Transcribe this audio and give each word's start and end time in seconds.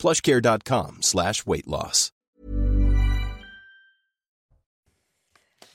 plushcare.com 0.00 1.02
slash 1.02 1.46
weight 1.46 1.66
loss. 1.66 2.12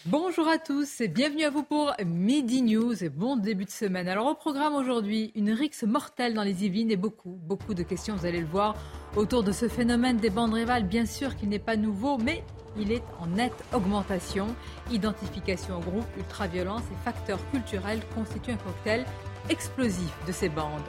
Bonjour 0.07 0.47
à 0.47 0.57
tous 0.57 1.02
et 1.02 1.07
bienvenue 1.07 1.43
à 1.43 1.49
vous 1.52 1.63
pour 1.63 1.93
Midi 2.03 2.63
News 2.63 3.03
et 3.03 3.09
bon 3.09 3.38
début 3.38 3.66
de 3.66 3.71
semaine. 3.71 4.07
Alors 4.07 4.27
au 4.27 4.35
programme 4.35 4.73
aujourd'hui, 4.73 5.31
une 5.35 5.52
rixe 5.52 5.83
mortelle 5.83 6.33
dans 6.33 6.43
les 6.43 6.66
Yvelines 6.66 6.91
et 6.91 6.95
beaucoup, 6.95 7.39
beaucoup 7.41 7.75
de 7.75 7.83
questions, 7.83 8.16
vous 8.16 8.25
allez 8.25 8.41
le 8.41 8.47
voir, 8.47 8.75
autour 9.16 9.43
de 9.43 9.52
ce 9.52 9.67
phénomène 9.67 10.17
des 10.17 10.30
bandes 10.31 10.53
rivales. 10.53 10.88
Bien 10.88 11.05
sûr 11.05 11.35
qu'il 11.35 11.49
n'est 11.49 11.59
pas 11.59 11.75
nouveau, 11.75 12.17
mais 12.17 12.44
il 12.77 12.91
est 12.91 13.03
en 13.19 13.27
nette 13.27 13.63
augmentation. 13.73 14.47
Identification 14.91 15.77
au 15.77 15.81
groupe, 15.81 16.07
ultra-violence 16.17 16.83
et 16.91 17.03
facteurs 17.03 17.39
culturels 17.52 18.02
constituent 18.16 18.52
un 18.52 18.57
cocktail 18.57 19.05
explosif 19.49 20.11
de 20.27 20.31
ces 20.31 20.49
bandes 20.49 20.81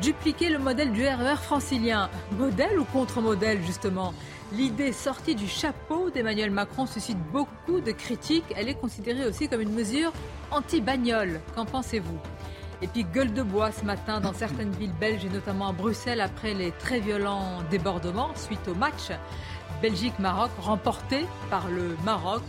dupliquer 0.00 0.48
le 0.50 0.58
modèle 0.58 0.92
du 0.92 1.06
RER 1.06 1.34
e 1.34 1.36
francilien. 1.36 2.10
Modèle 2.32 2.78
ou 2.78 2.84
contre-modèle, 2.84 3.62
justement? 3.62 4.14
L'idée 4.52 4.92
sortie 4.92 5.34
du 5.34 5.48
chapeau 5.48 6.10
d'Emmanuel 6.10 6.50
Macron 6.50 6.86
suscite 6.86 7.18
beaucoup 7.32 7.80
de 7.80 7.92
critiques. 7.92 8.44
Elle 8.56 8.68
est 8.68 8.74
considérée 8.74 9.26
aussi 9.26 9.48
comme 9.48 9.60
une 9.60 9.72
mesure 9.72 10.12
anti-bagnole. 10.50 11.40
Qu'en 11.54 11.64
pensez-vous? 11.64 12.18
Et 12.82 12.86
puis 12.86 13.04
gueule 13.04 13.32
de 13.32 13.42
bois 13.42 13.72
ce 13.72 13.84
matin 13.84 14.20
dans 14.20 14.34
certaines 14.34 14.72
villes 14.72 14.92
belges 15.00 15.24
et 15.24 15.30
notamment 15.30 15.68
à 15.68 15.72
Bruxelles 15.72 16.20
après 16.20 16.54
les 16.54 16.72
très 16.72 17.00
violents 17.00 17.62
débordements 17.70 18.34
suite 18.34 18.68
au 18.68 18.74
match 18.74 19.10
Belgique-Maroc 19.80 20.50
remporté 20.60 21.24
par 21.50 21.68
le 21.68 21.96
Maroc 22.04 22.42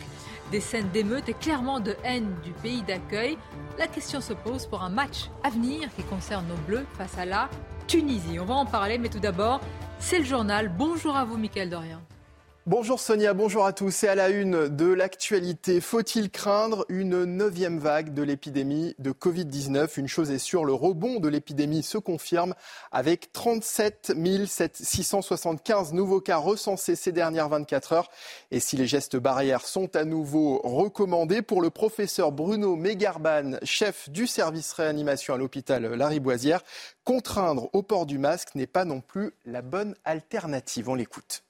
des 0.51 0.59
scènes 0.59 0.89
d'émeute 0.89 1.29
et 1.29 1.33
clairement 1.33 1.79
de 1.79 1.95
haine 2.03 2.33
du 2.43 2.51
pays 2.51 2.81
d'accueil. 2.83 3.37
La 3.77 3.87
question 3.87 4.21
se 4.21 4.33
pose 4.33 4.65
pour 4.65 4.83
un 4.83 4.89
match 4.89 5.29
à 5.43 5.49
venir 5.49 5.89
qui 5.95 6.03
concerne 6.03 6.45
nos 6.47 6.55
Bleus 6.67 6.85
face 6.97 7.17
à 7.17 7.25
la 7.25 7.49
Tunisie. 7.87 8.39
On 8.39 8.45
va 8.45 8.55
en 8.55 8.65
parler, 8.65 8.97
mais 8.97 9.09
tout 9.09 9.19
d'abord, 9.19 9.61
c'est 9.99 10.19
le 10.19 10.25
journal. 10.25 10.69
Bonjour 10.69 11.15
à 11.15 11.25
vous, 11.25 11.37
Mickaël 11.37 11.69
Dorian. 11.69 12.01
Bonjour 12.67 12.99
Sonia, 12.99 13.35
bonjour 13.35 13.63
à 13.63 13.73
tous. 13.73 13.91
C'est 13.91 14.07
à 14.07 14.15
la 14.15 14.29
une 14.29 14.69
de 14.69 14.91
l'actualité. 14.91 15.79
Faut-il 15.79 16.31
craindre 16.31 16.83
une 16.89 17.23
neuvième 17.23 17.77
vague 17.77 18.11
de 18.11 18.23
l'épidémie 18.23 18.95
de 18.97 19.11
Covid-19 19.11 19.99
Une 19.99 20.07
chose 20.07 20.31
est 20.31 20.39
sûre, 20.39 20.65
le 20.65 20.73
rebond 20.73 21.19
de 21.19 21.27
l'épidémie 21.27 21.83
se 21.83 21.99
confirme 21.99 22.55
avec 22.91 23.31
37 23.33 24.13
675 24.73 25.93
nouveaux 25.93 26.21
cas 26.21 26.37
recensés 26.37 26.95
ces 26.95 27.11
dernières 27.11 27.49
24 27.49 27.93
heures. 27.93 28.09
Et 28.49 28.59
si 28.59 28.77
les 28.77 28.87
gestes 28.87 29.15
barrières 29.15 29.67
sont 29.67 29.95
à 29.95 30.03
nouveau 30.03 30.59
recommandés 30.63 31.43
pour 31.43 31.61
le 31.61 31.69
professeur 31.69 32.31
Bruno 32.31 32.75
Mégarban, 32.75 33.59
chef 33.61 34.09
du 34.09 34.25
service 34.25 34.73
réanimation 34.73 35.35
à 35.35 35.37
l'hôpital 35.37 35.85
Lariboisière, 35.85 36.63
contraindre 37.03 37.69
au 37.73 37.83
port 37.83 38.07
du 38.07 38.17
masque 38.17 38.55
n'est 38.55 38.65
pas 38.65 38.85
non 38.85 39.01
plus 39.01 39.33
la 39.45 39.61
bonne 39.61 39.93
alternative. 40.03 40.89
On 40.89 40.95
l'écoute. 40.95 41.44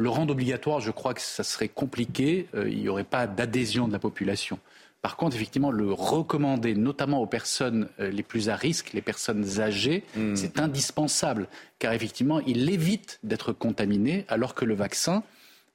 Le 0.00 0.08
rendre 0.08 0.32
obligatoire, 0.32 0.80
je 0.80 0.90
crois 0.90 1.12
que 1.12 1.20
ça 1.20 1.44
serait 1.44 1.68
compliqué. 1.68 2.48
Euh, 2.54 2.70
il 2.70 2.80
n'y 2.80 2.88
aurait 2.88 3.04
pas 3.04 3.26
d'adhésion 3.26 3.86
de 3.86 3.92
la 3.92 3.98
population. 3.98 4.58
Par 5.02 5.16
contre, 5.16 5.36
effectivement, 5.36 5.70
le 5.70 5.92
recommander, 5.92 6.74
notamment 6.74 7.20
aux 7.20 7.26
personnes 7.26 7.86
euh, 8.00 8.10
les 8.10 8.22
plus 8.22 8.48
à 8.48 8.56
risque, 8.56 8.94
les 8.94 9.02
personnes 9.02 9.60
âgées, 9.60 10.04
hmm. 10.16 10.36
c'est 10.36 10.58
indispensable, 10.58 11.48
car 11.78 11.92
effectivement, 11.92 12.40
il 12.40 12.70
évite 12.70 13.18
d'être 13.24 13.52
contaminé, 13.52 14.24
alors 14.28 14.54
que 14.54 14.64
le 14.64 14.74
vaccin, 14.74 15.22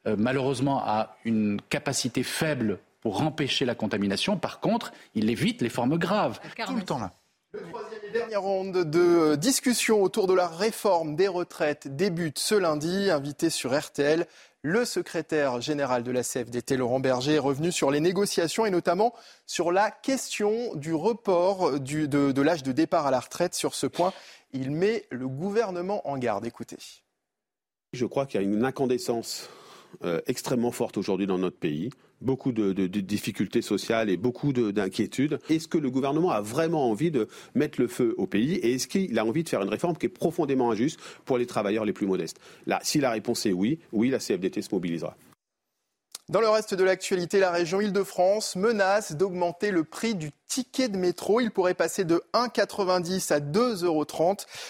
euh, 0.08 0.16
malheureusement, 0.18 0.82
a 0.84 1.18
une 1.24 1.62
capacité 1.70 2.24
faible 2.24 2.80
pour 3.02 3.22
empêcher 3.22 3.64
la 3.66 3.76
contamination. 3.76 4.38
Par 4.38 4.60
contre, 4.60 4.92
il 5.14 5.30
évite 5.30 5.62
les 5.62 5.70
formes 5.70 6.00
graves. 6.00 6.40
Tout 6.66 6.76
le 6.76 6.82
temps 6.82 6.98
là. 6.98 7.14
Le 7.56 7.70
troisième 7.70 8.02
et 8.06 8.12
dernière 8.12 8.42
ronde 8.42 8.84
de 8.84 9.36
discussion 9.36 10.04
autour 10.04 10.28
de 10.28 10.34
la 10.34 10.48
réforme 10.48 11.16
des 11.16 11.30
retraites 11.30 11.88
débute 11.96 12.38
ce 12.38 12.56
lundi. 12.56 13.10
Invité 13.10 13.50
sur 13.50 13.78
RTL, 13.78 14.28
le 14.62 14.84
secrétaire 14.84 15.62
général 15.62 16.04
de 16.04 16.12
la 16.12 16.22
CFDT, 16.22 16.76
Laurent 16.76 17.00
Berger, 17.00 17.36
est 17.36 17.40
revenu 17.40 17.72
sur 17.72 17.92
les 17.92 18.02
négociations 18.02 18.66
et 18.66 18.72
notamment 18.72 19.14
sur 19.46 19.72
la 19.72 19.90
question 19.90 20.76
du 20.76 20.94
report 20.94 21.80
de, 21.80 22.06
de 22.06 22.42
l'âge 22.42 22.64
de 22.64 22.74
départ 22.74 23.08
à 23.08 23.12
la 23.12 23.22
retraite. 23.22 23.54
Sur 23.54 23.74
ce 23.74 23.88
point, 23.88 24.12
il 24.52 24.72
met 24.72 25.06
le 25.10 25.30
gouvernement 25.30 26.06
en 26.10 26.18
garde. 26.18 26.46
Écoutez. 26.46 26.78
Je 27.94 28.06
crois 28.06 28.26
qu'il 28.26 28.42
y 28.42 28.44
a 28.44 28.46
une 28.46 28.66
incandescence 28.66 29.50
euh, 30.04 30.22
extrêmement 30.28 30.72
forte 30.72 30.98
aujourd'hui 30.98 31.28
dans 31.28 31.38
notre 31.38 31.58
pays 31.58 31.90
beaucoup 32.22 32.52
de, 32.52 32.72
difficultés 32.88 33.62
sociales 33.62 34.10
et 34.10 34.18
beaucoup 34.18 34.54
d'inquiétudes. 34.54 35.40
Est-ce 35.50 35.68
que 35.68 35.78
le 35.78 35.92
gouvernement 35.92 36.32
a 36.32 36.42
vraiment 36.42 36.90
envie 36.90 37.12
de 37.12 37.28
mettre 37.54 37.80
le 37.80 37.88
feu 37.88 38.16
au 38.18 38.26
pays 38.26 38.56
et 38.56 38.74
est-ce 38.74 38.88
qu'il 38.88 39.18
a 39.20 39.26
envie 39.26 39.44
de 39.44 39.50
faire 39.50 39.62
une 39.62 39.70
réforme 39.70 39.96
qui 39.98 40.06
est 40.06 40.10
profondément 40.10 40.72
injuste 40.72 41.00
pour 41.26 41.38
les 41.38 41.46
travailleurs 41.46 41.86
les 41.86 41.94
plus 41.94 42.08
modestes? 42.08 42.40
Là, 42.66 42.80
si 42.84 43.00
la 43.00 43.12
réponse 43.12 43.46
est 43.46 43.54
oui, 43.54 43.80
oui, 43.92 44.10
la 44.10 44.20
CFDT 44.20 44.62
se 44.62 44.70
mobilisera. 44.72 45.16
Dans 46.28 46.42
le 46.42 46.50
reste 46.50 46.74
de 46.74 46.84
l'actualité, 46.84 47.38
la 47.38 47.52
région 47.52 47.82
Île-de-France 47.82 48.56
menace 48.56 49.12
d'augmenter 49.12 49.70
le 49.70 49.84
prix 49.84 50.16
du 50.16 50.32
ticket 50.48 50.90
de 50.90 50.98
métro. 50.98 51.40
Il 51.40 51.52
pourrait 51.52 51.76
passer 51.76 52.04
de 52.04 52.24
1,90 52.34 53.32
à 53.32 53.40
2,30 53.40 53.86
euros. 53.86 54.06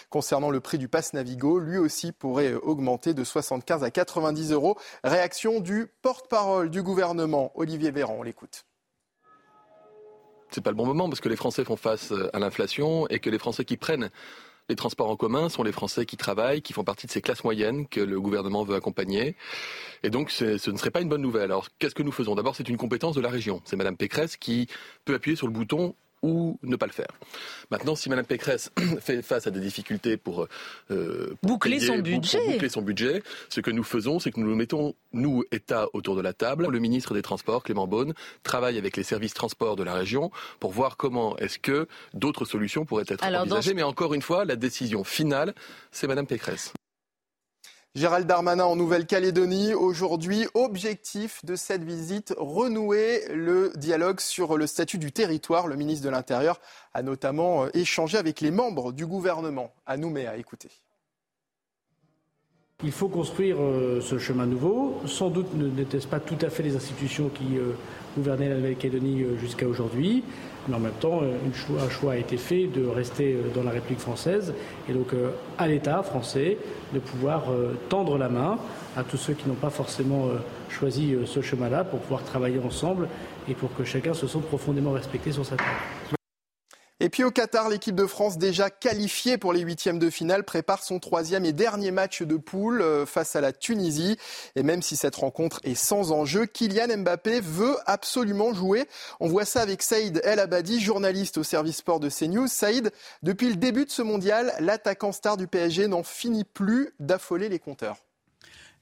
Concernant 0.10 0.50
le 0.50 0.60
prix 0.60 0.78
du 0.78 0.90
pass 0.90 1.14
Navigo, 1.14 1.60
lui 1.60 1.78
aussi 1.78 2.12
pourrait 2.12 2.56
augmenter 2.56 3.14
de 3.14 3.24
75 3.24 3.86
à 3.86 3.90
90 3.90 4.52
euros. 4.52 4.78
Réaction 5.06 5.62
du 5.62 5.88
porte-parole 6.02 6.70
du 6.70 6.84
gouvernement, 6.84 7.54
Olivier 7.56 7.92
Véran. 7.92 8.18
On 8.20 8.24
l'écoute 8.24 8.66
c'est 10.52 10.62
pas 10.62 10.70
le 10.70 10.78
bon 10.78 10.86
moment 10.86 11.10
parce 11.10 11.20
que 11.20 11.28
les 11.28 11.36
Français 11.36 11.66
font 11.66 11.76
face 11.76 12.14
à 12.32 12.40
l'inflation 12.40 13.08
et 13.10 13.20
que 13.20 13.30
les 13.30 13.40
Français 13.40 13.66
qui 13.66 13.76
prennent 13.76 14.10
les 14.70 14.76
transports 14.76 15.10
en 15.10 15.16
commun 15.16 15.50
sont 15.50 15.64
les 15.64 15.72
Français 15.72 16.06
qui 16.06 16.18
travaillent, 16.18 16.62
qui 16.62 16.74
font 16.74 16.84
partie 16.84 17.08
de 17.08 17.12
ces 17.12 17.22
classes 17.22 17.44
moyennes 17.44 17.88
que 17.88 18.00
le 18.00 18.20
gouvernement 18.20 18.64
veut 18.64 18.76
accompagner. 18.76 19.36
Et 20.04 20.10
donc, 20.10 20.32
ce 20.32 20.70
ne 20.70 20.78
serait 20.78 20.92
pas 20.92 21.02
une 21.02 21.10
bonne 21.10 21.22
nouvelle. 21.22 21.52
Alors, 21.52 21.70
qu'est-ce 21.78 21.96
que 21.96 22.04
nous 22.04 22.12
faisons? 22.12 22.36
D'abord, 22.36 22.56
c'est 22.56 22.68
une 22.70 22.78
compétence 22.78 23.16
de 23.16 23.22
la 23.22 23.30
région. 23.30 23.62
C'est 23.66 23.76
Madame 23.76 23.98
Pécresse 23.98 24.38
qui 24.38 24.68
peut 25.04 25.14
appuyer 25.14 25.36
sur 25.36 25.48
le 25.48 25.54
bouton 25.54 25.96
ou 26.26 26.58
ne 26.64 26.76
pas 26.76 26.88
le 26.88 26.92
faire. 26.92 27.08
Maintenant, 27.70 27.96
si 27.96 28.10
Mme 28.10 28.26
Pécresse 28.26 28.72
fait 29.00 29.22
face 29.22 29.46
à 29.46 29.52
des 29.52 29.60
difficultés 29.60 30.18
pour, 30.18 30.48
euh, 30.92 31.36
boucler, 31.44 31.80
son 31.80 32.00
budget. 32.00 32.54
boucler 32.54 32.70
son 32.70 32.82
budget, 32.82 33.22
ce 33.50 33.62
que 33.62 33.70
nous 33.70 33.84
faisons, 33.84 34.20
c'est 34.20 34.32
que 34.32 34.40
nous 34.40 34.50
nous 34.50 34.56
mettons, 34.56 34.96
nous, 35.14 35.44
État, 35.52 35.88
autour 35.94 36.16
de 36.16 36.22
la 36.22 36.34
table. 36.34 36.68
Le 36.68 36.80
ministre 36.80 37.14
des 37.14 37.22
Transports, 37.22 37.64
Clément 37.64 37.88
Beaune, 37.88 38.14
travaille 38.44 38.78
avec 38.78 38.98
les 38.98 39.04
services 39.04 39.36
transports 39.36 39.76
de 39.76 39.84
la 39.84 39.94
région 39.94 40.32
pour 40.60 40.72
voir 40.72 40.98
comment 40.98 41.38
est-ce 41.38 41.60
que 41.60 41.88
d'autres 42.14 42.46
solutions 42.46 42.86
pourraient 42.86 43.06
être 43.08 43.24
envisagées. 43.24 43.76
Mais 43.76 43.84
encore 43.84 44.14
une 44.16 44.24
fois, 44.24 44.46
la 44.46 44.56
décision 44.56 45.04
finale, 45.04 45.54
c'est 45.92 46.08
Mme 46.08 46.26
Pécresse. 46.26 46.74
Gérald 47.96 48.28
Darmanin 48.28 48.66
en 48.66 48.76
Nouvelle-Calédonie. 48.76 49.74
Aujourd'hui, 49.74 50.48
objectif 50.54 51.46
de 51.46 51.56
cette 51.56 51.86
visite, 51.86 52.34
renouer 52.38 53.22
le 53.34 53.72
dialogue 53.78 54.20
sur 54.20 54.58
le 54.58 54.68
statut 54.68 54.98
du 54.98 55.14
territoire. 55.14 55.68
Le 55.68 55.78
ministre 55.78 56.04
de 56.04 56.10
l'Intérieur 56.10 56.60
a 56.94 57.02
notamment 57.04 57.64
euh, 57.64 57.70
échangé 57.74 58.18
avec 58.18 58.42
les 58.42 58.52
membres 58.52 58.92
du 58.92 59.06
gouvernement 59.06 59.72
à 59.86 59.96
Nouméa. 59.96 60.36
Écoutez. 60.36 60.68
Il 62.84 62.92
faut 62.92 63.08
construire 63.08 63.62
euh, 63.62 64.02
ce 64.02 64.18
chemin 64.18 64.46
nouveau. 64.46 65.00
Sans 65.06 65.30
doute 65.30 65.54
n'était-ce 65.54 66.08
pas 66.08 66.20
tout 66.20 66.38
à 66.42 66.50
fait 66.50 66.64
les 66.64 66.76
institutions 66.76 67.30
qui 67.30 67.58
euh, 67.58 67.78
gouvernaient 68.18 68.50
la 68.50 68.56
Nouvelle-Calédonie 68.56 69.26
jusqu'à 69.40 69.70
aujourd'hui. 69.70 70.26
Mais 70.68 70.76
en 70.76 70.80
même 70.80 70.94
temps, 70.94 71.22
un 71.22 71.90
choix 71.90 72.14
a 72.14 72.18
été 72.18 72.38
fait 72.38 72.68
de 72.68 72.86
rester 72.88 73.38
dans 73.54 73.64
la 73.64 73.72
République 73.72 74.00
française 74.00 74.54
et 74.90 74.94
donc 74.94 75.10
à 75.58 75.68
l'État 75.68 76.02
français 76.02 76.58
de 76.94 77.00
pouvoir 77.00 77.52
euh, 77.52 77.78
tendre 77.90 78.18
la 78.18 78.30
main 78.30 78.58
à 78.96 79.04
tous 79.04 79.18
ceux 79.18 79.34
qui 79.34 79.48
n'ont 79.48 79.56
pas 79.56 79.70
forcément 79.70 80.28
euh, 80.28 80.38
choisi 80.70 81.14
euh, 81.14 81.26
ce 81.26 81.42
chemin-là 81.42 81.84
pour 81.84 82.00
pouvoir 82.00 82.24
travailler 82.24 82.60
ensemble 82.66 83.08
et 83.50 83.54
pour 83.54 83.74
que 83.76 83.84
chacun 83.84 84.14
se 84.14 84.28
sente 84.28 84.46
profondément 84.46 84.92
respecté 84.92 85.32
sur 85.32 85.46
sa 85.46 85.58
terre. 85.58 86.16
Et 87.02 87.10
puis 87.10 87.26
au 87.26 87.32
Qatar, 87.32 87.68
l'équipe 87.68 87.94
de 87.96 88.06
France 88.06 88.38
déjà 88.38 88.70
qualifiée 88.70 89.38
pour 89.38 89.52
les 89.52 89.60
huitièmes 89.60 90.00
de 90.00 90.10
finale 90.10 90.46
prépare 90.46 90.82
son 90.82 91.00
troisième 91.00 91.44
et 91.44 91.52
dernier 91.52 91.92
match 91.92 92.22
de 92.22 92.38
poule 92.38 92.82
face 93.06 93.36
à 93.36 93.42
la 93.42 93.52
Tunisie. 93.52 94.16
Et 94.56 94.64
même 94.64 94.82
si 94.82 94.96
cette 94.96 95.18
rencontre 95.18 95.60
est 95.66 95.76
sans 95.76 96.14
enjeu, 96.14 96.46
Kylian 96.46 97.00
Mbappé 97.00 97.42
veut 97.42 97.76
absolument 97.86 98.54
jouer. 98.54 98.88
On 99.20 99.28
voit 99.28 99.44
ça 99.44 99.62
avec 99.62 99.82
Saïd 99.82 100.22
El 100.24 100.40
Abadi, 100.40 100.80
journaliste 100.80 101.38
au 101.38 101.44
service 101.44 101.78
sport 101.78 102.00
de 102.00 102.10
CNews. 102.10 102.48
Saïd, 102.48 102.92
depuis 103.24 103.50
le 103.50 103.58
début 103.58 103.84
de 103.84 103.92
ce 103.92 104.02
mondial, 104.02 104.54
l'attaquant 104.62 105.12
star 105.12 105.36
du 105.36 105.48
PSG 105.48 105.90
n'en 105.90 106.04
finit 106.04 106.46
plus 106.46 106.94
d'affoler 107.02 107.50
les 107.50 107.60
compteurs. 107.60 107.98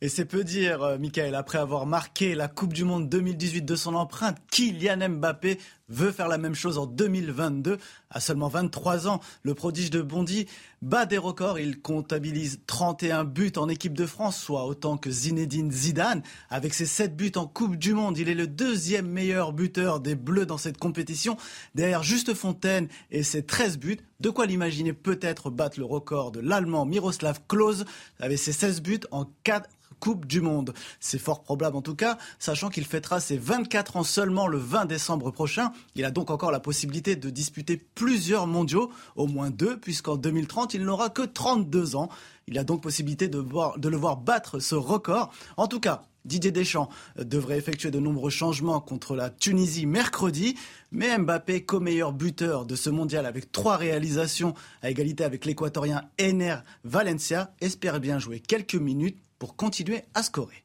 Et 0.04 0.09
c'est 0.09 0.25
peu 0.25 0.44
dire, 0.44 0.83
euh, 0.83 0.98
Michael, 0.98 1.33
après 1.33 1.59
avoir 1.59 1.86
marqué 1.86 2.36
la 2.36 2.50
Coupe 2.50 2.74
du 2.74 2.83
Monde 2.83 3.07
2018 3.07 3.62
de 3.62 3.75
son 3.77 3.95
empreinte, 3.95 4.36
Kylian 4.51 5.07
Mbappé 5.07 5.59
veut 5.89 6.12
faire 6.12 6.27
la 6.27 6.38
même 6.38 6.56
chose 6.56 6.77
en 6.77 6.85
2022. 6.85 7.77
À 8.09 8.19
seulement 8.19 8.47
23 8.47 9.07
ans, 9.07 9.19
le 9.44 9.53
prodige 9.53 9.89
de 9.89 10.01
Bondy 10.01 10.47
bat 10.81 11.06
des 11.06 11.18
records. 11.18 11.59
Il 11.59 11.81
comptabilise 11.81 12.59
31 12.68 13.24
buts 13.24 13.53
en 13.57 13.69
équipe 13.69 13.94
de 13.94 14.06
France, 14.06 14.38
soit 14.38 14.65
autant 14.65 14.97
que 14.97 15.12
Zinedine 15.12 15.71
Zidane. 15.71 16.24
Avec 16.50 16.74
ses 16.74 16.85
7 16.85 17.15
buts 17.15 17.31
en 17.35 17.47
Coupe 17.47 17.75
du 17.75 17.94
Monde, 17.94 18.18
il 18.18 18.30
est 18.30 18.35
le 18.35 18.47
deuxième 18.47 19.07
meilleur 19.07 19.53
buteur 19.53 20.00
des 20.00 20.15
Bleus 20.15 20.45
dans 20.45 20.57
cette 20.57 20.77
compétition, 20.77 21.38
derrière 21.75 22.03
Juste 22.03 22.33
Fontaine 22.33 22.88
et 23.12 23.24
ses 23.24 23.45
13 23.45 23.77
buts. 23.77 24.00
De 24.19 24.30
quoi 24.30 24.45
l'imaginer 24.45 24.94
peut-être 24.94 25.50
battre 25.50 25.80
le 25.80 25.85
record 25.85 26.31
de 26.31 26.39
l'Allemand 26.39 26.85
Miroslav 26.85 27.41
Klose 27.47 27.85
avec 28.19 28.39
ses 28.39 28.53
16 28.53 28.81
buts 28.81 29.01
en 29.12 29.25
4 29.44 29.69
Coupe 30.04 30.26
du 30.26 30.42
Monde. 30.42 30.74
C'est 31.00 31.18
fort 31.18 31.44
probable 31.44 31.78
en 31.78 31.82
tout 31.82 31.96
cas, 31.96 32.18
sachant 32.38 32.68
qu'il 32.68 32.84
fêtera 32.84 33.22
ses 33.22 33.38
24 33.38 33.96
ans 33.96 34.04
seulement 34.04 34.48
le 34.48 34.58
20 34.58 34.84
décembre 34.84 35.32
prochain. 35.32 35.72
Il 35.96 36.04
a 36.04 36.12
donc 36.12 36.30
encore 36.30 36.52
la 36.52 36.60
possibilité 36.60 37.16
de 37.16 37.30
disputer 37.30 37.78
plusieurs 37.96 38.46
mondiaux, 38.46 38.92
au 39.16 39.28
moins 39.28 39.50
deux, 39.50 39.80
puisqu'en 39.80 40.18
2030, 40.18 40.74
il 40.74 40.84
n'aura 40.84 41.10
que 41.10 41.22
32 41.22 41.96
ans. 41.96 42.10
Il 42.48 42.60
a 42.60 42.66
donc 42.66 42.84
possibilité 42.84 43.30
de, 43.30 43.46
de 43.78 43.88
le 43.88 43.96
voir 43.96 44.18
battre 44.18 44.60
ce 44.60 44.76
record. 44.76 45.32
En 45.56 45.68
tout 45.68 45.80
cas, 45.80 46.04
Didier 46.26 46.52
Deschamps 46.52 46.90
devrait 47.18 47.58
effectuer 47.58 47.90
de 47.90 48.00
nombreux 48.00 48.30
changements 48.30 48.82
contre 48.82 49.16
la 49.16 49.30
Tunisie 49.30 49.86
mercredi, 49.86 50.56
mais 50.92 51.18
Mbappé, 51.18 51.64
co-meilleur 51.64 52.12
buteur 52.12 52.66
de 52.66 52.76
ce 52.76 52.90
mondial 52.90 53.26
avec 53.26 53.54
trois 53.54 53.78
réalisations 53.78 54.54
à 54.82 54.90
égalité 54.90 55.24
avec 55.24 55.46
l'équatorien 55.46 56.04
Ener 56.20 56.58
Valencia, 56.84 57.54
espère 57.62 58.02
bien 58.02 58.20
jouer 58.20 58.42
quelques 58.42 58.76
minutes 58.76 59.23
pour 59.39 59.56
continuer 59.56 60.03
à 60.13 60.24
scorer. 60.24 60.63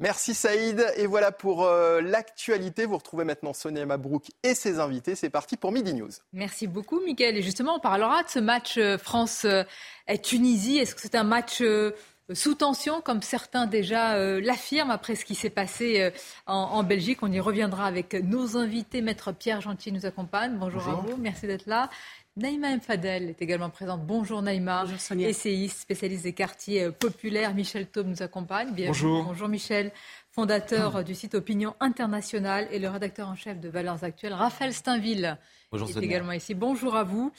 Merci 0.00 0.34
Saïd. 0.34 0.84
Et 0.96 1.06
voilà 1.06 1.30
pour 1.30 1.64
euh, 1.64 2.00
l'actualité. 2.00 2.84
Vous 2.84 2.96
retrouvez 2.96 3.24
maintenant 3.24 3.52
Sonia 3.52 3.86
Mabrouk 3.86 4.26
et 4.42 4.54
ses 4.54 4.80
invités. 4.80 5.14
C'est 5.14 5.30
parti 5.30 5.56
pour 5.56 5.72
Midi 5.72 5.94
News. 5.94 6.10
Merci 6.32 6.66
beaucoup, 6.66 7.00
Mickaël. 7.00 7.36
Et 7.36 7.42
justement, 7.42 7.76
on 7.76 7.80
parlera 7.80 8.22
de 8.24 8.28
ce 8.28 8.40
match 8.40 8.76
euh, 8.76 8.98
France-Tunisie. 8.98 10.78
Est-ce 10.78 10.94
que 10.94 11.00
c'est 11.00 11.14
un 11.14 11.24
match 11.24 11.60
euh, 11.60 11.92
sous 12.32 12.54
tension, 12.54 13.00
comme 13.02 13.22
certains 13.22 13.66
déjà 13.66 14.18
l'affirment 14.40 14.90
après 14.90 15.14
ce 15.14 15.26
qui 15.26 15.34
s'est 15.34 15.50
passé 15.50 16.10
en, 16.46 16.82
Belgique? 16.82 17.18
On 17.22 17.30
y 17.30 17.38
reviendra 17.38 17.84
avec 17.84 18.14
nos 18.14 18.56
invités. 18.56 19.02
Maître 19.02 19.30
Pierre 19.32 19.60
Gentil 19.60 19.92
nous 19.92 20.06
accompagne. 20.06 20.56
Bonjour, 20.58 20.88
à 20.88 20.94
vous, 20.94 21.18
merci 21.18 21.46
d'être 21.46 21.66
là. 21.66 21.90
Naïma 22.36 22.74
Mfadel 22.76 23.30
est 23.30 23.42
également 23.42 23.70
présente. 23.70 24.04
Bonjour 24.04 24.42
Naïma, 24.42 24.82
Bonjour 24.82 24.98
Sonia. 24.98 25.28
essayiste, 25.28 25.78
spécialiste 25.78 26.24
des 26.24 26.32
quartiers 26.32 26.82
euh, 26.82 26.90
populaires. 26.90 27.54
Michel 27.54 27.86
Taube 27.86 28.08
nous 28.08 28.22
accompagne. 28.22 28.74
Bonjour. 28.74 29.22
Bonjour 29.22 29.46
Michel, 29.46 29.92
fondateur 30.32 30.96
euh, 30.96 31.02
du 31.04 31.14
site 31.14 31.36
Opinion 31.36 31.76
Internationale 31.78 32.66
et 32.72 32.80
le 32.80 32.88
rédacteur 32.88 33.28
en 33.28 33.36
chef 33.36 33.60
de 33.60 33.68
Valeurs 33.68 34.02
Actuelles, 34.02 34.32
Raphaël 34.32 34.74
Steinville, 34.74 35.38
Bonjour 35.70 35.88
est 35.88 36.02
également 36.02 36.32
ici. 36.32 36.54
Bonjour 36.54 36.96
à 36.96 37.04
vous. 37.04 37.30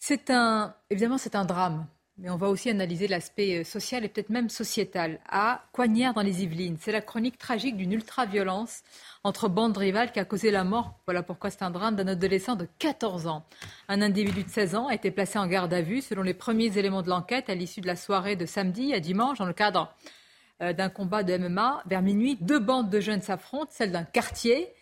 C'est 0.00 0.28
un, 0.30 0.74
évidemment, 0.90 1.18
c'est 1.18 1.36
un 1.36 1.44
drame, 1.44 1.86
mais 2.18 2.30
on 2.30 2.36
va 2.36 2.48
aussi 2.48 2.70
analyser 2.70 3.08
l'aspect 3.08 3.58
euh, 3.58 3.64
social 3.64 4.04
et 4.04 4.08
peut-être 4.08 4.30
même 4.30 4.48
sociétal. 4.48 5.20
À 5.28 5.64
Coignères 5.72 6.14
dans 6.14 6.22
les 6.22 6.42
Yvelines, 6.42 6.78
c'est 6.80 6.92
la 6.92 7.02
chronique 7.02 7.36
tragique 7.36 7.76
d'une 7.76 7.92
ultra-violence 7.92 8.82
entre 9.22 9.48
bandes 9.48 9.76
rivales 9.76 10.12
qui 10.12 10.20
a 10.20 10.24
causé 10.24 10.50
la 10.50 10.64
mort, 10.64 10.98
voilà 11.04 11.22
pourquoi 11.22 11.50
c'est 11.50 11.62
un 11.62 11.70
drame, 11.70 11.96
d'un 11.96 12.06
adolescent 12.06 12.56
de 12.56 12.66
14 12.78 13.26
ans. 13.26 13.44
Un 13.88 14.00
individu 14.00 14.44
de 14.44 14.48
16 14.48 14.76
ans 14.76 14.86
a 14.86 14.94
été 14.94 15.10
placé 15.10 15.38
en 15.38 15.46
garde 15.46 15.74
à 15.74 15.82
vue 15.82 16.00
selon 16.00 16.22
les 16.22 16.34
premiers 16.34 16.78
éléments 16.78 17.02
de 17.02 17.10
l'enquête 17.10 17.50
à 17.50 17.54
l'issue 17.54 17.80
de 17.80 17.86
la 17.86 17.96
soirée 17.96 18.36
de 18.36 18.46
samedi 18.46 18.94
à 18.94 19.00
dimanche 19.00 19.38
dans 19.38 19.46
le 19.46 19.52
cadre 19.52 19.92
euh, 20.62 20.72
d'un 20.72 20.88
combat 20.88 21.22
de 21.22 21.36
MMA. 21.36 21.82
Vers 21.86 22.02
minuit, 22.02 22.38
deux 22.40 22.60
bandes 22.60 22.88
de 22.88 23.00
jeunes 23.00 23.20
s'affrontent, 23.20 23.70
celle 23.72 23.92
d'un 23.92 24.04
quartier 24.04 24.72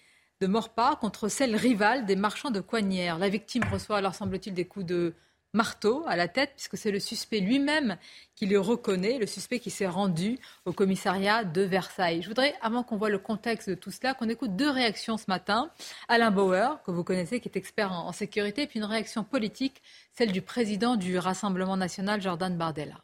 de 0.41 0.47
Morpa 0.47 0.97
contre 1.01 1.29
celle 1.29 1.57
rivale 1.57 2.07
des 2.07 2.17
marchands 2.17 2.51
de 2.51 2.61
Coignères. 2.61 3.19
La 3.19 3.29
victime 3.29 3.65
reçoit 3.73 3.97
alors, 3.97 4.15
semble-t-il, 4.15 4.55
des 4.55 4.67
coups 4.67 4.87
de 4.87 5.15
marteau 5.55 6.05
à 6.07 6.17
la 6.17 6.29
tête, 6.29 6.53
puisque 6.57 6.77
c'est 6.77 6.91
le 6.91 7.01
suspect 7.01 7.41
lui-même 7.41 7.97
qui 8.35 8.47
le 8.47 8.61
reconnaît, 8.61 9.19
le 9.19 9.27
suspect 9.27 9.61
qui 9.61 9.71
s'est 9.71 9.87
rendu 9.87 10.39
au 10.65 10.73
commissariat 10.73 11.45
de 11.45 11.63
Versailles. 11.63 12.23
Je 12.23 12.29
voudrais, 12.29 12.55
avant 12.61 12.83
qu'on 12.83 12.97
voit 12.97 13.09
le 13.09 13.19
contexte 13.19 13.71
de 13.71 13.75
tout 13.75 13.91
cela, 13.91 14.15
qu'on 14.15 14.29
écoute 14.29 14.57
deux 14.57 14.71
réactions 14.71 15.17
ce 15.17 15.25
matin. 15.29 15.71
Alain 16.09 16.31
Bauer, 16.31 16.83
que 16.85 16.91
vous 16.91 17.05
connaissez, 17.05 17.41
qui 17.41 17.49
est 17.49 17.57
expert 17.57 17.93
en, 17.93 18.13
sécurité, 18.13 18.67
puis 18.67 18.79
une 18.81 18.85
réaction 18.85 19.25
politique, 19.25 19.83
celle 20.13 20.33
du 20.33 20.43
président 20.43 20.97
du 20.97 21.19
Rassemblement 21.19 21.77
national, 21.77 22.21
Jordan 22.21 22.57
Bardella 22.57 23.01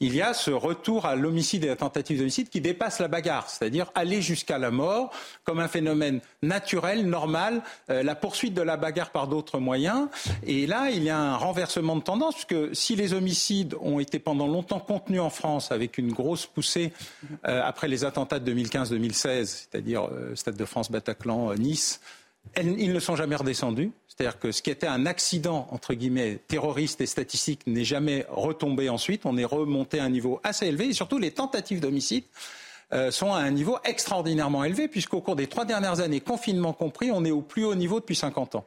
il 0.00 0.14
y 0.14 0.22
a 0.22 0.34
ce 0.34 0.50
retour 0.50 1.06
à 1.06 1.16
l'homicide 1.16 1.64
et 1.64 1.68
à 1.68 1.70
la 1.70 1.76
tentative 1.76 2.18
d'homicide 2.18 2.48
qui 2.48 2.60
dépasse 2.60 3.00
la 3.00 3.08
bagarre, 3.08 3.48
c'est-à-dire 3.48 3.90
aller 3.94 4.20
jusqu'à 4.20 4.58
la 4.58 4.70
mort 4.70 5.10
comme 5.44 5.58
un 5.58 5.68
phénomène 5.68 6.20
naturel, 6.42 7.06
normal, 7.06 7.62
euh, 7.90 8.02
la 8.02 8.14
poursuite 8.14 8.54
de 8.54 8.62
la 8.62 8.76
bagarre 8.76 9.10
par 9.10 9.28
d'autres 9.28 9.58
moyens. 9.58 10.08
Et 10.46 10.66
là, 10.66 10.90
il 10.90 11.02
y 11.02 11.10
a 11.10 11.18
un 11.18 11.36
renversement 11.36 11.96
de 11.96 12.02
tendance, 12.02 12.34
puisque 12.34 12.74
si 12.74 12.96
les 12.96 13.14
homicides 13.14 13.74
ont 13.80 13.98
été 13.98 14.18
pendant 14.18 14.46
longtemps 14.46 14.80
contenus 14.80 15.20
en 15.20 15.30
France 15.30 15.72
avec 15.72 15.98
une 15.98 16.12
grosse 16.12 16.46
poussée 16.46 16.92
euh, 17.46 17.62
après 17.64 17.88
les 17.88 18.04
attentats 18.04 18.38
de 18.38 18.52
2015-2016, 18.52 19.44
c'est-à-dire 19.44 20.08
euh, 20.12 20.34
Stade 20.34 20.56
de 20.56 20.64
France, 20.64 20.90
Bataclan, 20.90 21.54
Nice, 21.54 22.00
ils 22.56 22.92
ne 22.92 23.00
sont 23.00 23.16
jamais 23.16 23.36
redescendus. 23.36 23.90
C'est-à-dire 24.08 24.38
que 24.38 24.50
ce 24.50 24.62
qui 24.62 24.70
était 24.70 24.86
un 24.86 25.04
accident, 25.04 25.68
entre 25.70 25.94
guillemets, 25.94 26.38
terroriste 26.48 27.00
et 27.00 27.06
statistique 27.06 27.60
n'est 27.66 27.84
jamais 27.84 28.24
retombé 28.30 28.88
ensuite. 28.88 29.26
On 29.26 29.36
est 29.36 29.44
remonté 29.44 29.98
à 29.98 30.04
un 30.04 30.08
niveau 30.08 30.40
assez 30.42 30.66
élevé. 30.66 30.86
Et 30.86 30.92
surtout, 30.94 31.18
les 31.18 31.32
tentatives 31.32 31.80
d'homicide 31.80 32.24
euh, 32.92 33.10
sont 33.10 33.32
à 33.32 33.38
un 33.38 33.50
niveau 33.50 33.78
extraordinairement 33.84 34.64
élevé, 34.64 34.88
puisqu'au 34.88 35.20
cours 35.20 35.36
des 35.36 35.48
trois 35.48 35.64
dernières 35.64 36.00
années, 36.00 36.20
confinement 36.20 36.72
compris, 36.72 37.10
on 37.10 37.24
est 37.24 37.30
au 37.30 37.42
plus 37.42 37.64
haut 37.64 37.74
niveau 37.74 38.00
depuis 38.00 38.16
50 38.16 38.54
ans. 38.54 38.66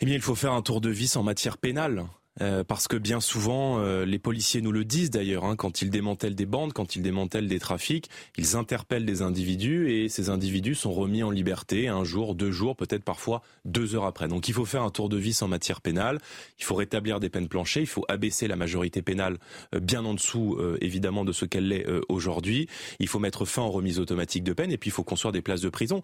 Eh 0.00 0.06
bien, 0.06 0.14
il 0.14 0.22
faut 0.22 0.36
faire 0.36 0.52
un 0.52 0.62
tour 0.62 0.80
de 0.80 0.88
vis 0.88 1.16
en 1.16 1.22
matière 1.22 1.58
pénale. 1.58 2.04
Euh, 2.40 2.64
parce 2.64 2.88
que 2.88 2.96
bien 2.96 3.20
souvent, 3.20 3.78
euh, 3.80 4.04
les 4.04 4.18
policiers 4.18 4.60
nous 4.60 4.72
le 4.72 4.84
disent 4.84 5.10
d'ailleurs, 5.10 5.44
hein, 5.44 5.56
quand 5.56 5.82
ils 5.82 5.90
démantèlent 5.90 6.34
des 6.34 6.46
bandes, 6.46 6.72
quand 6.72 6.96
ils 6.96 7.02
démantèlent 7.02 7.48
des 7.48 7.58
trafics, 7.58 8.08
ils 8.36 8.56
interpellent 8.56 9.06
des 9.06 9.22
individus 9.22 9.90
et 9.90 10.08
ces 10.08 10.30
individus 10.30 10.74
sont 10.74 10.92
remis 10.92 11.22
en 11.22 11.30
liberté 11.30 11.88
un 11.88 12.04
jour, 12.04 12.34
deux 12.34 12.50
jours, 12.50 12.76
peut-être 12.76 13.04
parfois 13.04 13.42
deux 13.64 13.94
heures 13.94 14.04
après. 14.04 14.28
Donc 14.28 14.48
il 14.48 14.54
faut 14.54 14.64
faire 14.64 14.82
un 14.82 14.90
tour 14.90 15.08
de 15.08 15.16
vis 15.16 15.42
en 15.42 15.48
matière 15.48 15.80
pénale, 15.80 16.18
il 16.58 16.64
faut 16.64 16.74
rétablir 16.74 17.20
des 17.20 17.28
peines 17.28 17.48
planchées, 17.48 17.80
il 17.80 17.86
faut 17.86 18.04
abaisser 18.08 18.48
la 18.48 18.56
majorité 18.56 19.02
pénale 19.02 19.38
euh, 19.74 19.80
bien 19.80 20.04
en 20.04 20.14
dessous 20.14 20.58
évidemment 20.80 21.24
de 21.24 21.32
ce 21.32 21.44
qu'elle 21.44 21.72
est 21.72 21.86
aujourd'hui, 22.08 22.68
il 23.00 23.08
faut 23.08 23.18
mettre 23.18 23.44
fin 23.44 23.62
aux 23.62 23.70
remises 23.70 23.98
automatiques 23.98 24.44
de 24.44 24.52
peine 24.52 24.70
et 24.70 24.78
puis 24.78 24.88
il 24.88 24.92
faut 24.92 25.04
construire 25.04 25.32
des 25.32 25.42
places 25.42 25.60
de 25.60 25.68
prison. 25.68 26.02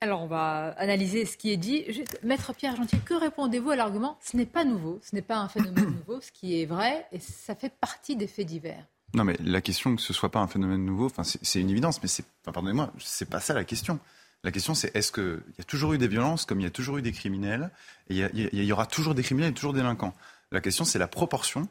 Alors, 0.00 0.22
on 0.22 0.26
va 0.26 0.74
analyser 0.76 1.24
ce 1.24 1.36
qui 1.36 1.50
est 1.50 1.56
dit. 1.56 1.84
Maître 2.22 2.52
Pierre 2.52 2.76
Gentil, 2.76 2.98
que 3.00 3.14
répondez-vous 3.14 3.70
à 3.70 3.76
l'argument 3.76 4.18
Ce 4.20 4.36
n'est 4.36 4.46
pas 4.46 4.64
nouveau, 4.64 5.00
ce 5.02 5.14
n'est 5.14 5.22
pas 5.22 5.38
un 5.38 5.48
phénomène 5.48 5.96
nouveau, 6.06 6.20
ce 6.20 6.30
qui 6.30 6.60
est 6.60 6.66
vrai, 6.66 7.06
et 7.12 7.20
ça 7.20 7.54
fait 7.54 7.72
partie 7.80 8.16
des 8.16 8.26
faits 8.26 8.46
divers. 8.46 8.84
Non, 9.14 9.24
mais 9.24 9.36
la 9.42 9.60
question 9.60 9.94
que 9.94 10.02
ce 10.02 10.12
soit 10.12 10.30
pas 10.30 10.40
un 10.40 10.48
phénomène 10.48 10.84
nouveau, 10.84 11.06
enfin, 11.06 11.22
c'est 11.24 11.60
une 11.60 11.70
évidence, 11.70 12.02
mais 12.02 12.08
c'est, 12.08 12.26
pardonnez-moi, 12.42 12.92
c'est 12.98 13.30
pas 13.30 13.40
ça 13.40 13.54
la 13.54 13.64
question. 13.64 14.00
La 14.42 14.50
question, 14.50 14.74
c'est 14.74 14.94
est-ce 14.94 15.10
qu'il 15.12 15.40
y 15.56 15.60
a 15.60 15.64
toujours 15.64 15.94
eu 15.94 15.98
des 15.98 16.08
violences, 16.08 16.44
comme 16.44 16.60
il 16.60 16.64
y 16.64 16.66
a 16.66 16.70
toujours 16.70 16.98
eu 16.98 17.02
des 17.02 17.12
criminels, 17.12 17.70
et 18.10 18.16
il 18.16 18.50
y, 18.52 18.66
y 18.66 18.72
aura 18.72 18.86
toujours 18.86 19.14
des 19.14 19.22
criminels 19.22 19.52
et 19.52 19.54
toujours 19.54 19.72
des 19.72 19.80
délinquants. 19.80 20.12
La 20.50 20.60
question, 20.60 20.84
c'est 20.84 20.98
la 20.98 21.08
proportion 21.08 21.68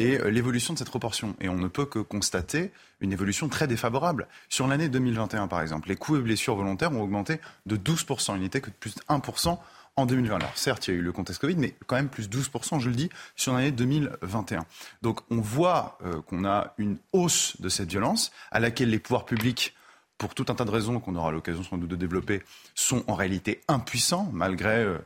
et 0.00 0.18
euh, 0.18 0.30
l'évolution 0.30 0.74
de 0.74 0.78
cette 0.78 0.90
proportion. 0.90 1.36
Et 1.40 1.48
on 1.48 1.56
ne 1.56 1.68
peut 1.68 1.86
que 1.86 1.98
constater 1.98 2.72
une 3.00 3.12
évolution 3.12 3.48
très 3.48 3.66
défavorable. 3.66 4.26
Sur 4.48 4.66
l'année 4.66 4.88
2021, 4.88 5.48
par 5.48 5.60
exemple, 5.60 5.88
les 5.88 5.96
coups 5.96 6.20
et 6.20 6.22
blessures 6.22 6.56
volontaires 6.56 6.92
ont 6.92 7.02
augmenté 7.02 7.40
de 7.66 7.76
12%. 7.76 8.34
Il 8.36 8.40
n'était 8.40 8.60
que 8.60 8.70
de 8.70 8.74
plus 8.74 8.94
de 8.94 9.00
1% 9.02 9.58
en 9.96 10.06
2020. 10.06 10.36
Alors 10.36 10.56
certes, 10.56 10.88
il 10.88 10.94
y 10.94 10.96
a 10.96 11.00
eu 11.00 11.02
le 11.02 11.12
contexte 11.12 11.40
Covid, 11.40 11.56
mais 11.56 11.74
quand 11.86 11.96
même 11.96 12.08
plus 12.08 12.28
de 12.28 12.38
12%, 12.38 12.80
je 12.80 12.88
le 12.88 12.94
dis, 12.94 13.10
sur 13.36 13.52
l'année 13.52 13.72
2021. 13.72 14.64
Donc 15.02 15.20
on 15.30 15.40
voit 15.40 15.98
euh, 16.04 16.20
qu'on 16.22 16.44
a 16.44 16.74
une 16.78 16.98
hausse 17.12 17.60
de 17.60 17.68
cette 17.68 17.90
violence 17.90 18.30
à 18.50 18.60
laquelle 18.60 18.90
les 18.90 18.98
pouvoirs 18.98 19.26
publics 19.26 19.74
pour 20.18 20.34
tout 20.34 20.44
un 20.50 20.54
tas 20.54 20.66
de 20.66 20.70
raisons 20.70 21.00
qu'on 21.00 21.16
aura 21.16 21.32
l'occasion 21.32 21.62
sans 21.62 21.78
doute 21.78 21.88
de 21.88 21.96
développer, 21.96 22.42
sont 22.74 23.02
en 23.06 23.14
réalité 23.14 23.62
impuissants, 23.68 24.28
malgré 24.34 24.76
euh, 24.76 24.98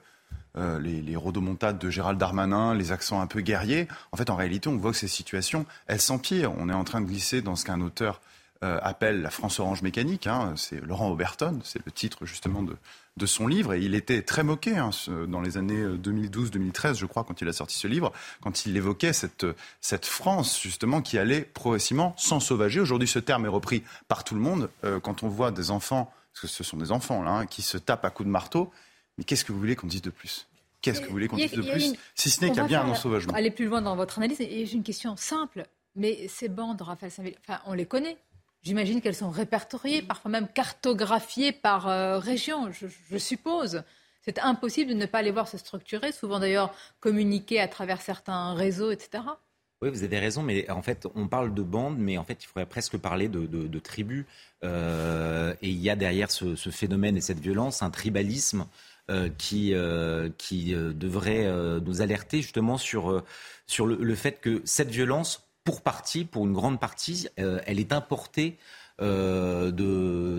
euh, 0.56 0.78
les, 0.78 1.02
les 1.02 1.16
rodomontades 1.16 1.78
de 1.78 1.90
Gérald 1.90 2.18
Darmanin, 2.18 2.74
les 2.74 2.92
accents 2.92 3.20
un 3.20 3.26
peu 3.26 3.40
guerriers. 3.40 3.88
En 4.12 4.16
fait, 4.16 4.30
en 4.30 4.36
réalité, 4.36 4.68
on 4.68 4.76
voit 4.76 4.92
que 4.92 4.96
ces 4.96 5.08
situations, 5.08 5.66
elles 5.88 6.00
s'empirent. 6.00 6.52
On 6.56 6.68
est 6.68 6.74
en 6.74 6.84
train 6.84 7.00
de 7.00 7.06
glisser 7.06 7.42
dans 7.42 7.56
ce 7.56 7.64
qu'un 7.64 7.80
auteur 7.80 8.20
euh, 8.62 8.78
appelle 8.82 9.20
la 9.20 9.30
France 9.30 9.58
orange 9.58 9.82
mécanique. 9.82 10.28
Hein. 10.28 10.54
C'est 10.56 10.80
Laurent 10.80 11.10
Oberton, 11.10 11.58
c'est 11.64 11.84
le 11.84 11.90
titre 11.90 12.24
justement 12.24 12.62
de, 12.62 12.76
de, 13.16 13.26
son 13.26 13.48
livre. 13.48 13.74
Et 13.74 13.80
il 13.80 13.96
était 13.96 14.22
très 14.22 14.44
moqué 14.44 14.76
hein, 14.76 14.90
dans 15.26 15.40
les 15.40 15.58
années 15.58 15.84
2012-2013, 15.84 16.86
euh, 16.86 16.94
je 16.94 17.06
crois, 17.06 17.24
quand 17.24 17.42
il 17.42 17.48
a 17.48 17.52
sorti 17.52 17.76
ce 17.76 17.88
livre, 17.88 18.12
quand 18.40 18.64
il 18.64 18.76
évoquait 18.76 19.12
cette, 19.12 19.44
cette 19.80 20.06
France 20.06 20.60
justement 20.62 21.02
qui 21.02 21.18
allait 21.18 21.42
progressivement 21.42 22.14
s'ensauvager. 22.16 22.78
Aujourd'hui, 22.78 23.08
ce 23.08 23.18
terme 23.18 23.44
est 23.44 23.48
repris 23.48 23.82
par 24.06 24.22
tout 24.22 24.36
le 24.36 24.40
monde. 24.40 24.70
quand 25.02 25.24
on 25.24 25.28
voit 25.28 25.50
des 25.50 25.72
enfants, 25.72 26.12
parce 26.32 26.42
que 26.42 26.46
ce 26.46 26.62
sont 26.62 26.76
des 26.76 26.92
enfants 26.92 27.24
là, 27.24 27.32
hein, 27.32 27.46
qui 27.46 27.60
se 27.60 27.76
tapent 27.76 28.04
à 28.04 28.10
coups 28.10 28.26
de 28.26 28.32
marteau, 28.32 28.72
mais 29.18 29.24
qu'est-ce 29.24 29.44
que 29.44 29.52
vous 29.52 29.58
voulez 29.58 29.76
qu'on 29.76 29.86
dise 29.86 30.02
de 30.02 30.10
plus? 30.10 30.46
Qu'est-ce 30.80 31.00
que 31.00 31.06
vous 31.06 31.12
voulez 31.12 31.28
qu'on 31.28 31.36
dise 31.36 31.52
de 31.52 31.62
plus? 31.62 31.94
Si 32.14 32.30
ce 32.30 32.40
n'est 32.42 32.48
qu'il 32.48 32.58
y 32.58 32.60
a 32.60 32.64
bien 32.64 32.82
un 32.82 32.90
ensauvagement. 32.90 33.32
Aller 33.32 33.50
plus 33.50 33.66
loin 33.66 33.80
dans 33.80 33.96
votre 33.96 34.18
analyse, 34.18 34.40
et 34.40 34.66
j'ai 34.66 34.74
une 34.74 34.82
question 34.82 35.16
simple. 35.16 35.66
Mais 35.96 36.26
ces 36.28 36.48
bandes, 36.48 36.82
Raphaël 36.82 37.12
Saint-Ville, 37.12 37.36
enfin, 37.46 37.60
on 37.66 37.72
les 37.72 37.86
connaît. 37.86 38.16
J'imagine 38.62 39.00
qu'elles 39.00 39.14
sont 39.14 39.30
répertoriées, 39.30 40.02
parfois 40.02 40.30
même 40.30 40.48
cartographiées 40.48 41.52
par 41.52 41.86
euh, 41.86 42.18
région, 42.18 42.70
je, 42.72 43.18
suppose. 43.18 43.82
C'est 44.22 44.38
impossible 44.38 44.90
de 44.90 44.96
ne 44.96 45.04
pas 45.04 45.20
les 45.20 45.30
voir 45.30 45.48
se 45.48 45.58
structurer, 45.58 46.12
souvent 46.12 46.40
d'ailleurs 46.40 46.74
communiquer 47.00 47.60
à 47.60 47.68
travers 47.68 48.00
certains 48.00 48.54
réseaux, 48.54 48.90
etc. 48.90 49.22
Oui, 49.82 49.90
vous 49.90 50.02
avez 50.02 50.18
raison, 50.18 50.42
mais 50.42 50.70
en 50.70 50.80
fait, 50.80 51.06
on 51.14 51.28
parle 51.28 51.52
de 51.52 51.60
bandes, 51.60 51.98
mais 51.98 52.16
en 52.16 52.24
fait, 52.24 52.42
il 52.42 52.46
faudrait 52.46 52.64
presque 52.64 52.96
parler 52.96 53.28
de, 53.28 53.78
tribus. 53.80 54.24
Euh, 54.62 55.52
et 55.60 55.68
il 55.68 55.78
y 55.78 55.90
a 55.90 55.96
derrière 55.96 56.30
ce, 56.30 56.54
phénomène 56.70 57.18
et 57.18 57.20
cette 57.20 57.40
violence 57.40 57.82
un 57.82 57.90
tribalisme 57.90 58.62
euh, 58.62 58.66
qui, 59.38 59.74
qui 60.38 60.74
devrait 60.74 61.80
nous 61.80 62.00
alerter 62.02 62.40
justement 62.42 62.78
sur, 62.78 63.22
sur 63.66 63.86
le, 63.86 64.14
fait 64.14 64.40
que 64.40 64.62
cette 64.64 64.90
violence 64.90 65.44
pour 65.64 65.80
partie, 65.80 66.24
pour 66.24 66.46
une 66.46 66.52
grande 66.52 66.78
partie, 66.78 67.28
euh, 67.40 67.60
elle 67.66 67.80
est 67.80 67.92
importée 67.92 68.58
euh, 69.00 69.70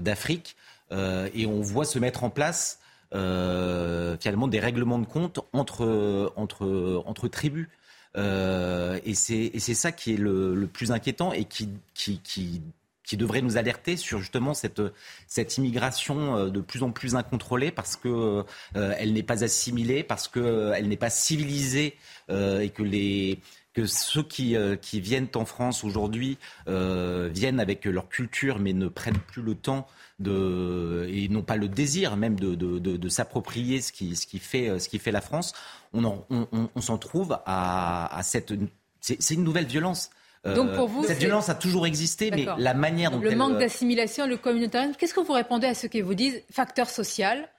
d'Afrique 0.02 0.56
euh, 0.92 1.30
et 1.34 1.46
on 1.46 1.62
voit 1.62 1.86
se 1.86 2.00
mettre 2.00 2.24
en 2.24 2.30
place 2.30 2.80
finalement 3.12 4.50
des 4.50 4.60
règlements 4.60 5.00
de 5.00 5.06
compte 5.06 5.40
entre, 5.54 6.34
entre, 6.36 7.02
entre 7.06 7.28
tribus. 7.30 7.70
et 8.18 9.14
c'est 9.14 9.74
ça 9.74 9.94
qui 9.94 10.14
est 10.14 10.18
le, 10.18 10.68
plus 10.68 10.92
inquiétant 10.92 11.32
et 11.32 11.46
qui, 11.46 11.70
qui, 11.94 12.62
qui, 13.06 13.18
devrait 13.18 13.42
nous 13.42 13.58
alerter 13.58 13.98
sur 13.98 14.20
justement 14.20 14.54
cette, 14.54 14.82
cette 15.28 15.58
immigration 15.58 16.48
de 16.48 16.62
plus 16.62 16.84
en 16.84 16.92
plus 16.92 17.16
incontrôlée 17.16 17.72
parce 17.72 17.96
qu'elle 17.96 18.44
elle 18.74 19.14
n'est 19.14 19.24
pas 19.24 19.44
assimilée, 19.44 20.04
parce 20.04 20.28
qu'elle 20.28 20.88
n'est 20.88 20.98
pas 20.98 21.10
civilisée 21.10 21.98
et 22.30 22.70
que 22.70 22.84
les 22.84 23.40
que 23.76 23.86
ceux 23.86 24.24
qui, 24.24 24.56
euh, 24.56 24.78
qui 24.78 25.02
viennent 25.02 25.28
en 25.36 25.46
France 25.46 25.84
aujourd'hui 25.84 26.38
euh, 26.68 27.30
viennent 27.32 27.60
avec 27.60 27.84
leur 27.86 28.08
culture, 28.08 28.58
mais 28.58 28.74
ne 28.74 28.88
prennent 28.88 29.20
plus 29.20 29.42
le 29.42 29.54
temps 29.54 29.86
de, 30.20 31.06
et 31.12 31.28
n'ont 31.28 31.44
pas 31.44 31.58
le 31.58 31.68
désir 31.68 32.16
même 32.16 32.40
de, 32.40 32.56
de, 32.56 32.80
de, 32.80 33.10
s'approprier 33.10 33.82
ce 33.82 33.92
qui, 33.92 34.16
ce, 34.16 34.26
qui 34.26 34.40
fait, 34.40 34.80
ce 34.80 34.88
qui 34.88 34.98
fait 34.98 35.12
la 35.12 35.20
France, 35.20 35.54
on, 35.94 36.06
on, 36.30 36.48
on, 36.74 36.82
s'en 36.82 36.98
trouve 36.98 37.38
à, 37.46 38.18
à 38.18 38.24
cette... 38.24 38.54
C'est 39.02 39.34
une 39.34 39.44
nouvelle 39.44 39.68
violence. 39.68 40.10
Euh, 40.46 40.54
Donc 40.54 40.74
pour 40.74 40.88
vous, 40.88 41.04
cette 41.06 41.20
violence 41.20 41.50
a 41.50 41.56
toujours 41.56 41.88
existé, 41.88 42.32
mais 42.32 42.46
la 42.58 42.74
manière 42.74 43.12
dont 43.12 43.20
le 43.20 43.36
manque 43.36 43.58
d'assimilation, 43.58 44.28
le 44.28 44.38
communautarisme. 44.38 44.94
Qu'est-ce 44.98 45.14
que 45.14 45.22
vous 45.22 45.34
répondez 45.34 45.68
à 45.68 45.74
ceux 45.74 45.88
qui 45.88 46.02
vous 46.02 46.14
disent 46.14 46.42
facteur 46.52 46.90
social 46.90 47.50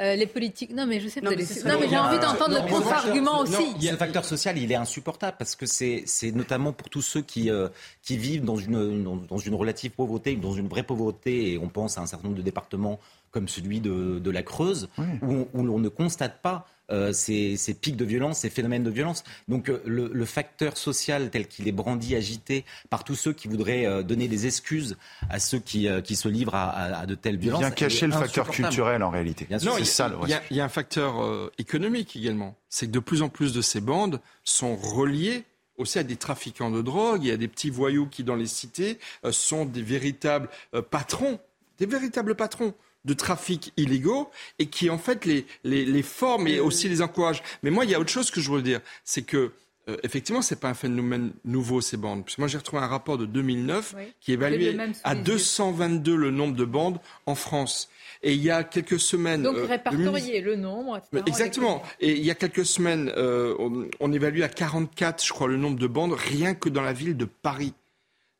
euh, 0.00 0.14
les 0.14 0.26
politiques. 0.28 0.72
Non, 0.72 0.86
mais 0.86 1.00
je 1.00 1.08
sais. 1.08 1.20
Non, 1.20 1.30
mais, 1.30 1.38
non, 1.38 1.80
mais 1.80 1.88
j'ai 1.88 1.98
envie 1.98 2.20
d'entendre 2.20 2.54
le 2.54 2.70
contre-argument 2.70 3.40
aussi. 3.40 3.64
Il 3.78 3.82
y 3.82 3.88
a 3.88 3.92
le 3.92 3.98
facteur 3.98 4.24
social, 4.24 4.56
il 4.56 4.70
est 4.70 4.76
insupportable 4.76 5.36
parce 5.36 5.56
que 5.56 5.66
c'est 5.66 6.04
notamment 6.32 6.72
pour 6.72 6.88
tous 6.88 7.02
ceux 7.02 7.20
qui 7.20 7.50
euh, 7.50 7.68
qui 8.02 8.16
vivent 8.16 8.44
dans 8.44 8.56
une, 8.56 9.02
dans 9.28 9.38
une 9.38 9.54
relative 9.56 9.90
pauvreté, 9.90 10.36
dans 10.36 10.52
une 10.52 10.68
vraie 10.68 10.84
pauvreté, 10.84 11.52
et 11.52 11.58
on 11.58 11.68
pense 11.68 11.98
à 11.98 12.02
un 12.02 12.06
certain 12.06 12.28
nombre 12.28 12.38
de 12.38 12.42
départements 12.42 13.00
comme 13.32 13.48
celui 13.48 13.80
de, 13.80 14.20
de 14.20 14.30
la 14.30 14.42
Creuse, 14.42 14.88
où, 15.22 15.48
où 15.52 15.62
l'on 15.64 15.80
ne 15.80 15.88
constate 15.88 16.40
pas 16.42 16.66
euh, 16.90 17.12
ces, 17.12 17.58
ces, 17.58 17.74
pics 17.74 17.96
de 17.96 18.04
violence, 18.06 18.38
ces 18.38 18.48
phénomènes 18.50 18.82
de 18.82 18.90
violence. 18.90 19.22
Donc 19.46 19.68
euh, 19.68 19.82
le, 19.84 20.10
le, 20.10 20.24
facteur 20.24 20.78
social 20.78 21.28
tel 21.30 21.46
qu'il 21.46 21.68
est 21.68 21.72
brandi, 21.72 22.16
agité 22.16 22.64
par 22.88 23.04
tous 23.04 23.14
ceux 23.14 23.34
qui 23.34 23.46
voudraient 23.46 23.84
euh, 23.84 24.02
donner 24.02 24.26
des 24.26 24.46
excuses 24.46 24.96
à 25.28 25.38
ceux 25.38 25.58
qui, 25.58 25.86
qui 26.02 26.16
se 26.16 26.28
livrent 26.28 26.54
à, 26.54 27.00
à, 27.00 27.06
de 27.06 27.14
telles 27.14 27.36
violences. 27.36 27.60
Bien 27.60 27.70
cacher 27.70 28.06
le 28.06 28.12
facteur 28.12 28.48
culturel 28.48 29.02
en 29.02 29.10
réalité. 29.10 29.46
c'est 29.50 29.84
ça. 29.84 30.10
Il 30.50 30.56
y, 30.56 30.60
a 30.60 30.64
un 30.64 30.68
facteur 30.70 31.50
économique 31.58 32.16
également. 32.16 32.56
C'est 32.70 32.86
que 32.86 32.92
de 32.92 33.00
plus 33.00 33.20
en 33.20 33.28
plus 33.28 33.52
de 33.52 33.60
ces 33.60 33.82
bandes 33.82 34.20
sont 34.44 34.74
reliées 34.74 35.44
aussi 35.76 35.98
à 35.98 36.02
des 36.02 36.16
trafiquants 36.16 36.70
de 36.70 36.82
drogue, 36.82 37.22
il 37.22 37.28
y 37.28 37.32
a 37.32 37.36
des 37.36 37.48
petits 37.48 37.70
voyous 37.70 38.06
qui, 38.06 38.24
dans 38.24 38.34
les 38.34 38.46
cités, 38.46 38.98
sont 39.30 39.64
des 39.64 39.82
véritables 39.82 40.48
patrons, 40.90 41.38
des 41.78 41.86
véritables 41.86 42.34
patrons 42.34 42.74
de 43.04 43.14
trafic 43.14 43.72
illégaux 43.76 44.30
et 44.58 44.66
qui 44.66 44.90
en 44.90 44.98
fait 44.98 45.24
les, 45.24 45.46
les, 45.64 45.84
les 45.84 46.02
forment 46.02 46.48
et 46.48 46.60
aussi 46.60 46.88
les 46.88 47.02
encouragent. 47.02 47.42
Mais 47.62 47.70
moi, 47.70 47.84
il 47.84 47.90
y 47.90 47.94
a 47.94 48.00
autre 48.00 48.10
chose 48.10 48.30
que 48.30 48.40
je 48.40 48.48
voudrais 48.48 48.62
dire, 48.62 48.80
c'est 49.04 49.22
que 49.22 49.52
euh, 49.88 49.96
effectivement, 50.02 50.42
ce 50.42 50.54
n'est 50.54 50.60
pas 50.60 50.68
un 50.68 50.74
phénomène 50.74 51.32
nouveau, 51.44 51.80
ces 51.80 51.96
bandes. 51.96 52.24
Parce 52.24 52.36
que 52.36 52.40
moi, 52.40 52.48
j'ai 52.48 52.58
retrouvé 52.58 52.82
un 52.82 52.86
rapport 52.86 53.16
de 53.16 53.24
2009 53.26 53.94
qui 54.20 54.32
évaluait 54.32 54.76
à 55.02 55.14
222 55.14 56.14
le 56.14 56.30
nombre 56.30 56.54
de 56.54 56.64
bandes 56.64 56.98
en 57.26 57.34
France. 57.34 57.88
Et 58.22 58.34
il 58.34 58.42
y 58.42 58.50
a 58.50 58.64
quelques 58.64 59.00
semaines... 59.00 59.42
Donc, 59.42 59.56
euh, 59.56 59.64
répertorier 59.64 60.40
le 60.40 60.56
nombre, 60.56 61.00
Exactement. 61.26 61.82
Et 62.00 62.12
il 62.12 62.24
y 62.24 62.30
a 62.30 62.34
quelques 62.34 62.66
semaines, 62.66 63.12
euh, 63.16 63.54
on, 63.58 63.88
on, 64.00 64.12
évalue 64.12 64.42
à 64.42 64.48
44, 64.48 65.24
je 65.24 65.32
crois, 65.32 65.48
le 65.48 65.56
nombre 65.56 65.78
de 65.78 65.86
bandes, 65.86 66.12
rien 66.12 66.54
que 66.54 66.68
dans 66.68 66.82
la 66.82 66.92
ville 66.92 67.16
de 67.16 67.24
Paris. 67.24 67.72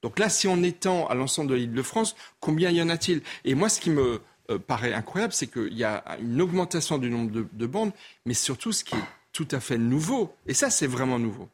Donc 0.02 0.18
là, 0.18 0.28
si 0.28 0.48
on 0.48 0.62
étend 0.62 1.06
à 1.06 1.14
l'ensemble 1.14 1.50
de 1.50 1.56
l'île 1.56 1.72
de 1.72 1.82
France, 1.82 2.14
combien 2.40 2.70
y 2.70 2.82
en 2.82 2.88
a-t-il? 2.88 3.22
Et 3.44 3.54
moi, 3.54 3.68
ce 3.68 3.80
qui 3.80 3.90
me 3.90 4.20
euh, 4.50 4.58
paraît 4.58 4.92
incroyable, 4.92 5.32
c'est 5.32 5.46
qu'il 5.46 5.74
y 5.74 5.84
a 5.84 6.02
une 6.20 6.40
augmentation 6.40 6.98
du 6.98 7.10
nombre 7.10 7.44
de, 7.52 7.66
bandes, 7.66 7.92
mais 8.24 8.34
surtout 8.34 8.72
ce 8.72 8.84
qui 8.84 8.94
est 8.94 9.08
tout 9.32 9.48
à 9.50 9.60
fait 9.60 9.78
nouveau, 9.78 10.34
et 10.46 10.54
ça 10.54 10.70
c'est 10.70 10.86
vraiment 10.86 11.18
nouveau, 11.18 11.48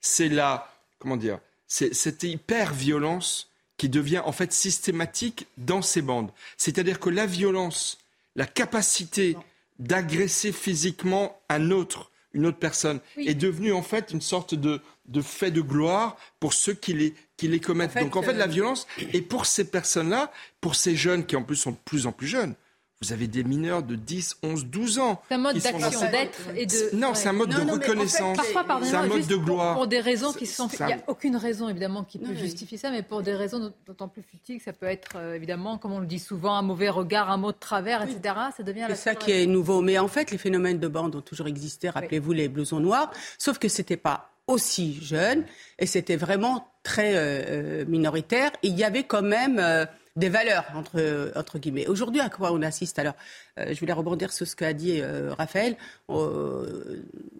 c'est 0.00 0.28
la, 0.28 0.72
comment 0.98 1.16
dire, 1.16 1.40
c'est 1.66 1.94
cette 1.94 2.22
hyper-violence 2.22 3.50
qui 3.76 3.88
devient 3.88 4.22
en 4.24 4.32
fait 4.32 4.52
systématique 4.52 5.46
dans 5.56 5.82
ces 5.82 6.02
bandes. 6.02 6.30
C'est-à-dire 6.56 6.98
que 6.98 7.10
la 7.10 7.26
violence, 7.26 7.98
la 8.34 8.46
capacité 8.46 9.36
d'agresser 9.78 10.52
physiquement 10.52 11.40
un 11.48 11.70
autre, 11.70 12.07
une 12.32 12.46
autre 12.46 12.58
personne, 12.58 13.00
est 13.16 13.34
devenue 13.34 13.72
en 13.72 13.82
fait 13.82 14.10
une 14.12 14.20
sorte 14.20 14.54
de, 14.54 14.80
de 15.06 15.20
fait 15.20 15.50
de 15.50 15.60
gloire 15.60 16.16
pour 16.40 16.52
ceux 16.52 16.74
qui 16.74 16.92
les, 16.92 17.14
qui 17.36 17.48
les 17.48 17.60
commettent. 17.60 17.96
Donc 17.98 18.16
en 18.16 18.22
fait, 18.22 18.34
la 18.34 18.44
euh, 18.44 18.48
violence, 18.48 18.86
et 19.12 19.22
pour 19.22 19.46
ces 19.46 19.70
personnes-là, 19.70 20.30
pour 20.60 20.74
ces 20.74 20.94
jeunes 20.94 21.24
qui 21.24 21.36
en 21.36 21.42
plus 21.42 21.56
sont 21.56 21.72
de 21.72 21.78
plus 21.84 22.06
en 22.06 22.12
plus 22.12 22.28
jeunes, 22.28 22.54
vous 23.00 23.12
avez 23.12 23.28
des 23.28 23.44
mineurs 23.44 23.84
de 23.84 23.94
10, 23.94 24.38
11, 24.42 24.66
12 24.66 24.98
ans. 24.98 25.22
C'est 25.28 25.34
un 25.34 25.38
mode 25.38 25.56
d'action, 25.58 26.00
d'être 26.10 26.38
et 26.56 26.66
de. 26.66 26.96
Non, 26.96 27.14
c'est 27.14 27.28
un 27.28 27.32
mode 27.32 27.50
de 27.50 27.70
reconnaissance. 27.70 28.38
c'est 28.82 28.94
un 28.94 29.06
mode 29.06 29.26
de 29.26 29.36
gloire. 29.36 29.76
Pour 29.76 29.86
des 29.86 30.00
raisons 30.00 30.32
qui 30.32 30.46
sont. 30.46 30.68
Il 30.80 30.86
n'y 30.86 30.92
a 30.92 30.98
aucune 31.06 31.36
raison, 31.36 31.68
évidemment, 31.68 32.02
qui 32.02 32.18
peut 32.18 32.34
justifier 32.34 32.76
ça, 32.76 32.90
mais 32.90 33.02
pour 33.02 33.22
des 33.22 33.34
raisons 33.34 33.72
d'autant 33.86 34.08
plus 34.08 34.22
futiles, 34.22 34.60
ça 34.60 34.72
peut 34.72 34.86
être, 34.86 35.12
euh, 35.16 35.34
évidemment, 35.34 35.78
comme 35.78 35.92
on 35.92 36.00
le 36.00 36.06
dit 36.06 36.18
souvent, 36.18 36.54
un 36.56 36.62
mauvais 36.62 36.88
regard, 36.88 37.30
un 37.30 37.36
mot 37.36 37.52
de 37.52 37.58
travers, 37.58 38.02
etc. 38.02 38.34
Ça 38.56 38.62
devient 38.64 38.86
C'est 38.88 38.96
ça 38.96 39.14
qui 39.14 39.30
est 39.30 39.46
nouveau. 39.46 39.80
Mais 39.80 39.98
en 39.98 40.08
fait, 40.08 40.30
les 40.32 40.38
phénomènes 40.38 40.80
de 40.80 40.88
bande 40.88 41.14
ont 41.14 41.20
toujours 41.20 41.46
existé. 41.46 41.90
Rappelez-vous 41.90 42.32
les 42.32 42.48
blousons 42.48 42.80
noirs. 42.80 43.12
Sauf 43.38 43.58
que 43.58 43.68
c'était 43.68 43.96
pas 43.96 44.30
aussi 44.48 44.98
jeune 45.00 45.44
et 45.78 45.86
c'était 45.86 46.16
vraiment 46.16 46.66
très 46.82 47.14
euh, 47.14 47.18
euh, 47.20 47.84
minoritaire. 47.86 48.50
il 48.62 48.76
y 48.76 48.82
avait 48.82 49.04
quand 49.04 49.22
même 49.22 49.58
euh, 49.60 49.84
des 50.18 50.28
valeurs 50.28 50.64
entre, 50.74 51.58
guillemets. 51.58 51.86
Aujourd'hui, 51.86 52.20
à 52.20 52.28
quoi 52.28 52.52
on 52.52 52.62
assiste? 52.62 52.98
Alors, 52.98 53.14
je 53.56 53.78
voulais 53.78 53.92
rebondir 53.92 54.32
sur 54.32 54.46
ce 54.46 54.56
qu'a 54.56 54.72
dit 54.72 55.00
Raphaël. 55.02 55.76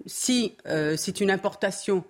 si 0.07 0.57
c'est 0.97 1.21
une 1.21 1.31
importation 1.31 2.05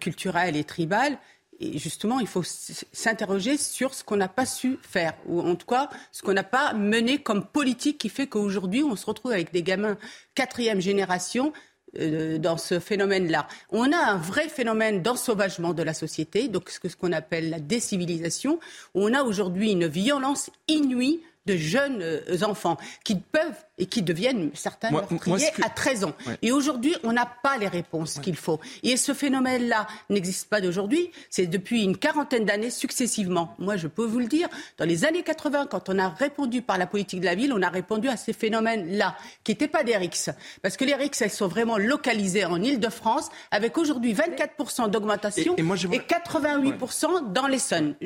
culturelle 0.00 0.56
et 0.56 0.64
tribale, 0.64 1.18
justement, 1.60 2.20
il 2.20 2.26
faut 2.26 2.42
s'interroger 2.44 3.56
sur 3.56 3.94
ce 3.94 4.02
qu'on 4.04 4.16
n'a 4.16 4.28
pas 4.28 4.46
su 4.46 4.78
faire, 4.82 5.14
ou 5.26 5.40
en 5.40 5.54
tout 5.56 5.66
cas, 5.66 5.88
ce 6.12 6.22
qu'on 6.22 6.32
n'a 6.32 6.44
pas 6.44 6.72
mené 6.72 7.18
comme 7.18 7.44
politique 7.46 7.98
qui 7.98 8.08
fait 8.08 8.26
qu'aujourd'hui, 8.26 8.82
on 8.82 8.96
se 8.96 9.06
retrouve 9.06 9.32
avec 9.32 9.52
des 9.52 9.62
gamins 9.62 9.96
quatrième 10.34 10.80
génération 10.80 11.52
euh, 11.98 12.38
dans 12.38 12.56
ce 12.56 12.78
phénomène-là. 12.80 13.46
On 13.70 13.92
a 13.92 13.96
un 13.96 14.16
vrai 14.16 14.48
phénomène 14.48 15.02
d'ensauvagement 15.02 15.74
de 15.74 15.82
la 15.82 15.94
société, 15.94 16.48
donc 16.48 16.70
ce 16.70 16.96
qu'on 16.96 17.12
appelle 17.12 17.50
la 17.50 17.60
décivilisation. 17.60 18.58
On 18.94 19.14
a 19.14 19.22
aujourd'hui 19.22 19.72
une 19.72 19.86
violence 19.86 20.50
inouïe 20.68 21.20
de 21.46 21.56
jeunes 21.56 22.02
euh, 22.02 22.42
enfants 22.42 22.78
qui 23.04 23.16
peuvent 23.16 23.64
et 23.78 23.86
qui 23.86 24.02
deviennent 24.02 24.50
certains 24.54 24.90
meurtriers 24.90 25.50
à 25.62 25.68
13 25.68 26.04
ans. 26.04 26.12
Et 26.42 26.52
aujourd'hui, 26.52 26.94
on 27.02 27.12
n'a 27.12 27.26
pas 27.26 27.58
les 27.58 27.66
réponses 27.66 28.20
qu'il 28.20 28.36
faut. 28.36 28.60
Et 28.82 28.96
ce 28.96 29.12
phénomène-là 29.12 29.86
n'existe 30.10 30.48
pas 30.48 30.60
d'aujourd'hui, 30.60 31.10
c'est 31.28 31.46
depuis 31.46 31.82
une 31.82 31.96
quarantaine 31.96 32.44
d'années 32.44 32.70
successivement. 32.70 33.54
Moi, 33.58 33.76
je 33.76 33.88
peux 33.88 34.04
vous 34.04 34.20
le 34.20 34.26
dire, 34.26 34.48
dans 34.78 34.84
les 34.84 35.04
années 35.04 35.22
80, 35.22 35.66
quand 35.66 35.88
on 35.88 35.98
a 35.98 36.08
répondu 36.08 36.62
par 36.62 36.78
la 36.78 36.86
politique 36.86 37.20
de 37.20 37.24
la 37.24 37.34
ville, 37.34 37.52
on 37.52 37.62
a 37.62 37.68
répondu 37.68 38.08
à 38.08 38.16
ces 38.16 38.32
phénomènes-là, 38.32 39.16
qui 39.42 39.52
n'étaient 39.52 39.68
pas 39.68 39.82
des 39.82 39.96
RICS. 39.96 40.30
Parce 40.62 40.76
que 40.76 40.84
les 40.84 40.94
RICS, 40.94 41.22
elles 41.22 41.30
sont 41.30 41.48
vraiment 41.48 41.76
localisées 41.76 42.44
en 42.44 42.62
Ile-de-France, 42.62 43.30
avec 43.50 43.76
aujourd'hui 43.76 44.14
24% 44.14 44.90
d'augmentation 44.90 45.56
et, 45.56 45.62
88% 45.62 47.32
dans 47.32 47.46
l'Essonne. 47.48 47.96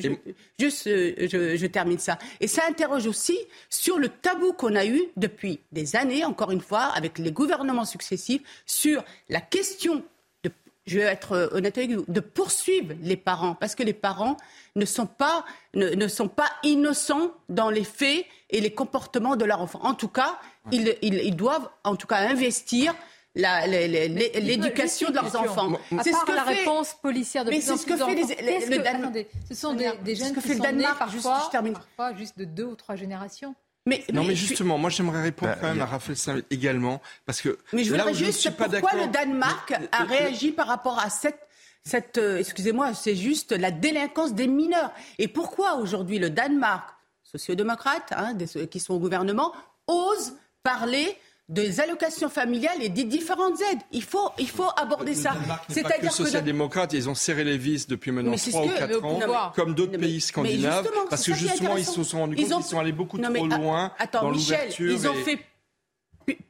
Juste, 0.59 0.87
euh, 0.87 1.15
je, 1.31 1.57
je 1.57 1.67
termine 1.67 1.99
ça. 1.99 2.19
Et 2.41 2.49
ça 2.49 2.63
interroge 2.69 3.07
aussi 3.07 3.39
sur 3.69 3.99
le 3.99 4.09
tabou 4.09 4.53
qu'on 4.53 4.75
a 4.75 4.87
eu 4.87 5.03
depuis 5.17 5.58
des 5.73 5.97
années, 5.97 6.25
encore 6.25 6.51
une 6.51 6.61
fois, 6.61 6.85
avec 6.95 7.19
les 7.19 7.33
gouvernements 7.33 7.85
successifs, 7.85 8.43
sur 8.67 9.05
la 9.29 9.41
question 9.41 10.03
de, 10.45 10.51
je 10.87 10.99
vais 10.99 11.05
être 11.05 11.51
honnête 11.53 11.79
avec 11.79 11.91
vous, 11.93 12.05
de 12.09 12.21
poursuivre 12.21 12.95
les 13.03 13.17
parents, 13.17 13.55
parce 13.55 13.75
que 13.75 13.83
les 13.83 13.93
parents 13.93 14.37
ne 14.77 14.85
sont 14.85 15.07
pas, 15.07 15.45
ne, 15.75 16.09
sont 16.09 16.29
pas 16.29 16.51
innocents 16.63 17.33
dans 17.49 17.71
les 17.71 17.85
faits 17.85 18.25
et 18.51 18.61
les 18.61 18.73
comportements 18.73 19.37
de 19.37 19.45
leur 19.45 19.61
enfant. 19.61 19.81
En 19.83 19.95
tout 19.95 20.09
cas, 20.09 20.39
ils, 20.73 20.97
ils, 21.03 21.37
doivent 21.37 21.69
en 21.85 21.97
tout 21.97 22.07
cas 22.07 22.19
investir 22.29 22.95
l'éducation 23.35 25.11
de 25.11 25.15
leurs 25.15 25.37
enfants. 25.37 25.73
C'est 26.03 26.13
ce 26.13 26.25
que 26.25 26.33
la 26.33 26.45
réponse 26.45 26.95
policière 26.95 27.45
de 27.45 27.51
Mais 27.51 27.61
c'est 27.61 27.77
ce 27.77 27.87
que 27.87 27.97
fait 27.97 28.15
les, 28.15 28.67
le 28.67 28.83
Danemark. 28.83 29.27
Ce 29.49 29.55
sont 29.55 29.75
des, 29.75 29.93
des 30.03 30.17
jeunes 30.17 30.35
qui 30.35 30.57
sont 30.57 30.73
nés 30.73 30.85
parfois, 30.85 31.09
juste, 31.09 31.29
je 31.53 31.73
parfois 31.73 32.15
juste 32.15 32.39
de 32.39 32.45
deux 32.45 32.65
ou 32.65 32.75
trois 32.75 32.97
générations. 32.97 33.55
Mais, 33.89 34.05
non, 34.13 34.23
mais, 34.23 34.35
justement, 34.35 34.77
moi 34.77 34.91
j'aimerais 34.91 35.23
répondre 35.23 35.53
bah, 35.53 35.59
quand 35.61 35.69
même 35.69 35.81
à 35.81 35.87
Raphaël 35.87 36.19
Saint 36.19 36.41
également, 36.51 37.01
parce 37.25 37.41
que 37.41 37.59
mais 37.73 37.85
je 37.85 37.95
là 37.95 38.07
où 38.07 38.13
juste 38.13 38.35
je 38.35 38.49
suis 38.49 38.51
pas 38.51 38.69
pourquoi 38.69 39.07
le 39.07 39.11
Danemark 39.11 39.73
a 39.93 40.05
réagi 40.05 40.53
par 40.53 40.67
rapport 40.67 40.99
à 40.99 41.09
cette 41.09 41.49
cette, 41.85 42.19
euh, 42.19 42.39
excusez-moi, 42.39 42.93
c'est 42.93 43.17
juste 43.17 43.53
la 43.53 43.71
délinquance 43.71 44.35
des 44.35 44.47
mineurs. 44.47 44.93
Et 45.19 45.27
pourquoi 45.27 45.77
aujourd'hui 45.77 46.19
le 46.19 46.29
Danemark, 46.29 46.87
sociodémocrate, 47.23 48.13
hein, 48.15 48.37
qui 48.71 48.79
sont 48.79 48.93
au 48.93 48.99
gouvernement, 48.99 49.55
ose 49.87 50.35
parler 50.63 51.17
des 51.49 51.81
allocations 51.81 52.29
familiales 52.29 52.83
et 52.83 52.91
des 52.91 53.05
différentes 53.05 53.61
aides. 53.73 53.81
Il 53.91 54.03
faut, 54.03 54.31
il 54.39 54.49
faut 54.49 54.69
aborder 54.77 55.15
ça. 55.15 55.35
C'est-à-dire 55.69 55.97
que 55.99 56.05
les 56.05 56.11
social-démocrates, 56.11 56.93
ils 56.93 57.09
ont 57.09 57.15
serré 57.15 57.45
les 57.45 57.57
vis 57.57 57.87
depuis 57.87 58.11
maintenant 58.11 58.35
trois 58.37 58.65
ou 58.65 58.69
quatre 58.69 59.05
ans, 59.05 59.53
comme 59.55 59.75
d'autres 59.75 59.99
pays 59.99 60.21
scandinaves, 60.21 60.89
parce 61.09 61.25
que 61.25 61.35
justement, 61.35 61.77
ils 61.77 61.87
se 61.87 62.03
sont 62.03 62.19
rendus 62.19 62.37
compte 62.37 62.47
qu'ils 62.47 62.63
sont 62.65 62.79
allés 62.79 62.93
beaucoup 62.93 63.19
trop 63.19 63.47
loin 63.47 63.93
dans 64.13 64.31
l'ouverture. 64.31 64.93
Ils 64.93 65.09
ont 65.09 65.15
fait 65.15 65.39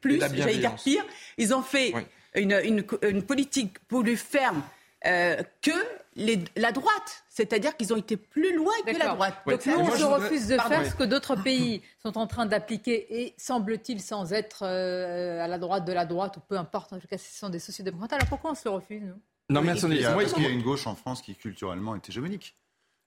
plus, 0.00 0.21
j'allais 0.21 0.57
dire 0.57 0.75
pire. 0.75 1.05
Ils 1.37 1.55
ont 1.55 1.62
fait 1.62 1.95
une, 2.35 2.52
une, 2.64 2.85
une, 3.02 3.23
politique 3.23 3.78
plus 3.87 4.17
ferme 4.17 4.62
euh, 5.07 5.43
que 5.62 5.71
les, 6.19 6.45
la 6.57 6.73
droite. 6.73 7.25
C'est-à-dire 7.29 7.77
qu'ils 7.77 7.93
ont 7.93 7.97
été 7.97 8.17
plus 8.17 8.55
loin 8.55 8.73
que 8.85 8.99
la 8.99 9.15
droite. 9.15 9.37
Donc 9.47 9.65
nous, 9.67 9.79
on 9.79 9.91
se 9.91 10.05
refuse 10.05 10.49
de 10.49 10.59
faire 10.59 10.85
ce 10.85 10.95
que 10.95 11.05
d'autres 11.05 11.37
pays 11.37 11.83
sont 12.03 12.19
en 12.19 12.27
train 12.27 12.47
d'appliquer 12.47 13.23
et 13.23 13.35
semble-t-il 13.39 14.01
sans 14.01 14.33
être 14.33 14.65
euh, 14.65 15.43
à 15.43 15.47
la 15.47 15.59
droite 15.59 15.85
de 15.85 15.93
la 15.93 16.05
droite 16.05 16.37
ou 16.37 16.41
peu 16.41 16.59
importe, 16.59 16.93
en 16.93 16.99
tout 16.99 17.09
cas 17.09 17.19
ce 17.19 17.39
sont 17.39 17.49
des 17.49 17.61
sociodémocrates. 17.61 18.13
Alors 18.13 18.29
pourquoi 18.29 18.51
on 18.51 18.55
se 18.55 18.69
refuse, 18.69 19.03
nous? 19.03 19.21
Non 19.51 19.63
mais 19.63 19.73
attendez, 19.73 19.97
il 19.97 20.03
y 20.03 20.05
a, 20.05 20.13
parce 20.13 20.35
qu'il 20.35 20.43
y 20.43 20.47
a 20.47 20.51
une 20.51 20.63
gauche 20.63 20.87
en 20.87 20.95
France 20.95 21.23
qui 21.23 21.35
culturellement 21.35 21.95
est 21.95 22.07
hégémonique? 22.09 22.55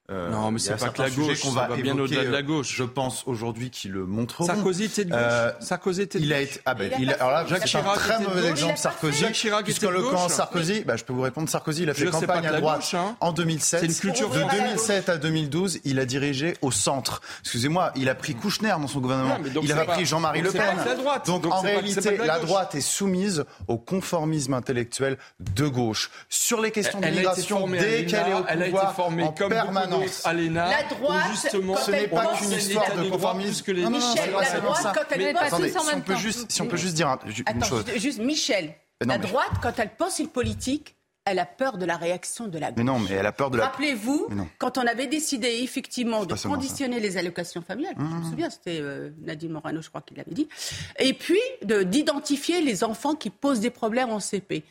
Euh, 0.10 0.29
non, 0.29 0.51
mais 0.51 0.60
c'est 0.60 0.75
pas 0.75 0.89
que 0.89 1.01
la 1.01 1.10
gauche, 1.10 1.41
qu'on 1.41 1.51
va, 1.51 1.67
bien 1.67 1.98
au-delà 1.98 2.25
de 2.25 2.29
la 2.29 2.41
gauche. 2.41 2.74
Je 2.75 2.84
pense 2.84 3.24
aujourd'hui 3.27 3.70
qu'il 3.70 3.91
le 3.91 4.05
montre. 4.05 4.43
Sarkozy 4.43 4.86
était 4.86 5.05
de 5.05 5.12
gauche. 5.12 5.20
Euh, 5.22 5.51
Sarkozy 5.62 6.01
était 6.01 6.20
de 6.20 6.25
il 6.25 6.34
a 6.34 6.41
été, 6.41 6.60
ah 6.65 6.74
ben, 6.74 6.91
il 7.00 7.12
a, 7.12 7.15
alors 7.15 7.31
là, 7.31 7.46
Jacques 7.48 7.65
Chirac 7.65 7.86
un 7.86 7.93
très 7.93 8.20
mauvais 8.20 8.50
exemple. 8.50 8.77
Sarkozy. 8.77 9.20
Jacques 9.20 9.34
Chirac 9.34 9.63
puisque 9.63 9.84
le 9.84 10.01
camp 10.01 10.27
Sarkozy, 10.27 10.84
bah, 10.84 10.98
je 10.98 11.05
peux 11.05 11.13
vous 11.13 11.22
répondre. 11.22 11.48
Sarkozy, 11.50 11.84
il 11.84 11.89
a 11.89 11.93
fait 11.93 12.08
campagne 12.08 12.46
à 12.46 12.60
droite 12.60 12.91
hein. 12.93 13.15
en 13.22 13.31
2007. 13.31 13.84
Une 13.84 13.93
culture 13.93 14.29
de 14.29 14.41
2007 14.41 15.10
à 15.10 15.17
2012, 15.17 15.79
il 15.86 16.00
a 16.00 16.05
dirigé 16.05 16.55
au 16.62 16.72
centre. 16.72 17.22
Excusez-moi, 17.41 17.91
il 17.96 18.10
a 18.10 18.15
pris 18.15 18.36
Kouchner 18.36 18.70
dans 18.70 18.88
son 18.88 19.00
gouvernement. 19.00 19.38
il 19.62 19.72
a 19.72 19.86
pris 19.86 20.05
Jean-Marie 20.05 20.41
Le 20.41 20.51
Pen. 20.51 20.77
Donc 21.25 21.46
en 21.46 21.62
réalité, 21.62 22.17
la 22.17 22.39
droite 22.39 22.75
est 22.75 22.81
soumise 22.81 23.46
au 23.67 23.77
conformisme 23.77 24.53
intellectuel 24.53 25.17
de 25.39 25.67
gauche 25.67 26.12
sur 26.27 26.60
les 26.60 26.72
questions 26.72 27.00
d'immigration 27.00 27.67
dès 27.67 28.05
qu'elle 28.05 28.27
est 28.27 28.34
au 28.34 28.43
pouvoir 28.43 29.00
en 29.00 29.31
permanence. 29.31 30.00
La 30.53 30.84
droite, 30.84 31.24
justement, 31.31 31.75
ce 31.75 31.91
n'est 31.91 32.08
pas 32.08 32.36
qu'une 32.38 32.51
histoire 32.51 32.96
de 32.96 33.10
conformisme 33.10 33.63
que 33.63 33.72
les 33.72 33.86
Michel, 33.86 34.31
la 34.31 34.60
droite, 34.60 34.88
quand 34.96 35.15
elle 35.15 35.38
Attendez, 35.38 35.72
si 35.72 36.62
on 36.62 36.67
peut 36.67 36.77
juste, 36.77 36.96
dire 36.96 37.17
une 37.53 37.63
chose. 37.63 37.86
Juste, 37.96 38.20
Michel, 38.20 38.75
la 39.05 39.17
droite, 39.17 39.51
quand 39.62 39.74
elle 39.77 39.93
pense 39.96 40.20
une 40.20 40.29
politique, 40.29 40.96
elle 41.25 41.39
a 41.39 41.46
peur 41.46 41.77
de 41.77 41.86
la 41.86 41.98
réaction 41.98 42.48
de 42.48 42.58
la 42.58 42.70
gauche. 42.72 42.77
Mais 42.77 42.84
non, 42.84 43.00
mais 43.00 43.12
elle 43.12 43.25
a 43.25 43.31
peur 43.31 43.51
de 43.51 43.58
la. 43.58 43.65
Rappelez-vous, 43.65 44.27
quand 44.58 44.77
on 44.77 44.88
avait 44.88 45.08
décidé 45.08 45.60
effectivement 45.62 46.25
de 46.25 46.34
conditionner 46.34 47.00
les 47.00 47.17
allocations 47.17 47.62
familiales, 47.62 47.96
je 47.98 48.03
me 48.03 48.20
mmh. 48.20 48.29
souviens, 48.29 48.50
c'était 48.50 48.79
euh, 48.81 49.12
Nadine 49.22 49.51
Morano, 49.51 49.81
je 49.81 49.89
crois, 49.89 50.01
qui 50.01 50.15
l'avait 50.15 50.34
dit, 50.34 50.48
et 51.00 51.13
puis 51.13 51.41
d'identifier 51.63 52.62
les 52.62 52.84
enfants 52.84 53.15
qui 53.15 53.29
posent 53.29 53.60
des 53.60 53.70
problèmes 53.70 54.10
en 54.10 54.20
CP. 54.20 54.63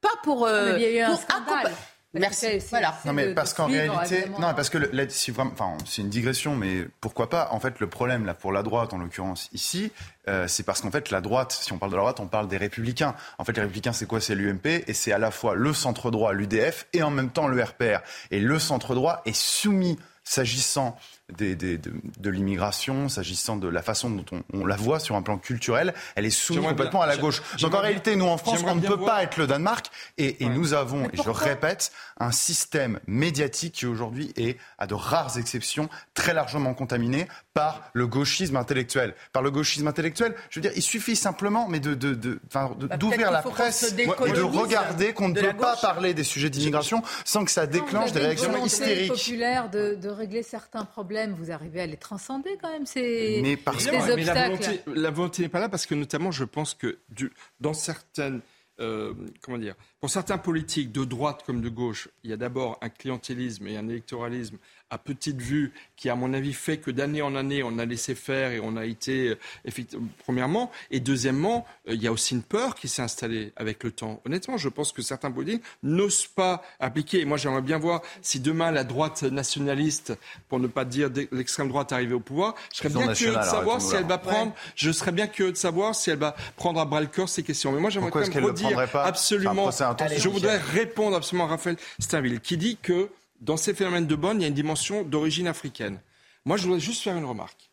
Pas 0.00 0.08
pour. 0.24 0.46
Euh, 0.46 0.74
il 0.76 0.82
y 0.82 0.86
a 0.86 0.90
eu 0.90 0.98
un 1.00 1.16
scandale. 1.16 1.72
Merci. 2.14 2.58
Voilà. 2.70 2.98
Non, 3.06 3.14
mais 3.14 3.32
parce 3.32 3.54
qu'en 3.54 3.66
réalité, 3.66 4.26
non, 4.38 4.52
parce 4.54 4.68
que 4.68 4.78
là, 4.78 5.04
si 5.08 5.30
vraiment, 5.30 5.52
enfin, 5.52 5.78
c'est 5.86 6.02
une 6.02 6.10
digression, 6.10 6.54
mais 6.54 6.86
pourquoi 7.00 7.30
pas? 7.30 7.48
En 7.52 7.60
fait, 7.60 7.80
le 7.80 7.86
problème 7.86 8.26
là 8.26 8.34
pour 8.34 8.52
la 8.52 8.62
droite, 8.62 8.92
en 8.92 8.98
l'occurrence 8.98 9.48
ici, 9.52 9.90
euh, 10.28 10.46
c'est 10.46 10.62
parce 10.62 10.82
qu'en 10.82 10.90
fait, 10.90 11.10
la 11.10 11.22
droite, 11.22 11.52
si 11.52 11.72
on 11.72 11.78
parle 11.78 11.92
de 11.92 11.96
la 11.96 12.02
droite, 12.02 12.20
on 12.20 12.26
parle 12.26 12.48
des 12.48 12.58
Républicains. 12.58 13.14
En 13.38 13.44
fait, 13.44 13.52
les 13.52 13.62
Républicains, 13.62 13.94
c'est 13.94 14.06
quoi? 14.06 14.20
C'est 14.20 14.34
l'UMP 14.34 14.66
et 14.86 14.92
c'est 14.92 15.12
à 15.12 15.18
la 15.18 15.30
fois 15.30 15.54
le 15.54 15.72
centre 15.72 16.10
droit, 16.10 16.34
l'UDF, 16.34 16.86
et 16.92 17.02
en 17.02 17.10
même 17.10 17.30
temps 17.30 17.48
le 17.48 17.62
RPR. 17.62 18.00
Et 18.30 18.40
le 18.40 18.58
centre 18.58 18.94
droit 18.94 19.22
est 19.24 19.36
soumis 19.36 19.98
s'agissant 20.24 20.96
des, 21.36 21.54
des, 21.54 21.78
de, 21.78 21.92
de 22.18 22.30
l'immigration, 22.30 23.08
s'agissant 23.08 23.56
de 23.56 23.68
la 23.68 23.82
façon 23.82 24.10
dont 24.10 24.24
on, 24.32 24.42
on, 24.52 24.66
la 24.66 24.76
voit 24.76 25.00
sur 25.00 25.16
un 25.16 25.22
plan 25.22 25.38
culturel, 25.38 25.94
elle 26.14 26.26
est 26.26 26.30
soumise 26.30 26.66
complètement 26.66 27.02
à 27.02 27.06
la 27.06 27.16
gauche. 27.16 27.42
Donc 27.60 27.74
en 27.74 27.80
réalité, 27.80 28.16
nous 28.16 28.26
en 28.26 28.38
France, 28.38 28.60
on 28.66 28.74
ne 28.74 28.80
peut 28.80 28.94
voir. 28.94 29.16
pas 29.16 29.22
être 29.22 29.36
le 29.36 29.46
Danemark. 29.46 29.90
Et, 30.18 30.42
et 30.42 30.46
ouais. 30.46 30.52
nous 30.52 30.74
avons, 30.74 31.04
et 31.06 31.16
je 31.22 31.30
répète, 31.30 31.92
un 32.18 32.32
système 32.32 33.00
médiatique 33.06 33.74
qui 33.74 33.86
aujourd'hui 33.86 34.32
est, 34.36 34.58
à 34.78 34.86
de 34.86 34.94
rares 34.94 35.38
exceptions, 35.38 35.88
très 36.14 36.34
largement 36.34 36.74
contaminé 36.74 37.28
par 37.54 37.90
le 37.92 38.06
gauchisme 38.06 38.56
intellectuel. 38.56 39.14
Par 39.32 39.42
le 39.42 39.50
gauchisme 39.50 39.86
intellectuel, 39.86 40.34
je 40.50 40.58
veux 40.58 40.62
dire, 40.62 40.72
il 40.74 40.82
suffit 40.82 41.16
simplement 41.16 41.68
mais 41.68 41.80
de, 41.80 41.94
de, 41.94 42.14
de, 42.14 42.40
bah, 42.52 42.70
d'ouvrir 42.96 43.30
la 43.30 43.42
presse 43.42 43.94
et 43.98 44.06
de 44.06 44.40
regarder 44.40 45.12
qu'on 45.12 45.28
ne 45.28 45.40
peut 45.40 45.56
pas 45.56 45.76
parler 45.76 46.14
des 46.14 46.24
sujets 46.24 46.50
d'immigration 46.50 47.02
sans 47.24 47.44
que 47.44 47.50
ça 47.50 47.66
déclenche 47.66 48.08
non, 48.08 48.14
des 48.14 48.20
réactions 48.20 48.64
hystériques. 48.64 49.12
populaire 49.12 49.70
de, 49.70 49.94
de 49.94 50.08
régler 50.08 50.42
certains 50.42 50.84
problèmes, 50.84 51.34
vous 51.34 51.50
arrivez 51.50 51.82
à 51.82 51.86
les 51.86 51.96
transcender 51.96 52.58
quand 52.60 52.70
même, 52.70 52.86
ces, 52.86 53.40
mais 53.42 53.56
parce 53.56 53.84
ces 53.84 53.90
obstacles. 53.90 54.16
Mais 54.16 54.24
la 54.24 54.44
volonté, 54.46 54.82
la 54.86 55.10
volonté 55.10 55.42
n'est 55.42 55.48
pas 55.48 55.60
là 55.60 55.68
parce 55.68 55.86
que 55.86 55.94
notamment, 55.94 56.30
je 56.30 56.44
pense 56.44 56.74
que 56.74 56.98
du, 57.10 57.32
dans 57.60 57.74
certaines 57.74 58.40
euh, 58.80 59.12
comment 59.42 59.58
dire, 59.58 59.74
pour 60.00 60.10
certains 60.10 60.38
politiques 60.38 60.92
de 60.92 61.04
droite 61.04 61.42
comme 61.44 61.60
de 61.60 61.68
gauche, 61.68 62.08
il 62.24 62.30
y 62.30 62.32
a 62.32 62.36
d'abord 62.36 62.78
un 62.80 62.88
clientélisme 62.88 63.66
et 63.66 63.76
un 63.76 63.88
électoralisme 63.88 64.56
à 64.92 64.98
petite 64.98 65.40
vue 65.40 65.72
qui, 65.96 66.10
à 66.10 66.14
mon 66.14 66.34
avis, 66.34 66.52
fait 66.52 66.76
que 66.76 66.90
d'année 66.90 67.22
en 67.22 67.34
année, 67.34 67.62
on 67.62 67.78
a 67.78 67.86
laissé 67.86 68.14
faire 68.14 68.52
et 68.52 68.60
on 68.60 68.76
a 68.76 68.84
été, 68.84 69.28
euh, 69.28 69.38
effectivement, 69.64 70.06
premièrement. 70.24 70.70
Et 70.90 71.00
deuxièmement, 71.00 71.66
euh, 71.88 71.94
il 71.94 72.02
y 72.02 72.06
a 72.06 72.12
aussi 72.12 72.34
une 72.34 72.42
peur 72.42 72.74
qui 72.74 72.88
s'est 72.88 73.00
installée 73.00 73.52
avec 73.56 73.82
le 73.84 73.90
temps. 73.90 74.20
Honnêtement, 74.26 74.58
je 74.58 74.68
pense 74.68 74.92
que 74.92 75.00
certains 75.00 75.30
politiques 75.30 75.62
n'osent 75.82 76.26
pas 76.26 76.62
appliquer. 76.78 77.20
Et 77.20 77.24
moi, 77.24 77.38
j'aimerais 77.38 77.62
bien 77.62 77.78
voir 77.78 78.02
si 78.20 78.38
demain 78.38 78.70
la 78.70 78.84
droite 78.84 79.22
nationaliste, 79.22 80.12
pour 80.50 80.60
ne 80.60 80.66
pas 80.66 80.84
dire 80.84 81.08
l'extrême 81.32 81.68
droite, 81.68 81.90
arrivait 81.92 82.14
au 82.14 82.20
pouvoir, 82.20 82.54
je 82.72 82.78
serais 82.78 82.90
bien 82.90 83.14
curieux 83.14 83.36
de 83.36 83.42
savoir 83.42 83.80
si 83.80 83.94
elle 83.94 84.04
va 84.04 84.18
prendre, 84.18 84.52
ouais. 84.52 84.58
je 84.76 84.92
serais 84.92 85.12
bien 85.12 85.26
curieux 85.26 85.52
de 85.52 85.56
savoir 85.56 85.94
si 85.94 86.10
elle 86.10 86.18
va 86.18 86.36
prendre 86.56 86.78
à 86.78 86.84
bras 86.84 87.00
le 87.00 87.06
corps 87.06 87.30
ces 87.30 87.42
questions. 87.42 87.72
Mais 87.72 87.80
moi, 87.80 87.88
j'aimerais 87.88 88.10
quand 88.10 88.20
même 88.20 88.44
redire 88.44 88.78
absolument, 88.94 89.70
je 89.70 90.28
voudrais 90.28 90.58
répondre 90.58 91.16
absolument 91.16 91.46
à 91.46 91.48
Raphaël 91.48 91.76
Steinville, 91.98 92.40
qui 92.40 92.58
dit 92.58 92.76
que 92.82 93.08
dans 93.42 93.56
ces 93.56 93.74
phénomènes 93.74 94.06
de 94.06 94.14
bonne, 94.14 94.40
il 94.40 94.42
y 94.42 94.44
a 94.44 94.48
une 94.48 94.54
dimension 94.54 95.02
d'origine 95.02 95.48
africaine. 95.48 96.00
Moi, 96.44 96.56
je 96.56 96.62
voudrais 96.62 96.80
juste 96.80 97.02
faire 97.02 97.16
une 97.16 97.24
remarque. 97.24 97.70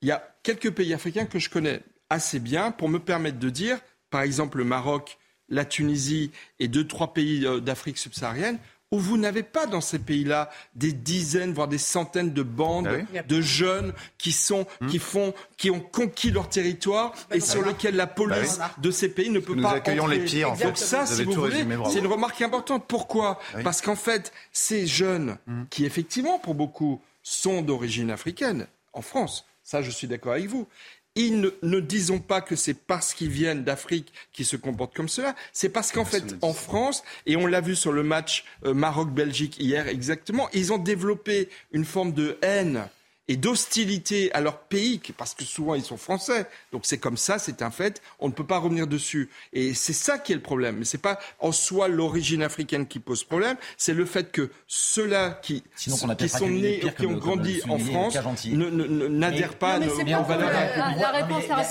Il 0.00 0.08
y 0.08 0.12
a 0.12 0.34
quelques 0.42 0.70
pays 0.70 0.94
africains 0.94 1.26
que 1.26 1.38
je 1.38 1.50
connais 1.50 1.82
assez 2.08 2.40
bien 2.40 2.72
pour 2.72 2.88
me 2.88 2.98
permettre 2.98 3.38
de 3.38 3.50
dire, 3.50 3.78
par 4.10 4.22
exemple 4.22 4.58
le 4.58 4.64
Maroc, 4.64 5.18
la 5.50 5.66
Tunisie 5.66 6.30
et 6.58 6.68
deux, 6.68 6.86
trois 6.86 7.12
pays 7.12 7.46
euh, 7.46 7.60
d'Afrique 7.60 7.98
subsaharienne, 7.98 8.58
où 8.90 8.98
vous 8.98 9.16
n'avez 9.16 9.42
pas 9.42 9.66
dans 9.66 9.80
ces 9.80 9.98
pays-là 9.98 10.50
des 10.74 10.92
dizaines, 10.92 11.52
voire 11.52 11.68
des 11.68 11.78
centaines 11.78 12.32
de 12.32 12.42
bandes 12.42 12.88
ah 12.90 13.04
oui. 13.12 13.20
de 13.26 13.40
jeunes 13.40 13.92
qui 14.18 14.32
sont, 14.32 14.66
mmh. 14.80 14.86
qui 14.86 14.98
font, 14.98 15.34
qui 15.56 15.70
ont 15.70 15.80
conquis 15.80 16.30
leur 16.30 16.48
territoire 16.48 17.12
bah 17.28 17.36
et 17.36 17.40
sur 17.40 17.62
lequel 17.62 17.96
la 17.96 18.06
police 18.06 18.58
bah 18.58 18.70
oui. 18.76 18.82
de 18.82 18.90
ces 18.90 19.08
pays 19.08 19.30
ne 19.30 19.40
peut 19.40 19.54
nous 19.54 19.62
pas. 19.62 19.70
Nous 19.70 19.76
accueillons 19.76 20.04
entrer. 20.04 20.18
les 20.18 20.24
pires. 20.24 20.52
En 20.52 20.54
fait. 20.54 20.64
Donc 20.64 20.78
ça, 20.78 21.04
vous 21.04 21.14
si 21.14 21.24
vous 21.24 21.32
voulez, 21.32 21.66
c'est 21.90 21.98
une 21.98 22.06
remarque 22.06 22.40
importante. 22.42 22.84
Pourquoi 22.86 23.40
oui. 23.56 23.62
Parce 23.62 23.80
qu'en 23.80 23.96
fait, 23.96 24.32
ces 24.52 24.86
jeunes 24.86 25.38
mmh. 25.46 25.62
qui 25.70 25.84
effectivement, 25.84 26.38
pour 26.38 26.54
beaucoup, 26.54 27.00
sont 27.22 27.62
d'origine 27.62 28.10
africaine 28.10 28.66
en 28.92 29.02
France. 29.02 29.46
Ça, 29.64 29.82
je 29.82 29.90
suis 29.90 30.06
d'accord 30.06 30.32
avec 30.32 30.46
vous. 30.46 30.68
Ils 31.16 31.40
ne, 31.40 31.50
ne, 31.62 31.80
disons 31.80 32.18
pas 32.18 32.40
que 32.40 32.56
c'est 32.56 32.74
parce 32.74 33.14
qu'ils 33.14 33.30
viennent 33.30 33.62
d'Afrique 33.62 34.12
qu'ils 34.32 34.46
se 34.46 34.56
comportent 34.56 34.94
comme 34.94 35.08
cela. 35.08 35.36
C'est 35.52 35.68
parce 35.68 35.92
qu'en 35.92 36.04
fait, 36.04 36.34
en 36.42 36.52
France, 36.52 37.04
et 37.26 37.36
on 37.36 37.46
l'a 37.46 37.60
vu 37.60 37.76
sur 37.76 37.92
le 37.92 38.02
match 38.02 38.44
euh, 38.64 38.74
Maroc-Belgique 38.74 39.58
hier 39.60 39.86
exactement, 39.86 40.48
ils 40.52 40.72
ont 40.72 40.78
développé 40.78 41.48
une 41.72 41.84
forme 41.84 42.12
de 42.12 42.36
haine 42.42 42.88
et 43.28 43.36
d'hostilité 43.36 44.32
à 44.32 44.40
leur 44.40 44.58
pays, 44.58 45.00
parce 45.16 45.34
que 45.34 45.44
souvent 45.44 45.74
ils 45.74 45.82
sont 45.82 45.96
français. 45.96 46.46
Donc 46.72 46.82
c'est 46.84 46.98
comme 46.98 47.16
ça, 47.16 47.38
c'est 47.38 47.62
un 47.62 47.70
fait. 47.70 48.02
On 48.18 48.28
ne 48.28 48.32
peut 48.32 48.46
pas 48.46 48.58
revenir 48.58 48.86
dessus. 48.86 49.30
Et 49.52 49.72
c'est 49.74 49.92
ça 49.94 50.18
qui 50.18 50.32
est 50.32 50.34
le 50.34 50.42
problème. 50.42 50.76
Mais 50.78 50.84
c'est 50.84 50.98
pas 50.98 51.18
en 51.38 51.52
soi 51.52 51.88
l'origine 51.88 52.42
africaine 52.42 52.86
qui 52.86 52.98
pose 52.98 53.24
problème. 53.24 53.56
C'est 53.78 53.94
le 53.94 54.04
fait 54.04 54.30
que 54.30 54.50
ceux-là 54.66 55.38
qui, 55.42 55.62
qui 55.76 55.90
sont 55.90 56.48
nés, 56.48 56.82
qui 56.98 57.06
ont 57.06 57.16
grandi 57.16 57.62
en 57.68 57.78
France, 57.78 58.16
n'adhèrent 58.44 59.58
pas 59.58 59.78
mais, 59.78 59.86
mais 60.04 60.14
aux 60.14 60.24
valeurs 60.24 60.52
la, 60.52 60.94
la 60.96 61.10
réponse 61.10 61.44
à 61.50 61.62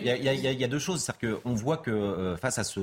Il 0.00 0.60
y 0.60 0.64
a 0.64 0.68
deux 0.68 0.78
choses. 0.78 1.02
C'est-à-dire 1.02 1.40
qu'on 1.42 1.54
voit 1.54 1.76
que 1.76 2.36
face 2.40 2.58
à 2.58 2.64
ce, 2.64 2.80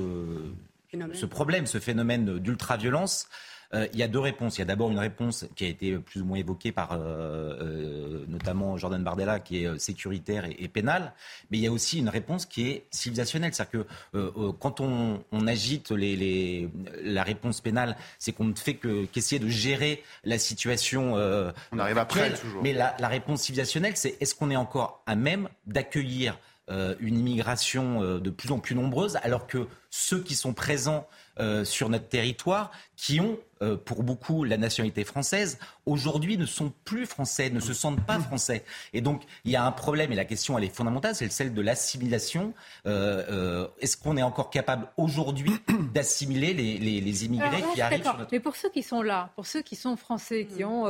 ce 1.12 1.26
problème, 1.26 1.66
ce 1.66 1.78
phénomène 1.80 2.38
d'ultra-violence, 2.38 3.28
Euh, 3.74 3.86
il 3.92 3.98
y 3.98 4.02
a 4.02 4.08
deux 4.08 4.20
réponses. 4.20 4.56
Il 4.56 4.60
y 4.60 4.62
a 4.62 4.66
d'abord 4.66 4.90
une 4.90 4.98
réponse 4.98 5.46
qui 5.54 5.64
a 5.64 5.68
été 5.68 5.96
plus 5.98 6.22
ou 6.22 6.24
moins 6.24 6.38
évoquée 6.38 6.72
par 6.72 6.92
euh, 6.92 6.98
euh, 7.00 8.24
notamment 8.28 8.76
Jordan 8.76 9.02
Bardella, 9.02 9.40
qui 9.40 9.64
est 9.64 9.78
sécuritaire 9.78 10.44
et, 10.46 10.68
pénale, 10.68 11.12
mais 11.50 11.58
il 11.58 11.64
y 11.64 11.66
a 11.66 11.72
aussi 11.72 11.98
une 11.98 12.08
réponse 12.08 12.44
qui 12.44 12.68
est 12.68 12.84
civilisationnelle. 12.90 13.54
C'est-à-dire 13.54 13.84
que 14.12 14.50
quand 14.58 14.80
on, 14.80 15.46
agite 15.46 15.90
les, 15.92 16.68
la 17.02 17.22
réponse 17.22 17.60
pénale, 17.60 17.96
c'est 18.18 18.32
qu'on 18.32 18.44
ne 18.44 18.54
fait 18.54 18.74
qu'essayer 18.74 19.38
de 19.38 19.48
gérer 19.48 20.02
la 20.24 20.38
situation. 20.38 21.14
on 21.14 21.78
arrive 21.78 21.98
après 21.98 22.34
toujours. 22.34 22.62
Mais 22.62 22.72
la, 22.72 22.96
la 22.98 23.08
réponse 23.08 23.42
civilisationnelle, 23.42 23.96
c'est 23.96 24.16
est-ce 24.20 24.34
qu'on 24.34 24.50
est 24.50 24.56
encore 24.56 25.02
à 25.06 25.14
même 25.14 25.48
d'accueillir 25.66 26.38
une 26.68 27.18
immigration 27.18 28.18
de 28.18 28.30
plus 28.30 28.50
en 28.50 28.58
plus 28.58 28.74
nombreuse, 28.74 29.16
alors 29.22 29.46
que 29.46 29.68
ceux 29.90 30.20
qui 30.20 30.34
sont 30.34 30.52
présents 30.52 31.06
euh, 31.38 31.66
sur 31.66 31.90
notre 31.90 32.08
territoire 32.08 32.70
qui 32.96 33.20
ont, 33.20 33.38
euh, 33.60 33.76
pour 33.76 34.02
beaucoup, 34.02 34.44
la 34.44 34.56
nationalité 34.56 35.04
française, 35.04 35.58
aujourd'hui 35.84 36.38
ne 36.38 36.46
sont 36.46 36.72
plus 36.86 37.04
français, 37.04 37.50
ne 37.50 37.60
se 37.60 37.74
sentent 37.74 38.00
pas 38.06 38.18
français. 38.18 38.64
Et 38.94 39.02
donc, 39.02 39.22
il 39.44 39.50
y 39.50 39.56
a 39.56 39.62
un 39.62 39.70
problème, 39.70 40.10
et 40.12 40.14
la 40.14 40.24
question, 40.24 40.56
elle 40.56 40.64
est 40.64 40.74
fondamentale, 40.74 41.14
c'est 41.14 41.30
celle 41.30 41.52
de 41.52 41.60
l'assimilation. 41.60 42.54
Euh, 42.86 43.68
est-ce 43.80 43.98
qu'on 43.98 44.16
est 44.16 44.22
encore 44.22 44.48
capable 44.48 44.88
aujourd'hui 44.96 45.52
d'assimiler 45.94 46.54
les, 46.54 47.24
immigrés 47.26 47.62
qui 47.74 47.82
arrivent 47.82 48.02
sur 48.02 48.16
notre... 48.16 48.30
Mais 48.32 48.40
pour 48.40 48.56
ceux 48.56 48.70
qui 48.70 48.82
sont 48.82 49.02
là, 49.02 49.30
pour 49.34 49.46
ceux 49.46 49.60
qui 49.60 49.76
sont 49.76 49.96
français, 49.96 50.46
qui 50.46 50.64
ont 50.64 50.86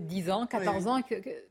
10 0.00 0.30
ans, 0.30 0.46
14 0.46 0.88
ans, 0.88 1.00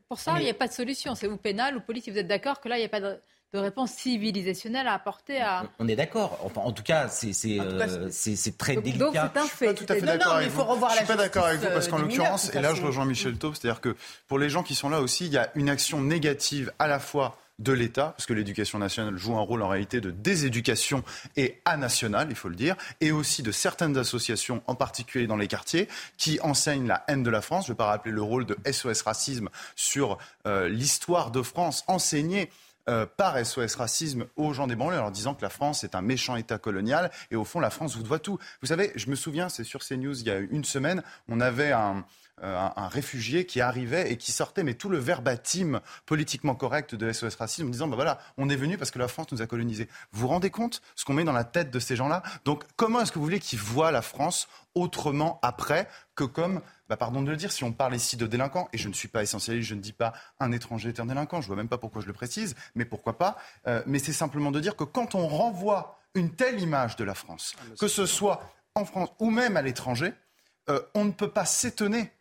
pour 0.08 0.20
ça, 0.20 0.34
il 0.38 0.44
n'y 0.44 0.50
a 0.50 0.54
pas 0.54 0.68
de 0.68 0.74
solution. 0.74 1.14
C'est 1.14 1.28
ou 1.28 1.38
pénal 1.38 1.78
ou 1.78 1.80
politique. 1.80 2.12
Vous 2.12 2.18
êtes 2.18 2.28
d'accord 2.28 2.60
que 2.60 2.68
là, 2.68 2.76
il 2.76 2.80
n'y 2.80 2.86
a 2.86 2.90
pas 2.90 3.00
de 3.00 3.18
de 3.52 3.58
réponse 3.58 3.92
civilisationnelle 3.92 4.86
à 4.86 4.94
apporter 4.94 5.40
à. 5.40 5.64
On 5.78 5.86
est 5.86 5.96
d'accord. 5.96 6.38
Enfin, 6.42 6.62
en 6.62 6.72
tout 6.72 6.82
cas, 6.82 7.08
c'est 7.08 7.34
c'est 7.34 7.58
euh, 7.60 8.08
très 8.56 8.76
délicat. 8.76 8.98
Donc 8.98 9.14
c'est 9.14 9.38
un 9.38 9.44
fait. 9.44 9.70
Je 9.72 9.76
suis 9.76 9.86
pas 9.86 9.86
tout 9.86 9.92
à 9.92 9.94
fait 9.94 10.06
d'accord 10.06 10.34
avec 10.34 10.50
vous. 10.50 10.62
Je 10.90 10.96
suis 10.96 11.06
pas 11.06 11.16
d'accord 11.16 11.44
avec 11.46 11.60
vous 11.60 11.68
parce 11.68 11.88
qu'en 11.88 11.98
l'occurrence, 11.98 12.54
et 12.54 12.60
là 12.60 12.74
je 12.74 12.82
rejoins 12.82 13.04
Michel 13.04 13.36
Taub, 13.36 13.54
c'est-à-dire 13.54 13.80
que 13.80 13.94
pour 14.26 14.38
les 14.38 14.48
gens 14.48 14.62
qui 14.62 14.74
sont 14.74 14.88
là 14.88 15.00
aussi, 15.00 15.26
il 15.26 15.32
y 15.32 15.38
a 15.38 15.50
une 15.54 15.68
action 15.68 16.00
négative 16.00 16.72
à 16.78 16.86
la 16.86 16.98
fois 16.98 17.36
de 17.58 17.72
l'État, 17.72 18.14
parce 18.16 18.26
que 18.26 18.32
l'éducation 18.32 18.78
nationale 18.78 19.16
joue 19.16 19.36
un 19.36 19.40
rôle 19.40 19.62
en 19.62 19.68
réalité 19.68 20.00
de 20.00 20.10
déséducation 20.10 21.04
et 21.36 21.60
anationale, 21.64 22.28
il 22.30 22.36
faut 22.36 22.48
le 22.48 22.56
dire, 22.56 22.74
et 23.00 23.12
aussi 23.12 23.42
de 23.42 23.52
certaines 23.52 23.96
associations, 23.98 24.62
en 24.66 24.74
particulier 24.74 25.26
dans 25.26 25.36
les 25.36 25.46
quartiers, 25.46 25.86
qui 26.16 26.40
enseignent 26.40 26.86
la 26.86 27.04
haine 27.06 27.22
de 27.22 27.30
la 27.30 27.42
France. 27.42 27.66
Je 27.66 27.72
ne 27.72 27.74
vais 27.74 27.78
pas 27.78 27.86
rappeler 27.86 28.12
le 28.12 28.22
rôle 28.22 28.46
de 28.46 28.56
SOS 28.70 29.02
Racisme 29.02 29.48
sur 29.76 30.18
euh, 30.46 30.68
l'histoire 30.68 31.30
de 31.30 31.42
France 31.42 31.84
enseignée 31.86 32.50
euh, 32.88 33.06
par 33.06 33.38
SOS 33.44 33.76
Racisme 33.76 34.26
aux 34.36 34.52
gens 34.52 34.66
des 34.66 34.76
banlieues 34.76 34.98
en 34.98 35.02
leur 35.02 35.10
disant 35.10 35.34
que 35.34 35.42
la 35.42 35.50
France 35.50 35.84
est 35.84 35.94
un 35.94 36.02
méchant 36.02 36.36
État 36.36 36.58
colonial 36.58 37.10
et 37.30 37.36
au 37.36 37.44
fond 37.44 37.60
la 37.60 37.70
France 37.70 37.96
vous 37.96 38.02
doit 38.02 38.18
tout. 38.18 38.38
Vous 38.60 38.68
savez, 38.68 38.92
je 38.96 39.08
me 39.08 39.14
souviens, 39.14 39.48
c'est 39.48 39.64
sur 39.64 39.84
CNews 39.84 40.20
il 40.20 40.26
y 40.26 40.30
a 40.30 40.38
une 40.38 40.64
semaine, 40.64 41.02
on 41.28 41.40
avait 41.40 41.72
un, 41.72 42.04
euh, 42.42 42.68
un, 42.74 42.88
réfugié 42.88 43.46
qui 43.46 43.60
arrivait 43.60 44.10
et 44.10 44.16
qui 44.16 44.32
sortait, 44.32 44.64
mais 44.64 44.74
tout 44.74 44.88
le 44.88 44.98
verbatim 44.98 45.80
politiquement 46.06 46.56
correct 46.56 46.96
de 46.96 47.12
SOS 47.12 47.36
Racisme, 47.36 47.68
en 47.68 47.70
disant 47.70 47.86
bah 47.86 47.94
voilà, 47.94 48.18
on 48.36 48.48
est 48.48 48.56
venu 48.56 48.76
parce 48.76 48.90
que 48.90 48.98
la 48.98 49.06
France 49.06 49.30
nous 49.30 49.42
a 49.42 49.46
colonisés. 49.46 49.88
Vous 50.10 50.22
vous 50.22 50.28
rendez 50.28 50.50
compte 50.50 50.82
ce 50.96 51.04
qu'on 51.04 51.12
met 51.12 51.22
dans 51.22 51.32
la 51.32 51.44
tête 51.44 51.70
de 51.70 51.78
ces 51.78 51.94
gens-là? 51.94 52.24
Donc 52.44 52.64
comment 52.74 53.00
est-ce 53.00 53.12
que 53.12 53.20
vous 53.20 53.24
voulez 53.24 53.38
qu'ils 53.38 53.60
voient 53.60 53.92
la 53.92 54.02
France 54.02 54.48
autrement 54.74 55.38
après 55.42 55.88
que 56.16 56.24
comme 56.24 56.62
bah, 56.92 56.98
pardon 56.98 57.22
de 57.22 57.30
le 57.30 57.38
dire, 57.38 57.50
si 57.50 57.64
on 57.64 57.72
parle 57.72 57.94
ici 57.94 58.18
de 58.18 58.26
délinquants, 58.26 58.68
et 58.74 58.76
je 58.76 58.86
ne 58.86 58.92
suis 58.92 59.08
pas 59.08 59.22
essentialiste, 59.22 59.66
je 59.66 59.74
ne 59.74 59.80
dis 59.80 59.94
pas 59.94 60.12
un 60.40 60.52
étranger 60.52 60.90
est 60.90 61.00
un 61.00 61.06
délinquant, 61.06 61.40
je 61.40 61.46
ne 61.46 61.48
vois 61.48 61.56
même 61.56 61.70
pas 61.70 61.78
pourquoi 61.78 62.02
je 62.02 62.06
le 62.06 62.12
précise, 62.12 62.54
mais 62.74 62.84
pourquoi 62.84 63.16
pas, 63.16 63.38
euh, 63.66 63.82
mais 63.86 63.98
c'est 63.98 64.12
simplement 64.12 64.50
de 64.50 64.60
dire 64.60 64.76
que 64.76 64.84
quand 64.84 65.14
on 65.14 65.26
renvoie 65.26 65.98
une 66.14 66.34
telle 66.34 66.60
image 66.60 66.96
de 66.96 67.04
la 67.04 67.14
France, 67.14 67.54
ah, 67.56 67.62
que 67.80 67.88
ce 67.88 68.04
soit 68.04 68.42
en 68.74 68.84
France 68.84 69.08
ou 69.20 69.30
même 69.30 69.56
à 69.56 69.62
l'étranger, 69.62 70.12
euh, 70.68 70.82
on 70.94 71.06
ne 71.06 71.12
peut 71.12 71.30
pas 71.30 71.46
s'étonner 71.46 72.12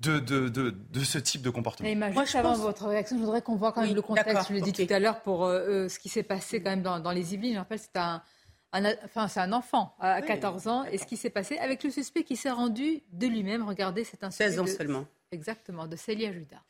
de, 0.00 0.18
de, 0.18 0.48
de, 0.48 1.04
ce 1.04 1.18
type 1.18 1.42
de 1.42 1.50
comportement. 1.50 1.88
Moi, 1.94 2.24
juste 2.24 2.34
avant 2.34 2.54
votre 2.54 2.88
réaction, 2.88 3.16
je 3.16 3.22
voudrais 3.22 3.42
qu'on 3.42 3.54
voit 3.54 3.70
quand 3.70 3.82
même 3.82 3.94
le 3.94 4.02
contexte, 4.02 4.48
je 4.48 4.54
l'ai 4.54 4.60
dit 4.60 4.72
tout 4.72 4.92
à 4.92 4.98
l'heure, 4.98 5.20
pour 5.20 5.44
euh, 5.44 5.86
ce 5.86 6.00
qui 6.00 6.08
s'est 6.08 6.24
passé 6.24 6.60
quand 6.60 6.70
même 6.70 6.82
dans, 6.82 6.98
dans 6.98 7.12
les 7.12 7.32
Yvelines. 7.32 7.54
Je 7.54 7.58
rappelle, 7.58 7.78
c'est 7.78 7.96
un, 7.96 8.22
enfin, 8.72 9.28
c'est 9.28 9.40
un 9.40 9.52
enfant 9.52 9.94
à 10.00 10.22
14 10.22 10.68
ans. 10.68 10.84
Et 10.84 10.98
ce 10.98 11.06
qui 11.06 11.16
s'est 11.16 11.30
passé 11.30 11.58
avec 11.58 11.82
le 11.82 11.90
suspect 11.90 12.24
qui 12.24 12.36
s'est 12.36 12.50
rendu 12.50 13.02
de 13.12 13.26
lui-même. 13.26 13.66
Regardez, 13.66 14.04
c'est 14.04 14.24
un 14.24 14.30
16 14.30 14.60
ans 14.60 14.66
seulement. 14.66 15.06
Exactement, 15.32 15.86
de 15.86 15.96
Célia 15.96 16.32
Judas. 16.32 16.62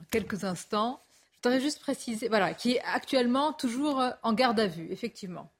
En 0.00 0.04
quelques 0.10 0.44
instants, 0.44 1.00
je 1.42 1.48
voudrais 1.48 1.60
juste 1.60 1.80
préciser, 1.80 2.28
voilà, 2.28 2.54
qui 2.54 2.72
est 2.72 2.82
actuellement 2.84 3.52
toujours 3.52 4.00
euh, 4.00 4.10
en 4.22 4.32
garde 4.32 4.60
à 4.60 4.66
vue, 4.66 4.86
effectivement. 4.90 5.50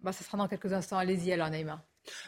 Bah, 0.00 0.12
ça 0.12 0.24
sera 0.24 0.38
dans 0.38 0.48
quelques 0.48 0.72
instants. 0.72 0.96
Allez-y 0.96 1.32
alors, 1.32 1.50
Neymar. 1.50 1.82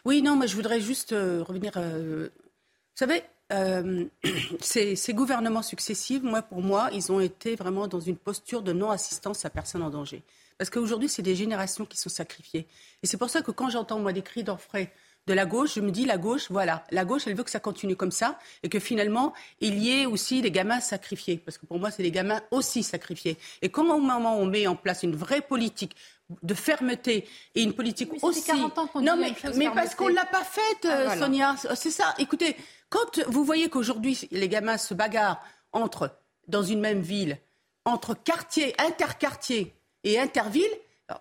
Oui, 0.05 0.21
non, 0.21 0.37
mais 0.37 0.47
je 0.47 0.57
voudrais 0.57 0.81
juste 0.81 1.13
euh, 1.13 1.43
revenir. 1.43 1.73
Euh, 1.77 2.29
vous 2.29 2.99
savez, 2.99 3.25
euh, 3.53 4.05
ces, 4.61 4.97
gouvernements 5.15 5.63
successifs, 5.63 6.23
moi, 6.23 6.43
pour 6.43 6.63
moi, 6.63 6.89
ils 6.93 7.13
ont 7.13 7.21
été 7.21 7.57
vraiment 7.57 7.87
dans 7.87 8.01
une 8.01 8.17
posture 8.17 8.63
de 8.63 8.73
non-assistance 8.73 9.45
à 9.45 9.51
personne 9.51 9.83
en 9.83 9.91
danger. 9.91 10.23
Parce 10.59 10.71
qu'aujourd'hui, 10.71 11.09
c'est 11.09 11.23
des 11.23 11.35
générations 11.35 11.85
qui 11.85 11.97
sont 11.97 12.09
sacrifiées. 12.09 12.67
Et 13.03 13.07
c'est 13.07 13.17
pour 13.17 13.31
ça 13.31 13.43
que 13.43 13.51
quand 13.51 13.71
j'entends, 13.71 13.99
moi, 13.99 14.13
des 14.13 14.23
cris 14.23 14.45
d'orfraie 14.45 14.93
de 15.27 15.35
la 15.35 15.47
gauche, 15.47 15.75
je 15.75 15.81
me 15.81 15.91
dis, 15.91 16.05
la 16.05 16.19
gauche, 16.19 16.51
voilà, 16.51 16.85
la 16.91 17.05
gauche, 17.05 17.23
elle 17.27 17.35
veut 17.35 17.45
que 17.45 17.51
ça 17.51 17.61
continue 17.61 17.95
comme 17.95 18.11
ça, 18.11 18.39
et 18.63 18.69
que 18.69 18.81
finalement, 18.81 19.33
il 19.61 19.79
y 19.79 20.01
ait 20.01 20.07
aussi 20.07 20.43
des 20.43 20.51
gamins 20.51 20.81
sacrifiés. 20.81 21.39
Parce 21.39 21.59
que 21.59 21.67
pour 21.67 21.79
moi, 21.79 21.91
c'est 21.91 22.03
des 22.03 22.11
gamins 22.11 22.41
aussi 22.51 22.83
sacrifiés. 22.83 23.39
Et 23.63 23.69
quand 23.69 23.83
au 23.83 24.01
moment 24.01 24.37
où 24.37 24.43
on 24.43 24.47
met 24.47 24.67
en 24.67 24.75
place 24.75 25.03
une 25.03 25.15
vraie 25.15 25.41
politique 25.41 25.95
de 26.43 26.55
fermeté 26.55 27.29
et 27.55 27.63
une 27.63 27.73
politique 27.73 28.11
aussi. 28.23 28.43
40 28.43 28.79
ans 28.79 28.87
qu'on 28.87 29.01
non, 29.01 29.17
mais, 29.17 29.35
mais 29.57 29.71
parce 29.71 29.95
qu'on 29.95 30.09
l'a 30.09 30.25
pas 30.25 30.45
faite, 30.45 30.89
ah, 30.89 31.17
Sonia. 31.17 31.57
C'est 31.75 31.91
ça. 31.91 32.15
Écoutez, 32.19 32.57
quand 32.89 33.21
vous 33.27 33.45
voyez 33.45 33.69
qu'aujourd'hui, 33.69 34.29
les 34.31 34.49
gamins 34.49 34.79
se 34.79 34.95
bagarrent 34.95 35.43
entre, 35.73 36.19
dans 36.49 36.63
une 36.63 36.81
même 36.81 37.01
ville, 37.01 37.39
entre 37.85 38.15
quartiers, 38.15 38.75
interquartiers 38.81 39.75
et 40.05 40.19
intervilles, 40.19 40.65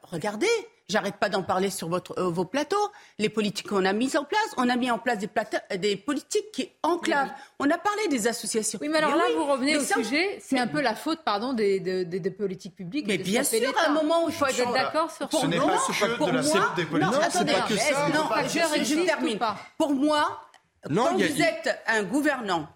regardez, 0.04 0.48
J'arrête 0.92 1.16
pas 1.16 1.30
d'en 1.30 1.42
parler 1.42 1.70
sur 1.70 1.88
votre, 1.88 2.20
euh, 2.20 2.30
vos 2.30 2.46
plateaux. 2.46 2.92
Les 3.18 3.30
politiques 3.30 3.70
qu'on 3.70 3.86
a 3.86 3.94
mises 3.94 4.18
en 4.18 4.26
place, 4.26 4.42
on 4.58 4.68
a 4.68 4.76
mis 4.76 4.92
en 4.92 5.00
place 5.00 5.18
des, 5.20 5.30
des 5.78 5.96
politiques 5.96 6.52
qui 6.52 6.70
enclavent. 6.84 7.32
On 7.60 7.70
a 7.70 7.78
parlé 7.78 8.08
des 8.10 8.28
associations. 8.28 8.80
Oui, 8.82 8.90
mais 8.90 8.98
alors 8.98 9.16
là, 9.16 9.24
vous 9.36 9.46
revenez 9.46 9.78
au 9.78 9.84
sujet. 9.84 10.38
C'est 10.42 10.60
un 10.60 10.68
peu 10.68 10.82
la 10.82 10.96
faute, 10.96 11.22
pardon, 11.24 11.54
des, 11.54 11.80
des, 11.80 12.32
politiques 12.32 12.76
publiques. 12.76 13.08
Mais 13.08 13.18
bien 13.18 13.44
sûr, 13.44 13.74
à 13.86 13.90
un 13.90 13.94
moment 13.94 14.26
où 14.26 14.30
il 14.30 14.36
faut 14.36 14.46
être 14.46 14.74
d'accord 14.74 15.10
sur 15.10 15.32
ce 15.32 15.46
n'est 15.48 15.58
pas 15.58 15.66
que 15.66 16.32
de 16.32 16.36
la 16.36 16.76
des 16.76 16.86
politiques. 16.86 17.14
Non, 17.14 17.28
c'est 17.32 17.52
pas 17.52 17.62
que 17.62 17.78
ça. 17.78 18.10
Non, 18.10 18.30
je, 18.44 18.84
je 18.84 19.06
termine. 19.06 19.40
Pour 19.78 19.94
moi, 19.94 20.42
quand 20.84 21.14
vous 21.14 21.42
êtes 21.42 21.80
un 21.88 22.04
gouvernant 22.04 22.68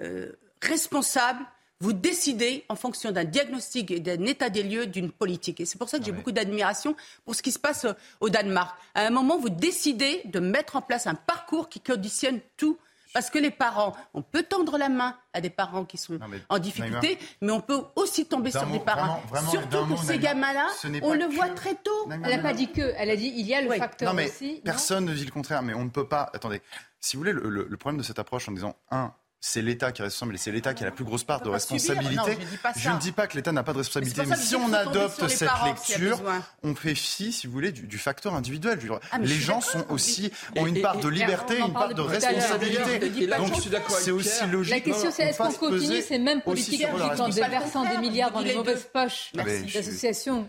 euh, 0.00 0.32
responsable, 0.60 1.44
vous 1.82 1.92
décidez 1.92 2.64
en 2.68 2.76
fonction 2.76 3.10
d'un 3.10 3.24
diagnostic 3.24 3.90
et 3.90 3.98
d'un 3.98 4.24
état 4.26 4.48
des 4.50 4.62
lieux 4.62 4.86
d'une 4.86 5.10
politique. 5.10 5.60
Et 5.60 5.66
c'est 5.66 5.78
pour 5.78 5.88
ça 5.88 5.98
que 5.98 6.04
j'ai 6.04 6.12
beaucoup 6.12 6.30
d'admiration 6.30 6.94
pour 7.24 7.34
ce 7.34 7.42
qui 7.42 7.50
se 7.50 7.58
passe 7.58 7.86
euh, 7.86 7.92
au 8.20 8.30
Danemark. 8.30 8.78
À 8.94 9.04
un 9.04 9.10
moment, 9.10 9.36
vous 9.36 9.50
décidez 9.50 10.22
de 10.24 10.38
mettre 10.38 10.76
en 10.76 10.80
place 10.80 11.08
un 11.08 11.16
parcours 11.16 11.68
qui 11.68 11.80
conditionne 11.80 12.38
tout. 12.56 12.78
Parce 13.12 13.30
que 13.30 13.38
les 13.38 13.50
parents, 13.50 13.94
on 14.14 14.22
peut 14.22 14.44
tendre 14.44 14.78
la 14.78 14.88
main 14.88 15.16
à 15.34 15.42
des 15.42 15.50
parents 15.50 15.84
qui 15.84 15.98
sont 15.98 16.18
en 16.48 16.58
difficulté, 16.58 17.18
mais 17.42 17.52
on 17.52 17.60
peut 17.60 17.82
aussi 17.94 18.24
tomber 18.24 18.50
sur 18.50 18.66
des 18.68 18.78
parents. 18.78 19.20
Surtout 19.50 19.84
que 19.86 19.96
ces 19.98 20.18
gamins-là, 20.18 20.68
on 21.02 21.12
le 21.12 21.26
voit 21.26 21.50
très 21.50 21.74
tôt. 21.74 22.08
Elle 22.10 22.36
n'a 22.36 22.38
pas 22.38 22.54
dit 22.54 22.72
que, 22.72 22.94
elle 22.96 23.10
a 23.10 23.16
dit 23.16 23.30
il 23.36 23.46
y 23.46 23.54
a 23.54 23.60
le 23.60 23.70
facteur 23.70 24.08
non, 24.08 24.16
mais 24.16 24.28
aussi. 24.28 24.62
Personne 24.64 25.04
ne 25.04 25.12
dit 25.12 25.26
le 25.26 25.30
contraire, 25.30 25.62
mais 25.62 25.74
on 25.74 25.84
ne 25.84 25.90
peut 25.90 26.08
pas. 26.08 26.30
Attendez, 26.32 26.62
si 27.00 27.16
vous 27.16 27.20
voulez, 27.20 27.34
le 27.34 27.76
problème 27.76 27.98
de 27.98 28.02
cette 28.02 28.18
approche 28.18 28.48
en 28.48 28.52
disant 28.52 28.76
un, 28.90 29.12
c'est 29.44 29.60
l'État 29.60 29.90
qui 29.90 30.02
est 30.02 30.04
responsable 30.04 30.36
et 30.36 30.38
c'est 30.38 30.52
l'État 30.52 30.72
qui 30.72 30.84
a 30.84 30.86
la 30.86 30.92
plus 30.92 31.04
grosse 31.04 31.24
part 31.24 31.42
de 31.42 31.48
responsabilité. 31.48 32.38
je, 32.76 32.90
ne 32.90 32.98
dis 32.98 33.10
pas 33.10 33.26
que 33.26 33.36
l'État 33.36 33.50
n'a 33.50 33.64
pas 33.64 33.72
de 33.72 33.78
responsabilité, 33.78 34.22
mais 34.24 34.36
si 34.36 34.54
on 34.54 34.72
adopte 34.72 35.26
cette 35.26 35.50
lecture, 35.64 36.22
on 36.62 36.76
fait 36.76 36.94
fi, 36.94 37.32
si 37.32 37.48
vous 37.48 37.52
voulez, 37.52 37.72
du, 37.72 37.98
facteur 37.98 38.34
individuel. 38.34 38.78
Ah, 39.10 39.18
les 39.18 39.34
gens 39.34 39.60
sont 39.60 39.84
aussi 39.90 40.30
ont 40.56 40.66
une 40.66 40.80
part 40.80 40.98
de 40.98 41.08
liberté, 41.08 41.58
une 41.58 41.72
part 41.72 41.92
de 41.92 42.00
responsabilité. 42.00 43.26
Donc 43.26 43.52
c'est 43.88 44.12
aussi 44.12 44.46
logique. 44.46 44.74
La 44.74 44.80
question 44.80 45.10
c'est 45.10 45.24
est-ce 45.24 45.38
qu'on 45.38 45.52
continue 45.52 46.00
ces 46.02 46.18
mêmes 46.20 46.42
politiques 46.42 46.86
en 47.18 47.28
déversant 47.28 47.84
des 47.90 47.98
milliards 47.98 48.30
dans 48.30 48.40
les 48.40 48.54
mauvaises 48.54 48.88
poches 48.92 49.32
d'associations 49.34 50.48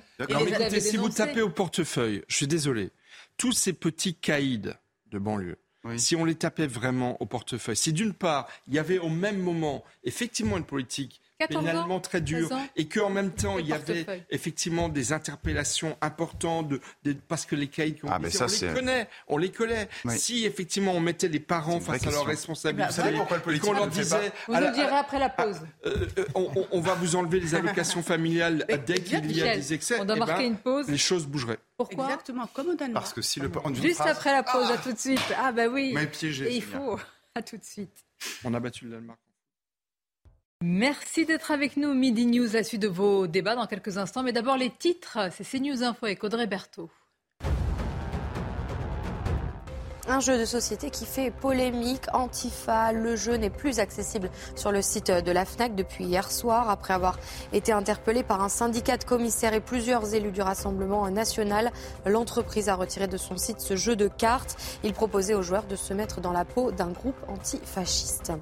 Si 0.80 0.98
vous 0.98 1.10
tapez 1.10 1.42
au 1.42 1.50
portefeuille, 1.50 2.24
je 2.28 2.36
suis 2.36 2.48
désolé, 2.48 2.92
tous 3.38 3.54
ces 3.54 3.74
petits 3.74 4.14
caïds 4.14 4.62
de 5.08 5.18
banlieue 5.18 5.58
si 5.98 6.16
on 6.16 6.26
les 6.26 6.36
tapait 6.36 6.68
vraiment 6.68 7.22
au 7.22 7.26
portefeuille, 7.26 7.76
si 7.76 7.94
d'une 7.94 8.14
part, 8.14 8.48
il 8.68 8.74
y 8.74 8.80
avait 8.80 9.00
au 9.00 9.10
même 9.10 9.40
moment 9.40 9.84
effectivement 10.04 10.58
une 10.58 10.66
politique 10.66 11.22
pénalement 11.48 12.00
très 12.00 12.22
dur 12.22 12.50
et 12.76 12.88
qu'en 12.88 13.10
même 13.10 13.32
temps 13.32 13.58
il 13.58 13.68
y 13.68 13.74
avait 13.74 14.06
effectivement 14.30 14.90
des 14.90 15.14
interpellations 15.14 15.98
importantes 16.02 16.70
de, 17.04 17.14
parce 17.28 17.46
que 17.46 17.56
les 17.56 17.68
caïds 17.68 17.96
qui 17.96 18.06
ont 18.06 18.10
ah, 18.12 18.20
on, 18.20 18.26
les 18.26 18.74
connaît, 18.74 19.10
on 19.28 19.38
les 19.38 19.52
connaît. 19.52 19.90
Si 20.10 20.46
effectivement 20.46 20.94
on 20.94 21.00
mettait 21.00 21.28
les 21.28 21.40
parents 21.40 21.80
face 21.80 22.06
à 22.08 22.12
leurs 22.12 22.26
responsabilités, 22.26 22.88
vous 22.88 22.96
savez 22.96 23.18
pourquoi 23.18 23.38
le 23.38 23.44
politique 23.44 23.66
qu'on 23.66 23.74
leur 23.74 23.88
disait, 23.88 24.32
vous 24.48 24.56
nous 24.56 24.72
direz 24.72 24.96
après 24.96 25.20
la 25.20 25.30
pause. 25.30 25.62
Euh, 25.86 26.08
euh, 26.18 26.26
on, 26.72 26.82
va 26.82 26.96
vous 26.96 27.16
enlever 27.16 27.40
les 27.40 27.56
allocations 27.56 28.04
familiales 28.04 28.66
dès 28.86 28.96
qu'il 28.96 29.36
y 29.36 29.42
a 29.42 29.56
des 29.56 29.74
excès. 29.74 30.00
On 30.00 30.06
doit 30.06 30.16
eh 30.16 30.20
marquer 30.20 30.44
ben, 30.44 30.52
une 30.52 30.58
pause. 30.58 30.88
Les 30.88 30.98
choses 30.98 31.26
bougeraient. 31.26 31.60
Pourquoi 31.78 32.06
Exactement, 32.06 32.48
comme 32.54 32.70
au 32.70 32.76
Danemark. 32.76 33.04
Parce 33.04 33.14
que 33.14 33.22
si 33.22 33.40
le 33.40 33.52
Juste 33.74 34.02
après 34.02 34.32
la 34.32 34.44
pause, 34.44 34.70
à 34.72 34.78
tout 34.78 34.92
de 34.92 35.00
suite. 35.00 35.20
Ah 35.38 35.52
bah 35.52 35.68
oui. 35.68 35.96
piégé. 36.12 36.54
il 36.56 36.64
faut. 36.64 37.00
À 37.36 37.42
tout 37.42 37.58
de 37.58 37.64
suite. 37.64 38.06
On 38.44 38.54
a 38.54 38.60
battu 38.60 38.86
le 38.86 38.92
Danemark. 38.92 39.20
Merci 40.66 41.26
d'être 41.26 41.52
avec 41.52 41.76
nous. 41.76 41.94
Midi 41.94 42.26
News, 42.26 42.48
la 42.54 42.64
suite 42.64 42.82
de 42.82 42.88
vos 42.88 43.28
débats 43.28 43.54
dans 43.54 43.68
quelques 43.68 43.98
instants. 43.98 44.24
Mais 44.24 44.32
d'abord, 44.32 44.56
les 44.56 44.70
titres. 44.70 45.18
C'est 45.34 45.44
CNews 45.44 45.84
Info 45.84 46.06
avec 46.06 46.24
Audrey 46.24 46.48
Berthaud. 46.48 46.90
Un 50.08 50.20
jeu 50.20 50.38
de 50.38 50.44
société 50.44 50.90
qui 50.90 51.06
fait 51.06 51.32
polémique. 51.32 52.04
Antifa, 52.14 52.92
le 52.92 53.16
jeu 53.16 53.36
n'est 53.36 53.50
plus 53.50 53.80
accessible 53.80 54.30
sur 54.56 54.72
le 54.72 54.82
site 54.82 55.12
de 55.12 55.32
la 55.32 55.46
FNAC 55.46 55.76
depuis 55.76 56.04
hier 56.04 56.30
soir, 56.30 56.70
après 56.70 56.94
avoir 56.94 57.18
été 57.54 57.72
interpellé 57.72 58.22
par 58.22 58.42
un 58.42 58.50
syndicat 58.50 58.98
de 58.98 59.06
commissaires 59.06 59.54
et 59.54 59.62
plusieurs 59.62 60.14
élus 60.14 60.34
du 60.34 60.42
Rassemblement 60.42 61.10
national. 61.10 61.72
L'entreprise 62.06 62.68
a 62.68 62.76
retiré 62.76 63.08
de 63.08 63.16
son 63.16 63.38
site 63.38 63.62
ce 63.62 63.78
jeu 63.78 63.96
de 63.96 64.10
cartes. 64.10 64.58
Il 64.84 64.94
proposait 64.94 65.36
aux 65.36 65.42
joueurs 65.42 65.66
de 65.66 65.78
se 65.78 65.94
mettre 65.94 66.20
dans 66.20 66.34
la 66.34 66.44
peau 66.44 66.72
d'un 66.72 66.92
groupe 66.92 67.18
antifasciste. 67.30 68.34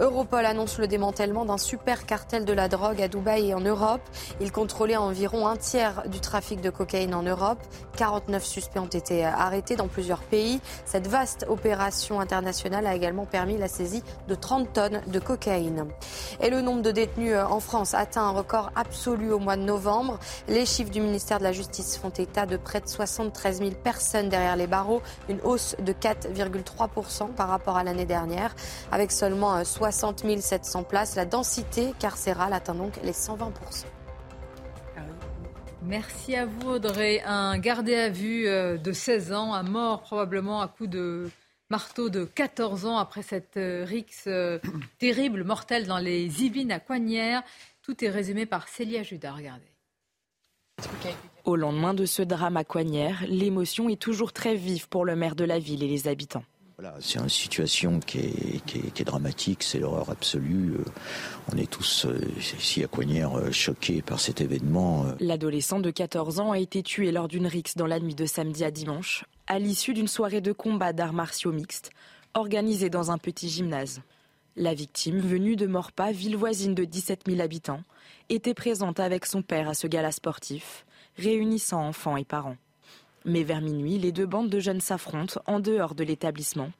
Europol 0.00 0.44
annonce 0.46 0.78
le 0.78 0.86
démantèlement 0.86 1.44
d'un 1.44 1.58
super 1.58 2.06
cartel 2.06 2.44
de 2.44 2.52
la 2.52 2.68
drogue 2.68 3.00
à 3.02 3.08
Dubaï 3.08 3.50
et 3.50 3.54
en 3.54 3.60
Europe. 3.60 4.00
Il 4.40 4.52
contrôlait 4.52 4.96
environ 4.96 5.46
un 5.46 5.56
tiers 5.56 6.02
du 6.08 6.20
trafic 6.20 6.60
de 6.60 6.70
cocaïne 6.70 7.14
en 7.14 7.22
Europe. 7.22 7.58
49 7.96 8.44
suspects 8.44 8.80
ont 8.80 8.86
été 8.86 9.24
arrêtés 9.24 9.76
dans 9.76 9.88
plusieurs 9.88 10.20
pays. 10.20 10.60
Cette 10.86 11.06
vaste 11.06 11.46
opération 11.48 12.20
internationale 12.20 12.86
a 12.86 12.94
également 12.94 13.26
permis 13.26 13.58
la 13.58 13.68
saisie 13.68 14.02
de 14.28 14.34
30 14.34 14.72
tonnes 14.72 15.02
de 15.06 15.18
cocaïne. 15.18 15.86
Et 16.40 16.50
le 16.50 16.62
nombre 16.62 16.82
de 16.82 16.90
détenus 16.90 17.36
en 17.36 17.60
France 17.60 17.94
atteint 17.94 18.22
un 18.22 18.30
record 18.30 18.70
absolu 18.74 19.32
au 19.32 19.38
mois 19.38 19.56
de 19.56 19.62
novembre. 19.62 20.18
Les 20.48 20.64
chiffres 20.64 20.90
du 20.90 21.00
ministère 21.00 21.38
de 21.38 21.44
la 21.44 21.52
Justice 21.52 21.98
font 21.98 22.10
état 22.10 22.46
de 22.46 22.56
près 22.56 22.80
de 22.80 22.88
73 22.88 23.58
000 23.58 23.70
personnes 23.82 24.28
derrière 24.28 24.56
les 24.56 24.66
barreaux, 24.66 25.02
une 25.28 25.40
hausse 25.42 25.76
de 25.78 25.92
4,3% 25.92 27.28
par 27.34 27.48
rapport 27.48 27.76
à 27.76 27.84
l'année 27.84 28.06
dernière, 28.06 28.54
avec 28.90 29.12
seulement 29.12 29.62
60 29.64 29.81
700 29.90 30.84
places. 30.84 31.16
La 31.16 31.24
densité 31.24 31.92
carcérale 31.98 32.52
atteint 32.52 32.74
donc 32.74 32.92
les 33.02 33.12
120%. 33.12 33.86
Merci 35.84 36.36
à 36.36 36.46
vous 36.46 36.70
Audrey. 36.70 37.22
Un 37.26 37.58
gardé 37.58 37.96
à 37.96 38.08
vue 38.08 38.46
euh, 38.46 38.78
de 38.78 38.92
16 38.92 39.32
ans 39.32 39.52
a 39.52 39.64
mort 39.64 40.02
probablement 40.02 40.60
à 40.60 40.68
coup 40.68 40.86
de 40.86 41.28
marteau 41.70 42.08
de 42.08 42.24
14 42.24 42.86
ans 42.86 42.98
après 42.98 43.22
cette 43.22 43.56
euh, 43.56 43.84
rixe 43.84 44.24
euh, 44.28 44.58
terrible, 44.98 45.42
mortelle 45.42 45.86
dans 45.86 45.98
les 45.98 46.44
Yvelines 46.44 46.70
à 46.70 46.78
Coignères. 46.78 47.42
Tout 47.82 48.04
est 48.04 48.10
résumé 48.10 48.46
par 48.46 48.68
Célia 48.68 49.02
Judas. 49.02 49.32
Regardez. 49.32 49.66
Au 51.44 51.56
lendemain 51.56 51.94
de 51.94 52.06
ce 52.06 52.22
drame 52.22 52.56
à 52.56 52.64
Coignères, 52.64 53.24
l'émotion 53.26 53.88
est 53.88 54.00
toujours 54.00 54.32
très 54.32 54.54
vive 54.54 54.88
pour 54.88 55.04
le 55.04 55.16
maire 55.16 55.34
de 55.34 55.44
la 55.44 55.58
ville 55.58 55.82
et 55.82 55.88
les 55.88 56.06
habitants 56.06 56.44
c'est 57.00 57.18
une 57.18 57.28
situation 57.28 58.00
qui 58.00 58.18
est, 58.18 59.04
dramatique, 59.04 59.62
c'est 59.62 59.78
l'horreur 59.78 60.10
absolue. 60.10 60.74
Euh, 60.74 60.84
on 61.52 61.56
est 61.56 61.70
tous 61.70 62.06
euh, 62.06 62.20
ici 62.38 62.82
à 62.84 62.86
Coignères 62.86 63.36
euh, 63.36 63.50
choqués 63.50 64.02
par 64.02 64.20
cet 64.20 64.40
événement. 64.40 65.06
L'adolescent 65.20 65.80
de 65.80 65.90
14 65.90 66.40
ans 66.40 66.52
a 66.52 66.58
été 66.58 66.82
tué 66.82 67.12
lors 67.12 67.28
d'une 67.28 67.46
rixe 67.46 67.76
dans 67.76 67.86
la 67.86 68.00
nuit 68.00 68.14
de 68.14 68.26
samedi 68.26 68.64
à 68.64 68.70
dimanche, 68.70 69.24
à 69.46 69.58
l'issue 69.58 69.94
d'une 69.94 70.08
soirée 70.08 70.40
de 70.40 70.52
combat 70.52 70.92
d'arts 70.92 71.12
martiaux 71.12 71.52
mixtes 71.52 71.90
organisée 72.34 72.90
dans 72.90 73.10
un 73.10 73.18
petit 73.18 73.48
gymnase. 73.48 74.00
La 74.56 74.74
victime, 74.74 75.18
venue 75.18 75.56
de 75.56 75.66
Morpa, 75.66 76.12
ville 76.12 76.36
voisine 76.36 76.74
de 76.74 76.84
17 76.84 77.22
000 77.26 77.40
habitants, 77.40 77.82
était 78.28 78.54
présente 78.54 79.00
avec 79.00 79.26
son 79.26 79.42
père 79.42 79.68
à 79.68 79.74
ce 79.74 79.86
gala 79.86 80.12
sportif, 80.12 80.84
réunissant 81.16 81.86
enfants 81.86 82.16
et 82.16 82.24
parents. 82.24 82.56
Mais 83.24 83.44
vers 83.44 83.60
minuit, 83.60 83.98
les 83.98 84.10
deux 84.10 84.26
bandes 84.26 84.50
de 84.50 84.58
jeunes 84.58 84.80
s'affrontent 84.80 85.40
en 85.46 85.60
dehors 85.60 85.94
de 85.94 86.04
l'établissement. 86.04 86.72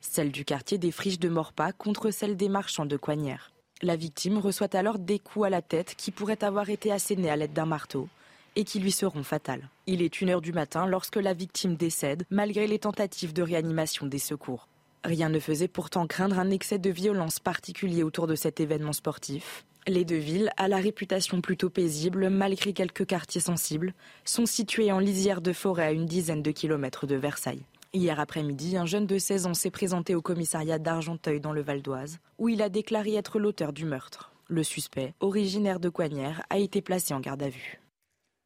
Celle 0.00 0.32
du 0.32 0.44
quartier 0.44 0.78
des 0.78 0.92
Friches 0.92 1.18
de 1.18 1.28
Morpas 1.28 1.72
contre 1.72 2.10
celle 2.10 2.36
des 2.36 2.48
marchands 2.48 2.86
de 2.86 2.96
Coignères. 2.96 3.52
La 3.82 3.96
victime 3.96 4.38
reçoit 4.38 4.74
alors 4.74 4.98
des 4.98 5.18
coups 5.18 5.46
à 5.46 5.50
la 5.50 5.62
tête 5.62 5.94
qui 5.96 6.10
pourraient 6.10 6.42
avoir 6.42 6.70
été 6.70 6.90
assénés 6.90 7.30
à 7.30 7.36
l'aide 7.36 7.52
d'un 7.52 7.66
marteau 7.66 8.08
et 8.56 8.64
qui 8.64 8.80
lui 8.80 8.92
seront 8.92 9.22
fatals. 9.22 9.68
Il 9.86 10.02
est 10.02 10.20
une 10.20 10.30
heure 10.30 10.40
du 10.40 10.52
matin 10.52 10.86
lorsque 10.86 11.16
la 11.16 11.34
victime 11.34 11.76
décède, 11.76 12.24
malgré 12.30 12.66
les 12.66 12.78
tentatives 12.78 13.32
de 13.32 13.42
réanimation 13.42 14.06
des 14.06 14.18
secours. 14.18 14.68
Rien 15.04 15.28
ne 15.28 15.38
faisait 15.38 15.68
pourtant 15.68 16.06
craindre 16.06 16.38
un 16.38 16.50
excès 16.50 16.78
de 16.78 16.90
violence 16.90 17.40
particulier 17.40 18.02
autour 18.02 18.26
de 18.26 18.34
cet 18.34 18.60
événement 18.60 18.92
sportif. 18.92 19.64
Les 19.86 20.04
deux 20.04 20.16
villes, 20.16 20.50
à 20.56 20.68
la 20.68 20.76
réputation 20.76 21.40
plutôt 21.40 21.70
paisible 21.70 22.28
malgré 22.28 22.72
quelques 22.72 23.06
quartiers 23.06 23.40
sensibles, 23.40 23.94
sont 24.24 24.44
situées 24.44 24.92
en 24.92 24.98
lisière 24.98 25.40
de 25.40 25.52
forêt 25.52 25.86
à 25.86 25.92
une 25.92 26.06
dizaine 26.06 26.42
de 26.42 26.50
kilomètres 26.50 27.06
de 27.06 27.16
Versailles. 27.16 27.64
Hier 27.92 28.20
après-midi, 28.20 28.76
un 28.76 28.86
jeune 28.86 29.06
de 29.06 29.18
16 29.18 29.46
ans 29.46 29.54
s'est 29.54 29.70
présenté 29.70 30.14
au 30.14 30.20
commissariat 30.20 30.78
d'Argenteuil 30.78 31.40
dans 31.40 31.52
le 31.52 31.62
Val 31.62 31.82
d'Oise, 31.82 32.20
où 32.38 32.48
il 32.48 32.62
a 32.62 32.68
déclaré 32.68 33.14
être 33.14 33.38
l'auteur 33.38 33.72
du 33.72 33.84
meurtre. 33.84 34.32
Le 34.48 34.62
suspect, 34.62 35.14
originaire 35.20 35.80
de 35.80 35.88
Coignères, 35.88 36.42
a 36.50 36.58
été 36.58 36.82
placé 36.82 37.14
en 37.14 37.20
garde 37.20 37.42
à 37.42 37.48
vue. 37.48 37.80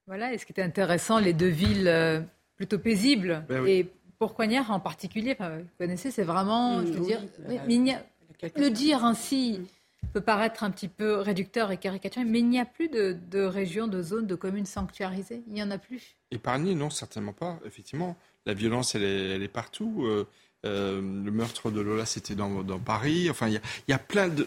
Voilà, 0.07 0.33
et 0.33 0.38
ce 0.38 0.47
qui 0.47 0.53
est 0.53 0.62
intéressant, 0.62 1.18
les 1.18 1.33
deux 1.33 1.49
villes 1.49 1.88
euh, 1.88 2.20
plutôt 2.57 2.79
paisibles, 2.79 3.44
ben 3.49 3.66
et 3.66 3.90
pour 4.18 4.35
Coignères 4.35 4.70
en 4.70 4.81
particulier, 4.81 5.37
vous 5.38 5.47
connaissez, 5.79 6.11
c'est 6.11 6.23
vraiment, 6.23 6.81
je 6.81 6.92
veux 6.92 7.05
dire, 7.05 7.20
le 8.57 8.68
dire 8.70 9.05
ainsi, 9.05 9.61
peut 10.12 10.21
paraître 10.21 10.64
un 10.64 10.71
petit 10.71 10.88
peu 10.88 11.17
réducteur 11.17 11.71
et 11.71 11.77
caricaturé, 11.77 12.25
mais 12.25 12.40
il 12.40 12.49
n'y 12.49 12.61
a 12.61 12.64
plus 12.64 12.88
de, 12.88 13.17
de 13.31 13.43
régions, 13.43 13.87
de 13.87 14.03
zones, 14.03 14.27
de 14.27 14.35
communes 14.35 14.67
sanctuarisées. 14.67 15.43
Il 15.47 15.55
n'y 15.55 15.62
en 15.62 15.71
a 15.71 15.79
plus. 15.79 16.17
Épargnées, 16.31 16.75
non, 16.75 16.90
certainement 16.90 17.33
pas. 17.33 17.59
Effectivement, 17.64 18.17
la 18.47 18.55
violence, 18.55 18.95
elle 18.95 19.05
est, 19.05 19.31
elle 19.31 19.43
est 19.43 19.49
partout. 19.49 20.05
Euh, 20.05 20.27
euh, 20.64 21.01
le 21.01 21.31
meurtre 21.31 21.71
de 21.71 21.81
Lola, 21.81 22.07
c'était 22.07 22.35
dans, 22.35 22.62
dans, 22.62 22.79
Paris. 22.79 23.29
Enfin, 23.31 23.49
il 23.49 23.55
y 23.55 23.57
a, 23.57 23.61
y 23.88 23.93
a, 23.93 23.99
plein 23.99 24.29
de. 24.29 24.47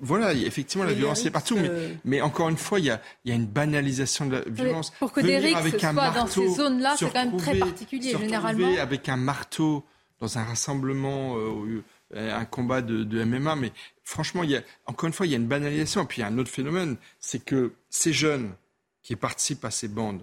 voilà, 0.00 0.34
effectivement, 0.34 0.84
la 0.84 0.92
violence 0.92 1.24
est 1.24 1.30
partout. 1.30 1.56
Mais, 1.56 1.70
mais, 2.04 2.20
encore 2.20 2.50
une 2.50 2.58
fois, 2.58 2.78
il 2.78 2.86
y 2.86 2.90
a, 2.90 3.00
une 3.24 3.46
banalisation 3.46 4.26
de 4.26 4.36
la 4.36 4.42
violence. 4.46 4.90
Pour 4.98 5.12
que 5.12 5.20
Derek 5.20 5.56
soit 5.78 6.10
dans 6.10 6.26
ces 6.26 6.48
zones-là, 6.48 6.94
c'est 6.98 7.10
quand 7.10 7.24
même 7.24 7.36
très 7.38 7.58
particulier, 7.58 8.10
généralement. 8.10 8.68
Avec 8.78 9.08
un 9.08 9.16
marteau 9.16 9.84
dans 10.20 10.36
un 10.36 10.44
rassemblement, 10.44 11.36
euh, 11.38 11.82
un 12.14 12.44
combat 12.44 12.82
de, 12.82 13.04
de, 13.04 13.24
MMA, 13.24 13.56
mais 13.56 13.72
franchement, 14.10 14.42
il 14.42 14.50
y 14.50 14.56
a, 14.56 14.62
encore 14.86 15.06
une 15.06 15.12
fois, 15.12 15.26
il 15.26 15.30
y 15.30 15.34
a 15.34 15.38
une 15.38 15.46
banalisation. 15.46 16.02
Et 16.02 16.06
puis 16.06 16.18
il 16.18 16.20
y 16.22 16.24
a 16.24 16.26
un 16.26 16.38
autre 16.38 16.50
phénomène, 16.50 16.96
c'est 17.20 17.44
que 17.44 17.72
ces 17.88 18.12
jeunes 18.12 18.52
qui 19.02 19.16
participent 19.16 19.64
à 19.64 19.70
ces 19.70 19.88
bandes, 19.88 20.22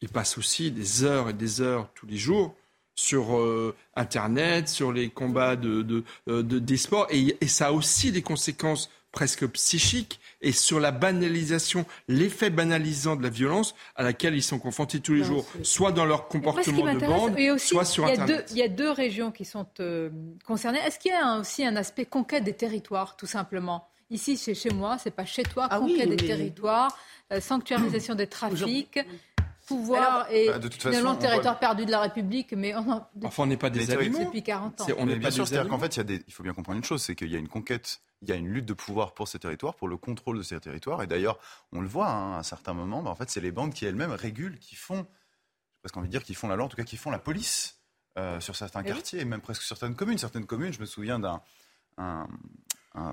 ils 0.00 0.08
passent 0.08 0.36
aussi 0.36 0.70
des 0.72 1.04
heures 1.04 1.28
et 1.28 1.32
des 1.32 1.60
heures 1.60 1.88
tous 1.94 2.06
les 2.06 2.16
jours 2.16 2.54
sur 2.96 3.38
euh, 3.38 3.74
Internet, 3.94 4.68
sur 4.68 4.92
les 4.92 5.08
combats 5.10 5.56
de, 5.56 6.04
euh, 6.28 6.42
des 6.42 6.76
sports, 6.76 7.06
et, 7.10 7.36
ça 7.46 7.68
a 7.68 7.72
aussi 7.72 8.12
des 8.12 8.20
conséquences 8.20 8.90
presque 9.12 9.46
psychiques 9.48 10.20
et 10.40 10.52
sur 10.52 10.80
la 10.80 10.92
banalisation, 10.92 11.84
l'effet 12.08 12.50
banalisant 12.50 13.16
de 13.16 13.22
la 13.22 13.28
violence 13.28 13.74
à 13.96 14.02
laquelle 14.02 14.34
ils 14.34 14.42
sont 14.42 14.58
confrontés 14.58 15.00
tous 15.00 15.14
les 15.14 15.24
jours, 15.24 15.46
soit 15.62 15.92
dans 15.92 16.04
leur 16.04 16.28
comportement 16.28 16.94
de 16.94 17.00
bande, 17.00 17.58
soit 17.58 17.84
sur 17.84 18.08
il 18.08 18.12
Internet. 18.12 18.48
il 18.50 18.58
y 18.58 18.62
a 18.62 18.68
deux 18.68 18.90
régions 18.90 19.30
qui 19.30 19.44
sont 19.44 19.66
euh, 19.80 20.10
concernées. 20.46 20.78
Est-ce 20.86 20.98
qu'il 20.98 21.12
y 21.12 21.14
a 21.14 21.38
aussi 21.38 21.64
un 21.64 21.76
aspect 21.76 22.06
conquête 22.06 22.44
des 22.44 22.54
territoires, 22.54 23.16
tout 23.16 23.26
simplement? 23.26 23.88
Ici, 24.10 24.36
c'est 24.36 24.54
chez 24.54 24.70
moi, 24.70 24.98
c'est 24.98 25.12
pas 25.12 25.24
chez 25.24 25.44
toi, 25.44 25.68
ah 25.70 25.78
conquête 25.78 26.08
des 26.08 26.16
territoires, 26.16 26.98
sanctuarisation 27.40 28.16
des 28.16 28.26
trafics 28.26 28.98
pouvoir 29.70 30.30
et 30.32 30.48
bah, 30.48 30.58
finalement 30.70 31.14
territoire 31.14 31.58
perdu 31.58 31.86
de 31.86 31.90
la 31.90 32.00
République, 32.00 32.52
mais 32.52 32.74
on 32.74 33.04
enfin 33.24 33.44
on 33.44 33.46
n'est 33.46 33.56
pas 33.56 33.70
des 33.70 33.90
animaux 33.90 34.24
depuis 34.24 34.42
40 34.42 34.80
ans. 34.80 34.86
on 34.98 35.06
n'est 35.06 35.20
pas 35.20 35.30
sûr, 35.30 35.46
c'est-à-dire 35.46 35.70
qu'en 35.70 35.78
fait, 35.78 35.96
il, 35.96 35.98
y 35.98 36.00
a 36.00 36.04
des... 36.04 36.24
il 36.26 36.32
faut 36.32 36.42
bien 36.42 36.52
comprendre 36.52 36.78
une 36.78 36.84
chose, 36.84 37.02
c'est 37.02 37.14
qu'il 37.14 37.30
y 37.30 37.36
a 37.36 37.38
une 37.38 37.48
conquête, 37.48 38.00
il 38.22 38.28
y 38.28 38.32
a 38.32 38.34
une 38.34 38.48
lutte 38.48 38.66
de 38.66 38.74
pouvoir 38.74 39.14
pour 39.14 39.28
ces 39.28 39.38
territoires, 39.38 39.74
pour 39.76 39.86
le 39.86 39.96
contrôle 39.96 40.38
de 40.38 40.42
ces 40.42 40.58
territoires, 40.58 41.02
et 41.02 41.06
d'ailleurs, 41.06 41.38
on 41.72 41.80
le 41.80 41.88
voit 41.88 42.08
hein, 42.08 42.34
à 42.34 42.38
un 42.38 42.42
certain 42.42 42.74
moment, 42.74 43.02
bah, 43.02 43.10
en 43.10 43.14
fait, 43.14 43.30
c'est 43.30 43.40
les 43.40 43.52
bandes 43.52 43.72
qui 43.72 43.84
elles-mêmes 43.86 44.12
régulent, 44.12 44.58
qui 44.58 44.74
font, 44.74 45.06
pas 45.82 45.98
envie 45.98 46.08
de 46.08 46.12
dire, 46.12 46.24
qui 46.24 46.34
font 46.34 46.48
la 46.48 46.56
loi, 46.56 46.66
en 46.66 46.68
tout 46.68 46.76
cas, 46.76 46.84
qui 46.84 46.96
font 46.96 47.10
la 47.10 47.20
police 47.20 47.78
euh, 48.18 48.40
sur 48.40 48.56
certains 48.56 48.82
quartiers, 48.82 49.20
et 49.20 49.24
même 49.24 49.40
presque 49.40 49.62
certaines 49.62 49.94
communes. 49.94 50.18
Certaines 50.18 50.46
communes, 50.46 50.72
je 50.72 50.80
me 50.80 50.86
souviens 50.86 51.18
d'un 51.18 51.40
un, 51.96 52.26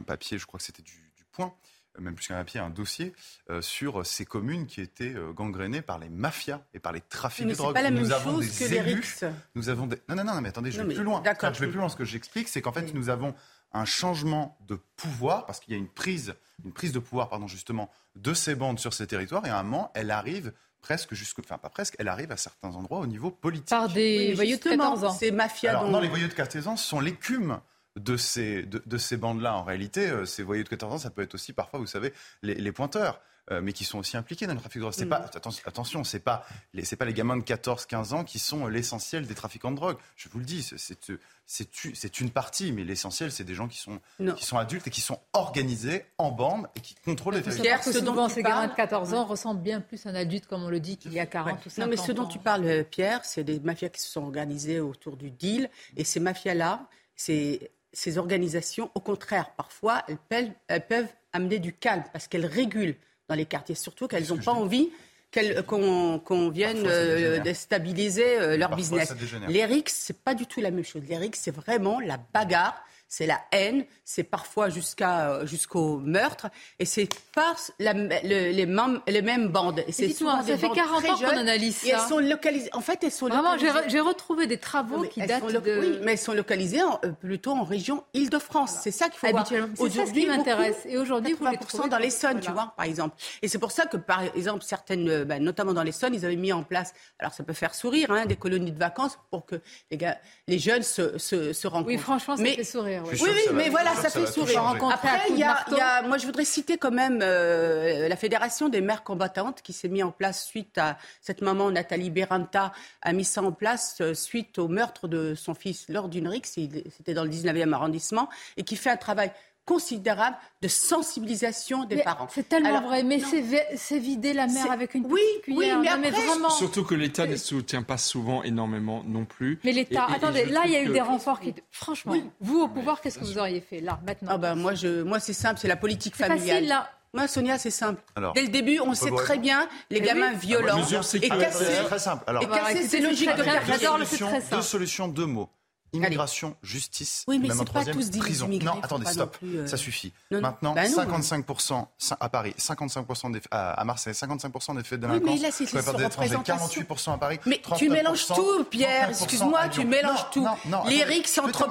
papier, 0.05 0.37
je 0.37 0.45
crois 0.45 0.59
que 0.59 0.65
c'était 0.65 0.81
du, 0.81 1.11
du 1.15 1.23
Point 1.31 1.53
même 1.99 2.15
plus 2.15 2.27
qu'un 2.27 2.35
papier, 2.35 2.59
un 2.59 2.69
dossier 2.69 3.13
euh, 3.49 3.61
sur 3.61 4.05
ces 4.05 4.25
communes 4.25 4.67
qui 4.67 4.81
étaient 4.81 5.13
euh, 5.15 5.31
gangrénées 5.33 5.81
par 5.81 5.99
les 5.99 6.09
mafias 6.09 6.61
et 6.73 6.79
par 6.79 6.91
les 6.91 7.01
trafics 7.01 7.47
de 7.47 7.53
drogue. 7.53 7.73
Pas 7.73 7.81
la 7.81 7.91
nous 7.91 8.01
même 8.01 8.11
avons 8.11 8.41
chose 8.41 8.57
des 8.57 8.65
que 8.67 8.73
élus, 8.73 9.19
Nous 9.55 9.69
avons 9.69 9.87
des... 9.87 9.97
Non, 10.09 10.15
non, 10.15 10.23
non, 10.23 10.41
mais 10.41 10.49
attendez, 10.49 10.71
je 10.71 10.81
vais 10.81 10.93
plus 10.95 11.03
loin. 11.03 11.21
Je 11.25 11.59
vais 11.59 11.67
plus 11.67 11.77
loin. 11.77 11.89
Ce 11.89 11.95
que 11.95 12.05
j'explique, 12.05 12.47
c'est 12.47 12.61
qu'en 12.61 12.71
fait, 12.71 12.93
nous 12.93 13.09
avons 13.09 13.33
un 13.73 13.85
changement 13.85 14.57
de 14.67 14.79
pouvoir, 14.95 15.45
parce 15.45 15.59
qu'il 15.59 15.73
y 15.73 15.75
a 15.75 15.79
une 15.79 15.89
prise, 15.89 16.35
une 16.63 16.71
prise 16.71 16.91
de 16.93 16.99
pouvoir, 16.99 17.29
pardon, 17.29 17.47
justement, 17.47 17.89
de 18.15 18.33
ces 18.33 18.55
bandes 18.55 18.79
sur 18.79 18.93
ces 18.93 19.07
territoires, 19.07 19.45
et 19.45 19.49
à 19.49 19.57
un 19.59 19.63
moment, 19.63 19.91
elle 19.93 20.11
arrive 20.11 20.53
presque 20.81 21.13
jusque, 21.15 21.39
enfin 21.39 21.57
pas 21.57 21.69
presque, 21.69 21.95
elle 21.99 22.07
arrive 22.07 22.31
à 22.31 22.37
certains 22.37 22.73
endroits 22.75 22.99
au 22.99 23.07
niveau 23.07 23.29
politique. 23.29 23.67
Par 23.69 23.89
des 23.89 24.33
voyous 24.35 24.57
de 24.57 24.63
14 24.63 25.03
ans. 25.03 25.11
Ces 25.11 25.31
mafias 25.31 25.71
Alors, 25.71 25.83
dont- 25.85 25.91
non, 25.91 25.99
les 25.99 26.07
voyous 26.07 26.27
de 26.29 26.33
14 26.33 26.67
ans 26.67 26.77
sont 26.77 26.99
l'écume 27.01 27.59
de 27.97 28.17
ces, 28.17 28.63
de, 28.63 28.81
de 28.85 28.97
ces 28.97 29.17
bandes-là. 29.17 29.55
En 29.55 29.63
réalité, 29.63 30.09
euh, 30.09 30.25
ces 30.25 30.43
voyous 30.43 30.63
de 30.63 30.69
14 30.69 30.93
ans, 30.93 30.97
ça 30.97 31.09
peut 31.09 31.21
être 31.21 31.33
aussi 31.35 31.53
parfois, 31.53 31.79
vous 31.79 31.87
savez, 31.87 32.13
les, 32.43 32.55
les 32.55 32.71
pointeurs. 32.71 33.19
euh, 33.49 33.61
mais 33.61 33.71
qui 33.71 33.85
sont 33.85 33.97
aussi 33.99 34.17
impliqués 34.17 34.45
dans 34.45 34.53
le 34.55 34.59
trafic 34.59 34.75
de 34.75 34.81
drogue. 34.81 34.93
C'est 34.93 35.05
Mm. 35.05 35.09
pas 35.09 35.21
attention, 35.33 35.63
attention, 35.65 36.03
c'est 36.03 36.19
pas 36.19 36.45
les 36.73 36.83
c'est 36.83 36.97
pas 36.97 37.05
les 37.05 37.13
gamins 37.13 37.37
de 37.37 37.43
14-15 37.43 38.11
ans 38.13 38.25
qui 38.25 38.39
sont 38.39 38.67
l'essentiel 38.67 39.25
des 39.25 39.35
trafiquants 39.35 39.71
de 39.71 39.77
drogue. 39.77 39.95
Je 40.17 40.27
vous 40.27 40.39
le 40.39 40.43
dis, 40.43 40.63
c'est 40.63 40.77
c'est 40.77 40.97
c'est 41.45 41.69
c'est 41.93 42.19
une 42.19 42.29
partie, 42.29 42.73
mais 42.73 42.83
l'essentiel 42.83 43.31
c'est 43.31 43.45
des 43.45 43.55
gens 43.55 43.69
qui 43.69 43.77
sont 43.77 44.01
Non. 44.19 44.33
qui 44.33 44.43
sont 44.43 44.57
adultes 44.57 44.87
et 44.87 44.89
qui 44.89 44.99
sont 44.99 45.21
organisés 45.31 46.03
en 46.17 46.29
bande 46.31 46.67
et 46.75 46.81
qui 46.81 46.95
contrôlent 46.95 47.35
les 47.35 47.41
territoires. 47.41 47.81
ce 47.85 47.99
dont 47.99 48.27
ces 48.27 48.43
gamins 48.43 48.67
de 48.67 48.73
14 48.75 49.13
ans 49.13 49.23
ressemblent 49.23 49.61
bien 49.61 49.79
plus 49.79 50.05
à 50.05 50.09
un 50.09 50.15
adulte, 50.15 50.45
comme 50.47 50.63
on 50.65 50.69
le 50.69 50.81
dit, 50.81 50.97
qu'il 50.97 51.13
y 51.13 51.19
a 51.21 51.25
40 51.25 51.65
ou 51.65 51.69
50 51.69 51.77
Non, 51.85 51.87
mais 51.89 51.95
ce 51.95 52.11
dont 52.11 52.23
ans. 52.23 52.27
tu 52.27 52.39
parles, 52.39 52.65
euh, 52.65 52.83
Pierre, 52.83 53.23
c'est 53.23 53.45
des 53.45 53.61
mafias 53.61 53.87
qui 53.87 54.01
se 54.01 54.09
sont 54.11 54.23
organisées 54.23 54.81
autour 54.81 55.15
du 55.15 55.31
deal. 55.31 55.69
Et 55.95 56.03
ces 56.03 56.19
mafias-là, 56.19 56.85
ces, 57.15 57.71
ces 57.97 58.19
organisations, 58.19 58.91
au 58.93 58.99
contraire, 58.99 59.49
parfois, 59.57 60.03
elles, 60.07 60.17
peuvent- 60.29 60.51
elles 60.67 60.85
peuvent 60.85 61.07
amener 61.33 61.57
du 61.57 61.73
calme 61.73 62.03
parce 62.13 62.27
qu'elles 62.27 62.45
régulent 62.45 62.95
dans 63.27 63.33
les 63.35 63.45
quartiers, 63.47 63.73
surtout 63.73 64.07
qu'elles 64.07 64.27
n'ont 64.29 64.37
pas 64.37 64.51
envie 64.53 64.89
qu'elles- 65.31 65.63
qu'on 65.63 66.49
vienne 66.51 66.83
euh, 66.85 67.39
déstabiliser 67.39 68.37
euh, 68.39 68.55
leur 68.55 68.69
Parfois, 68.69 68.77
business. 68.77 69.09
Les 69.49 69.65
RICS, 69.65 69.89
c'est 69.91 70.21
pas 70.23 70.35
du 70.35 70.45
tout 70.45 70.61
la 70.61 70.69
même 70.71 70.85
chose. 70.85 71.01
Les 71.09 71.17
RICS, 71.17 71.37
c'est 71.41 71.51
vraiment 71.55 71.99
la 71.99 72.17
bagarre. 72.33 72.81
C'est 73.09 73.25
la 73.25 73.39
haine, 73.51 73.85
c'est 74.03 74.23
parfois 74.23 74.69
jusqu'à 74.69 75.29
euh, 75.31 75.45
jusqu'au 75.45 75.97
meurtre, 75.97 76.47
et 76.79 76.85
c'est 76.85 77.07
pas 77.33 77.55
la- 77.79 77.93
le- 77.93 78.51
les, 78.51 78.65
mêmes, 78.65 78.99
les 79.07 79.21
mêmes 79.21 79.47
bandes. 79.47 79.83
Et 79.87 79.91
c'est 79.91 80.09
souvent 80.09 80.37
ça 80.41 80.43
des 80.43 80.57
fait 80.57 80.67
bandes 80.67 80.75
40 80.75 80.99
très 81.03 81.11
ans 81.11 81.17
qu'on 81.17 81.37
analyse 81.37 81.83
et 81.85 81.89
elles 81.89 81.99
ça. 81.99 82.07
sont 82.09 82.19
localisées. 82.19 82.69
En 82.73 82.81
fait, 82.81 83.03
elles 83.03 83.11
sont 83.11 83.27
Vraiment, 83.27 83.57
j'ai 83.57 83.67
localisées. 83.67 83.87
re- 83.87 83.91
j'ai 83.91 83.99
retrouvé 84.01 84.47
des 84.47 84.57
travaux 84.57 85.03
qui 85.03 85.21
datent 85.21 85.45
de... 85.47 85.79
Oui, 85.79 85.99
mais 86.03 86.11
elles 86.13 86.17
sont 86.17 86.33
localisées 86.33 86.83
en- 86.83 86.99
euh, 87.05 87.11
plutôt 87.11 87.51
en 87.51 87.63
région 87.63 88.03
Île-de-France. 88.13 88.75
C'est 88.81 88.91
ça 88.91 89.09
qu'il 89.09 89.19
faut 89.19 89.27
voir. 89.27 89.41
Habituellement. 89.41 89.73
C'est 89.77 89.89
ça 89.89 90.05
ce 90.05 90.11
qui 90.11 90.25
m'intéresse. 90.25 90.77
Et 90.85 90.97
aujourd'hui, 90.97 91.33
vous 91.33 91.45
les 91.45 91.51
80% 91.57 91.67
trouvez 91.67 91.89
dans 91.89 91.97
l'Essonne, 91.99 92.39
tu 92.41 92.51
vois, 92.51 92.73
par 92.75 92.85
exemple. 92.85 93.15
Et 93.41 93.47
c'est 93.47 93.59
pour 93.59 93.71
ça 93.71 93.85
que, 93.85 93.97
par 93.97 94.21
exemple, 94.35 94.63
certaines, 94.63 95.07
euh, 95.09 95.23
bah, 95.25 95.39
notamment 95.39 95.73
dans 95.73 95.83
l'Essonne, 95.83 96.13
ils 96.13 96.25
avaient 96.25 96.35
mis 96.35 96.51
en 96.51 96.63
place, 96.63 96.93
alors 97.19 97.33
ça 97.33 97.43
peut 97.43 97.53
faire 97.53 97.73
sourire, 97.73 98.11
hein, 98.11 98.25
des 98.25 98.35
colonies 98.35 98.71
de 98.73 98.79
vacances 98.79 99.17
pour 99.31 99.45
que 99.45 99.61
les, 99.91 99.97
gars, 99.97 100.17
les 100.47 100.59
jeunes 100.59 100.83
se, 100.83 101.17
se, 101.17 101.53
se 101.53 101.67
rencontrent. 101.67 101.87
Oui, 101.87 101.97
franchement, 101.97 102.35
ça 102.35 102.43
mais, 102.43 102.55
fait 102.55 102.63
sourire. 102.63 102.96
Ouais. 102.99 103.13
Oui, 103.21 103.29
oui, 103.33 103.53
mais 103.53 103.69
voilà, 103.69 103.95
ça 103.95 104.09
fait 104.09 104.25
sourire. 104.25 104.65
Après, 104.91 105.21
il 105.29 105.37
y, 105.37 105.43
a, 105.43 105.47
marteau. 105.47 105.75
il 105.75 105.77
y 105.77 105.81
a- 105.81 106.01
moi, 106.03 106.17
je 106.17 106.25
voudrais 106.25 106.45
citer 106.45 106.77
quand 106.77 106.91
même 106.91 107.19
euh, 107.21 108.07
la 108.07 108.15
Fédération 108.15 108.69
des 108.69 108.81
mères 108.81 109.03
combattantes 109.03 109.61
qui 109.61 109.73
s'est 109.73 109.87
mise 109.87 110.03
en 110.03 110.11
place 110.11 110.45
suite 110.45 110.77
à 110.77 110.97
cette 111.21 111.41
maman, 111.41 111.71
Nathalie 111.71 112.09
Beranta, 112.09 112.71
a 113.01 113.13
mis 113.13 113.23
ça 113.25 113.41
en 113.41 113.51
place 113.51 113.97
euh, 114.01 114.13
suite 114.13 114.59
au 114.59 114.67
meurtre 114.67 115.07
de 115.07 115.35
son 115.35 115.53
fils 115.53 115.85
lors 115.89 116.09
d'une 116.09 116.27
rixe, 116.27 116.53
c'était 116.95 117.13
dans 117.13 117.23
le 117.23 117.29
19e 117.29 117.73
arrondissement, 117.73 118.29
et 118.57 118.63
qui 118.63 118.75
fait 118.75 118.89
un 118.89 118.97
travail 118.97 119.31
considérable 119.67 120.37
de 120.63 120.67
sensibilisation 120.67 121.83
des 121.83 121.97
Mais 121.97 122.03
parents. 122.03 122.27
C'est 122.33 122.49
tellement 122.49 122.69
Alors, 122.69 122.83
vrai, 122.89 123.03
mais 123.03 123.19
c'est 123.19 123.41
vi- 123.41 123.61
c'est 123.75 123.99
vider 123.99 124.33
la 124.33 124.47
mer 124.47 124.71
avec 124.71 124.95
une 124.95 125.05
oui, 125.05 125.19
petite 125.33 125.41
cuillère. 125.43 125.77
oui, 125.79 125.83
mais 125.83 125.91
Non, 125.91 125.97
mais 126.01 126.07
après- 126.07 126.25
vraiment. 126.25 126.49
Surtout 126.49 126.83
que 126.83 126.95
l'État 126.95 127.27
ne 127.27 127.35
soutient 127.35 127.83
pas 127.83 127.97
souvent 127.97 128.41
énormément 128.43 129.03
non 129.05 129.25
plus. 129.25 129.59
Mais 129.63 129.73
l'État, 129.73 130.07
attendez, 130.09 130.45
là, 130.45 130.61
il 130.65 130.71
y 130.71 130.75
a 130.77 130.81
eu 130.81 130.87
que- 130.87 130.91
des 130.93 131.01
renforts 131.01 131.39
qui. 131.39 131.53
Franchement, 131.69 132.15
vous 132.39 132.61
au 132.61 132.67
pouvoir, 132.69 133.01
qu'est-ce 133.01 133.19
que 133.19 133.25
vous 133.25 133.37
auriez 133.37 133.61
fait 133.61 133.81
là, 133.81 133.99
maintenant? 134.05 134.31
Ah 134.33 134.37
ben, 134.37 134.55
moi, 134.55 134.73
je, 134.73 135.03
moi 135.03 135.19
c'est 135.19 135.33
simple, 135.33 135.59
c'est 135.61 135.67
la 135.67 135.75
politique 135.77 136.15
familiale. 136.15 136.47
facile, 136.47 136.67
là. 136.69 136.89
Moi, 137.13 137.27
Sonia, 137.27 137.57
c'est 137.57 137.71
simple. 137.71 138.01
Alors, 138.15 138.33
Dès 138.33 138.41
le 138.41 138.49
début, 138.49 138.79
on, 138.79 138.93
sait 138.93 139.09
très 139.11 139.37
bien 139.37 139.67
les 139.89 140.01
Mais 140.01 140.07
gamins 140.07 140.31
oui. 140.33 140.39
violents 140.39 140.77
Mesure 140.79 140.99
et 141.15 141.29
casser, 141.29 141.65
C'est 141.65 141.83
très 141.85 141.99
simple. 141.99 142.23
Alors, 142.27 142.43
et 142.43 142.45
écoutez, 142.45 142.81
ces 142.83 142.87
c'est 142.87 142.99
logiques 142.99 143.29
très 143.29 143.37
de. 143.37 143.65
J'adore 143.65 143.97
le 143.97 144.05
deux 144.51 144.61
solutions, 144.61 145.07
deux 145.07 145.25
mots. 145.25 145.49
Immigration, 145.93 146.55
justice, 146.61 147.23
Oui, 147.27 147.39
mais 147.39 147.47
même 147.47 147.57
pas 147.57 147.63
troisième, 147.65 147.95
tous 147.95 148.09
des 148.09 148.19
prison. 148.19 148.47
Non, 148.61 148.79
attendez, 148.83 149.05
stop, 149.05 149.37
plus, 149.37 149.59
euh, 149.59 149.67
ça 149.67 149.77
suffit. 149.77 150.11
non, 150.31 150.37
non. 150.37 150.41
Maintenant, 150.41 150.73
Bah 150.75 150.87
non. 150.89 150.95
55% 151.21 151.87
à 152.19 152.29
Paris, 152.29 152.53
55% 152.57 153.31
des, 153.31 153.41
à, 153.51 153.71
à 153.71 153.83
Marseille, 153.85 154.13
55% 154.13 154.75
des 154.75 154.83
faits 154.83 154.99
de 154.99 155.07
Oui, 155.07 155.13
délinquance. 155.19 155.35
mais 155.35 155.41
là, 155.41 155.49
c'est 155.51 155.65
sur 155.65 155.77
les 155.77 155.81
les 155.81 155.85
pertes 155.85 155.97
d'étrangers, 155.97 156.35
représentations. 156.35 156.81
48% 156.81 157.13
à 157.13 157.17
Paris. 157.17 157.39
Mais 157.45 157.61
tu 157.77 157.87
39%, 157.87 157.91
mélanges 157.91 158.25
tout, 158.27 158.63
Pierre. 158.65 159.09
39% 159.11 159.23
Excuse-moi, 159.23 159.69
tu 159.69 159.85
mélanges 159.85 160.17
Non, 160.17 160.25
tout. 160.31 160.43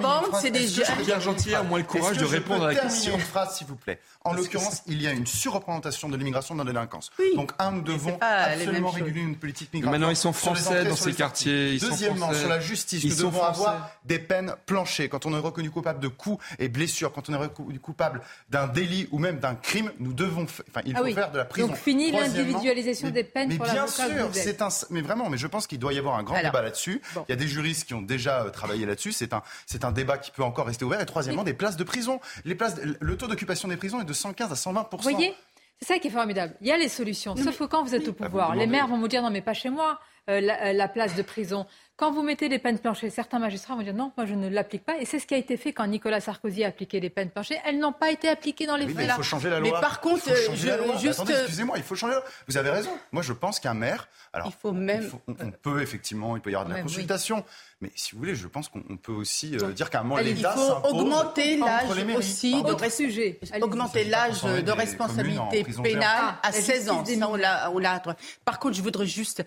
bandes, 0.03 0.25
phrase 0.27 0.43
c'est 0.43 0.51
des 0.51 0.67
jeunes. 0.67 0.87
Pierre 1.05 1.21
Gentil 1.21 1.55
a 1.55 1.63
moins 1.63 1.79
le 1.79 1.85
courage 1.85 2.17
de 2.17 2.25
répondre 2.25 2.65
à 2.65 2.73
la 2.73 2.81
question 2.81 3.15
une 3.15 3.21
phrase, 3.21 3.57
s'il 3.59 3.67
vous 3.67 3.77
plaît? 3.77 4.01
En 4.25 4.33
l'occurrence, 4.33 4.83
il 4.89 5.01
y 5.01 5.07
a 5.07 5.13
une 5.13 5.27
surreprésentation 5.27 6.09
de 6.09 6.17
l'immigration 6.17 6.55
dans 6.57 6.65
la 6.65 6.73
délinquance. 6.73 7.11
Oui. 7.19 7.27
Donc, 7.37 7.53
un, 7.61 7.71
nous 7.71 7.83
devons 7.83 8.19
absolument 8.21 8.91
réguler 8.91 9.21
une 9.21 9.37
politique 9.37 9.73
migratoire. 9.73 9.93
maintenant, 10.01 10.11
ils 10.11 10.17
sont 10.17 10.33
français 10.33 10.85
dans 10.85 10.97
ces 10.97 11.13
quartiers. 11.13 11.75
Ils 11.75 11.81
sont 11.81 11.91
Deuxièmement, 11.91 12.33
sur 12.35 12.49
la 12.49 12.59
justice, 12.61 13.05
nous 13.05 13.15
devons 13.15 13.43
avoir 13.45 13.91
des 14.07 14.19
peines 14.19 14.55
planchées. 14.67 15.09
Quand 15.09 15.27
on 15.27 15.35
est 15.35 15.39
reconnu 15.39 15.71
coupable 15.71 16.01
de 16.01 16.09
coups 16.09 16.43
et 16.59 16.69
blessures, 16.69 17.13
quand 17.13 17.29
on 17.29 17.35
est 17.35 17.37
reconnu 17.37 17.79
coupable 17.81 18.21
d'un 18.49 18.67
délit 18.69 19.09
ou 19.13 19.19
même 19.19 19.39
d'un 19.39 19.55
crime, 19.55 19.93
nous 19.99 20.13
devons, 20.13 20.47
fa- 20.47 20.63
enfin, 20.71 20.81
il 20.87 20.95
Ah 20.95 20.99
faut 20.99 21.05
oui. 21.05 21.15
faire 21.15 21.31
de 21.31 21.39
la 21.39 21.45
prison. 21.45 21.69
Donc, 21.69 21.77
fini 21.77 22.11
l'individualisation 22.11 23.11
des 23.11 23.25
peines 23.25 23.49
mais 23.49 23.57
pour 23.57 23.67
bien 23.67 23.87
sûr, 23.87 24.29
c'est 24.33 24.63
un, 24.63 24.69
mais 24.91 25.01
vraiment, 25.01 25.29
mais 25.29 25.39
je 25.39 25.47
pense 25.47 25.67
qu'il 25.67 25.79
doit 25.79 25.93
y 25.93 25.99
avoir 25.99 26.17
un 26.17 26.23
grand 26.23 26.37
Alors, 26.37 26.51
débat 26.53 26.63
là-dessus. 26.63 27.01
bon. 27.15 27.25
Il 27.29 27.33
y 27.33 27.35
a 27.35 27.37
des 27.37 27.49
juristes 27.49 27.87
qui 27.87 27.95
ont 27.95 28.03
déjà 28.03 28.43
euh, 28.43 28.51
travaillé 28.51 28.87
là-dessus. 28.87 29.13
C'est 29.13 29.33
un, 29.33 29.43
c'est 29.67 29.85
un 29.85 29.93
débat 29.93 30.19
qui 30.19 30.31
peut 30.31 30.43
encore 30.45 30.67
rester 30.67 30.85
ouvert. 30.85 31.01
Et 31.01 31.07
troisièmement, 31.07 31.45
des 31.45 31.55
places 31.55 31.77
de 31.77 31.85
prison. 31.85 32.21
Les 32.45 32.55
places, 32.55 32.77
le 33.01 33.17
taux 33.17 33.27
d'occupation 33.27 33.69
des 33.69 33.77
prisons 33.77 34.01
est 34.01 34.05
de 34.05 34.13
115 34.13 34.53
à 34.53 34.57
120 34.57 34.89
Vous 34.93 34.99
voyez 34.99 35.35
c'est 35.79 35.89
ça 35.93 35.99
qui 35.99 36.09
est 36.09 36.11
formidable. 36.11 36.55
Il 36.63 36.69
y 36.69 36.73
a 36.73 36.79
les 36.79 36.89
solutions. 36.89 37.37
Sauf 37.37 37.59
que 37.59 37.65
quand 37.65 37.85
vous 37.85 37.95
êtes 37.95 38.09
au 38.09 38.15
pouvoir, 38.15 38.55
les 38.55 38.61
demandez. 38.61 38.71
maires 38.79 38.87
vont 38.89 38.99
vous 38.99 39.09
dire 39.09 39.21
non 39.21 39.29
mais 39.31 39.43
pas 39.43 39.53
chez 39.53 39.69
moi 39.69 40.01
la, 40.29 40.67
euh, 40.67 40.73
la 40.73 40.89
place 40.89 41.15
de 41.15 41.23
prison. 41.23 41.67
Quand 41.97 42.13
vous 42.13 42.23
mettez 42.23 42.51
les 42.51 42.59
peines 42.59 42.79
planchées, 42.79 43.09
certains 43.09 43.39
magistrats 43.39 43.75
vont 43.75 43.81
dire 43.83 43.95
non, 43.95 44.13
moi 44.19 44.27
je 44.27 44.35
ne 44.35 44.51
l'applique 44.51 44.85
pas. 44.85 44.99
Et 45.01 45.07
c'est 45.07 45.19
ce 45.19 45.27
qui 45.27 45.33
a 45.33 45.39
été 45.39 45.57
fait 45.57 45.73
quand 45.73 45.87
Nicolas 45.87 46.21
Sarkozy 46.21 46.63
a 46.63 46.69
appliqué 46.69 47.01
les 47.01 47.09
peines 47.09 47.31
planchées. 47.31 47.57
Elles 47.65 47.79
n'ont 47.79 47.93
pas 47.95 48.11
été 48.11 48.29
appliquées 48.29 48.67
dans 48.67 48.77
les 48.77 48.85
Oui, 48.85 48.93
mais 48.95 49.05
faits. 49.05 49.13
il 49.13 49.17
faut 49.17 49.23
changer 49.23 49.49
la 49.49 49.61
Mais 49.61 49.71
loi. 49.71 49.81
par 49.81 50.01
contre, 50.03 50.25
Il 50.27 50.35
faut 50.35 50.51
changer 50.53 50.69
euh, 50.73 50.77
la 50.77 50.77
je- 50.83 50.85
loi. 50.85 50.95
Mais 50.95 51.01
juste, 51.01 51.21
euh, 51.21 51.39
excusez-moi, 51.41 51.79
il 51.79 51.83
faut 51.83 51.95
changer 51.95 52.13
la 52.15 52.19
loi. 52.21 52.29
Vous 52.49 52.57
avez 52.59 52.69
raison. 52.71 52.91
Moi, 53.13 53.23
je 53.23 53.33
pense 53.33 53.61
qu'un 53.61 53.73
maire, 53.73 54.09
alors, 54.35 54.49
Il 54.49 54.61
faut 54.61 54.73
même. 54.73 55.05
il 55.05 55.09
faut- 55.09 55.21
on, 55.27 55.33
on 55.47 55.51
peut 55.53 55.81
effectivement, 55.81 56.37
il 56.37 56.43
peut 56.43 56.51
y 56.51 56.55
avoir 56.55 56.67
de 56.67 56.71
la 56.73 56.77
Même, 56.79 56.87
oui. 56.87 56.93
consultation, 56.93 57.43
mais 57.81 57.91
si 57.95 58.13
vous 58.13 58.19
voulez, 58.19 58.35
je 58.35 58.47
pense 58.47 58.69
qu'on 58.69 58.83
on 58.91 58.99
peut 58.99 59.13
aussi 59.13 59.57
euh, 59.57 59.73
dire 59.73 59.89
qu'à 59.89 60.01
un 60.01 60.03
moment, 60.03 60.17
Allez, 60.17 60.33
Il 60.33 60.37
l'État 60.37 60.53
faut 60.53 60.89
augmenter 60.91 61.57
l'âge 61.57 61.85
aussi 62.15 62.63
de 62.63 62.69
Autre 62.69 62.93
sujet. 62.93 63.41
Augmenter 63.63 64.05
l'âge 64.05 64.43
de 64.43 64.71
responsabilité 64.71 65.65
pénale 65.83 66.03
à 66.05 66.41
Ah, 66.43 66.51
la 66.51 66.53
16 66.53 66.91
ans. 66.91 66.99
justice 66.99 67.15
des 67.15 67.21
Ça, 67.21 67.29
on 67.31 67.37
l'a, 67.37 67.71
on 67.71 67.79
l'a- 67.79 68.03
Par 68.45 68.59
contre, 68.59 68.75
je 68.77 68.83
voudrais 68.83 69.07
juste, 69.07 69.43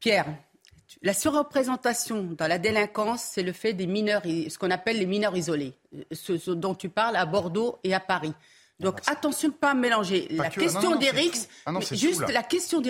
Pierre, 0.00 0.26
la 1.02 1.12
surreprésentation 1.14 2.22
dans 2.36 2.46
la 2.46 2.58
délinquance, 2.58 3.22
c'est 3.22 3.42
le 3.42 3.52
fait 3.52 3.72
des 3.72 3.86
mineurs, 3.86 4.22
ce 4.24 4.56
qu'on 4.58 4.70
appelle 4.70 4.98
les 4.98 5.06
mineurs 5.06 5.36
isolés, 5.36 5.74
ce, 6.12 6.38
ce 6.38 6.50
dont 6.50 6.74
tu 6.74 6.88
parles 6.88 7.16
à 7.16 7.26
Bordeaux 7.26 7.78
et 7.84 7.94
à 7.94 8.00
Paris. 8.00 8.32
Donc 8.78 9.00
attention 9.06 9.48
de 9.48 9.54
ne 9.54 9.58
pas 9.58 9.72
mélanger 9.74 10.28
la 10.30 10.50
que- 10.50 10.60
question 10.60 10.90
non, 10.90 10.98
tout. 10.98 11.48
Ah 11.64 11.72
non, 11.72 11.78
mais 11.78 11.84
c'est 11.84 11.96
juste 11.96 12.28
la 12.28 12.42
question 12.42 12.80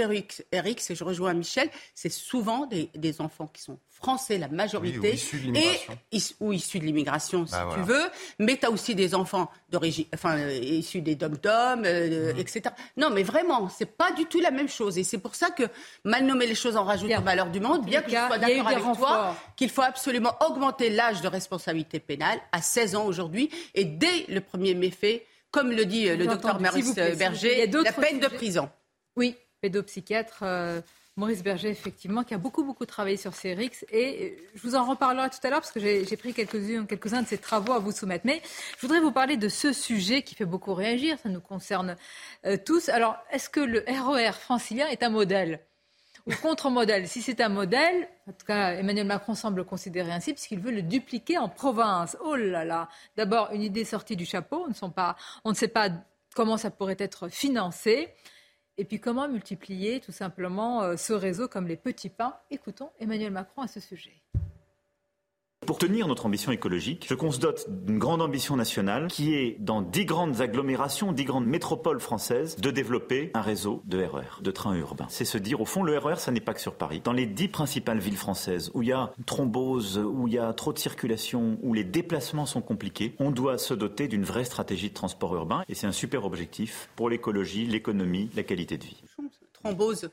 RICS, 0.61 0.91
et 0.91 0.95
je 0.97 1.05
rejoins 1.05 1.33
Michel, 1.33 1.71
c'est 1.95 2.09
souvent 2.11 2.67
des, 2.67 2.91
des 2.95 3.21
enfants 3.21 3.47
qui 3.47 3.63
sont 3.63 3.79
français, 3.97 4.39
la 4.39 4.49
majorité, 4.49 4.99
Oui, 5.01 5.09
ou 5.11 5.15
issus 5.15 5.39
de 5.41 5.57
et 5.57 5.79
is- 6.13 6.35
ou 6.41 6.53
issus 6.53 6.79
de 6.79 6.85
l'immigration, 6.85 7.47
si 7.47 7.53
Bah, 7.53 7.61
tu 7.75 7.81
voilà. 7.81 7.83
veux, 7.83 8.11
mais 8.39 8.57
tu 8.57 8.67
as 8.67 8.71
aussi 8.71 8.95
des 8.95 9.15
enfants 9.15 9.51
d'origine, 9.71 10.05
enfin, 10.15 10.37
euh, 10.39 10.53
issus 10.53 11.01
des 11.01 11.15
dom-toms, 11.17 11.83
euh, 11.85 12.35
Mmh. 12.35 12.39
etc. 12.39 12.63
Non, 12.97 13.11
mais 13.11 13.23
vraiment, 13.23 13.69
c'est 13.69 13.97
pas 13.97 14.13
du 14.13 14.27
tout 14.27 14.41
la 14.41 14.51
même 14.51 14.69
chose. 14.69 14.99
Et 14.99 15.05
c'est 15.05 15.19
pour 15.19 15.35
ça 15.35 15.51
que 15.51 15.65
mal 16.05 16.25
nommer 16.25 16.47
les 16.47 16.55
choses 16.55 16.77
en 16.77 16.85
rajoute 16.85 17.09
Bien. 17.09 17.21
au 17.21 17.25
malheur 17.25 17.49
du 17.51 17.59
monde, 17.61 17.85
bien 17.87 18.03
que 18.03 18.11
les 18.11 18.17
je 18.17 18.21
sois 18.27 18.39
cas, 18.39 18.47
d'accord 18.47 18.69
avec 18.69 18.83
toi, 18.99 19.37
qu'il 19.57 19.71
faut 19.71 19.83
absolument 19.83 20.35
augmenter 20.47 20.91
l'âge 20.91 21.23
de 21.23 21.29
responsabilité 21.29 21.99
pénale 21.99 22.39
à 22.53 22.61
16 22.63 22.97
ans 22.97 23.07
aujourd'hui, 23.07 23.51
et 23.75 23.85
dès 23.85 24.27
le 24.29 24.41
premier 24.41 24.75
méfait, 24.75 25.27
comme 25.51 25.71
le 25.73 25.87
dit 25.87 26.09
euh, 26.09 26.17
le 26.17 26.27
docteur 26.27 26.61
Maurice 26.61 26.95
Berger, 26.95 27.67
d'autres 27.67 27.85
la 27.87 27.93
peine 27.93 28.21
de 28.21 28.27
prison. 28.29 28.69
Oui, 29.17 29.37
pédopsychiatre 29.63 30.41
euh, 30.43 30.81
Maurice 31.19 31.43
Berger, 31.43 31.71
effectivement, 31.71 32.25
qui 32.25 32.35
a 32.35 32.39
beaucoup, 32.39 32.63
beaucoup 32.63 32.85
travaillé 32.85 33.17
sur 33.17 33.33
ces. 33.33 33.57
Et 33.91 34.37
euh, 34.39 34.49
je 34.55 34.61
vous 34.61 34.75
en 34.75 34.85
reparlerai 34.85 35.31
tout 35.31 35.39
à 35.45 35.49
l'heure 35.49 35.63
parce 35.63 35.73
que 35.73 35.81
j'ai 35.81 36.17
pris 36.19 36.35
quelques-uns 36.35 36.85
quelques 36.85 37.11
de 37.11 37.27
ces 37.27 37.39
travaux 37.39 37.73
à 37.73 37.79
vous 37.79 37.91
soumettre. 37.91 38.27
Mais 38.27 38.43
je 38.77 38.83
voudrais 38.83 39.01
vous 39.01 39.13
parler 39.13 39.39
de 39.39 39.49
ce 39.49 39.73
sujet 39.73 40.21
qui 40.21 40.35
fait 40.35 40.45
beaucoup 40.45 40.75
réagir. 40.75 41.17
Ça 41.23 41.31
nous 41.31 41.41
concerne 41.41 41.97
euh, 42.45 42.59
tous. 42.63 42.91
Alors, 42.91 43.17
est-ce 43.31 43.49
que 43.49 43.61
le 43.61 43.83
RER 43.89 44.33
francilien 44.33 44.89
est 44.89 45.03
un 45.03 45.09
modèle 45.09 45.61
ou 46.27 46.35
contre-modèle? 46.43 47.09
Si 47.09 47.23
c'est 47.23 47.41
un 47.41 47.49
modèle, 47.49 48.09
en 48.29 48.33
tout 48.33 48.45
cas, 48.47 48.75
Emmanuel 48.75 49.07
Macron 49.07 49.35
semble 49.35 49.57
le 49.57 49.65
considérer 49.65 50.13
ainsi, 50.13 50.35
puisqu'il 50.35 50.61
veut 50.61 50.71
le 50.71 50.83
dupliquer 50.83 51.39
en 51.39 51.49
province. 51.49 52.19
Oh 52.23 52.37
là 52.37 52.67
là 52.67 52.91
D'abord, 53.17 53.49
une 53.53 53.63
idée 53.63 53.87
sortie 53.87 54.17
du 54.17 54.27
chapeau. 54.27 54.69
Ne, 54.69 54.89
pas, 54.91 55.17
on 55.45 55.51
ne 55.51 55.57
sait 55.57 55.69
pas 55.69 55.89
comment 56.35 56.59
ça 56.59 56.71
pourrait 56.71 56.97
être 56.99 57.29
financé. 57.29 58.11
Et 58.79 58.85
puis 58.85 59.01
comment 59.01 59.27
multiplier 59.27 60.01
tout 60.01 60.13
simplement 60.13 60.83
euh, 60.83 60.97
ce 60.97 61.15
réseau 61.15 61.49
comme 61.49 61.67
les 61.67 61.77
petits 61.77 62.11
pains? 62.11 62.37
Écoutons 62.51 62.91
Emmanuel 63.01 63.33
Macron 63.33 63.63
à 63.63 63.69
ce 63.69 63.81
sujet. 63.81 64.23
Pour 65.67 65.79
tenir 65.79 66.07
notre 66.07 66.27
ambition 66.27 66.53
écologique, 66.53 67.07
je 67.09 67.15
qu'on 67.15 67.33
se 67.33 67.41
dote 67.41 67.67
d'une 67.69 67.99
grande 67.99 68.23
ambition 68.23 68.55
nationale 68.57 69.09
qui 69.09 69.35
est, 69.35 69.57
dans 69.59 69.83
dix 69.83 70.05
grandes 70.05 70.41
agglomérations, 70.41 71.11
dix 71.13 71.25
grandes 71.25 71.47
métropoles 71.47 71.99
françaises, 71.99 72.57
de 72.57 72.71
développer 72.71 73.33
un 73.35 73.41
réseau 73.41 73.83
de 73.85 73.99
RER, 73.99 74.21
e 74.39 74.43
de 74.43 74.51
trains 74.53 74.77
urbains. 74.77 75.07
C'est 75.09 75.25
se 75.25 75.39
dire, 75.39 75.61
au 75.61 75.65
fond, 75.65 75.83
le 75.83 75.99
RER, 75.99 76.13
e 76.13 76.17
ça 76.17 76.31
n'est 76.31 76.41
pas 76.41 76.55
que 76.55 76.61
sur 76.61 76.75
Paris. 76.75 77.01
Dans 77.03 77.13
les 77.13 77.27
dix 77.27 77.49
principales 77.49 77.99
villes 77.99 78.17
françaises 78.17 78.71
où 78.75 78.83
il 78.83 78.91
y 78.91 78.93
a 78.93 79.13
thrombose, 79.27 79.99
où 79.99 80.29
il 80.29 80.35
y 80.35 80.39
a 80.39 80.53
trop 80.53 80.73
de 80.73 80.79
circulation, 80.79 81.59
où 81.63 81.75
les 81.75 81.85
déplacements 81.85 82.47
sont 82.47 82.63
compliqués, 82.63 83.17
on 83.19 83.33
doit 83.33 83.59
se 83.59 83.75
doter 83.75 84.07
d'une 84.07 84.25
vraie 84.25 84.45
stratégie 84.45 84.91
de 84.91 84.95
transport 84.95 85.35
urbain. 85.35 85.65
Et 85.69 85.75
c'est 85.75 85.89
un 85.89 85.93
super 85.93 86.25
objectif 86.25 86.91
pour 86.95 87.11
l'écologie, 87.11 87.67
l'économie, 87.67 88.31
la 88.37 88.45
qualité 88.45 88.79
de 88.79 88.85
vie. 88.85 89.03
Thrombose 89.55 90.11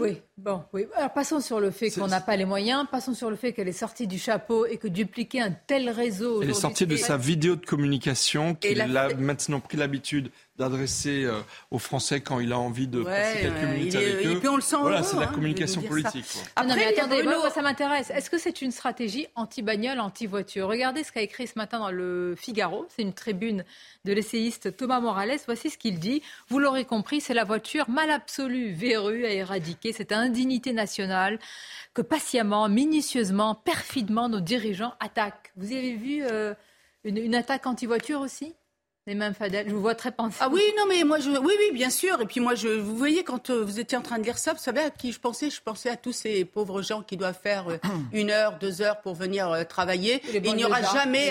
oui, 0.00 0.20
bon, 0.36 0.62
oui. 0.72 0.86
Alors 0.96 1.12
passons 1.12 1.40
sur 1.40 1.60
le 1.60 1.70
fait 1.70 1.90
qu'on 1.90 2.08
n'a 2.08 2.20
pas 2.20 2.36
les 2.36 2.44
moyens, 2.44 2.86
passons 2.90 3.14
sur 3.14 3.30
le 3.30 3.36
fait 3.36 3.52
qu'elle 3.52 3.68
est 3.68 3.72
sortie 3.72 4.06
du 4.06 4.18
chapeau 4.18 4.66
et 4.66 4.76
que 4.76 4.88
dupliquer 4.88 5.40
un 5.40 5.50
tel 5.50 5.88
réseau. 5.88 6.42
Elle 6.42 6.50
est 6.50 6.54
sortie 6.54 6.86
de 6.86 6.96
sa 6.96 7.16
vidéo 7.16 7.56
de 7.56 7.64
communication 7.64 8.54
qu'il 8.54 8.80
a 8.80 9.14
maintenant 9.14 9.60
pris 9.60 9.76
l'habitude 9.76 10.30
d'adresser 10.58 11.24
euh, 11.24 11.40
aux 11.70 11.78
Français 11.78 12.20
quand 12.20 12.40
il 12.40 12.52
a 12.52 12.58
envie 12.58 12.88
de 12.88 13.02
passer 13.02 13.40
quelques 13.40 13.62
minutes 13.62 13.94
avec 13.94 14.26
eux. 14.26 14.32
Et 14.32 14.36
puis 14.36 14.48
on 14.48 14.56
le 14.56 14.62
sent 14.62 14.76
voilà, 14.80 15.02
c'est 15.02 15.16
la 15.16 15.28
hein, 15.28 15.32
communication 15.32 15.82
politique. 15.82 16.26
Ah 16.56 16.64
non, 16.64 16.74
mais 16.74 16.86
attendez, 16.86 17.22
moi, 17.22 17.48
ça 17.50 17.62
m'intéresse. 17.62 18.10
Est-ce 18.10 18.28
que 18.28 18.38
c'est 18.38 18.60
une 18.60 18.72
stratégie 18.72 19.28
anti-bagnole, 19.36 20.00
anti-voiture? 20.00 20.66
Regardez 20.68 21.04
ce 21.04 21.12
qu'a 21.12 21.22
écrit 21.22 21.46
ce 21.46 21.56
matin 21.56 21.78
dans 21.78 21.90
le 21.90 22.34
Figaro. 22.36 22.86
C'est 22.88 23.02
une 23.02 23.12
tribune 23.12 23.64
de 24.04 24.12
l'essayiste 24.12 24.76
Thomas 24.76 25.00
Morales. 25.00 25.38
Voici 25.46 25.70
ce 25.70 25.78
qu'il 25.78 25.98
dit. 25.98 26.22
Vous 26.48 26.58
l'aurez 26.58 26.84
compris, 26.84 27.20
c'est 27.20 27.34
la 27.34 27.44
voiture 27.44 27.88
mal 27.88 28.10
absolue, 28.10 28.72
vérue 28.72 29.24
à 29.24 29.30
éradiquer, 29.30 29.92
cette 29.92 30.12
indignité 30.12 30.72
nationale 30.72 31.38
que 31.94 32.02
patiemment, 32.02 32.68
minutieusement, 32.68 33.54
perfidement 33.54 34.28
nos 34.28 34.40
dirigeants 34.40 34.94
attaquent. 35.00 35.52
Vous 35.56 35.72
avez 35.72 35.94
vu 35.94 36.24
euh, 36.24 36.54
une, 37.04 37.18
une 37.18 37.34
attaque 37.34 37.66
anti-voiture 37.66 38.20
aussi? 38.20 38.54
Les 39.08 39.14
mêmes 39.14 39.32
Fadel, 39.32 39.66
je 39.66 39.74
vous 39.74 39.80
vois 39.80 39.94
très 39.94 40.12
pensée. 40.12 40.36
Ah 40.38 40.50
oui, 40.52 40.60
non, 40.76 40.84
mais 40.86 41.02
moi, 41.02 41.18
je, 41.18 41.30
oui, 41.30 41.54
oui, 41.58 41.72
bien 41.72 41.88
sûr. 41.88 42.20
Et 42.20 42.26
puis 42.26 42.40
moi, 42.40 42.54
je, 42.54 42.68
vous 42.68 42.94
voyez, 42.94 43.24
quand 43.24 43.48
euh, 43.48 43.64
vous 43.64 43.80
étiez 43.80 43.96
en 43.96 44.02
train 44.02 44.18
de 44.18 44.24
lire 44.24 44.36
ça, 44.36 44.52
vous 44.52 44.58
savez 44.58 44.80
à 44.80 44.90
qui 44.90 45.12
je 45.12 45.18
pensais? 45.18 45.48
Je 45.48 45.62
pensais 45.62 45.88
à 45.88 45.96
tous 45.96 46.12
ces 46.12 46.44
pauvres 46.44 46.82
gens 46.82 47.02
qui 47.02 47.16
doivent 47.16 47.38
faire 47.42 47.70
euh, 47.70 47.78
une 48.12 48.30
heure, 48.30 48.58
deux 48.58 48.82
heures 48.82 49.00
pour 49.00 49.14
venir 49.14 49.50
euh, 49.50 49.64
travailler. 49.64 50.16
Et 50.34 50.42
il 50.44 50.54
n'y 50.54 50.64
aura 50.64 50.82
jamais, 50.82 51.30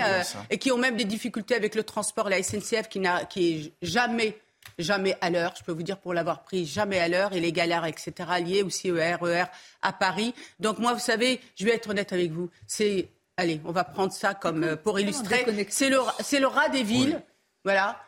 et 0.49 0.57
qui 0.57 0.71
ont 0.71 0.77
même 0.77 0.97
des 0.97 1.05
difficultés 1.05 1.53
avec 1.53 1.75
le 1.75 1.83
transport, 1.83 2.29
la 2.29 2.41
SNCF 2.41 2.89
qui, 2.89 2.99
n'a, 2.99 3.25
qui 3.25 3.53
est 3.53 3.71
jamais 3.83 4.37
jamais 4.79 5.15
à 5.21 5.29
l'heure. 5.29 5.53
Je 5.57 5.63
peux 5.63 5.71
vous 5.71 5.83
dire 5.83 5.97
pour 5.97 6.13
l'avoir 6.13 6.43
pris 6.43 6.65
jamais 6.65 6.99
à 6.99 7.07
l'heure 7.07 7.33
et 7.33 7.39
les 7.39 7.51
galères, 7.51 7.85
etc. 7.85 8.13
liées 8.43 8.63
aussi 8.63 8.91
au 8.91 8.95
RER 8.95 9.17
e 9.23 9.45
à 9.81 9.93
Paris. 9.93 10.33
Donc 10.59 10.79
moi, 10.79 10.93
vous 10.93 10.99
savez, 10.99 11.39
je 11.55 11.65
vais 11.65 11.75
être 11.75 11.89
honnête 11.89 12.11
avec 12.13 12.31
vous. 12.31 12.49
C'est, 12.67 13.07
allez, 13.37 13.61
on 13.65 13.71
va 13.71 13.83
prendre 13.83 14.13
ça 14.13 14.33
comme 14.33 14.75
pour 14.77 14.99
illustrer. 14.99 15.45
C'est 15.69 15.89
le, 15.89 15.99
c'est 16.19 16.39
le 16.39 16.47
rat 16.47 16.69
des 16.69 16.83
villes 16.83 17.21
voilà, 17.67 18.01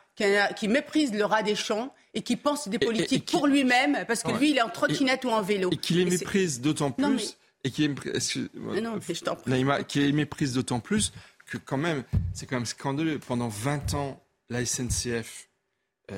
qui, 0.56 0.68
méprise 0.68 1.12
le 1.12 1.26
rat 1.26 1.42
des 1.42 1.54
champs 1.54 1.92
et 2.14 2.22
qui 2.22 2.36
pense 2.36 2.66
des 2.68 2.78
politiques 2.78 3.30
pour 3.30 3.46
lui-même, 3.46 4.06
parce 4.08 4.22
que 4.22 4.32
lui, 4.32 4.52
il 4.52 4.56
est 4.56 4.62
en 4.62 4.70
trottinette 4.70 5.26
ou 5.26 5.28
en 5.28 5.42
vélo. 5.42 5.68
Et 5.70 5.76
qui 5.76 5.92
les 5.92 6.06
méprise 6.06 6.62
d'autant 6.62 6.90
plus. 6.90 7.36
Et 7.62 7.70
qui 7.70 7.82
les 7.82 7.88
méprise 10.12 10.54
d'autant 10.54 10.80
plus 10.80 11.12
que 11.44 11.58
quand 11.58 11.76
même, 11.76 12.04
c'est 12.32 12.46
quand 12.46 12.56
même 12.56 12.64
scandaleux. 12.64 13.18
Pendant 13.18 13.48
20 13.48 13.92
ans, 13.92 14.24
la 14.48 14.64
SNCF 14.64 15.49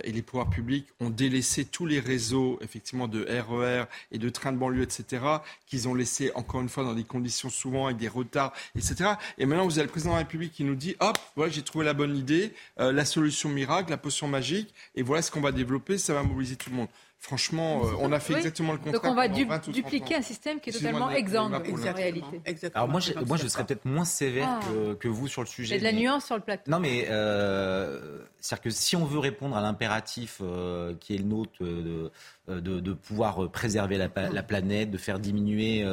et 0.05 0.13
les 0.13 0.23
pouvoirs 0.23 0.51
publics 0.51 0.87
ont 1.01 1.11
délaissé 1.11 1.65
tous 1.65 1.87
les 1.87 2.01
réseaux 2.01 2.59
effectivement 2.63 3.09
de 3.09 3.25
RER 3.25 3.83
e 3.83 3.87
et 4.11 4.19
de 4.19 4.29
trains 4.29 4.53
de 4.53 4.59
banlieue, 4.59 4.83
etc., 4.83 5.25
qu'ils 5.67 5.89
ont 5.89 5.95
laissé 5.95 6.31
encore 6.35 6.61
une 6.61 6.69
fois 6.69 6.85
dans 6.85 6.95
des 6.95 7.05
conditions 7.05 7.51
souvent 7.51 7.87
avec 7.87 7.99
des 7.99 8.09
retards, 8.09 8.53
etc. 8.77 9.11
Et 9.39 9.47
maintenant, 9.47 9.65
vous 9.65 9.79
avez 9.79 9.87
le 9.87 9.91
président 9.91 10.13
de 10.13 10.17
la 10.17 10.23
République 10.23 10.53
qui 10.53 10.65
nous 10.65 10.75
dit, 10.75 10.97
hop, 11.01 11.19
voilà, 11.37 11.53
j'ai 11.53 11.63
trouvé 11.63 11.85
la 11.85 11.95
bonne 11.95 12.17
idée, 12.17 12.53
euh, 12.81 12.93
la 12.93 13.05
solution 13.05 13.49
miracle, 13.49 13.91
la 13.91 13.97
potion 13.97 14.29
magique, 14.29 14.75
et 14.95 15.03
voilà 15.03 15.23
ce 15.23 15.31
qu'on 15.31 15.41
va 15.41 15.53
développer, 15.53 15.99
ça 15.99 16.15
va 16.15 16.23
mobiliser 16.23 16.57
tout 16.57 16.71
le 16.71 16.77
monde. 16.77 16.89
Franchement, 17.23 17.83
euh, 17.85 17.93
on 18.01 18.11
a 18.11 18.19
fait 18.19 18.35
exactement 18.35 18.73
le 18.73 18.79
contraire. 18.79 19.01
Donc 19.01 19.05
on 19.05 19.15
va 19.15 19.29
dupliquer 19.29 20.17
un 20.17 20.23
système 20.23 20.59
qui 20.59 20.71
est 20.71 20.73
totalement 20.73 21.09
exsangue 21.09 21.55
en 21.55 21.93
réalité. 21.93 22.43
Alors 22.75 22.89
moi, 22.89 22.99
je, 22.99 23.13
moi, 23.25 23.37
je 23.37 23.47
serais 23.47 23.65
peut-être 23.65 23.85
moins 23.85 24.05
sévère 24.05 24.49
ah. 24.61 24.95
que, 24.99 25.07
vous 25.07 25.29
sur 25.29 25.41
le 25.41 25.47
sujet. 25.47 25.77
Il 25.77 25.83
y 25.83 25.87
a 25.87 25.91
de 25.91 25.97
la 25.97 26.01
nuance 26.03 26.25
sur 26.25 26.35
le 26.35 26.43
plateau. 26.43 26.69
Non, 26.69 26.81
mais 26.81 27.07
euh, 27.09 28.25
c'est-à-dire 28.41 28.63
que 28.65 28.71
si 28.71 28.97
on 28.97 29.05
veut 29.05 29.21
répondre 29.21 29.57
à 29.57 29.61
l'impératif 29.61 30.39
euh, 30.43 30.97
qui 30.99 31.15
est 31.15 31.19
le 31.19 31.23
nôtre 31.23 31.53
de, 31.61 32.11
de, 32.49 32.81
de 32.81 32.93
pouvoir 32.93 33.49
préserver 33.53 33.99
la, 33.99 34.09
la, 34.17 34.43
planète, 34.43 34.91
de 34.91 34.99
faire 34.99 35.21
diminuer 35.21 35.87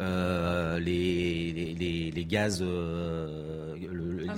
euh, 0.00 0.78
les, 0.78 1.52
les, 1.52 2.10
les, 2.12 2.24
gaz, 2.24 2.60
euh, 2.62 3.76
ah, 4.28 4.34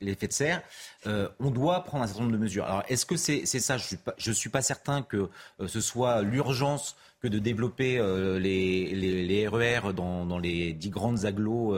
l'effet 0.00 0.26
de 0.26 0.32
serre, 0.32 0.62
euh, 1.06 1.28
on 1.38 1.50
doit 1.50 1.84
prendre 1.84 2.02
un 2.02 2.06
certain 2.08 2.22
nombre 2.22 2.32
de 2.32 2.38
mesures. 2.38 2.64
Alors, 2.64 2.82
est-ce 2.88 3.06
que 3.06 3.16
c'est 3.16 3.44
ça? 3.46 3.76
Je 3.76 4.30
ne 4.30 4.34
suis, 4.34 4.50
pas 4.50 4.62
certain 4.62 5.02
que 5.02 5.30
ce 5.66 5.80
soit 5.80 6.22
l'urgence 6.22 6.96
que 7.22 7.28
de 7.28 7.38
développer 7.38 7.98
les, 8.40 8.94
les, 8.94 9.48
RER 9.48 9.90
e 9.90 9.92
dans, 9.92 10.24
dans, 10.26 10.38
les 10.38 10.72
dix 10.72 10.90
grandes 10.90 11.24
agglos 11.24 11.76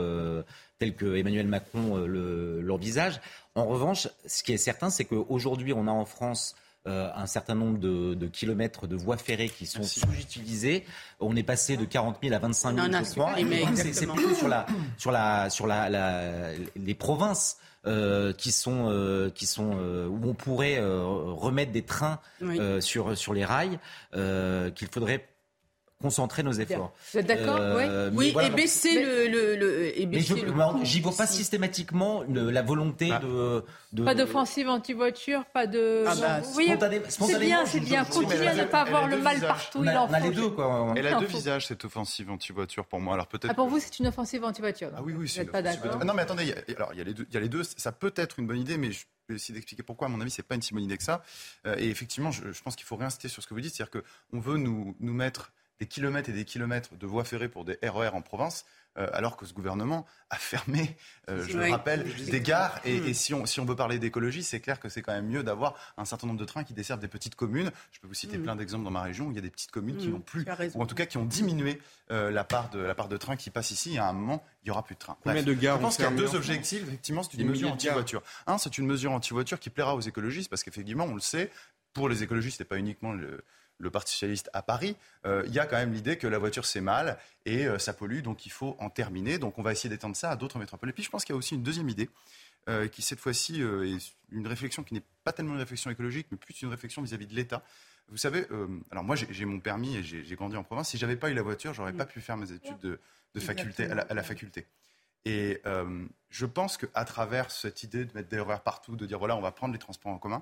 telles 0.79 0.95
que 0.95 1.15
Emmanuel 1.15 1.47
Macron 1.47 1.97
l'envisage. 2.07 3.19
En 3.53 3.65
revanche, 3.65 4.07
ce 4.25 4.41
qui 4.41 4.53
est 4.53 4.57
certain, 4.57 4.89
c'est 4.89 5.05
qu'aujourd'hui, 5.05 5.73
on 5.73 5.87
a 5.87 5.91
en 5.91 6.05
France 6.05 6.55
euh, 6.85 7.09
un 7.15 7.27
certain 7.27 7.55
nombre 7.55 7.79
de, 7.79 8.27
kilomètres 8.27 8.87
de 8.87 8.95
voies 8.95 9.17
ferrées 9.17 9.49
qui 9.49 9.65
sont 9.65 9.83
sous-utilisées. 9.83 10.85
On 11.19 11.35
est 11.35 11.43
passé 11.43 11.77
de 11.77 11.85
40 11.85 12.17
000 12.21 12.35
à 12.35 12.39
25 12.39 12.75
000, 12.75 12.87
je 13.05 13.11
crois. 13.11 13.35
C'est 13.75 14.07
plutôt 14.07 14.35
sur, 14.35 14.47
la, 14.47 14.65
sur, 14.97 15.11
la, 15.11 15.49
sur 15.49 15.67
la, 15.67 16.51
les 16.75 16.95
provinces. 16.95 17.57
Euh, 17.85 18.31
qui 18.31 18.53
sont, 18.53 18.85
euh, 18.87 19.29
qui 19.29 19.45
sont 19.45 19.73
où 19.73 20.19
on 20.23 20.33
pourrait 20.33 20.79
remettre 20.79 21.73
des 21.73 21.81
trains 21.81 22.19
sur, 22.79 23.17
sur 23.17 23.33
les 23.33 23.43
rails 23.43 23.77
qu'il 24.13 24.87
faudrait 24.89 25.27
concentrer 26.03 26.43
nos 26.43 26.51
efforts. 26.51 26.93
Vous 27.13 27.19
êtes 27.19 27.25
d'accord 27.25 27.55
euh, 27.59 28.11
Oui, 28.13 28.35
et 28.43 28.49
baisser 28.49 29.01
le, 29.01 29.27
le, 29.27 29.55
le, 29.55 29.99
et 29.99 30.05
baisser 30.05 30.41
le 30.41 30.53
J'y 30.83 30.99
vois 30.99 31.15
pas 31.15 31.25
systématiquement 31.25 32.23
la 32.27 32.61
volonté 32.61 33.07
bah. 33.07 33.19
de, 33.19 33.63
de, 33.93 34.03
Pas 34.03 34.13
d'offensive 34.13 34.67
anti-voiture, 34.67 35.45
pas 35.45 35.65
de... 35.65 36.03
Ah 36.05 36.15
bah, 36.15 36.41
oui, 36.57 36.73
c'est 37.07 37.39
bien, 37.39 37.65
c'est 37.65 37.79
bien. 37.79 38.03
Continuez 38.03 38.47
à 38.47 38.53
ne 38.53 38.65
pas 38.65 38.81
avoir 38.81 39.07
le 39.07 39.17
mal 39.17 39.39
partout, 39.39 39.81
il 39.81 39.89
en 39.91 40.07
faut. 40.07 40.13
On 40.13 40.15
a 40.15 40.19
les 40.19 40.31
deux, 40.31 40.49
quoi. 40.49 40.93
Elle 40.97 41.07
a 41.07 41.19
deux 41.19 41.25
visages, 41.25 41.67
cette 41.67 41.85
offensive 41.85 42.29
anti-voiture, 42.29 42.85
pour 42.85 42.99
moi. 42.99 43.13
Alors 43.13 43.27
peut-être... 43.27 43.49
Ah, 43.49 43.53
pour 43.53 43.69
vous, 43.69 43.79
c'est 43.79 43.97
une 43.99 44.07
offensive 44.07 44.43
anti-voiture 44.43 44.89
Ah 44.95 45.01
oui, 45.01 45.13
oui. 45.17 45.31
Vous 45.33 45.39
n'êtes 45.39 45.51
pas 45.51 45.61
d'accord 45.61 46.03
Non, 46.03 46.13
mais 46.13 46.23
attendez, 46.23 46.53
alors 46.75 46.91
il 46.91 46.97
y, 46.97 47.01
a 47.01 47.05
les 47.05 47.13
deux, 47.13 47.25
il 47.29 47.33
y 47.33 47.37
a 47.37 47.39
les 47.39 47.49
deux, 47.49 47.63
ça 47.63 47.93
peut 47.93 48.13
être 48.17 48.39
une 48.39 48.47
bonne 48.47 48.59
idée, 48.59 48.77
mais 48.77 48.91
je 48.91 49.05
vais 49.29 49.35
essayer 49.35 49.53
d'expliquer 49.53 49.83
pourquoi, 49.83 50.07
à 50.07 50.09
mon 50.09 50.19
avis, 50.19 50.31
c'est 50.31 50.43
pas 50.43 50.55
une 50.55 50.61
si 50.61 50.73
bonne 50.73 50.83
idée 50.83 50.97
que 50.97 51.03
ça. 51.03 51.23
Euh, 51.65 51.75
et 51.77 51.87
effectivement, 51.89 52.31
je, 52.31 52.51
je 52.51 52.61
pense 52.61 52.75
qu'il 52.75 52.85
faut 52.85 52.97
réinsister 52.97 53.29
sur 53.29 53.41
ce 53.41 53.47
que 53.47 53.53
vous 53.53 53.61
dites, 53.61 53.73
c'est-à-dire 53.73 54.01
qu'on 54.01 54.39
veut 54.39 54.57
nous, 54.57 54.97
nous 54.99 55.13
mettre 55.13 55.53
des 55.83 55.87
kilomètres 55.87 56.29
et 56.29 56.33
des 56.33 56.45
kilomètres 56.45 56.95
de 56.95 57.05
voies 57.05 57.25
ferrées 57.25 57.49
pour 57.49 57.65
des 57.65 57.77
RER 57.83 58.07
e 58.07 58.13
en 58.13 58.21
province, 58.21 58.65
euh, 58.97 59.07
alors 59.11 59.35
que 59.35 59.45
ce 59.45 59.53
gouvernement 59.53 60.05
a 60.29 60.37
fermé, 60.37 60.95
euh, 61.29 61.45
je 61.45 61.57
le 61.57 61.69
rappelle, 61.69 62.05
des 62.25 62.39
gares. 62.39 62.79
Et, 62.85 63.01
hmm. 63.01 63.13
si, 63.13 63.33
on, 63.33 63.45
si 63.45 63.59
on 63.59 63.65
veut 63.65 63.75
parler 63.75 63.99
d'écologie, 63.99 64.43
c'est 64.43 64.61
clair 64.61 64.79
que 64.79 64.87
c'est 64.87 65.01
quand 65.01 65.11
même 65.11 65.27
mieux 65.27 65.43
d'avoir 65.43 65.75
un 65.97 66.05
certain 66.05 66.27
nombre 66.27 66.39
de 66.39 66.45
trains 66.45 66.63
qui 66.63 66.73
desservent 66.73 67.01
des 67.01 67.09
petites 67.09 67.35
communes. 67.35 67.69
Je 67.91 67.99
peux 67.99 68.07
vous 68.07 68.13
citer 68.13 68.37
hmm. 68.37 68.43
plein 68.43 68.55
d'exemples 68.55 68.85
dans 68.85 68.91
ma 68.91 69.01
région 69.01 69.27
où 69.27 69.31
il 69.31 69.35
y 69.35 69.39
a 69.39 69.41
des 69.41 69.49
petites 69.49 69.71
communes 69.71 69.97
qui 69.97 70.07
hmm. 70.07 70.11
n'ont 70.11 70.19
plus, 70.21 70.45
ou 70.73 70.81
en 70.81 70.85
tout 70.85 70.95
cas 70.95 71.05
qui 71.05 71.17
ont 71.17 71.25
diminué 71.25 71.81
euh, 72.11 72.31
la, 72.31 72.45
part 72.45 72.69
de, 72.69 72.79
la 72.79 72.95
part 72.95 73.09
de 73.09 73.17
trains 73.17 73.35
qui 73.35 73.49
passent 73.49 73.71
ici. 73.71 73.95
Et 73.95 73.99
à 73.99 74.07
un 74.07 74.13
moment, 74.13 74.41
il 74.63 74.67
n'y 74.67 74.71
aura 74.71 74.83
plus 74.83 74.95
de 74.95 74.99
trains. 74.99 75.17
Bref, 75.25 75.43
de 75.43 75.53
gares 75.53 75.77
je 75.77 75.81
pense 75.81 75.97
qu'il 75.97 76.05
y 76.05 76.07
a 76.07 76.11
deux 76.11 76.35
objectifs. 76.35 76.83
Effectivement, 76.83 77.23
c'est 77.23 77.37
une 77.37 77.49
mesure 77.49 77.73
anti-voiture. 77.73 78.23
Un, 78.47 78.57
c'est 78.57 78.77
une 78.77 78.85
mesure 78.85 79.11
anti-voiture 79.11 79.59
qui 79.59 79.69
plaira 79.69 79.95
aux 79.95 80.01
écologistes 80.01 80.49
parce 80.49 80.63
qu'effectivement, 80.63 81.05
on 81.05 81.15
le 81.15 81.19
sait, 81.19 81.51
pour 81.93 82.07
les 82.07 82.23
écologistes, 82.23 82.61
et 82.61 82.65
pas 82.65 82.77
uniquement 82.77 83.11
le, 83.11 83.43
le 83.83 83.91
Parti 83.91 84.13
socialiste 84.13 84.49
à 84.53 84.63
Paris, 84.63 84.95
euh, 85.25 85.43
il 85.45 85.53
y 85.53 85.59
a 85.59 85.65
quand 85.65 85.75
même 85.75 85.93
l'idée 85.93 86.17
que 86.17 86.25
la 86.25 86.39
voiture 86.39 86.65
c'est 86.65 86.81
mal 86.81 87.17
et 87.45 87.67
euh, 87.67 87.77
ça 87.77 87.93
pollue, 87.93 88.21
donc 88.21 88.45
il 88.45 88.51
faut 88.51 88.75
en 88.79 88.89
terminer. 88.89 89.37
Donc 89.37 89.59
on 89.59 89.61
va 89.61 89.71
essayer 89.71 89.89
d'étendre 89.89 90.15
ça 90.15 90.31
à 90.31 90.35
d'autres 90.35 90.57
métropoles. 90.57 90.89
Et 90.89 90.93
puis 90.93 91.03
je 91.03 91.09
pense 91.09 91.25
qu'il 91.25 91.33
y 91.33 91.35
a 91.35 91.37
aussi 91.37 91.55
une 91.55 91.63
deuxième 91.63 91.89
idée. 91.89 92.09
Euh, 92.69 92.87
qui 92.87 93.01
cette 93.01 93.19
fois-ci 93.19 93.61
est 93.61 94.13
une 94.31 94.47
réflexion 94.47 94.83
qui 94.83 94.93
n'est 94.93 95.03
pas 95.25 95.33
tellement 95.33 95.51
une 95.51 95.59
réflexion 95.59 95.91
écologique, 95.91 96.27
mais 96.31 96.37
plus 96.37 96.61
une 96.61 96.69
réflexion 96.69 97.01
vis-à-vis 97.01 97.27
de 97.27 97.35
l'État. 97.35 97.61
Vous 98.07 98.15
savez, 98.15 98.47
alors 98.89 99.03
moi 99.03 99.17
j'ai 99.17 99.43
mon 99.43 99.59
permis 99.59 99.97
et 99.97 100.03
j'ai 100.03 100.35
grandi 100.35 100.55
en 100.55 100.63
province. 100.63 100.89
Si 100.89 100.97
j'avais 100.97 101.17
pas 101.17 101.29
eu 101.29 101.33
la 101.33 101.41
voiture, 101.41 101.73
j'aurais 101.73 101.91
pas 101.91 102.05
pu 102.05 102.21
faire 102.21 102.37
mes 102.37 102.53
études 102.53 102.79
de, 102.79 102.99
faculté 103.41 103.83
à 103.83 104.13
la, 104.13 104.23
faculté. 104.23 104.65
Et 105.25 105.61
je 106.29 106.45
pense 106.45 106.77
qu'à 106.77 107.03
travers 107.03 107.51
cette 107.51 107.83
idée 107.83 108.05
de 108.05 108.13
mettre 108.13 108.29
des 108.29 108.39
horaires 108.39 108.63
partout, 108.63 108.95
de 108.95 109.05
dire 109.05 109.19
voilà, 109.19 109.35
on 109.35 109.41
va 109.41 109.51
prendre 109.51 109.73
les 109.73 109.79
transports 109.79 110.13
en 110.13 110.17
commun, 110.17 110.41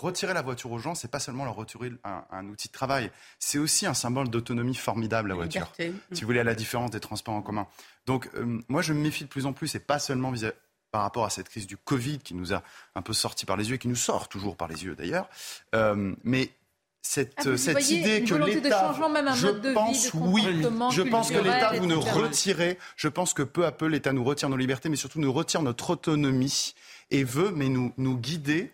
retirer 0.00 0.34
la 0.34 0.42
voiture 0.42 0.70
aux 0.72 0.78
gens, 0.78 0.94
c'est 0.94 1.10
pas 1.10 1.20
seulement 1.20 1.44
leur 1.44 1.54
retirer 1.54 1.92
un, 2.04 2.46
outil 2.48 2.68
de 2.68 2.72
travail, 2.72 3.10
c'est 3.38 3.58
aussi 3.58 3.86
un 3.86 3.94
symbole 3.94 4.28
d'autonomie 4.28 4.74
formidable, 4.74 5.28
la 5.28 5.34
voiture. 5.34 5.72
Si 5.78 6.20
vous 6.20 6.26
voulez, 6.26 6.40
à 6.40 6.44
la 6.44 6.54
différence 6.54 6.90
des 6.90 7.00
transports 7.00 7.34
en 7.34 7.42
commun. 7.42 7.66
Donc, 8.06 8.30
euh, 8.34 8.60
moi, 8.68 8.82
je 8.82 8.92
me 8.92 9.00
méfie 9.00 9.24
de 9.24 9.28
plus 9.28 9.46
en 9.46 9.52
plus, 9.52 9.74
et 9.74 9.80
pas 9.80 9.98
seulement 9.98 10.32
par 10.92 11.02
rapport 11.02 11.24
à 11.24 11.30
cette 11.30 11.48
crise 11.48 11.66
du 11.66 11.76
Covid 11.76 12.18
qui 12.18 12.34
nous 12.34 12.54
a 12.54 12.62
un 12.94 13.02
peu 13.02 13.12
sorti 13.12 13.44
par 13.46 13.56
les 13.56 13.68
yeux 13.68 13.74
et 13.74 13.78
qui 13.78 13.88
nous 13.88 13.96
sort 13.96 14.28
toujours 14.28 14.56
par 14.56 14.68
les 14.68 14.84
yeux 14.84 14.94
d'ailleurs, 14.94 15.28
euh, 15.74 16.14
mais 16.24 16.50
cette, 17.02 17.34
Ah, 17.46 17.56
cette 17.56 17.72
voyez 17.72 18.00
idée 18.00 18.24
que 18.24 18.34
l'État, 18.34 18.94
je 19.34 19.48
de 19.48 19.68
vie, 19.68 19.74
pense 19.74 20.12
de 20.12 20.18
oui, 20.18 20.42
je 20.90 21.02
pense 21.02 21.30
que 21.30 21.38
l'État 21.38 21.72
vous 21.78 21.86
nous 21.86 22.00
etc. 22.00 22.18
retirez, 22.18 22.78
je 22.96 23.08
pense 23.08 23.32
que 23.32 23.42
peu 23.42 23.64
à 23.64 23.72
peu 23.72 23.86
l'État 23.86 24.12
nous 24.12 24.24
retire 24.24 24.48
nos 24.48 24.56
libertés, 24.56 24.88
mais 24.88 24.96
surtout 24.96 25.20
nous 25.20 25.32
retire 25.32 25.62
notre 25.62 25.90
autonomie 25.90 26.74
et 27.10 27.24
veut 27.24 27.52
mais 27.54 27.68
nous 27.68 27.92
nous 27.96 28.16
guider 28.16 28.72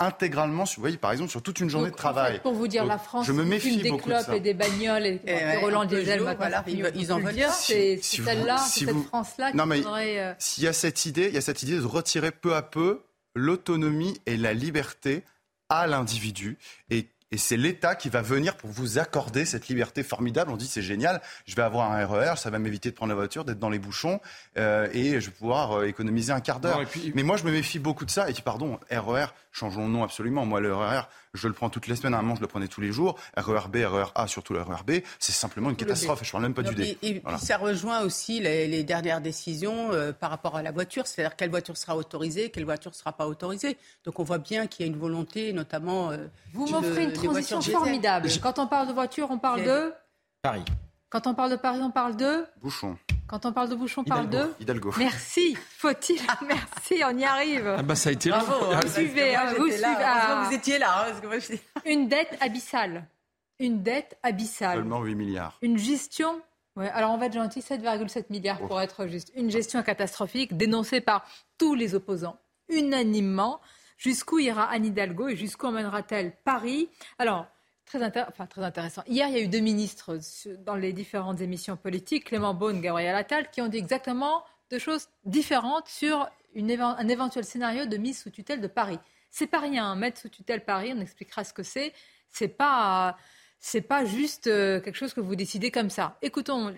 intégralement, 0.00 0.66
sur, 0.66 0.76
vous 0.78 0.82
voyez, 0.82 0.96
par 0.96 1.12
exemple, 1.12 1.30
sur 1.30 1.42
toute 1.42 1.60
une 1.60 1.68
journée 1.70 1.90
Donc, 1.90 1.96
de 1.98 2.02
en 2.02 2.08
fait, 2.08 2.12
travail. 2.14 2.40
pour 2.40 2.54
vous 2.54 2.68
dire, 2.68 2.82
Donc, 2.82 2.90
la 2.92 2.98
France 2.98 3.26
je 3.26 3.32
me 3.32 3.44
méfie 3.44 3.76
des 3.78 3.90
beaucoup 3.90 4.08
de 4.08 4.14
clopes 4.14 4.26
ça. 4.26 4.36
et 4.36 4.40
des 4.40 4.54
bagnoles 4.54 5.06
et, 5.06 5.20
Et 5.26 5.32
ouais, 5.34 5.56
Roland 5.58 5.84
Diesel, 5.84 6.20
voilà, 6.20 6.62
c'est 6.66 6.72
ils 6.72 6.90
ils 6.94 7.12
en 7.12 7.20
veulent. 7.20 7.34
C'est 7.52 7.98
Si 8.02 8.22
celle-là, 8.22 8.58
si 8.58 8.80
c'est 8.80 8.84
cette 8.86 8.94
vous- 8.94 9.04
France-là 9.04 9.52
Non, 9.54 9.64
qui 9.64 9.68
mais 9.70 9.82
faudrait... 9.82 10.18
euh, 10.20 10.32
S'il 10.38 10.64
y 10.64 10.68
a 10.68 10.72
cette 10.72 11.06
idée, 11.06 11.28
il 11.28 11.34
y 11.34 11.38
a 11.38 11.42
cette 11.42 11.62
idée 11.62 11.78
de 11.78 11.84
retirer 11.84 12.30
peu 12.30 12.54
à 12.54 12.62
peu 12.62 13.02
l'autonomie 13.34 14.20
et 14.26 14.36
la 14.36 14.52
liberté 14.52 15.22
à 15.68 15.86
l'individu. 15.86 16.58
Et, 16.90 17.06
et 17.30 17.36
c'est 17.36 17.56
l'État 17.58 17.94
qui 17.94 18.08
va 18.08 18.22
venir 18.22 18.56
pour 18.56 18.70
vous 18.70 18.98
accorder 18.98 19.44
cette 19.44 19.68
liberté 19.68 20.02
formidable. 20.02 20.50
On 20.50 20.56
dit 20.56 20.66
c'est 20.66 20.80
génial, 20.82 21.20
je 21.46 21.54
vais 21.54 21.62
avoir 21.62 21.92
un 21.92 22.06
RER, 22.06 22.34
ça 22.36 22.48
va 22.50 22.58
m'éviter 22.58 22.90
de 22.90 22.94
prendre 22.94 23.10
la 23.10 23.16
voiture, 23.16 23.44
d'être 23.44 23.58
dans 23.58 23.68
les 23.68 23.78
bouchons, 23.78 24.18
euh, 24.56 24.88
et 24.92 25.20
je 25.20 25.26
vais 25.26 25.32
pouvoir 25.36 25.72
euh, 25.80 25.86
économiser 25.86 26.32
un 26.32 26.40
quart 26.40 26.58
d'heure. 26.60 26.80
Puis- 26.90 27.12
Mais 27.14 27.22
moi, 27.22 27.36
je 27.36 27.44
me 27.44 27.50
méfie 27.52 27.78
beaucoup 27.78 28.06
de 28.06 28.10
ça. 28.10 28.30
Et 28.30 28.32
puis, 28.32 28.42
pardon, 28.42 28.80
RER, 28.90 29.26
changeons 29.58 29.86
le 29.86 29.92
nom 29.92 30.04
absolument. 30.04 30.46
Moi, 30.46 30.60
le 30.60 30.74
RER, 30.74 31.02
je 31.34 31.48
le 31.48 31.54
prends 31.54 31.68
toutes 31.70 31.86
les 31.86 31.96
semaines. 31.96 32.14
À 32.14 32.18
un 32.18 32.22
moment, 32.22 32.36
je 32.36 32.40
le 32.40 32.46
prenais 32.46 32.68
tous 32.68 32.80
les 32.80 32.92
jours. 32.92 33.18
RER 33.36 33.68
B, 33.68 33.76
RER 33.84 34.06
A, 34.14 34.26
surtout 34.26 34.52
le 34.54 34.62
RER 34.62 34.82
B, 34.86 34.92
c'est 35.18 35.32
simplement 35.32 35.70
une 35.70 35.76
catastrophe. 35.76 36.20
Je 36.24 36.30
parle 36.30 36.44
même 36.44 36.54
pas 36.54 36.62
Non, 36.62 36.70
du 36.70 36.76
D. 36.76 36.98
Et, 37.02 37.08
et 37.10 37.20
Voilà. 37.20 37.38
puis 37.38 37.46
ça 37.46 37.56
rejoint 37.58 38.00
aussi 38.02 38.40
les, 38.40 38.66
les 38.68 38.84
dernières 38.84 39.20
décisions 39.20 39.92
euh, 39.92 40.12
par 40.12 40.30
rapport 40.30 40.56
à 40.56 40.62
la 40.62 40.70
voiture, 40.70 41.06
c'est-à-dire 41.06 41.36
quelle 41.36 41.50
voiture 41.50 41.76
sera 41.76 41.96
autorisée, 41.96 42.50
quelle 42.50 42.64
voiture 42.64 42.90
ne 42.92 42.96
sera 42.96 43.12
pas 43.12 43.26
autorisée. 43.26 43.76
Donc 44.04 44.18
on 44.20 44.22
voit 44.24 44.38
bien 44.38 44.66
qu'il 44.66 44.86
y 44.86 44.88
a 44.88 44.92
une 44.92 44.98
volonté, 44.98 45.52
notamment. 45.52 46.10
euh, 46.10 46.26
Vous 46.54 46.66
m'offrez 46.68 47.04
une 47.04 47.12
transition 47.12 47.60
formidable. 47.60 48.28
Quand 48.42 48.58
on 48.58 48.66
parle 48.66 48.88
de 48.88 48.92
voiture, 48.92 49.28
on 49.30 49.38
parle 49.38 49.64
de... 49.64 49.92
Paris. 50.42 50.64
Quand 51.10 51.26
on 51.26 51.34
parle 51.34 51.50
de 51.50 51.56
Paris, 51.56 51.80
on 51.82 51.90
parle 51.90 52.16
de... 52.16 52.44
Bouchon. 52.60 52.98
Quand 53.26 53.44
on 53.46 53.52
parle 53.52 53.68
de 53.68 53.74
bouchon, 53.74 54.02
on 54.02 54.04
parle 54.08 54.28
de... 54.28 54.50
Hidalgo. 54.60 54.92
Merci. 54.98 55.56
Faut-il 55.78 56.20
Merci, 56.46 57.02
on 57.04 57.16
y 57.16 57.24
arrive. 57.24 57.74
Ah 57.78 57.82
bah 57.82 57.94
ça 57.94 58.10
a 58.10 58.12
été 58.12 58.30
long. 58.30 58.36
Bravo, 58.38 58.72
hein, 58.72 58.80
Vous 58.82 58.88
suivez, 58.92 59.32
moi, 59.32 59.40
hein, 59.42 59.54
vous 59.58 59.66
j'étais 59.70 59.80
là. 59.80 60.20
suivez. 60.20 60.46
Vous 60.48 60.54
étiez 60.54 60.78
là. 60.78 61.06
hein, 61.08 61.12
moi, 61.24 61.38
j'étais- 61.38 61.60
Une 61.86 62.08
dette 62.08 62.36
abyssale. 62.40 63.06
Une 63.58 63.82
dette 63.82 64.18
abyssale. 64.22 64.76
Seulement 64.76 65.02
8 65.02 65.14
milliards. 65.14 65.58
Une 65.62 65.78
gestion. 65.78 66.40
Ouais, 66.76 66.88
alors 66.90 67.10
on 67.12 67.18
va 67.18 67.26
être 67.26 67.32
gentil, 67.34 67.60
7,7 67.60 68.26
milliards 68.30 68.60
pour 68.60 68.80
être 68.80 69.06
juste. 69.08 69.32
Une 69.34 69.50
gestion 69.50 69.82
catastrophique 69.82 70.56
dénoncée 70.56 71.00
par 71.00 71.24
tous 71.58 71.74
les 71.74 71.94
opposants, 71.94 72.38
unanimement. 72.68 73.60
Jusqu'où 73.96 74.38
ira 74.38 74.64
Anne 74.70 74.86
Hidalgo 74.86 75.26
et 75.28 75.34
jusqu'où 75.36 75.66
emmènera-t-elle 75.66 76.32
Paris? 76.44 76.88
Alors, 77.18 77.46
très, 77.88 78.62
intéressant. 78.62 79.02
Hier, 79.06 79.28
il 79.28 79.34
y 79.34 79.38
a 79.38 79.42
eu 79.42 79.48
deux 79.48 79.60
ministres 79.60 80.18
dans 80.64 80.74
les 80.74 80.92
différentes 80.92 81.40
émissions 81.40 81.76
politiques, 81.76 82.24
Clément 82.24 82.54
Beaune, 82.54 82.80
Gabriel 82.80 83.14
Attal, 83.14 83.50
qui 83.50 83.60
ont 83.60 83.68
dit 83.68 83.78
exactement 83.78 84.44
deux 84.70 84.78
choses 84.78 85.08
différentes 85.24 85.88
sur 85.88 86.28
un 86.56 87.08
éventuel 87.08 87.44
scénario 87.44 87.86
de 87.86 87.96
mise 87.96 88.22
sous 88.22 88.30
tutelle 88.30 88.60
de 88.60 88.66
Paris. 88.66 88.98
C'est 89.30 89.46
pas 89.46 89.60
rien, 89.60 89.86
hein, 89.86 89.96
mettre 89.96 90.20
sous 90.20 90.28
tutelle 90.28 90.64
Paris, 90.64 90.92
on 90.94 91.00
expliquera 91.00 91.44
ce 91.44 91.52
que 91.52 91.62
c'est. 91.62 91.92
C'est 92.28 92.48
pas, 92.48 93.16
c'est 93.58 93.82
pas 93.82 94.04
juste 94.04 94.46
euh, 94.46 94.80
quelque 94.80 94.96
chose 94.96 95.14
que 95.14 95.20
vous 95.20 95.36
décidez 95.36 95.70
comme 95.70 95.90
ça. 95.90 96.18
Écoutons 96.22 96.74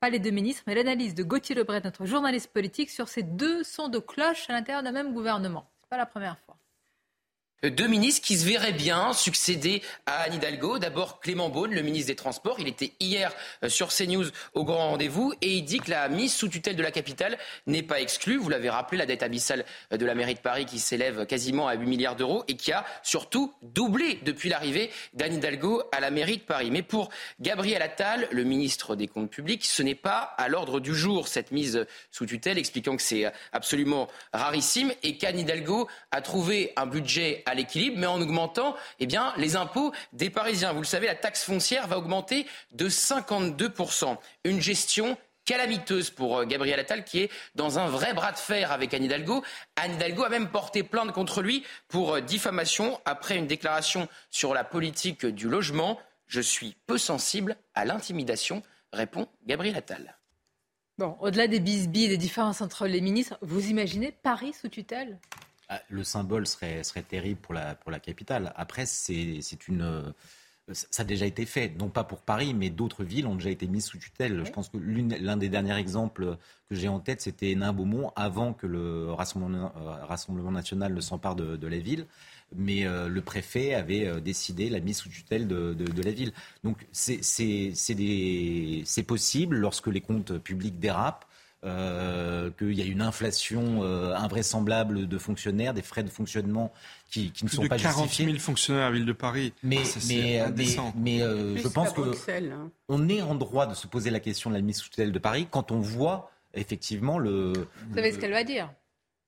pas 0.00 0.10
les 0.10 0.18
deux 0.18 0.30
ministres, 0.30 0.62
mais 0.66 0.74
l'analyse 0.74 1.14
de 1.14 1.22
Gauthier 1.22 1.54
Lebret, 1.54 1.80
notre 1.82 2.04
journaliste 2.06 2.52
politique, 2.52 2.90
sur 2.90 3.08
ces 3.08 3.22
deux 3.22 3.62
sons 3.62 3.88
de 3.88 3.98
cloche 3.98 4.48
à 4.48 4.52
l'intérieur 4.52 4.82
d'un 4.82 4.92
même 4.92 5.12
gouvernement. 5.12 5.70
C'est 5.80 5.90
pas 5.90 5.96
la 5.96 6.06
première 6.06 6.38
fois. 6.38 6.56
Deux 7.70 7.86
ministres 7.86 8.26
qui 8.26 8.36
se 8.36 8.44
verraient 8.44 8.72
bien 8.72 9.14
succéder 9.14 9.80
à 10.04 10.24
Anne 10.24 10.34
Hidalgo. 10.34 10.78
D'abord 10.78 11.18
Clément 11.20 11.48
Beaune, 11.48 11.72
le 11.72 11.80
ministre 11.80 12.08
des 12.08 12.14
Transports. 12.14 12.56
Il 12.60 12.68
était 12.68 12.92
hier 13.00 13.32
euh, 13.62 13.70
sur 13.70 13.88
CNews 13.88 14.26
au 14.52 14.64
grand 14.64 14.90
rendez-vous 14.90 15.32
et 15.40 15.54
il 15.54 15.62
dit 15.62 15.78
que 15.78 15.90
la 15.90 16.10
mise 16.10 16.34
sous 16.34 16.48
tutelle 16.48 16.76
de 16.76 16.82
la 16.82 16.90
capitale 16.90 17.38
n'est 17.66 17.82
pas 17.82 18.02
exclue. 18.02 18.36
Vous 18.36 18.50
l'avez 18.50 18.68
rappelé, 18.68 18.98
la 18.98 19.06
dette 19.06 19.22
abyssale 19.22 19.64
euh, 19.94 19.96
de 19.96 20.04
la 20.04 20.14
mairie 20.14 20.34
de 20.34 20.40
Paris 20.40 20.66
qui 20.66 20.78
s'élève 20.78 21.24
quasiment 21.24 21.66
à 21.66 21.74
8 21.74 21.86
milliards 21.86 22.16
d'euros 22.16 22.44
et 22.48 22.56
qui 22.56 22.70
a 22.70 22.84
surtout 23.02 23.54
doublé 23.62 24.18
depuis 24.26 24.50
l'arrivée 24.50 24.90
d'Anne 25.14 25.36
Hidalgo 25.36 25.84
à 25.90 26.00
la 26.00 26.10
mairie 26.10 26.36
de 26.36 26.42
Paris. 26.42 26.70
Mais 26.70 26.82
pour 26.82 27.08
Gabriel 27.40 27.80
Attal, 27.80 28.28
le 28.30 28.44
ministre 28.44 28.94
des 28.94 29.08
Comptes 29.08 29.30
publics, 29.30 29.64
ce 29.64 29.82
n'est 29.82 29.94
pas 29.94 30.34
à 30.36 30.48
l'ordre 30.48 30.80
du 30.80 30.94
jour 30.94 31.28
cette 31.28 31.50
mise 31.50 31.86
sous 32.10 32.26
tutelle, 32.26 32.58
expliquant 32.58 32.94
que 32.94 33.02
c'est 33.02 33.32
absolument 33.52 34.08
rarissime 34.34 34.92
et 35.02 35.16
qu'Anne 35.16 35.38
Hidalgo 35.38 35.88
a 36.10 36.20
trouvé 36.20 36.74
un 36.76 36.84
budget 36.84 37.42
l'équilibre, 37.54 37.96
mais 37.98 38.06
en 38.06 38.20
augmentant 38.20 38.76
eh 39.00 39.06
bien, 39.06 39.32
les 39.36 39.56
impôts 39.56 39.92
des 40.12 40.30
Parisiens. 40.30 40.72
Vous 40.72 40.80
le 40.80 40.86
savez, 40.86 41.06
la 41.06 41.14
taxe 41.14 41.44
foncière 41.44 41.86
va 41.86 41.98
augmenter 41.98 42.46
de 42.72 42.88
52%. 42.88 44.16
Une 44.44 44.60
gestion 44.60 45.16
calamiteuse 45.44 46.10
pour 46.10 46.38
euh, 46.38 46.44
Gabriel 46.44 46.80
Attal 46.80 47.04
qui 47.04 47.20
est 47.20 47.30
dans 47.54 47.78
un 47.78 47.88
vrai 47.88 48.14
bras 48.14 48.32
de 48.32 48.38
fer 48.38 48.72
avec 48.72 48.94
Anne 48.94 49.04
Hidalgo. 49.04 49.44
Anne 49.76 49.94
Hidalgo 49.94 50.24
a 50.24 50.28
même 50.28 50.48
porté 50.48 50.82
plainte 50.82 51.12
contre 51.12 51.42
lui 51.42 51.64
pour 51.88 52.14
euh, 52.14 52.20
diffamation 52.20 53.00
après 53.04 53.36
une 53.36 53.46
déclaration 53.46 54.08
sur 54.30 54.54
la 54.54 54.64
politique 54.64 55.26
du 55.26 55.48
logement. 55.48 55.98
Je 56.26 56.40
suis 56.40 56.76
peu 56.86 56.98
sensible 56.98 57.56
à 57.74 57.84
l'intimidation, 57.84 58.62
répond 58.92 59.28
Gabriel 59.46 59.76
Attal. 59.76 60.18
Bon, 60.96 61.16
au-delà 61.20 61.48
des 61.48 61.60
bisbilles 61.60 62.08
des 62.08 62.16
différences 62.16 62.60
entre 62.60 62.86
les 62.86 63.00
ministres, 63.00 63.36
vous 63.42 63.68
imaginez 63.68 64.12
Paris 64.12 64.52
sous 64.52 64.68
tutelle? 64.68 65.18
Ah, 65.68 65.80
Le 65.88 66.04
symbole 66.04 66.46
serait, 66.46 66.84
serait 66.84 67.02
terrible 67.02 67.40
pour 67.40 67.54
la, 67.54 67.74
pour 67.74 67.90
la 67.90 68.00
capitale. 68.00 68.52
Après, 68.56 68.86
c'est 68.86 69.40
une. 69.68 69.82
euh, 69.82 70.12
Ça 70.72 71.02
a 71.02 71.04
déjà 71.04 71.26
été 71.26 71.44
fait, 71.46 71.68
non 71.78 71.88
pas 71.90 72.04
pour 72.04 72.22
Paris, 72.22 72.54
mais 72.54 72.70
d'autres 72.70 73.04
villes 73.04 73.26
ont 73.26 73.34
déjà 73.36 73.50
été 73.50 73.66
mises 73.66 73.84
sous 73.86 73.98
tutelle. 73.98 74.44
Je 74.46 74.50
pense 74.50 74.68
que 74.70 74.78
l'un 74.78 75.36
des 75.36 75.48
derniers 75.50 75.76
exemples 75.78 76.38
que 76.70 76.74
j'ai 76.74 76.88
en 76.88 77.00
tête, 77.00 77.20
c'était 77.20 77.50
Hénin-Beaumont, 77.50 78.12
avant 78.16 78.54
que 78.54 78.66
le 78.66 79.12
Rassemblement, 79.12 79.72
euh, 79.76 80.04
Rassemblement 80.06 80.52
national 80.52 80.94
ne 80.94 81.00
s'empare 81.02 81.36
de, 81.36 81.56
de 81.56 81.66
la 81.66 81.78
ville. 81.78 82.06
Mais 82.56 82.86
euh, 82.86 83.08
le 83.08 83.20
préfet 83.20 83.74
avait 83.74 84.20
décidé 84.22 84.70
la 84.70 84.80
mise 84.80 84.98
sous 84.98 85.08
tutelle 85.10 85.46
de, 85.48 85.74
de- 85.74 85.84
de 85.90 86.02
la 86.02 86.12
ville. 86.12 86.32
Donc 86.62 86.86
c'est 86.92 87.20
possible 89.06 89.56
lorsque 89.56 89.86
les 89.88 90.00
comptes 90.00 90.38
publics 90.38 90.78
dérapent 90.78 91.26
euh, 91.64 92.50
qu'il 92.58 92.72
y 92.72 92.82
a 92.82 92.84
une 92.84 93.00
inflation 93.00 93.80
euh, 93.82 94.14
invraisemblable 94.14 95.08
de 95.08 95.18
fonctionnaires, 95.18 95.72
des 95.74 95.82
frais 95.82 96.02
de 96.02 96.10
fonctionnement 96.10 96.72
qui, 97.10 97.30
qui 97.30 97.44
ne 97.44 97.48
Plus 97.48 97.56
sont 97.56 97.62
de 97.62 97.68
pas 97.68 97.76
40 97.78 98.04
justifiés. 98.04 98.26
000 98.26 98.38
fonctionnaires 98.38 98.84
à 98.84 98.90
la 98.90 98.94
ville 98.96 99.06
de 99.06 99.12
Paris. 99.12 99.52
Mais, 99.62 99.78
Ah, 99.80 99.84
ça, 99.84 100.00
c'est 100.00 100.14
mais, 100.14 100.22
mais, 100.22 100.40
indécent. 100.40 100.92
mais, 100.96 101.22
euh, 101.22 101.54
Plus 101.54 101.62
je 101.62 101.68
pense 101.68 101.92
que 101.92 102.00
Bruxelles, 102.02 102.52
hein. 102.54 102.70
on 102.88 103.08
est 103.08 103.22
en 103.22 103.34
droit 103.34 103.66
de 103.66 103.74
se 103.74 103.86
poser 103.86 104.10
la 104.10 104.20
question 104.20 104.50
de 104.50 104.56
la 104.56 104.60
mise 104.62 104.76
sous 104.76 104.90
tutelle 104.90 105.12
de 105.12 105.18
Paris 105.18 105.48
quand 105.50 105.72
on 105.72 105.80
voit 105.80 106.30
effectivement 106.54 107.18
le. 107.18 107.52
Vous 107.88 107.94
savez 107.94 108.12
ce 108.12 108.18
qu'elle 108.18 108.32
va 108.32 108.44
dire? 108.44 108.70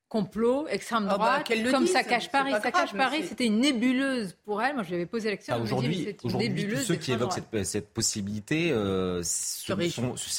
Complot, 0.08 0.68
extrême 0.68 1.08
Ah 1.10 1.18
bah, 1.18 1.42
droite, 1.42 1.70
comme 1.72 1.82
dise, 1.84 1.92
ça 1.92 2.04
cache 2.04 2.24
c'est 2.24 2.30
Paris, 2.30 2.52
ça 2.62 2.70
cache 2.70 2.92
Paris, 2.94 3.24
c'était 3.28 3.46
une 3.46 3.58
nébuleuse 3.58 4.36
pour 4.44 4.62
elle. 4.62 4.74
Moi, 4.74 4.84
je 4.84 4.90
lui 4.90 4.94
avais 4.96 5.06
posé 5.06 5.30
la 5.30 5.36
question. 5.36 5.54
Ah, 5.58 5.60
Aujourd'hui, 5.60 5.96
c'est 6.04 6.10
une 6.22 6.28
aujourd'hui, 6.28 6.48
tous 6.48 6.54
nébuleuse 6.54 6.86
ceux 6.86 6.94
qui 6.94 7.10
évoquent 7.10 7.32
cette, 7.32 7.64
cette 7.64 7.88
possibilité, 7.92 8.70
euh, 8.70 9.22
ce 9.24 9.74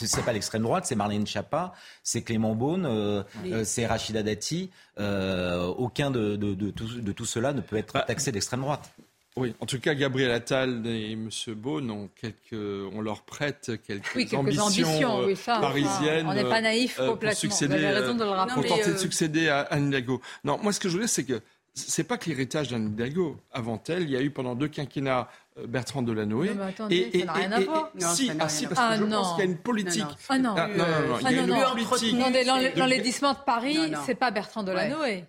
c'est 0.08 0.24
pas 0.24 0.32
l'extrême 0.32 0.62
droite, 0.62 0.86
c'est 0.86 0.96
Marlène 0.96 1.28
Schiappa, 1.28 1.74
c'est 2.02 2.22
Clément 2.22 2.56
Beaune, 2.56 2.86
euh, 2.86 3.24
Oui. 3.44 3.54
euh, 3.54 3.64
c'est 3.66 3.86
Rachida 3.86 4.24
Dati. 4.24 4.70
Euh, 5.00 5.66
aucun 5.66 6.12
de, 6.12 6.38
de, 6.38 6.54
de 6.54 6.72
tout, 6.72 7.02
de 7.02 7.12
tout 7.12 7.26
cela 7.26 7.52
ne 7.54 7.60
peut 7.62 7.76
être 7.76 7.94
Bah, 7.94 8.02
taxé 8.08 8.32
d'extrême 8.32 8.62
droite. 8.62 8.90
Oui, 9.38 9.54
en 9.60 9.66
tout 9.66 9.80
cas, 9.80 9.94
Gabriel 9.94 10.32
Attal 10.32 10.82
et 10.86 11.12
M. 11.14 11.30
Beaune 11.56 11.92
ont 11.92 12.10
quelques, 12.20 12.54
on 12.94 13.02
leur 13.02 13.22
prête 13.22 13.72
quelques, 13.86 14.12
Oui, 14.16 14.26
quelques 14.26 14.34
ambitions, 14.40 14.66
ambitions, 14.88 15.22
euh, 15.22 15.26
oui, 15.28 15.36
ça, 15.36 15.60
parisiennes. 15.60 16.28
on 16.28 16.34
n'est 16.34 16.44
pas 16.44 16.62
naïf 16.62 17.00
euh, 17.00 17.06
pour 17.06 17.14
complètement. 17.14 17.40
succéder, 17.40 17.78
Vous 17.78 17.84
avez 17.86 17.94
raison 18.00 18.16
de 18.16 18.24
le 18.24 18.30
euh, 18.30 18.34
rappeler. 18.34 18.54
Pour 18.56 18.66
tenter 18.66 18.90
de 18.90 18.96
euh, 18.96 18.98
succéder 18.98 19.48
à 19.50 19.60
Anne 19.62 19.88
Hidalgo. 19.90 20.22
Non, 20.44 20.60
moi, 20.62 20.74
ce 20.74 20.80
que 20.80 20.90
je 20.90 20.96
voulais, 20.96 21.08
c'est 21.08 21.24
que 21.24 21.40
c'est 21.76 22.04
pas 22.06 22.18
que 22.18 22.28
l'héritage 22.30 22.70
d'AnneIdalgo. 22.70 23.38
Avant 23.52 23.82
elle, 23.88 24.02
il 24.04 24.10
y 24.10 24.18
a 24.18 24.22
eu 24.22 24.32
pendant 24.32 24.56
deux 24.56 24.68
quinquennats 24.68 25.30
euh, 25.60 25.68
Bertrand 25.68 26.02
Delanoë. 26.02 26.48
Non, 26.50 26.56
mais 26.56 26.64
attendez, 26.70 27.12
ça 27.20 27.26
n'a 27.26 27.34
rien 27.34 27.52
à 27.52 27.60
voir. 27.60 27.92
Non, 28.02 28.08
si, 28.10 28.30
ah, 28.32 28.34
rien 28.34 28.48
si, 28.50 28.66
parce 28.66 28.80
que 28.80 28.86
Ah, 28.94 28.98
je 28.98 29.04
non. 29.04 29.18
pense 29.18 29.30
qu'il 29.36 29.46
y 29.46 29.48
a 29.48 29.52
une 29.52 29.58
politique. 29.58 30.02
Non, 30.04 30.08
non. 30.10 30.16
Ah 30.30 30.40
non. 30.40 30.54
Ah, 30.56 30.68
non, 30.68 30.86
non, 30.88 31.08
non, 31.08 31.18
il 31.20 31.22
y 31.22 31.26
a 31.28 31.68
Ah, 31.70 31.74
une 31.78 31.86
politique. 31.86 32.18
Dans, 32.18 32.32
de- 32.32 32.76
dans 32.76 32.86
l'établissement 32.88 33.34
de 33.34 33.40
Paris, 33.46 33.78
c'est 34.08 34.16
pas 34.16 34.32
Bertrand 34.32 34.64
Delanoë. 34.64 35.26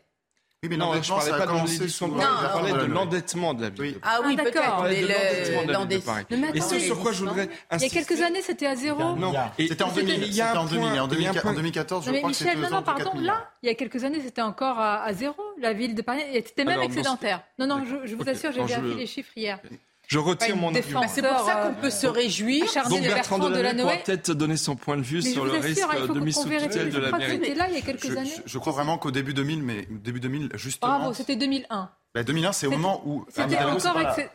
Oui, 0.64 0.70
mais 0.70 0.76
Non, 0.76 0.86
je 0.86 1.09
l'endettement, 1.12 1.16
parlais 1.18 1.30
pas 1.30 1.46
de 1.46 1.68
l'édition 1.70 2.09
de 2.09 2.14
Paris, 2.18 2.26
je 2.42 2.46
parlais 2.48 2.72
de 2.72 2.92
l'endettement 2.92 3.54
de 3.54 3.62
la 3.62 3.68
ville. 3.70 3.80
Oui. 3.80 3.96
Ah 4.02 4.18
oui, 4.26 4.36
Ah, 4.36 4.42
d'accord. 4.42 4.82
Mais 4.82 5.02
le- 5.02 5.72
l'endettement 5.72 6.14
l'endettement. 6.32 6.52
Et 6.52 6.61
ce 6.61 6.80
sur 6.80 6.98
quoi 6.98 7.12
je 7.12 7.20
voudrais 7.24 7.48
Il 7.76 7.82
y 7.82 7.84
a 7.84 7.88
quelques 7.88 8.20
années, 8.22 8.42
c'était 8.42 8.66
à 8.66 8.74
zéro. 8.74 9.14
Non, 9.14 9.32
C'était 9.56 9.84
en 9.84 9.90
et- 9.92 9.94
2000. 9.94 10.14
il 10.24 10.34
y 10.34 10.40
a 10.40 10.46
C'était 10.48 10.59
un 10.59 10.61
en 10.62 10.64
2000. 10.64 10.80
point- 10.80 10.88
En 10.88 10.90
il 10.90 10.96
y 10.96 10.98
a 10.98 11.02
un 11.04 11.06
2000 11.06 11.40
point- 11.40 11.50
en 11.52 11.54
2014, 11.54 12.04
je 12.06 12.11
crois 12.11 12.20
que 12.22 12.26
Michel, 12.26 12.46
c'était 12.48 12.56
non, 12.56 12.62
non, 12.62 12.66
alentours 12.78 12.92
de 12.94 12.98
4 12.98 13.11
pardon, 13.12 13.24
là, 13.24 13.50
il 13.62 13.68
y 13.68 13.70
a 13.70 13.74
quelques 13.76 14.02
années, 14.02 14.20
c'était 14.20 14.42
encore 14.42 14.80
à, 14.80 15.12
zéro, 15.12 15.36
la 15.61 15.72
ville 15.72 15.94
de 15.94 16.02
Paris, 16.02 16.22
et 16.32 16.42
c'était 16.44 16.64
même 16.64 16.82
excédentaire. 16.82 17.42
Non, 17.61 17.68
non, 17.68 17.84
je, 18.04 18.16
vous 18.16 18.28
assure, 18.28 18.50
j'ai 18.50 18.59
vérifié 18.64 18.82
le- 18.82 18.94
les 18.96 19.06
chiffres 19.06 19.30
hier. 19.36 19.61
Je 20.09 20.18
retire 20.18 20.56
mon 20.56 20.74
argument. 20.74 21.02
C'est 21.06 21.22
pour 21.22 21.38
ça 21.40 21.54
qu'on 21.56 21.74
peut 21.74 21.90
se 21.90 22.06
réjouir. 22.06 22.64
Donc 22.88 23.02
Bertrand 23.02 23.38
Delanoë 23.38 23.82
pourra 23.82 23.96
peut-être 23.96 24.32
donner 24.32 24.56
son 24.56 24.74
point 24.74 24.96
de 24.96 25.02
vue 25.02 25.22
sur 25.22 25.44
le 25.44 25.52
risque 25.52 25.82
hein, 25.82 26.12
de 26.12 26.20
mise 26.20 26.34
sous 26.34 26.48
tutelle 26.48 26.90
de 26.90 26.98
la 26.98 27.12
mairie. 27.12 27.54
là 27.54 27.66
il 27.68 27.74
y 27.74 27.78
a 27.78 27.82
quelques 27.82 28.11
je, 28.11 28.16
années. 28.16 28.30
Je, 28.44 28.59
crois 28.59 28.72
vraiment 28.72 28.98
qu'au 28.98 29.11
début 29.11 29.34
2000, 29.34 29.62
mais 29.62 29.86
début 29.90 30.20
2000 30.20 30.50
justement. 30.54 30.98
Bravo, 30.98 31.12
c'était 31.12 31.36
2001. 31.36 31.90
2001, 32.14 32.48
ben, 32.48 32.52
c'est 32.52 32.66
au 32.66 32.70
moment 32.70 33.02
où. 33.04 33.26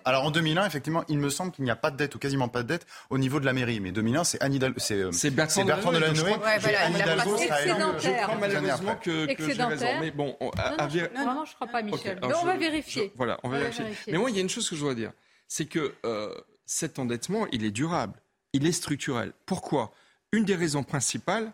Alors 0.06 0.26
en 0.26 0.32
2001, 0.32 0.66
effectivement, 0.66 1.04
il 1.08 1.18
me 1.18 1.30
semble 1.30 1.52
qu'il 1.52 1.66
n'y 1.66 1.72
a 1.72 1.76
pas 1.76 1.92
de 1.92 1.98
dette 1.98 2.16
ou 2.16 2.20
quasiment 2.20 2.48
pas 2.48 2.62
de 2.62 2.68
dette 2.68 2.86
au 3.10 3.18
niveau 3.18 3.40
de 3.40 3.46
la 3.46 3.54
mairie. 3.54 3.80
Mais 3.80 3.92
2001, 3.92 4.24
c'est 4.24 4.42
Anne 4.44 4.58
C'est 4.78 4.96
euh, 4.96 5.12
C'est 5.12 5.32
Bertrand, 5.32 5.66
Bertrand 5.66 5.92
Delanoë. 5.92 6.24
Ouais, 6.24 6.60
voilà, 6.60 6.86
Anne 6.86 6.96
Hidalgo. 6.96 7.38
Je 7.38 8.24
crois 8.24 8.36
malheureusement 8.40 8.96
que, 8.96 9.34
que 9.34 9.50
j'ai. 9.50 10.00
Mais 10.00 10.12
bon, 10.12 10.36
on, 10.40 10.46
non, 10.46 10.52
non, 10.52 11.46
je 11.46 11.52
ne 11.52 11.56
crois 11.56 11.68
pas, 11.68 11.82
Michel. 11.82 12.20
on 12.22 12.46
va 12.46 12.58
vérifier. 12.58 13.12
voilà, 13.16 13.40
on 13.44 13.50
va 13.50 13.58
vérifier. 13.58 13.86
Mais 14.08 14.18
moi, 14.18 14.30
il 14.30 14.36
y 14.36 14.40
a 14.40 14.42
une 14.42 14.50
chose 14.50 14.70
que 14.70 14.76
je 14.76 14.82
dois 14.82 14.96
dire 14.96 15.12
c'est 15.48 15.66
que 15.66 15.94
euh, 16.06 16.34
cet 16.66 17.00
endettement, 17.00 17.48
il 17.52 17.64
est 17.64 17.72
durable, 17.72 18.20
il 18.54 18.66
est 18.66 18.72
structurel. 18.72 19.34
Pourquoi? 19.46 19.94
Une 20.32 20.46
des 20.46 20.56
raisons 20.56 20.84
principales, 20.84 21.52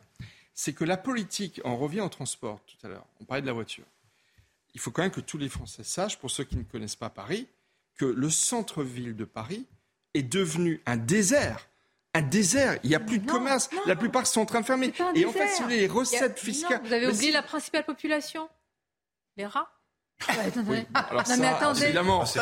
c'est 0.54 0.74
que 0.74 0.84
la 0.84 0.98
politique, 0.98 1.62
on 1.64 1.78
revient 1.78 2.02
au 2.02 2.10
transport 2.10 2.60
tout 2.66 2.86
à 2.86 2.90
l'heure, 2.90 3.06
on 3.22 3.26
parlait 3.26 3.42
de 3.42 3.48
la 3.48 3.54
voiture. 3.54 3.86
Il 4.74 4.80
faut 4.80 4.92
quand 4.92 5.02
même 5.02 5.12
que 5.12 5.22
tous 5.22 5.38
les 5.38 5.50
Français 5.50 5.84
sachent, 5.84 6.20
pour 6.20 6.32
ceux 6.32 6.44
qui 6.44 6.56
ne 6.56 6.64
connaissent 6.64 6.96
pas 6.96 7.10
Paris, 7.10 7.48
que 7.96 8.06
le 8.06 8.30
centre-ville 8.30 9.16
de 9.16 9.26
Paris 9.26 9.66
est 10.14 10.24
devenu 10.24 10.82
un 10.86 10.98
désert 10.98 11.70
un 12.14 12.22
désert. 12.22 12.80
Il 12.84 12.90
n'y 12.90 12.96
a 12.96 13.00
plus 13.00 13.20
de 13.20 13.30
commerce. 13.30 13.70
La 13.86 13.96
plupart 13.96 14.26
sont 14.28 14.42
en 14.42 14.46
train 14.46 14.62
de 14.62 14.66
fermer. 14.66 14.94
Et 15.16 15.26
en 15.26 15.32
fait, 15.32 15.48
sur 15.56 15.68
les 15.68 15.88
recettes 15.88 16.40
fiscales. 16.40 16.82
Vous 16.84 16.94
avez 16.94 17.08
oublié 17.08 17.32
la 17.32 17.44
principale 17.44 17.86
population? 17.86 18.50
Les 19.38 19.46
rats? 19.46 19.72
Ah 20.28 20.34
bah, 20.36 20.74
ah, 20.94 21.24
non, 21.30 21.36
mais 21.40 21.48
attendez. 21.48 21.84
Évidemment, 21.84 22.22
ah, 22.22 22.26
c'est 22.26 22.40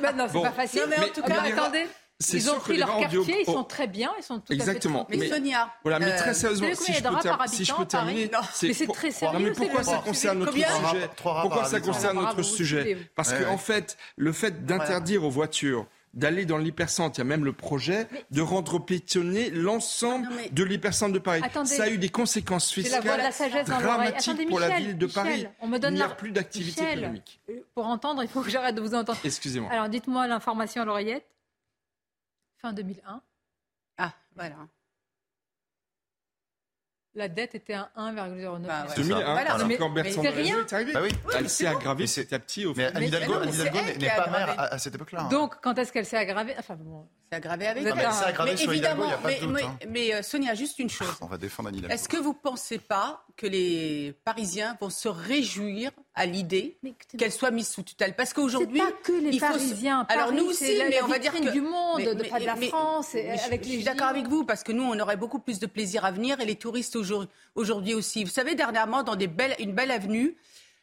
pas, 0.00 0.12
pas 0.12 0.50
facile. 0.52 0.82
Non, 0.82 0.86
mais, 0.88 0.98
en 0.98 1.08
tout 1.08 1.22
cas, 1.22 1.42
attendez. 1.42 1.86
Ils 2.32 2.50
ont 2.50 2.58
pris 2.58 2.76
leur 2.76 2.98
quartier, 2.98 3.40
ils 3.40 3.44
sont 3.44 3.64
très 3.64 3.86
bien, 3.86 4.10
ils 4.18 4.22
sont 4.22 4.38
tout 4.38 4.52
Exactement. 4.52 5.04
à 5.04 5.06
fait... 5.06 5.16
Mais, 5.16 5.28
mais 5.28 5.34
Sonia... 5.34 5.72
Voilà, 5.82 5.98
mais 5.98 6.14
très 6.16 6.30
euh, 6.30 6.34
sérieusement, 6.34 6.68
euh, 6.68 6.74
si, 6.74 6.92
je 6.92 7.02
peux 7.02 7.46
si 7.48 7.64
je 7.64 7.74
peux 7.74 7.84
terminer... 7.84 8.30
Mais 8.62 8.72
c'est 8.72 8.86
très 8.86 9.10
sérieux, 9.10 9.38
Non, 9.38 9.44
mais 9.44 9.52
pourquoi 9.52 9.82
ça 9.82 9.98
concerne 9.98 10.38
notre 10.38 10.52
sujet 10.52 11.10
Pourquoi 11.16 11.64
ça 11.64 11.80
concerne 11.80 12.18
notre 12.18 12.42
sujet 12.42 12.98
Parce 13.14 13.32
qu'en 13.32 13.58
fait, 13.58 13.96
le 14.16 14.32
fait 14.32 14.64
d'interdire 14.64 15.24
aux 15.24 15.30
voitures 15.30 15.86
d'aller 16.14 16.44
dans 16.44 16.58
l'hypercentre. 16.58 17.18
Il 17.18 17.20
y 17.20 17.22
a 17.22 17.24
même 17.24 17.44
le 17.44 17.52
projet 17.52 18.08
de 18.30 18.42
rendre 18.42 18.78
pétionner 18.78 19.50
l'ensemble 19.50 20.28
ah 20.30 20.48
de 20.50 20.64
l'hypercentre 20.64 21.12
de 21.12 21.18
Paris. 21.18 21.42
Ça 21.64 21.84
a 21.84 21.88
eu 21.88 21.98
des 21.98 22.08
conséquences 22.08 22.70
fiscales 22.70 23.02
dramatiques 23.66 24.48
pour 24.48 24.60
la 24.60 24.78
ville 24.78 24.98
de 24.98 25.06
Paris. 25.06 25.46
On 25.60 25.68
me 25.68 25.78
donne 25.78 25.94
il 25.94 25.98
n'y 25.98 26.02
a 26.02 26.08
plus 26.08 26.32
d'activité 26.32 26.82
économique. 26.92 27.40
Euh, 27.48 27.60
pour 27.74 27.86
entendre, 27.86 28.22
il 28.22 28.28
faut 28.28 28.42
que 28.42 28.50
j'arrête 28.50 28.74
de 28.74 28.80
vous 28.80 28.94
entendre. 28.94 29.18
Excusez-moi. 29.24 29.70
Alors 29.70 29.88
dites-moi 29.88 30.26
l'information 30.26 30.82
à 30.82 30.84
l'oreillette. 30.84 31.26
Fin 32.58 32.72
2001. 32.72 33.20
Ah, 33.98 34.12
voilà 34.36 34.56
la 37.14 37.28
dette 37.28 37.54
était 37.54 37.74
à 37.74 37.90
1,09. 37.96 38.66
Bah, 38.66 38.86
ouais. 38.88 38.94
2001, 38.96 39.20
voilà. 39.20 39.54
alors 39.54 39.68
quand 39.78 39.90
Bertrand 39.90 40.22
est 40.22 40.32
elle 41.34 41.48
s'est 41.48 41.66
aggravée 41.66 42.04
petit 42.04 42.34
à 42.34 42.38
petit. 42.38 42.66
Au 42.66 42.74
mais 42.74 42.86
Anne 42.86 43.02
Hidalgo 43.02 43.44
n'est 43.44 44.08
pas 44.08 44.30
maire 44.30 44.54
à, 44.56 44.78
cette 44.78 44.94
époque-là. 44.94 45.22
Hein. 45.22 45.28
Donc, 45.28 45.54
quand 45.62 45.76
est-ce 45.78 45.92
qu'elle 45.92 46.06
s'est 46.06 46.16
aggravée? 46.16 46.54
Enfin 46.58 46.76
bon... 46.76 47.06
C'est 47.30 47.36
aggravé 47.36 47.66
avec 47.66 47.84
non, 47.84 47.94
elle. 47.96 48.06
Ah, 48.06 48.26
aggravée 48.26 48.50
mais 48.50 48.56
sur 48.58 48.72
évidemment, 48.72 49.06
Hidalgo, 49.06 49.26
a 49.26 49.28
pas 49.28 49.34
de 49.34 49.40
doute. 49.40 49.54
Mais, 49.54 49.62
hein. 49.62 49.78
mais 49.88 50.14
euh, 50.14 50.22
Sonia, 50.22 50.54
juste 50.54 50.78
une 50.78 50.90
chose. 50.90 51.16
On 51.20 51.26
va 51.26 51.38
défendre 51.38 51.70
Anne 51.70 51.90
Est-ce 51.90 52.08
que 52.08 52.18
vous 52.18 52.32
ne 52.32 52.38
pensez 52.42 52.78
pas 52.78 53.24
que 53.36 53.46
les 53.46 54.14
Parisiens 54.24 54.76
vont 54.80 54.90
se 54.90 55.08
réjouir 55.08 55.92
à 56.14 56.26
l'idée 56.26 56.78
qu'elle 57.16 57.32
soit 57.32 57.50
mise 57.50 57.68
sous 57.68 57.82
tutelle. 57.82 58.14
Parce 58.14 58.32
qu'aujourd'hui, 58.34 58.78
pas 58.78 58.92
que 59.02 59.12
les 59.12 59.30
il 59.30 59.40
faut... 59.40 59.46
Parisiens. 59.46 60.06
Alors 60.08 60.32
nous 60.32 60.44
aussi, 60.44 60.76
la, 60.76 60.88
mais 60.88 61.02
on 61.02 61.06
va 61.06 61.18
dire 61.18 61.32
que 61.32 61.50
du 61.50 61.60
monde, 61.60 62.02
de, 62.02 62.22
mais, 62.22 62.40
de 62.40 62.44
la 62.44 62.56
France. 62.56 63.14
Avec 63.14 63.40
je, 63.40 63.50
les 63.50 63.62
je 63.62 63.68
suis 63.68 63.84
d'accord 63.84 64.08
avec 64.08 64.26
vous 64.26 64.44
parce 64.44 64.62
que 64.62 64.72
nous, 64.72 64.82
on 64.82 64.98
aurait 65.00 65.16
beaucoup 65.16 65.38
plus 65.38 65.58
de 65.58 65.66
plaisir 65.66 66.04
à 66.04 66.12
venir 66.12 66.40
et 66.40 66.44
les 66.44 66.56
touristes 66.56 66.96
aujourd'hui 67.54 67.94
aussi. 67.94 68.24
Vous 68.24 68.30
savez, 68.30 68.54
dernièrement, 68.54 69.02
dans 69.02 69.16
une 69.18 69.26
belle 69.72 69.90
avenue, 69.90 70.36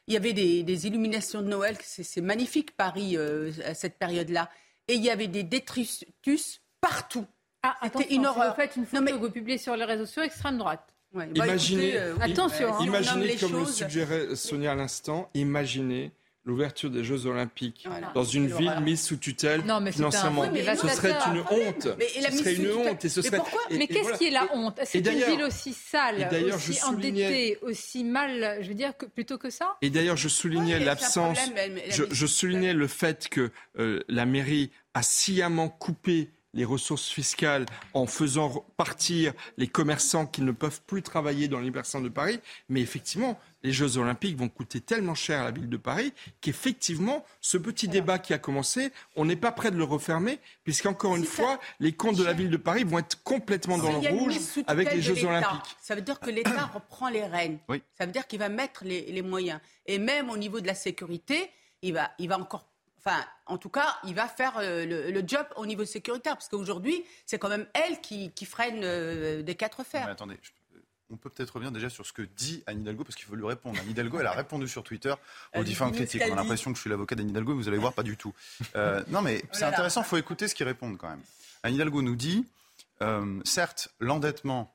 il 0.09 0.13
y 0.13 0.17
avait 0.17 0.33
des, 0.33 0.87
illuminations 0.87 1.41
de 1.41 1.47
Noël. 1.47 1.77
C'est 1.81 2.21
magnifique 2.21 2.75
Paris 2.75 3.15
euh, 3.15 3.51
à 3.63 3.75
cette 3.75 3.99
période-là, 3.99 4.49
et 4.87 4.95
il 4.95 5.03
y 5.03 5.11
avait 5.11 5.27
des 5.27 5.43
détritus 5.43 6.61
partout. 6.81 7.27
Ah, 7.61 7.75
C'était 7.83 8.15
une 8.15 8.25
horreur. 8.25 8.55
Vous 8.55 8.61
faites 8.61 8.75
une 8.75 8.85
photo 8.85 9.05
que 9.05 9.11
vous 9.11 9.31
publiez 9.31 9.57
sur 9.57 9.75
les 9.75 9.85
réseaux 9.85 10.05
sociaux 10.05 10.23
extrême 10.23 10.57
droite. 10.57 10.95
Imaginez, 11.35 11.99
imaginez 12.81 13.35
comme 13.35 13.59
le 13.59 13.65
suggérait 13.65 14.35
Sonia 14.35 14.73
à 14.73 14.75
l'instant, 14.75 15.29
imaginez 15.33 16.11
l'ouverture 16.45 16.89
des 16.89 17.03
Jeux 17.03 17.25
Olympiques 17.25 17.87
dans 18.13 18.23
une 18.23 18.47
ville 18.47 18.73
mise 18.81 19.01
sous 19.03 19.17
tutelle 19.17 19.61
non, 19.65 19.79
mais 19.79 19.91
financièrement. 19.91 20.49
Mais 20.51 20.75
ce 20.75 20.87
serait 20.87 21.15
une 21.27 21.41
honte. 21.49 21.87
Mais 21.97 22.07
ce 22.07 22.37
serait 22.37 22.55
une 22.55 22.71
honte. 22.71 23.05
Et 23.05 23.09
ce 23.09 23.21
serait... 23.21 23.39
Mais, 23.71 23.87
qu'est-ce 23.87 24.17
qui 24.17 24.27
est 24.27 24.31
la 24.31 24.47
honte? 24.53 24.79
C'est 24.83 24.99
une 24.99 25.23
ville 25.23 25.43
aussi 25.43 25.73
sale, 25.73 26.29
aussi 26.53 26.83
endettée, 26.83 27.57
aussi 27.61 28.03
mal, 28.03 28.59
je 28.61 28.67
veux 28.67 28.73
dire, 28.73 28.97
que, 28.97 29.05
plutôt 29.05 29.37
que 29.37 29.49
ça? 29.49 29.77
Et 29.81 29.89
d'ailleurs, 29.89 30.17
je 30.17 30.27
soulignais 30.27 30.79
l'absence, 30.79 31.39
je, 31.89 32.25
soulignais 32.25 32.73
le 32.73 32.87
fait 32.87 33.29
que 33.29 33.51
euh, 33.77 34.01
la 34.07 34.25
mairie 34.25 34.71
a 34.93 35.03
sciemment 35.03 35.69
coupé 35.69 36.29
les 36.53 36.65
ressources 36.65 37.09
fiscales 37.09 37.65
en 37.93 38.05
faisant 38.05 38.65
partir 38.77 39.33
les 39.57 39.67
commerçants 39.67 40.25
qui 40.25 40.41
ne 40.41 40.51
peuvent 40.51 40.81
plus 40.85 41.01
travailler 41.01 41.47
dans 41.47 41.59
les 41.59 41.69
de 41.69 42.09
Paris. 42.09 42.39
Mais 42.67 42.81
effectivement, 42.81 43.39
les 43.63 43.71
Jeux 43.71 43.97
Olympiques 43.97 44.37
vont 44.37 44.49
coûter 44.49 44.81
tellement 44.81 45.15
cher 45.15 45.41
à 45.41 45.43
la 45.45 45.51
ville 45.51 45.69
de 45.69 45.77
Paris 45.77 46.13
qu'effectivement, 46.41 47.25
ce 47.41 47.57
petit 47.57 47.87
débat 47.87 48.19
qui 48.19 48.33
a 48.33 48.37
commencé, 48.37 48.91
on 49.15 49.25
n'est 49.25 49.35
pas 49.35 49.51
près 49.51 49.71
de 49.71 49.77
le 49.77 49.83
refermer, 49.83 50.39
puisqu'encore 50.63 51.15
une 51.15 51.25
fois, 51.25 51.59
les 51.79 51.93
comptes 51.93 52.17
de 52.17 52.23
la 52.23 52.33
ville 52.33 52.49
de 52.49 52.57
Paris 52.57 52.83
vont 52.83 52.99
être 52.99 53.21
complètement 53.23 53.77
dans 53.77 53.91
le 53.91 54.09
rouge 54.09 54.35
avec 54.67 54.93
les 54.93 55.01
Jeux 55.01 55.25
Olympiques. 55.25 55.75
Ça 55.81 55.95
veut 55.95 56.01
dire 56.01 56.19
que 56.19 56.29
l'État 56.29 56.65
reprend 56.73 57.09
les 57.09 57.25
rênes. 57.25 57.59
Ça 57.97 58.05
veut 58.05 58.11
dire 58.11 58.27
qu'il 58.27 58.39
va 58.39 58.49
mettre 58.49 58.83
les, 58.83 59.11
les, 59.11 59.21
moyens. 59.21 59.59
Et 59.85 59.99
même 59.99 60.29
au 60.29 60.37
niveau 60.37 60.61
de 60.61 60.67
la 60.67 60.75
sécurité, 60.75 61.49
il 61.81 61.93
va, 61.93 62.11
il 62.19 62.27
va 62.27 62.39
encore 62.39 62.65
en 63.45 63.57
tout 63.57 63.69
cas, 63.69 63.97
il 64.05 64.13
va 64.13 64.27
faire 64.27 64.53
euh, 64.57 64.85
le, 64.85 65.23
job 65.25 65.45
au 65.55 65.65
niveau 65.65 65.85
sécuritaire, 65.85 66.35
parce 66.35 66.47
qu'aujourd'hui, 66.47 67.03
c'est 67.25 67.39
quand 67.39 67.49
même 67.49 67.65
elle 67.73 67.99
qui, 68.01 68.31
freine 68.45 68.81
euh, 68.83 69.41
des 69.41 69.55
quatre 69.55 69.83
fers. 69.83 70.07
Attendez, 70.07 70.35
euh, 70.75 70.79
on 71.09 71.17
peut 71.17 71.29
peut-être 71.29 71.51
revenir 71.51 71.71
déjà 71.71 71.89
sur 71.89 72.05
ce 72.05 72.13
que 72.13 72.21
dit 72.21 72.63
Anne 72.67 72.81
Hidalgo, 72.81 73.03
parce 73.03 73.15
qu'il 73.15 73.25
faut 73.25 73.35
lui 73.35 73.45
répondre. 73.45 73.79
Anne 73.79 73.89
Hidalgo, 73.89 74.19
elle 74.19 74.27
a 74.27 74.31
répondu 74.31 74.67
sur 74.67 74.83
Twitter 74.83 75.13
aux 75.55 75.63
différentes 75.63 75.95
critiques. 75.95 76.21
On 76.29 76.33
a 76.33 76.35
l'impression 76.35 76.71
que 76.71 76.77
je 76.77 76.81
suis 76.81 76.89
l'avocat 76.89 77.15
d'Anne 77.15 77.29
Hidalgo, 77.29 77.55
vous 77.55 77.67
allez 77.67 77.77
voir, 77.77 77.93
pas 77.93 78.03
du 78.03 78.17
tout. 78.17 78.33
Non, 79.07 79.21
mais 79.21 79.43
c'est 79.51 79.65
intéressant, 79.65 80.01
il 80.01 80.07
faut 80.07 80.17
écouter 80.17 80.47
ce 80.47 80.55
qu'ils 80.55 80.67
répondent 80.67 80.97
quand 80.97 81.09
même. 81.09 81.23
Anne 81.63 81.73
Hidalgo 81.73 82.01
nous 82.01 82.15
dit, 82.15 82.45
certes, 83.43 83.89
l'endettement 83.99 84.73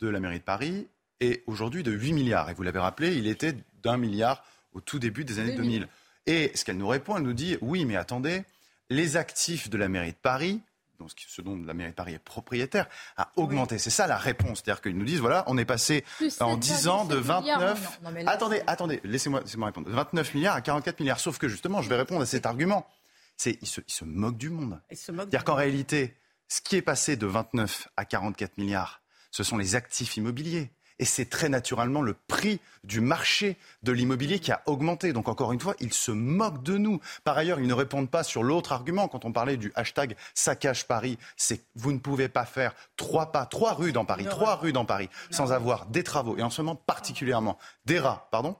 de 0.00 0.08
la 0.08 0.20
mairie 0.20 0.38
de 0.38 0.44
Paris 0.44 0.88
est 1.20 1.42
aujourd'hui 1.46 1.82
de 1.82 1.92
8 1.92 2.12
milliards, 2.12 2.50
et 2.50 2.54
vous 2.54 2.62
l'avez 2.62 2.78
rappelé, 2.78 3.16
il 3.16 3.26
était 3.26 3.54
d'un 3.82 3.96
milliard 3.96 4.44
au 4.72 4.80
tout 4.80 4.98
début 4.98 5.24
des 5.24 5.38
années 5.38 5.54
2000. 5.54 5.88
Et 6.28 6.52
ce 6.54 6.64
qu'elle 6.64 6.76
nous 6.76 6.86
répond, 6.86 7.16
elle 7.16 7.22
nous 7.22 7.32
dit 7.32 7.56
oui, 7.62 7.86
mais 7.86 7.96
attendez, 7.96 8.44
les 8.90 9.16
actifs 9.16 9.70
de 9.70 9.78
la 9.78 9.88
mairie 9.88 10.12
de 10.12 10.16
Paris, 10.16 10.60
donc 11.00 11.10
ce 11.16 11.40
dont 11.40 11.56
la 11.64 11.72
mairie 11.72 11.90
de 11.90 11.96
Paris 11.96 12.12
est 12.12 12.18
propriétaire, 12.18 12.86
a 13.16 13.30
augmenté. 13.36 13.78
C'est 13.78 13.88
ça 13.88 14.06
la 14.06 14.18
réponse. 14.18 14.62
C'est-à-dire 14.62 14.82
qu'ils 14.82 14.96
nous 14.96 15.06
disent 15.06 15.20
voilà, 15.20 15.42
on 15.46 15.56
est 15.56 15.64
passé 15.64 16.04
en 16.40 16.58
10 16.58 16.88
ans 16.88 17.06
de 17.06 17.16
29. 17.16 18.00
Attendez, 18.26 18.62
attendez, 18.66 19.00
laissez-moi 19.04 19.40
laissez 19.40 19.56
répondre. 19.58 19.88
29 19.90 20.34
milliards 20.34 20.56
à 20.56 20.60
44 20.60 21.00
milliards. 21.00 21.18
Sauf 21.18 21.38
que 21.38 21.48
justement, 21.48 21.80
je 21.80 21.88
vais 21.88 21.96
répondre 21.96 22.20
à 22.20 22.26
cet 22.26 22.44
argument. 22.44 22.86
C'est 23.38 23.58
ils 23.62 23.68
ils 23.86 23.92
se 23.92 24.04
moquent 24.04 24.36
du 24.36 24.50
monde. 24.50 24.78
C'est-à-dire 24.90 25.44
qu'en 25.44 25.54
réalité, 25.54 26.14
ce 26.48 26.60
qui 26.60 26.76
est 26.76 26.82
passé 26.82 27.16
de 27.16 27.26
29 27.26 27.88
à 27.96 28.04
44 28.04 28.58
milliards, 28.58 29.00
ce 29.30 29.42
sont 29.42 29.56
les 29.56 29.76
actifs 29.76 30.18
immobiliers. 30.18 30.70
Et 30.98 31.04
c'est 31.04 31.26
très 31.26 31.48
naturellement 31.48 32.02
le 32.02 32.14
prix 32.26 32.60
du 32.84 33.00
marché 33.00 33.56
de 33.82 33.92
l'immobilier 33.92 34.38
qui 34.40 34.50
a 34.50 34.62
augmenté. 34.66 35.12
Donc 35.12 35.28
encore 35.28 35.52
une 35.52 35.60
fois, 35.60 35.74
ils 35.80 35.92
se 35.92 36.10
moquent 36.10 36.62
de 36.62 36.76
nous. 36.76 37.00
Par 37.24 37.38
ailleurs, 37.38 37.60
ils 37.60 37.68
ne 37.68 37.74
répondent 37.74 38.10
pas 38.10 38.22
sur 38.22 38.42
l'autre 38.42 38.72
argument. 38.72 39.08
Quand 39.08 39.24
on 39.24 39.32
parlait 39.32 39.56
du 39.56 39.72
hashtag 39.74 40.16
saccage 40.34 40.86
Paris, 40.86 41.18
c'est 41.36 41.62
vous 41.76 41.92
ne 41.92 41.98
pouvez 41.98 42.28
pas 42.28 42.44
faire 42.44 42.74
trois 42.96 43.32
pas, 43.32 43.46
trois 43.46 43.74
rues 43.74 43.92
dans 43.92 44.04
Paris, 44.04 44.24
trois 44.24 44.56
rues 44.56 44.72
dans 44.72 44.84
Paris, 44.84 45.08
sans 45.30 45.52
avoir 45.52 45.86
des 45.86 46.02
travaux. 46.02 46.36
Et 46.36 46.42
en 46.42 46.50
ce 46.50 46.62
moment, 46.62 46.76
particulièrement 46.76 47.58
des 47.84 47.98
rats, 47.98 48.28
pardon 48.30 48.56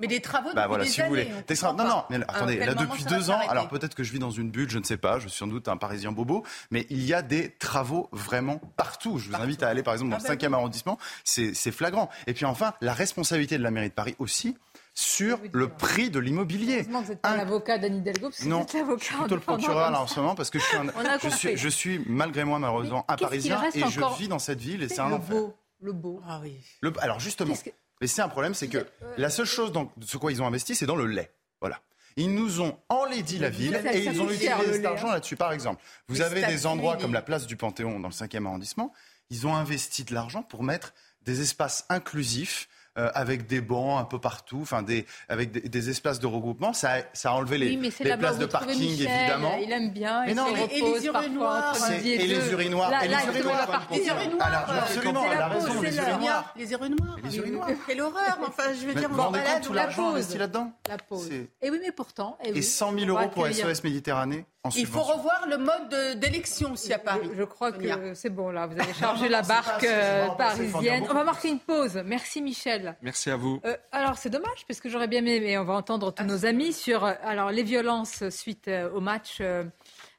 mais 0.00 0.06
des 0.06 0.20
travaux 0.20 0.50
bah 0.54 0.66
voilà, 0.66 0.84
si 0.84 1.00
Vous 1.00 1.08
voulez. 1.08 1.28
Non, 1.62 1.74
non, 1.74 2.04
mais 2.10 2.20
attendez, 2.28 2.56
là 2.56 2.74
depuis 2.74 3.04
deux 3.04 3.30
ans, 3.30 3.40
alors 3.48 3.68
peut-être 3.68 3.94
que 3.94 4.04
je 4.04 4.12
vis 4.12 4.18
dans 4.18 4.30
une 4.30 4.50
bulle, 4.50 4.70
je 4.70 4.78
ne 4.78 4.84
sais 4.84 4.96
pas, 4.96 5.18
je 5.18 5.28
suis 5.28 5.38
sans 5.38 5.46
doute 5.46 5.68
un 5.68 5.76
Parisien 5.76 6.12
bobo, 6.12 6.44
mais 6.70 6.86
il 6.90 7.04
y 7.04 7.14
a 7.14 7.22
des 7.22 7.50
travaux 7.50 8.08
vraiment 8.12 8.60
partout. 8.76 9.18
Je 9.18 9.28
vous 9.28 9.36
invite 9.36 9.62
à 9.62 9.68
aller 9.68 9.82
par 9.82 9.94
exemple 9.94 10.10
dans 10.12 10.18
le 10.18 10.22
5e 10.22 10.52
arrondissement, 10.52 10.98
c'est 11.24 11.72
flagrant. 11.72 12.10
Et 12.26 12.34
puis 12.34 12.44
enfin, 12.44 12.74
la 12.80 12.92
responsabilité 12.92 13.58
de 13.58 13.62
la 13.62 13.70
mairie 13.70 13.88
de 13.88 13.94
Paris 13.94 14.14
aussi, 14.18 14.56
sur 14.94 15.40
le 15.52 15.68
prix 15.68 16.08
de 16.08 16.20
l'immobilier. 16.20 16.82
vous 16.82 17.10
êtes 17.10 17.18
un... 17.24 17.36
l'avocat 17.36 17.78
d'Anne 17.78 17.96
Hidalgo, 17.96 18.28
parce 18.28 18.38
que 18.38 18.48
non, 18.48 18.64
vous 18.64 18.92
êtes 18.92 18.98
plutôt 19.00 19.34
le 19.34 19.40
procureur 19.40 19.90
là, 19.90 20.00
en 20.00 20.06
ce 20.06 20.20
moment, 20.20 20.36
parce 20.36 20.50
que 20.50 20.58
je 20.60 21.68
suis, 21.68 22.00
malgré 22.06 22.44
moi, 22.44 22.58
malheureusement, 22.58 23.04
un 23.08 23.16
Parisien, 23.16 23.60
et 23.74 23.80
je 23.80 24.18
vis 24.18 24.28
dans 24.28 24.38
cette 24.38 24.60
ville, 24.60 24.82
et 24.82 24.88
c'est 24.88 25.00
un 25.00 25.12
enfer. 25.12 25.34
Le 25.34 25.40
beau. 25.40 25.54
Le 25.80 25.92
beau. 25.92 26.22
Oui. 26.42 26.62
Alors 27.00 27.20
justement, 27.20 27.54
mais 28.00 28.06
c'est 28.06 28.22
un 28.22 28.28
problème, 28.28 28.54
c'est 28.54 28.68
que 28.68 28.86
la 29.16 29.30
seule 29.30 29.46
chose 29.46 29.72
dans 29.72 29.92
ce 30.04 30.16
quoi 30.16 30.32
ils 30.32 30.42
ont 30.42 30.46
investi, 30.46 30.74
c'est 30.74 30.86
dans 30.86 30.96
le 30.96 31.06
lait. 31.06 31.32
Voilà. 31.60 31.80
Ils 32.16 32.32
nous 32.32 32.60
ont 32.60 32.78
enlaidi 32.88 33.38
la 33.38 33.50
ville 33.50 33.80
et 33.92 34.04
ils 34.04 34.20
ont 34.20 34.30
utilisé 34.30 34.72
cet 34.72 34.84
argent 34.84 35.10
là-dessus. 35.10 35.36
Par 35.36 35.52
exemple, 35.52 35.82
vous 36.08 36.20
avez 36.20 36.44
des 36.46 36.66
endroits 36.66 36.96
comme 36.96 37.12
la 37.12 37.22
place 37.22 37.46
du 37.46 37.56
Panthéon 37.56 37.98
dans 38.00 38.08
le 38.08 38.14
5e 38.14 38.46
arrondissement, 38.46 38.92
ils 39.30 39.46
ont 39.46 39.54
investi 39.54 40.04
de 40.04 40.14
l'argent 40.14 40.42
pour 40.42 40.62
mettre 40.62 40.94
des 41.22 41.40
espaces 41.40 41.86
inclusifs 41.88 42.68
euh, 42.96 43.10
avec 43.14 43.46
des 43.46 43.60
bancs 43.60 44.00
un 44.00 44.04
peu 44.04 44.20
partout, 44.20 44.60
enfin 44.62 44.82
des, 44.82 45.04
avec 45.28 45.50
des, 45.50 45.90
espaces 45.90 46.20
de 46.20 46.26
regroupement. 46.26 46.72
Ça, 46.72 46.92
a, 46.92 46.98
ça 47.12 47.30
a 47.30 47.34
enlevé 47.34 47.58
les, 47.58 47.76
les 47.76 48.16
places 48.16 48.38
de 48.38 48.46
parking, 48.46 48.82
évidemment. 48.82 49.58
Il 49.60 49.72
aime 49.72 49.90
bien. 49.90 50.24
Mais 50.26 50.34
non, 50.34 50.46
et, 50.46 50.80
les 50.80 51.06
urinoirs. 51.06 51.76
Et 51.90 52.26
les 52.26 52.52
urinoirs. 52.52 53.02
et 53.02 53.08
les 53.08 53.20
urinoirs. 53.26 53.74
Les 53.90 54.06
urinoirs. 54.06 54.80
absolument, 54.82 55.24
elle 55.32 55.40
a 55.40 55.48
raison. 55.48 55.82
Les 55.82 55.96
urinoirs. 55.96 56.54
Les 56.56 57.36
urinoirs. 57.36 57.68
Quelle 57.86 58.00
horreur. 58.00 58.38
Enfin, 58.46 58.72
je 58.80 58.86
veux 58.86 58.94
dire, 58.94 59.08
on 59.10 59.16
va 59.16 59.30
balade 59.30 59.68
la 59.72 59.86
pause. 59.88 60.36
là-dedans. 60.36 60.72
La 60.88 60.96
pause. 60.96 61.30
Et 61.32 61.70
oui, 61.70 61.78
mais 61.82 61.92
pourtant. 61.92 62.38
Et 62.44 62.62
100 62.62 62.98
000 62.98 63.10
euros 63.10 63.28
pour 63.28 63.46
SOS 63.46 63.82
Méditerranée. 63.82 64.46
Il 64.76 64.86
faut 64.86 65.02
revoir 65.02 65.46
le 65.46 65.58
mode 65.58 66.18
d'élection 66.18 66.72
aussi 66.72 66.92
à 66.94 66.98
Paris. 66.98 67.28
Je 67.36 67.42
crois 67.44 67.70
que 67.70 68.14
c'est 68.14 68.30
bon 68.30 68.50
là. 68.50 68.66
Vous 68.66 68.80
avez 68.80 68.94
chargé 68.98 69.28
la 69.28 69.42
barque 69.42 69.84
euh, 69.84 70.28
parisienne. 70.30 71.04
On 71.08 71.12
va 71.12 71.24
marquer 71.24 71.48
une 71.48 71.58
pause. 71.58 72.02
Merci 72.04 72.40
Michel. 72.40 72.96
Merci 73.02 73.30
à 73.30 73.36
vous. 73.36 73.60
Euh, 73.66 73.76
alors 73.92 74.16
c'est 74.16 74.30
dommage 74.30 74.64
parce 74.66 74.80
que 74.80 74.88
j'aurais 74.88 75.08
bien 75.08 75.20
aimé, 75.20 75.40
mais 75.40 75.58
on 75.58 75.64
va 75.64 75.74
entendre 75.74 76.12
tous 76.12 76.24
nos 76.24 76.46
amis 76.46 76.72
sur 76.72 77.04
euh, 77.04 77.12
alors 77.22 77.50
les 77.50 77.62
violences 77.62 78.26
suite 78.30 78.70
au 78.94 79.00
match. 79.00 79.42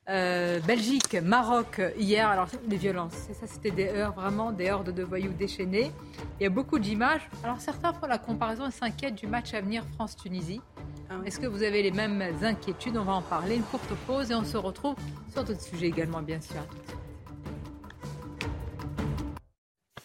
Belgique, 0.08 1.16
Maroc 1.24 1.82
hier. 1.98 2.30
Alors 2.30 2.48
les 2.68 2.78
violences, 2.78 3.14
ça 3.14 3.48
c'était 3.48 3.72
des 3.72 3.90
heures 3.90 4.14
vraiment, 4.14 4.52
des 4.52 4.70
hordes 4.72 4.94
de 4.94 5.04
voyous 5.04 5.34
déchaînés. 5.34 5.92
Il 6.40 6.44
y 6.44 6.46
a 6.46 6.50
beaucoup 6.50 6.80
d'images. 6.80 7.28
Alors 7.44 7.60
certains 7.60 7.94
font 7.94 8.08
la 8.08 8.18
comparaison 8.18 8.68
et 8.68 8.72
s'inquiètent 8.72 9.16
du 9.16 9.28
match 9.28 9.54
à 9.54 9.62
venir 9.62 9.84
France-Tunisie. 9.96 10.62
Ah 11.10 11.16
Est-ce 11.26 11.40
que 11.40 11.48
vous 11.48 11.64
avez 11.64 11.82
les 11.84 11.92
mêmes 11.92 12.24
inquiétudes? 12.42 12.98
On 12.98 13.04
va 13.04 13.14
en 13.14 13.22
parler. 13.22 13.56
Une 13.56 13.64
courte 13.64 13.94
pause 14.08 14.32
et 14.32 14.36
on 14.36 14.44
se 14.44 14.58
retrouve 14.58 14.96
sur 15.32 15.44
d'autres 15.44 15.62
sujets 15.62 15.88
également, 15.88 16.22
bien 16.22 16.42
sûr. 16.42 16.62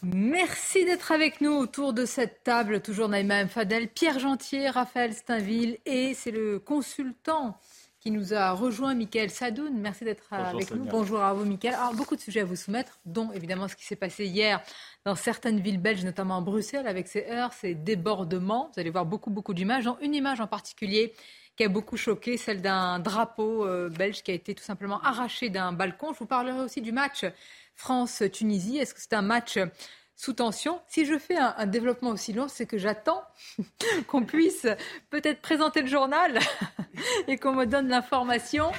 Merci 0.02 0.86
d'être 0.86 1.12
avec 1.12 1.42
nous 1.42 1.52
autour 1.52 1.92
de 1.92 2.06
cette 2.06 2.42
table. 2.42 2.80
Toujours 2.80 3.08
Naïma 3.08 3.40
M. 3.40 3.48
Fadel, 3.48 3.88
Pierre 3.88 4.18
Gentier, 4.18 4.70
Raphaël 4.70 5.12
Steinville 5.12 5.78
et 5.84 6.14
c'est 6.14 6.30
le 6.30 6.58
consultant 6.58 7.58
qui 8.00 8.10
nous 8.10 8.32
a 8.32 8.52
rejoint, 8.52 8.94
Michael 8.94 9.30
Sadoun. 9.30 9.74
Merci 9.74 10.04
d'être 10.04 10.32
avec 10.32 10.74
nous. 10.74 10.84
Bonjour 10.84 11.20
à 11.20 11.34
vous, 11.34 11.44
Michael. 11.44 11.74
Alors, 11.74 11.94
beaucoup 11.94 12.16
de 12.16 12.20
sujets 12.20 12.40
à 12.40 12.44
vous 12.46 12.56
soumettre, 12.56 12.98
dont 13.04 13.30
évidemment 13.32 13.68
ce 13.68 13.76
qui 13.76 13.84
s'est 13.84 13.94
passé 13.96 14.24
hier 14.24 14.62
dans 15.04 15.14
certaines 15.14 15.60
villes 15.60 15.80
belges, 15.80 16.02
notamment 16.02 16.38
à 16.38 16.40
Bruxelles, 16.40 16.86
avec 16.86 17.08
ces 17.08 17.26
heurts, 17.30 17.52
ces 17.52 17.74
débordements. 17.74 18.70
Vous 18.74 18.80
allez 18.80 18.88
voir 18.88 19.04
beaucoup, 19.04 19.30
beaucoup 19.30 19.52
d'images. 19.52 19.84
Une 20.00 20.14
image 20.14 20.40
en 20.40 20.46
particulier 20.46 21.12
qui 21.56 21.64
a 21.64 21.68
beaucoup 21.68 21.98
choqué, 21.98 22.38
celle 22.38 22.62
d'un 22.62 23.00
drapeau 23.00 23.66
euh, 23.66 23.90
belge 23.90 24.22
qui 24.22 24.30
a 24.30 24.34
été 24.34 24.54
tout 24.54 24.64
simplement 24.64 25.00
arraché 25.02 25.50
d'un 25.50 25.72
balcon. 25.72 26.14
Je 26.14 26.20
vous 26.20 26.26
parlerai 26.26 26.60
aussi 26.60 26.80
du 26.80 26.92
match 26.92 27.26
France-Tunisie. 27.74 28.78
Est-ce 28.78 28.94
que 28.94 29.00
c'est 29.00 29.12
un 29.12 29.20
match 29.20 29.58
sous 30.20 30.34
tension. 30.34 30.82
Si 30.86 31.06
je 31.06 31.18
fais 31.18 31.38
un, 31.38 31.64
développement 31.64 32.10
aussi 32.10 32.34
long, 32.34 32.46
c'est 32.46 32.66
que 32.66 32.76
j'attends 32.76 33.22
qu'on 34.06 34.22
puisse 34.22 34.66
peut-être 35.08 35.40
présenter 35.40 35.80
le 35.80 35.86
journal 35.86 36.38
et 37.26 37.38
qu'on 37.38 37.54
me 37.54 37.64
donne 37.64 37.88
l'information 37.88 38.70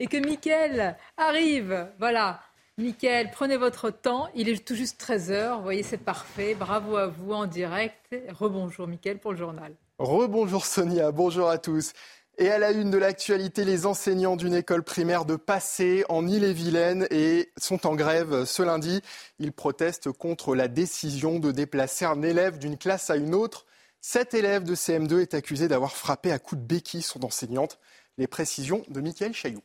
et 0.00 0.06
que 0.06 0.16
Mickaël 0.16 0.96
arrive. 1.18 1.88
Voilà. 1.98 2.40
Mickaël, 2.78 3.28
prenez 3.30 3.58
votre 3.58 3.90
temps. 3.90 4.30
Il 4.34 4.48
est 4.48 4.66
tout 4.66 4.74
juste 4.74 4.98
13h. 4.98 5.56
Vous 5.56 5.62
voyez, 5.62 5.82
c'est 5.82 5.98
parfait. 5.98 6.54
Bravo 6.54 6.96
à 6.96 7.06
vous 7.06 7.34
en 7.34 7.44
direct. 7.44 8.16
Rebonjour, 8.30 8.88
Mickaël, 8.88 9.18
pour 9.18 9.32
le 9.32 9.36
journal. 9.36 9.74
Rebonjour, 9.98 10.64
Sonia. 10.64 11.12
Bonjour 11.12 11.50
à 11.50 11.58
tous. 11.58 11.92
Et 12.38 12.50
à 12.50 12.58
la 12.58 12.70
une 12.70 12.90
de 12.90 12.96
l'actualité, 12.96 13.64
les 13.64 13.84
enseignants 13.84 14.36
d'une 14.36 14.54
école 14.54 14.82
primaire 14.82 15.26
de 15.26 15.36
Passé 15.36 16.04
en 16.08 16.26
Ille-et-Vilaine 16.26 17.06
et 17.10 17.52
sont 17.58 17.86
en 17.86 17.94
grève 17.94 18.46
ce 18.46 18.62
lundi. 18.62 19.02
Ils 19.38 19.52
protestent 19.52 20.10
contre 20.10 20.54
la 20.54 20.66
décision 20.66 21.38
de 21.38 21.52
déplacer 21.52 22.06
un 22.06 22.22
élève 22.22 22.58
d'une 22.58 22.78
classe 22.78 23.10
à 23.10 23.16
une 23.16 23.34
autre. 23.34 23.66
Cet 24.00 24.32
élève 24.32 24.64
de 24.64 24.74
CM2 24.74 25.20
est 25.20 25.34
accusé 25.34 25.68
d'avoir 25.68 25.94
frappé 25.94 26.32
à 26.32 26.38
coups 26.38 26.60
de 26.62 26.66
béquille 26.66 27.02
son 27.02 27.22
enseignante. 27.22 27.78
Les 28.16 28.26
précisions 28.26 28.82
de 28.88 29.00
Mickaël 29.02 29.34
Chailloux. 29.34 29.62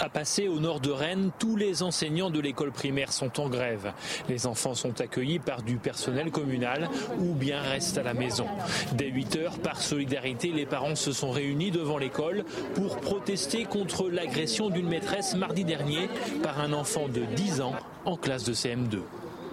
À 0.00 0.08
passer 0.08 0.48
au 0.48 0.58
nord 0.58 0.80
de 0.80 0.90
Rennes, 0.90 1.30
tous 1.38 1.56
les 1.56 1.82
enseignants 1.82 2.30
de 2.30 2.40
l'école 2.40 2.72
primaire 2.72 3.12
sont 3.12 3.40
en 3.40 3.48
grève. 3.48 3.92
Les 4.28 4.46
enfants 4.46 4.74
sont 4.74 5.00
accueillis 5.00 5.38
par 5.38 5.62
du 5.62 5.76
personnel 5.76 6.30
communal 6.30 6.90
ou 7.20 7.32
bien 7.32 7.60
restent 7.60 7.98
à 7.98 8.02
la 8.02 8.12
maison. 8.12 8.46
Dès 8.92 9.08
8 9.08 9.36
heures, 9.36 9.58
par 9.58 9.80
solidarité, 9.80 10.48
les 10.48 10.66
parents 10.66 10.96
se 10.96 11.12
sont 11.12 11.30
réunis 11.30 11.70
devant 11.70 11.98
l'école 11.98 12.44
pour 12.74 12.96
protester 12.96 13.64
contre 13.64 14.10
l'agression 14.10 14.68
d'une 14.68 14.88
maîtresse 14.88 15.36
mardi 15.36 15.64
dernier 15.64 16.08
par 16.42 16.60
un 16.60 16.72
enfant 16.72 17.08
de 17.08 17.22
10 17.36 17.60
ans 17.60 17.74
en 18.04 18.16
classe 18.16 18.44
de 18.44 18.52
CM2. 18.52 18.98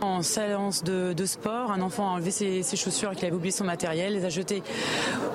En 0.01 0.23
séance 0.23 0.83
de, 0.83 1.25
sport, 1.25 1.71
un 1.71 1.81
enfant 1.81 2.07
a 2.07 2.13
enlevé 2.13 2.31
ses, 2.31 2.63
chaussures 2.75 3.11
qu'il 3.11 3.25
avait 3.25 3.35
oublié 3.35 3.51
son 3.51 3.65
matériel, 3.65 4.13
les 4.13 4.25
a 4.25 4.29
jetées 4.29 4.63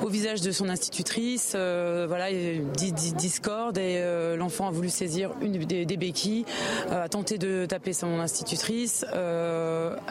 au 0.02 0.08
visage 0.08 0.40
de 0.40 0.50
son 0.50 0.68
institutrice. 0.68 1.52
Euh, 1.54 2.06
voilà, 2.08 2.32
discorde 2.32 3.78
et 3.78 3.98
euh, 3.98 4.36
l'enfant 4.36 4.66
a 4.66 4.72
voulu 4.72 4.88
saisir 4.88 5.30
une 5.40 5.52
des, 5.52 5.96
béquilles, 5.96 6.44
euh, 6.90 7.04
a 7.04 7.08
tenté 7.08 7.38
de 7.38 7.64
taper 7.66 7.92
son 7.92 8.18
institutrice. 8.18 9.04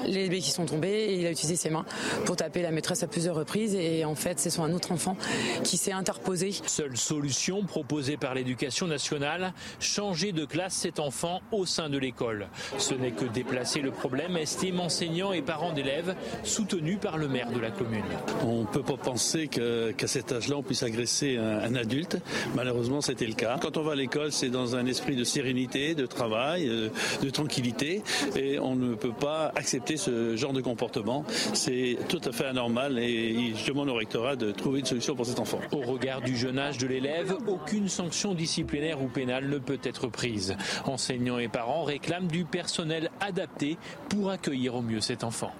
les 0.05 0.29
béquilles 0.29 0.53
sont 0.53 0.65
tombées 0.65 0.87
et 0.87 1.19
il 1.19 1.25
a 1.25 1.31
utilisé 1.31 1.57
ses 1.57 1.69
mains 1.69 1.85
pour 2.23 2.37
taper 2.37 2.61
la 2.61 2.71
maîtresse 2.71 3.03
à 3.03 3.07
plusieurs 3.07 3.35
reprises. 3.35 3.75
Et 3.75 4.05
en 4.05 4.15
fait, 4.15 4.39
c'est 4.39 4.57
un 4.61 4.71
autre 4.71 4.93
enfant 4.93 5.17
qui 5.63 5.75
s'est 5.75 5.91
interposé. 5.91 6.53
Seule 6.65 6.95
solution 6.95 7.65
proposée 7.65 8.15
par 8.15 8.33
l'éducation 8.33 8.87
nationale 8.87 9.53
changer 9.81 10.31
de 10.31 10.45
classe 10.45 10.75
cet 10.75 11.01
enfant 11.01 11.41
au 11.51 11.65
sein 11.65 11.89
de 11.89 11.97
l'école. 11.97 12.47
Ce 12.77 12.93
n'est 12.93 13.11
que 13.11 13.25
déplacer 13.25 13.81
le 13.81 13.91
problème 13.91 14.37
enseignants 14.79 15.33
et 15.33 15.41
parents 15.41 15.73
d'élèves 15.73 16.15
soutenus 16.43 16.99
par 16.99 17.17
le 17.17 17.27
maire 17.27 17.51
de 17.51 17.59
la 17.59 17.71
commune. 17.71 18.03
On 18.45 18.61
ne 18.61 18.65
peut 18.65 18.83
pas 18.83 18.97
penser 18.97 19.47
qu'à 19.47 20.07
cet 20.07 20.31
âge-là, 20.31 20.57
on 20.57 20.63
puisse 20.63 20.83
agresser 20.83 21.37
un, 21.37 21.75
adulte. 21.75 22.17
Malheureusement, 22.55 23.01
c'était 23.01 23.25
le 23.25 23.33
cas. 23.33 23.57
Quand 23.61 23.77
on 23.77 23.83
va 23.83 23.93
à 23.93 23.95
l'école, 23.95 24.31
c'est 24.31 24.49
dans 24.49 24.75
un 24.75 24.85
esprit 24.85 25.15
de 25.15 25.23
sérénité, 25.23 25.93
de 25.93 26.05
travail, 26.05 26.69
euh, 26.69 26.89
de 27.21 27.29
tranquillité, 27.29 28.01
et 28.35 28.59
on 28.59 28.75
ne 28.75 28.95
peut 28.95 29.11
pas 29.11 29.51
accepter 29.55 29.97
ce 29.97 30.35
genre 30.35 30.53
de 30.53 30.61
comportement. 30.61 31.25
C'est 31.53 31.97
tout 32.07 32.21
à 32.23 32.31
fait 32.31 32.45
anormal 32.45 32.97
et 32.99 33.53
je 33.55 33.67
demande 33.67 33.89
au 33.89 33.95
rectorat 33.95 34.35
de 34.35 34.51
trouver 34.51 34.79
une 34.79 34.85
solution 34.85 35.15
pour 35.15 35.25
cet 35.25 35.39
enfant. 35.39 35.59
Au 35.71 35.81
regard 35.81 36.21
du 36.21 36.37
jeune 36.37 36.59
âge 36.59 36.77
de 36.77 36.87
l'élève, 36.87 37.35
aucune 37.47 37.89
sanction 37.89 38.33
disciplinaire 38.33 39.01
ou 39.01 39.07
pénale 39.07 39.49
ne 39.49 39.57
peut 39.57 39.79
être 39.83 40.07
prise. 40.07 40.55
Enseignants 40.85 41.37
et 41.37 41.47
parents 41.47 41.83
réclament 41.83 42.27
du 42.27 42.45
personnel 42.45 43.11
adapté 43.19 43.77
pour 44.09 44.31
accueillir 44.35 44.75
au 44.75 44.81
mieux 44.81 45.01
cet 45.01 45.23
enfant. 45.23 45.51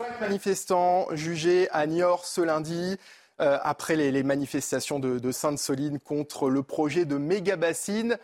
Cinq 0.00 0.20
manifestants 0.20 1.06
jugés 1.12 1.68
à 1.70 1.86
Niort 1.86 2.24
ce 2.24 2.40
lundi. 2.40 2.96
Euh, 3.40 3.58
après 3.62 3.96
les, 3.96 4.22
manifestations 4.22 4.98
de, 4.98 5.32
Sainte-Soline 5.32 5.98
contre 5.98 6.50
le 6.50 6.62
projet 6.62 7.06
de 7.06 7.16
méga 7.16 7.56
bassine. 7.56 8.18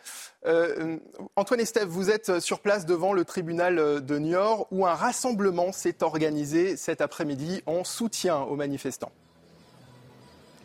Euh, 0.44 0.98
Antoine 1.36 1.60
Estève, 1.60 1.88
vous 1.88 2.10
êtes 2.10 2.38
sur 2.40 2.60
place 2.60 2.84
devant 2.84 3.14
le 3.14 3.24
tribunal 3.24 4.04
de 4.04 4.18
Niort 4.18 4.66
où 4.70 4.86
un 4.86 4.94
rassemblement 4.94 5.72
s'est 5.72 6.02
organisé 6.02 6.76
cet 6.76 7.00
après-midi 7.00 7.62
en 7.64 7.82
soutien 7.82 8.40
aux 8.40 8.56
manifestants 8.56 9.12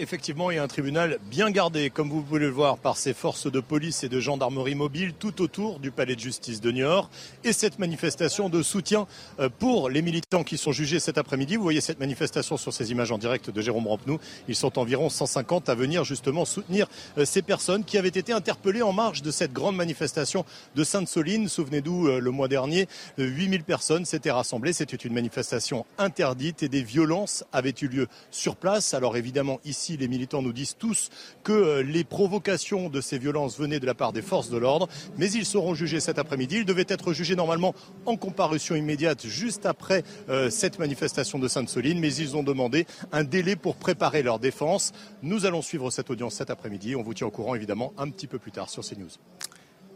effectivement, 0.01 0.49
il 0.49 0.55
y 0.55 0.57
a 0.57 0.63
un 0.63 0.67
tribunal 0.67 1.19
bien 1.29 1.51
gardé, 1.51 1.89
comme 1.89 2.09
vous 2.09 2.21
pouvez 2.21 2.39
le 2.39 2.49
voir, 2.49 2.77
par 2.77 2.97
ses 2.97 3.13
forces 3.13 3.51
de 3.51 3.59
police 3.59 4.03
et 4.03 4.09
de 4.09 4.19
gendarmerie 4.19 4.75
mobile 4.75 5.13
tout 5.13 5.41
autour 5.41 5.79
du 5.79 5.91
palais 5.91 6.15
de 6.15 6.19
justice 6.19 6.59
de 6.59 6.71
Niort. 6.71 7.09
Et 7.43 7.53
cette 7.53 7.77
manifestation 7.77 8.49
de 8.49 8.63
soutien 8.63 9.07
euh, 9.39 9.49
pour 9.59 9.89
les 9.89 10.01
militants 10.01 10.43
qui 10.43 10.57
sont 10.57 10.71
jugés 10.71 10.99
cet 10.99 11.17
après-midi. 11.17 11.55
Vous 11.55 11.63
voyez 11.63 11.81
cette 11.81 11.99
manifestation 11.99 12.57
sur 12.57 12.73
ces 12.73 12.91
images 12.91 13.11
en 13.11 13.17
direct 13.17 13.51
de 13.51 13.61
Jérôme 13.61 13.87
Rampenou. 13.87 14.19
Ils 14.47 14.55
sont 14.55 14.79
environ 14.79 15.09
150 15.09 15.69
à 15.69 15.75
venir 15.75 16.03
justement 16.03 16.45
soutenir 16.45 16.87
euh, 17.17 17.25
ces 17.25 17.43
personnes 17.43 17.83
qui 17.83 17.97
avaient 17.97 18.09
été 18.09 18.33
interpellées 18.33 18.81
en 18.81 18.93
marge 18.93 19.21
de 19.21 19.31
cette 19.31 19.53
grande 19.53 19.75
manifestation 19.75 20.45
de 20.75 20.83
Sainte-Soline. 20.83 21.47
Souvenez-vous, 21.47 22.07
euh, 22.07 22.19
le 22.19 22.31
mois 22.31 22.47
dernier, 22.47 22.87
8000 23.17 23.63
personnes 23.63 24.05
s'étaient 24.05 24.31
rassemblées. 24.31 24.73
C'était 24.73 24.95
une 24.95 25.13
manifestation 25.13 25.85
interdite 25.97 26.63
et 26.63 26.69
des 26.69 26.83
violences 26.83 27.43
avaient 27.53 27.75
eu 27.81 27.87
lieu 27.87 28.07
sur 28.31 28.55
place. 28.55 28.93
Alors 28.93 29.15
évidemment, 29.15 29.59
ici, 29.63 29.90
les 29.97 30.07
militants 30.07 30.41
nous 30.41 30.53
disent 30.53 30.75
tous 30.77 31.09
que 31.43 31.51
euh, 31.51 31.83
les 31.83 32.03
provocations 32.03 32.89
de 32.89 33.01
ces 33.01 33.17
violences 33.17 33.57
venaient 33.57 33.79
de 33.79 33.85
la 33.85 33.93
part 33.93 34.13
des 34.13 34.21
forces 34.21 34.49
de 34.49 34.57
l'ordre, 34.57 34.87
mais 35.17 35.31
ils 35.31 35.45
seront 35.45 35.73
jugés 35.73 35.99
cet 35.99 36.19
après-midi. 36.19 36.57
Ils 36.57 36.65
devaient 36.65 36.85
être 36.87 37.13
jugés 37.13 37.35
normalement 37.35 37.73
en 38.05 38.17
comparution 38.17 38.75
immédiate 38.75 39.25
juste 39.25 39.65
après 39.65 40.03
euh, 40.29 40.49
cette 40.49 40.79
manifestation 40.79 41.39
de 41.39 41.47
Sainte-Soline, 41.47 41.99
mais 41.99 42.13
ils 42.13 42.35
ont 42.35 42.43
demandé 42.43 42.85
un 43.11 43.23
délai 43.23 43.55
pour 43.55 43.75
préparer 43.75 44.23
leur 44.23 44.39
défense. 44.39 44.91
Nous 45.21 45.45
allons 45.45 45.61
suivre 45.61 45.91
cette 45.91 46.09
audience 46.09 46.35
cet 46.35 46.49
après-midi. 46.49 46.95
On 46.95 47.03
vous 47.03 47.13
tient 47.13 47.27
au 47.27 47.31
courant 47.31 47.55
évidemment 47.55 47.93
un 47.97 48.09
petit 48.09 48.27
peu 48.27 48.39
plus 48.39 48.51
tard 48.51 48.69
sur 48.69 48.83
CNews. 48.83 49.09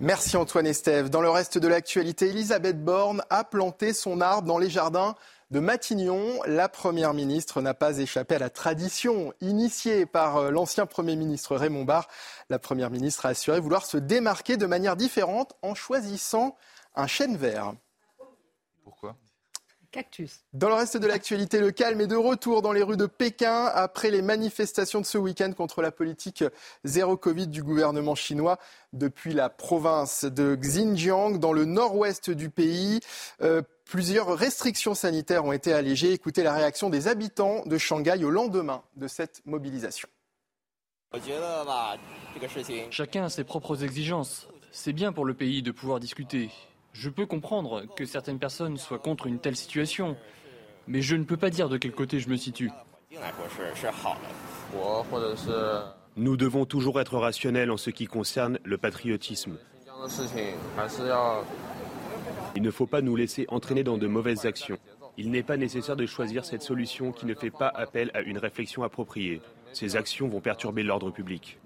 Merci 0.01 0.35
Antoine 0.35 0.67
Estève. 0.67 1.09
Dans 1.09 1.21
le 1.21 1.29
reste 1.29 1.57
de 1.57 1.69
l'actualité, 1.69 2.27
Elisabeth 2.27 2.83
Borne 2.83 3.21
a 3.29 3.45
planté 3.45 3.93
son 3.93 4.19
arbre 4.19 4.45
dans 4.45 4.57
les 4.57 4.69
jardins 4.69 5.15
de 5.51 5.59
Matignon. 5.59 6.41
La 6.45 6.69
Première 6.69 7.13
ministre 7.13 7.61
n'a 7.61 7.73
pas 7.73 7.97
échappé 7.97 8.35
à 8.35 8.39
la 8.39 8.49
tradition 8.49 9.33
initiée 9.41 10.05
par 10.05 10.37
euh, 10.37 10.49
l'ancien 10.51 10.85
Premier 10.85 11.15
ministre 11.15 11.55
Raymond 11.55 11.83
Barre. 11.83 12.07
La 12.49 12.59
Première 12.59 12.89
ministre 12.89 13.25
a 13.25 13.29
assuré 13.29 13.59
vouloir 13.59 13.85
se 13.85 13.97
démarquer 13.97 14.57
de 14.57 14.65
manière 14.65 14.95
différente 14.95 15.53
en 15.61 15.75
choisissant 15.75 16.55
un 16.95 17.07
chêne 17.07 17.37
vert. 17.37 17.73
Pourquoi? 18.83 19.15
Cactus. 19.95 20.43
Dans 20.51 20.67
le 20.67 20.73
reste 20.73 20.97
de 20.97 21.07
l'actualité, 21.07 21.61
le 21.61 21.71
calme 21.71 22.01
est 22.01 22.07
de 22.07 22.17
retour 22.17 22.61
dans 22.61 22.73
les 22.73 22.83
rues 22.83 22.97
de 22.97 23.05
Pékin 23.05 23.71
après 23.73 24.11
les 24.11 24.21
manifestations 24.21 24.99
de 24.99 25.05
ce 25.05 25.17
week-end 25.17 25.53
contre 25.53 25.81
la 25.81 25.89
politique 25.89 26.43
zéro 26.83 27.15
Covid 27.15 27.47
du 27.47 27.63
gouvernement 27.63 28.13
chinois 28.13 28.59
depuis 28.91 29.33
la 29.33 29.47
province 29.47 30.25
de 30.25 30.55
Xinjiang 30.55 31.39
dans 31.39 31.53
le 31.53 31.63
nord-ouest 31.63 32.29
du 32.29 32.49
pays. 32.49 32.99
Euh, 33.41 33.61
plusieurs 33.85 34.37
restrictions 34.37 34.95
sanitaires 34.95 35.45
ont 35.45 35.53
été 35.53 35.71
allégées. 35.71 36.11
Écoutez 36.11 36.43
la 36.43 36.53
réaction 36.53 36.89
des 36.89 37.07
habitants 37.07 37.63
de 37.65 37.77
Shanghai 37.77 38.21
au 38.25 38.29
lendemain 38.29 38.83
de 38.97 39.07
cette 39.07 39.43
mobilisation. 39.45 40.09
Chacun 42.89 43.23
a 43.23 43.29
ses 43.29 43.45
propres 43.45 43.81
exigences. 43.85 44.49
C'est 44.73 44.91
bien 44.91 45.13
pour 45.13 45.23
le 45.23 45.33
pays 45.33 45.63
de 45.63 45.71
pouvoir 45.71 46.01
discuter. 46.01 46.51
Je 46.97 47.09
peux 47.09 47.25
comprendre 47.25 47.83
que 47.97 48.05
certaines 48.05 48.39
personnes 48.39 48.77
soient 48.77 48.99
contre 48.99 49.27
une 49.27 49.39
telle 49.39 49.57
situation, 49.57 50.15
mais 50.87 51.01
je 51.01 51.17
ne 51.17 51.25
peux 51.25 51.35
pas 51.35 51.49
dire 51.49 51.67
de 51.67 51.77
quel 51.77 51.91
côté 51.91 52.19
je 52.19 52.29
me 52.29 52.37
situe. 52.37 52.71
Nous 56.15 56.37
devons 56.37 56.65
toujours 56.65 57.01
être 57.01 57.17
rationnels 57.17 57.69
en 57.69 57.75
ce 57.75 57.89
qui 57.89 58.07
concerne 58.07 58.59
le 58.63 58.77
patriotisme. 58.77 59.57
Il 62.55 62.61
ne 62.61 62.71
faut 62.71 62.87
pas 62.87 63.01
nous 63.01 63.17
laisser 63.17 63.45
entraîner 63.49 63.83
dans 63.83 63.97
de 63.97 64.07
mauvaises 64.07 64.45
actions. 64.45 64.77
Il 65.17 65.31
n'est 65.31 65.43
pas 65.43 65.57
nécessaire 65.57 65.97
de 65.97 66.05
choisir 66.05 66.45
cette 66.45 66.61
solution 66.61 67.11
qui 67.11 67.25
ne 67.25 67.33
fait 67.33 67.51
pas 67.51 67.67
appel 67.75 68.09
à 68.13 68.21
une 68.21 68.37
réflexion 68.37 68.83
appropriée. 68.83 69.41
Ces 69.73 69.97
actions 69.97 70.29
vont 70.29 70.39
perturber 70.39 70.83
l'ordre 70.83 71.11
public. 71.11 71.59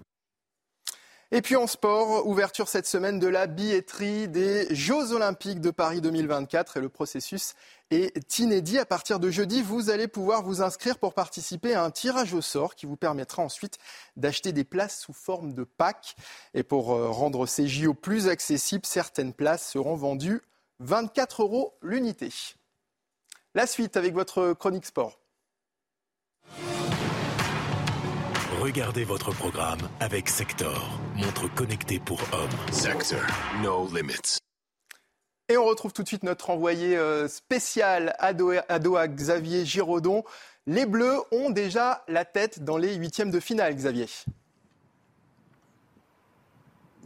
Et 1.32 1.42
puis 1.42 1.54
en 1.54 1.68
sport, 1.68 2.26
ouverture 2.26 2.66
cette 2.66 2.88
semaine 2.88 3.20
de 3.20 3.28
la 3.28 3.46
billetterie 3.46 4.26
des 4.26 4.66
Jeux 4.74 5.12
Olympiques 5.12 5.60
de 5.60 5.70
Paris 5.70 6.00
2024 6.00 6.76
et 6.76 6.80
le 6.80 6.88
processus 6.88 7.54
est 7.92 8.40
inédit. 8.40 8.78
À 8.78 8.84
partir 8.84 9.20
de 9.20 9.30
jeudi, 9.30 9.62
vous 9.62 9.90
allez 9.90 10.08
pouvoir 10.08 10.42
vous 10.42 10.60
inscrire 10.60 10.98
pour 10.98 11.14
participer 11.14 11.72
à 11.74 11.84
un 11.84 11.92
tirage 11.92 12.34
au 12.34 12.40
sort 12.40 12.74
qui 12.74 12.86
vous 12.86 12.96
permettra 12.96 13.44
ensuite 13.44 13.78
d'acheter 14.16 14.50
des 14.50 14.64
places 14.64 15.02
sous 15.02 15.12
forme 15.12 15.54
de 15.54 15.62
pack. 15.62 16.16
Et 16.52 16.64
pour 16.64 16.94
euh, 16.94 17.10
rendre 17.10 17.46
ces 17.46 17.68
JO 17.68 17.94
plus 17.94 18.26
accessibles, 18.26 18.84
certaines 18.84 19.32
places 19.32 19.70
seront 19.70 19.94
vendues 19.94 20.42
24 20.80 21.42
euros 21.42 21.74
l'unité. 21.80 22.30
La 23.54 23.68
suite 23.68 23.96
avec 23.96 24.14
votre 24.14 24.52
chronique 24.54 24.86
sport. 24.86 25.20
Regardez 28.60 29.04
votre 29.04 29.32
programme 29.32 29.78
avec 30.00 30.28
Sector, 30.28 31.00
montre 31.16 31.48
connectée 31.54 31.98
pour 31.98 32.20
hommes. 32.34 32.50
Sector, 32.70 33.20
no 33.62 33.88
limits. 33.90 34.36
Et 35.48 35.56
on 35.56 35.64
retrouve 35.64 35.94
tout 35.94 36.02
de 36.02 36.08
suite 36.08 36.24
notre 36.24 36.50
envoyé 36.50 36.94
euh, 36.94 37.26
spécial 37.26 38.14
à 38.18 38.34
Doha, 38.34 39.08
Xavier 39.08 39.64
Giraudon. 39.64 40.24
Les 40.66 40.84
Bleus 40.84 41.20
ont 41.32 41.48
déjà 41.48 42.04
la 42.06 42.26
tête 42.26 42.62
dans 42.62 42.76
les 42.76 42.96
huitièmes 42.96 43.30
de 43.30 43.40
finale, 43.40 43.74
Xavier. 43.74 44.08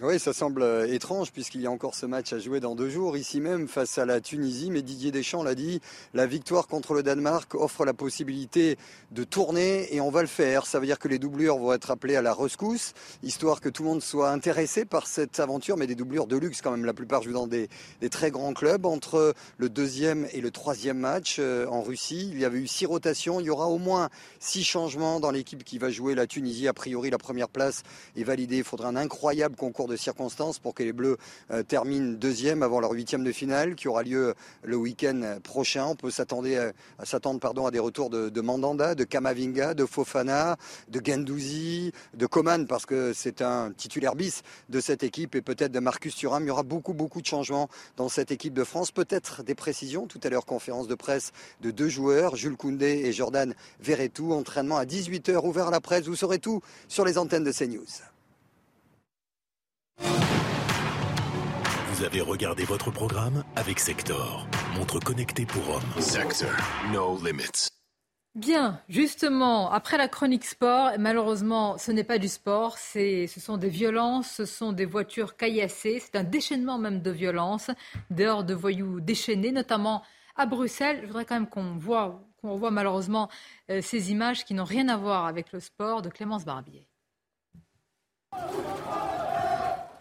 Oui, 0.03 0.19
ça 0.19 0.33
semble 0.33 0.63
euh, 0.63 0.93
étrange 0.93 1.31
puisqu'il 1.31 1.61
y 1.61 1.69
a 1.69 1.71
encore 1.71 1.95
ce 1.95 2.05
match 2.05 2.33
à 2.33 2.41
jouer 2.41 2.59
dans 2.59 2.75
deux 2.75 2.91
jours, 2.91 3.17
ici 3.17 3.41
même 3.41 3.69
face 3.69 3.97
à 3.97 4.05
la 4.05 4.21
Tunisie. 4.21 4.73
Mais 4.73 4.83
Didier 4.83 5.13
Deschamps 5.13 5.45
l'a 5.45 5.55
dit, 5.55 5.81
la 6.15 6.27
victoire 6.27 6.67
contre 6.67 6.95
le 6.95 7.05
Danemark 7.05 7.55
offre 7.55 7.85
la 7.85 7.95
possibilité 7.95 8.77
de 9.13 9.23
tourner 9.23 9.95
et 9.95 10.01
on 10.01 10.11
va 10.11 10.23
le 10.23 10.27
faire. 10.27 10.67
Ça 10.67 10.81
veut 10.81 10.87
dire 10.87 10.99
que 10.99 11.07
les 11.07 11.21
doublures 11.21 11.59
vont 11.59 11.73
être 11.73 11.93
appelées 11.93 12.17
à 12.17 12.23
la 12.23 12.35
rescousse, 12.35 12.93
histoire 13.23 13.61
que 13.61 13.69
tout 13.69 13.85
le 13.85 13.91
monde 13.91 14.03
soit 14.03 14.31
intéressé 14.31 14.85
par 14.85 15.07
cette 15.07 15.39
aventure. 15.39 15.77
Mais 15.77 15.87
des 15.87 15.95
doublures 15.95 16.27
de 16.27 16.37
luxe 16.37 16.61
quand 16.61 16.73
même, 16.73 16.85
la 16.85 16.93
plupart 16.93 17.23
jouent 17.23 17.33
dans 17.33 17.47
des, 17.47 17.69
très 18.11 18.33
grands 18.33 18.53
clubs. 18.53 18.87
Entre 18.87 19.33
le 19.59 19.69
deuxième 19.69 20.27
et 20.33 20.41
le 20.41 20.51
troisième 20.51 20.99
match 20.99 21.37
euh, 21.39 21.69
en 21.69 21.83
Russie, 21.83 22.31
il 22.33 22.41
y 22.41 22.45
avait 22.45 22.59
eu 22.59 22.67
six 22.67 22.87
rotations. 22.87 23.39
Il 23.39 23.47
y 23.47 23.51
aura 23.51 23.69
au 23.69 23.79
moins 23.79 24.11
six 24.41 24.65
changements 24.65 25.21
dans 25.21 25.31
l'équipe 25.31 25.63
qui 25.63 25.79
va 25.79 25.91
jouer 25.91 26.17
la 26.17 26.27
Tunisie. 26.27 26.67
A 26.67 26.73
priori, 26.73 27.11
la 27.11 27.19
première 27.19 27.49
place 27.49 27.85
est 28.17 28.25
validée. 28.25 28.57
Il 28.57 28.65
faudra 28.65 28.89
un 28.89 28.97
incroyable 28.97 29.55
concours 29.55 29.84
de 29.89 29.97
circonstances 29.97 30.59
pour 30.59 30.75
que 30.75 30.83
les 30.83 30.93
Bleus 30.93 31.17
euh, 31.51 31.63
terminent 31.63 32.13
deuxième 32.13 32.63
avant 32.63 32.81
leur 32.81 32.93
huitième 32.93 33.25
de 33.25 33.33
finale 33.33 33.75
qui 33.75 33.89
aura 33.89 34.03
lieu 34.03 34.35
le 34.63 34.77
week-end 34.77 35.39
prochain. 35.43 35.87
On 35.87 35.97
peut 35.97 36.09
à, 36.09 37.05
s'attendre 37.05 37.41
pardon 37.41 37.67
à 37.67 37.71
des 37.71 37.79
retours 37.79 38.11
de, 38.11 38.29
de, 38.29 38.41
Mandanda, 38.41 38.95
de 38.95 39.05
Kamavinga, 39.05 39.75
de 39.75 39.85
Fofana, 39.85 40.57
de 40.89 41.01
Gendouzi, 41.05 41.93
de 42.15 42.27
Coman 42.27 42.67
parce 42.67 42.87
que 42.87 43.13
c'est 43.13 43.43
un 43.43 43.73
titulaire 43.73 44.15
bis 44.15 44.43
de 44.69 44.81
cette 44.81 45.03
équipe 45.03 45.35
et 45.35 45.43
peut-être 45.43 45.73
de 45.73 45.81
Marcus 45.81 46.15
Thuram. 46.15 46.45
Il 46.45 46.49
y 46.49 46.51
aura 46.51 46.63
beaucoup 46.63 46.95
beaucoup 46.95 47.21
de 47.21 47.27
changements 47.27 47.69
dans 47.97 48.09
cette 48.09 48.31
équipe 48.31 48.55
de 48.55 48.65
France. 48.65 48.91
Peut-être 48.91 49.43
des 49.43 49.55
précisions. 49.55 50.07
Tout 50.07 50.21
à 50.23 50.29
l'heure 50.29 50.47
conférence 50.47 50.89
de 50.89 50.95
presse 50.95 51.33
de 51.61 51.71
deux 51.71 51.89
joueurs, 51.89 52.37
Jules 52.37 52.57
Koundé 52.57 53.03
et 53.05 53.13
Jordan 53.13 53.55
Verretou. 53.81 54.33
Entraînement 54.33 54.77
à 54.77 54.85
18h 54.85 55.45
ouvert 55.47 55.69
à 55.69 55.71
la 55.71 55.81
presse. 55.81 56.07
Vous 56.07 56.17
saurez 56.17 56.39
tout 56.39 56.61
sur 56.89 57.05
les 57.05 57.19
antennes 57.19 57.45
de 57.45 57.53
CNews. 57.53 58.14
Vous 61.95 62.03
avez 62.03 62.21
regardé 62.23 62.65
votre 62.65 62.91
programme 62.91 63.45
avec 63.55 63.79
Sector, 63.79 64.49
montre 64.77 64.99
connectée 64.99 65.47
pour 65.47 65.77
hommes. 65.77 66.03
Sector, 66.03 66.51
no 66.93 67.17
limits. 67.25 67.69
Bien, 68.35 68.81
justement, 68.89 69.71
après 69.71 69.97
la 69.97 70.09
chronique 70.09 70.45
sport, 70.45 70.91
malheureusement, 70.99 71.79
ce 71.79 71.93
n'est 71.93 72.03
pas 72.03 72.19
du 72.19 72.27
sport, 72.27 72.79
ce 72.79 73.29
sont 73.29 73.59
des 73.59 73.69
violences, 73.69 74.29
ce 74.29 74.45
sont 74.45 74.73
des 74.73 74.87
voitures 74.87 75.37
caillassées, 75.37 76.01
c'est 76.01 76.17
un 76.17 76.25
déchaînement 76.25 76.79
même 76.79 77.01
de 77.01 77.13
violences, 77.13 77.71
dehors 78.11 78.43
de 78.43 78.55
voyous 78.55 79.01
déchaînés, 79.01 79.53
notamment 79.53 80.03
à 80.35 80.47
Bruxelles. 80.47 80.99
Je 81.03 81.07
voudrais 81.07 81.25
quand 81.25 81.37
même 81.37 81.49
qu'on 81.49 81.77
voit, 81.77 82.25
qu'on 82.43 82.57
voit 82.57 82.73
malheureusement 82.73 83.29
euh, 83.71 83.81
ces 83.83 84.11
images 84.11 84.45
qui 84.45 84.55
n'ont 84.55 84.65
rien 84.65 84.89
à 84.89 84.97
voir 84.97 85.27
avec 85.27 85.53
le 85.53 85.61
sport 85.61 86.03
de 86.03 86.09
Clémence 86.09 86.45
Barbier. 86.45 86.89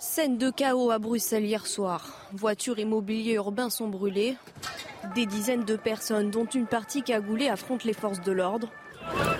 Scène 0.05 0.37
de 0.37 0.49
chaos 0.49 0.91
à 0.91 0.99
Bruxelles 0.99 1.45
hier 1.45 1.65
soir. 1.65 2.05
Voitures 2.33 2.77
et 2.77 2.83
mobilier 2.83 3.35
urbain 3.35 3.69
sont 3.69 3.87
brûlés. 3.87 4.35
Des 5.15 5.25
dizaines 5.25 5.63
de 5.63 5.77
personnes, 5.77 6.29
dont 6.29 6.45
une 6.45 6.67
partie 6.67 7.03
cagoulée, 7.03 7.47
affrontent 7.47 7.85
les 7.85 7.93
forces 7.93 8.19
de 8.19 8.33
l'ordre. 8.33 8.67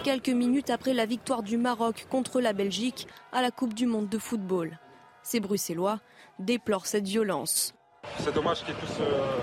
Quelques 0.05 0.29
minutes 0.29 0.69
après 0.69 0.93
la 0.93 1.05
victoire 1.05 1.43
du 1.43 1.57
Maroc 1.57 2.07
contre 2.09 2.39
la 2.39 2.53
Belgique 2.53 3.07
à 3.33 3.41
la 3.41 3.51
Coupe 3.51 3.73
du 3.73 3.85
Monde 3.85 4.07
de 4.07 4.17
football. 4.17 4.79
Ces 5.21 5.41
Bruxellois 5.41 5.99
déplorent 6.39 6.87
cette 6.87 7.07
violence. 7.07 7.73
C'est 8.19 8.33
dommage 8.33 8.63
qu'ils 8.63 8.75
tous, 8.75 9.01
euh, 9.01 9.39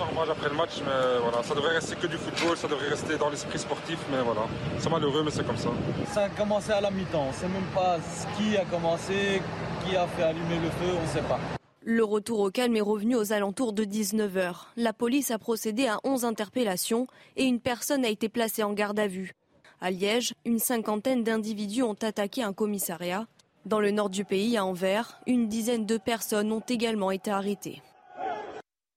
en 0.00 0.18
rage 0.18 0.30
après 0.30 0.48
le 0.50 0.54
match, 0.54 0.82
mais 0.84 1.18
voilà, 1.22 1.42
ça 1.42 1.54
devrait 1.54 1.74
rester 1.74 1.96
que 1.96 2.06
du 2.06 2.16
football, 2.16 2.56
ça 2.56 2.68
devrait 2.68 2.88
rester 2.88 3.16
dans 3.16 3.30
l'esprit 3.30 3.58
sportif, 3.58 3.98
mais 4.10 4.20
voilà, 4.22 4.42
c'est 4.78 4.90
malheureux, 4.90 5.22
mais 5.24 5.30
c'est 5.30 5.46
comme 5.46 5.56
ça. 5.56 5.70
Ça 6.12 6.24
a 6.24 6.28
commencé 6.28 6.72
à 6.72 6.80
la 6.80 6.90
mi-temps, 6.90 7.32
sait 7.32 7.48
même 7.48 7.66
pas 7.74 7.98
qui 8.36 8.56
a 8.56 8.64
commencé, 8.64 9.40
qui 9.84 9.96
a 9.96 10.06
fait 10.06 10.22
allumer 10.22 10.58
le 10.62 10.70
feu, 10.70 10.96
on 10.98 11.02
ne 11.02 11.06
sait 11.06 11.28
pas. 11.28 11.38
Le 11.82 12.02
retour 12.02 12.40
au 12.40 12.50
calme 12.50 12.76
est 12.76 12.80
revenu 12.80 13.14
aux 13.14 13.32
alentours 13.32 13.74
de 13.74 13.84
19h. 13.84 14.54
La 14.76 14.92
police 14.94 15.30
a 15.30 15.38
procédé 15.38 15.86
à 15.86 15.98
11 16.04 16.24
interpellations 16.24 17.06
et 17.36 17.44
une 17.44 17.60
personne 17.60 18.04
a 18.04 18.08
été 18.08 18.28
placée 18.30 18.62
en 18.62 18.72
garde 18.72 18.98
à 18.98 19.06
vue. 19.06 19.32
À 19.80 19.90
Liège, 19.90 20.32
une 20.46 20.58
cinquantaine 20.58 21.24
d'individus 21.24 21.82
ont 21.82 21.96
attaqué 22.00 22.42
un 22.42 22.54
commissariat. 22.54 23.26
Dans 23.66 23.80
le 23.80 23.90
nord 23.90 24.08
du 24.08 24.24
pays, 24.24 24.56
à 24.56 24.64
Anvers, 24.64 25.20
une 25.26 25.48
dizaine 25.48 25.84
de 25.84 25.98
personnes 25.98 26.52
ont 26.52 26.64
également 26.66 27.10
été 27.10 27.30
arrêtées. 27.30 27.82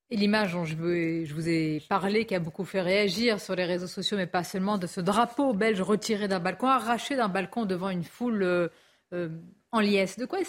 Et 0.10 0.16
l'image 0.16 0.54
dont 0.54 0.64
je, 0.64 0.76
vous 0.76 1.50
ai 1.50 1.82
parlé, 1.90 2.26
qui 2.26 2.36
a 2.36 2.40
beaucoup 2.40 2.64
fait 2.64 2.80
réagir 2.80 3.42
sur 3.42 3.56
les 3.56 3.66
réseaux 3.66 3.88
sociaux, 3.88 4.16
mais 4.16 4.28
pas 4.28 4.46
seulement, 4.46 4.78
de 4.78 4.88
ce 4.88 5.02
drapeau 5.02 5.54
belge 5.54 5.82
retiré 5.82 6.30
d'un 6.30 6.40
balcon, 6.40 6.68
arraché 6.68 7.18
d'un 7.18 7.28
balcon 7.28 7.66
devant 7.66 7.90
une 7.90 8.06
foule 8.06 8.44
euh, 8.44 8.70
euh, 9.14 9.28
en 9.74 9.82
liesse. 9.82 10.18
De 10.18 10.26
quoi 10.26 10.40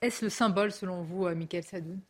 est-ce 0.00 0.24
le 0.24 0.30
symbole, 0.30 0.72
selon 0.72 1.02
vous, 1.02 1.26
euh, 1.26 1.34
Michael 1.34 1.64
Sadoun? 1.64 2.00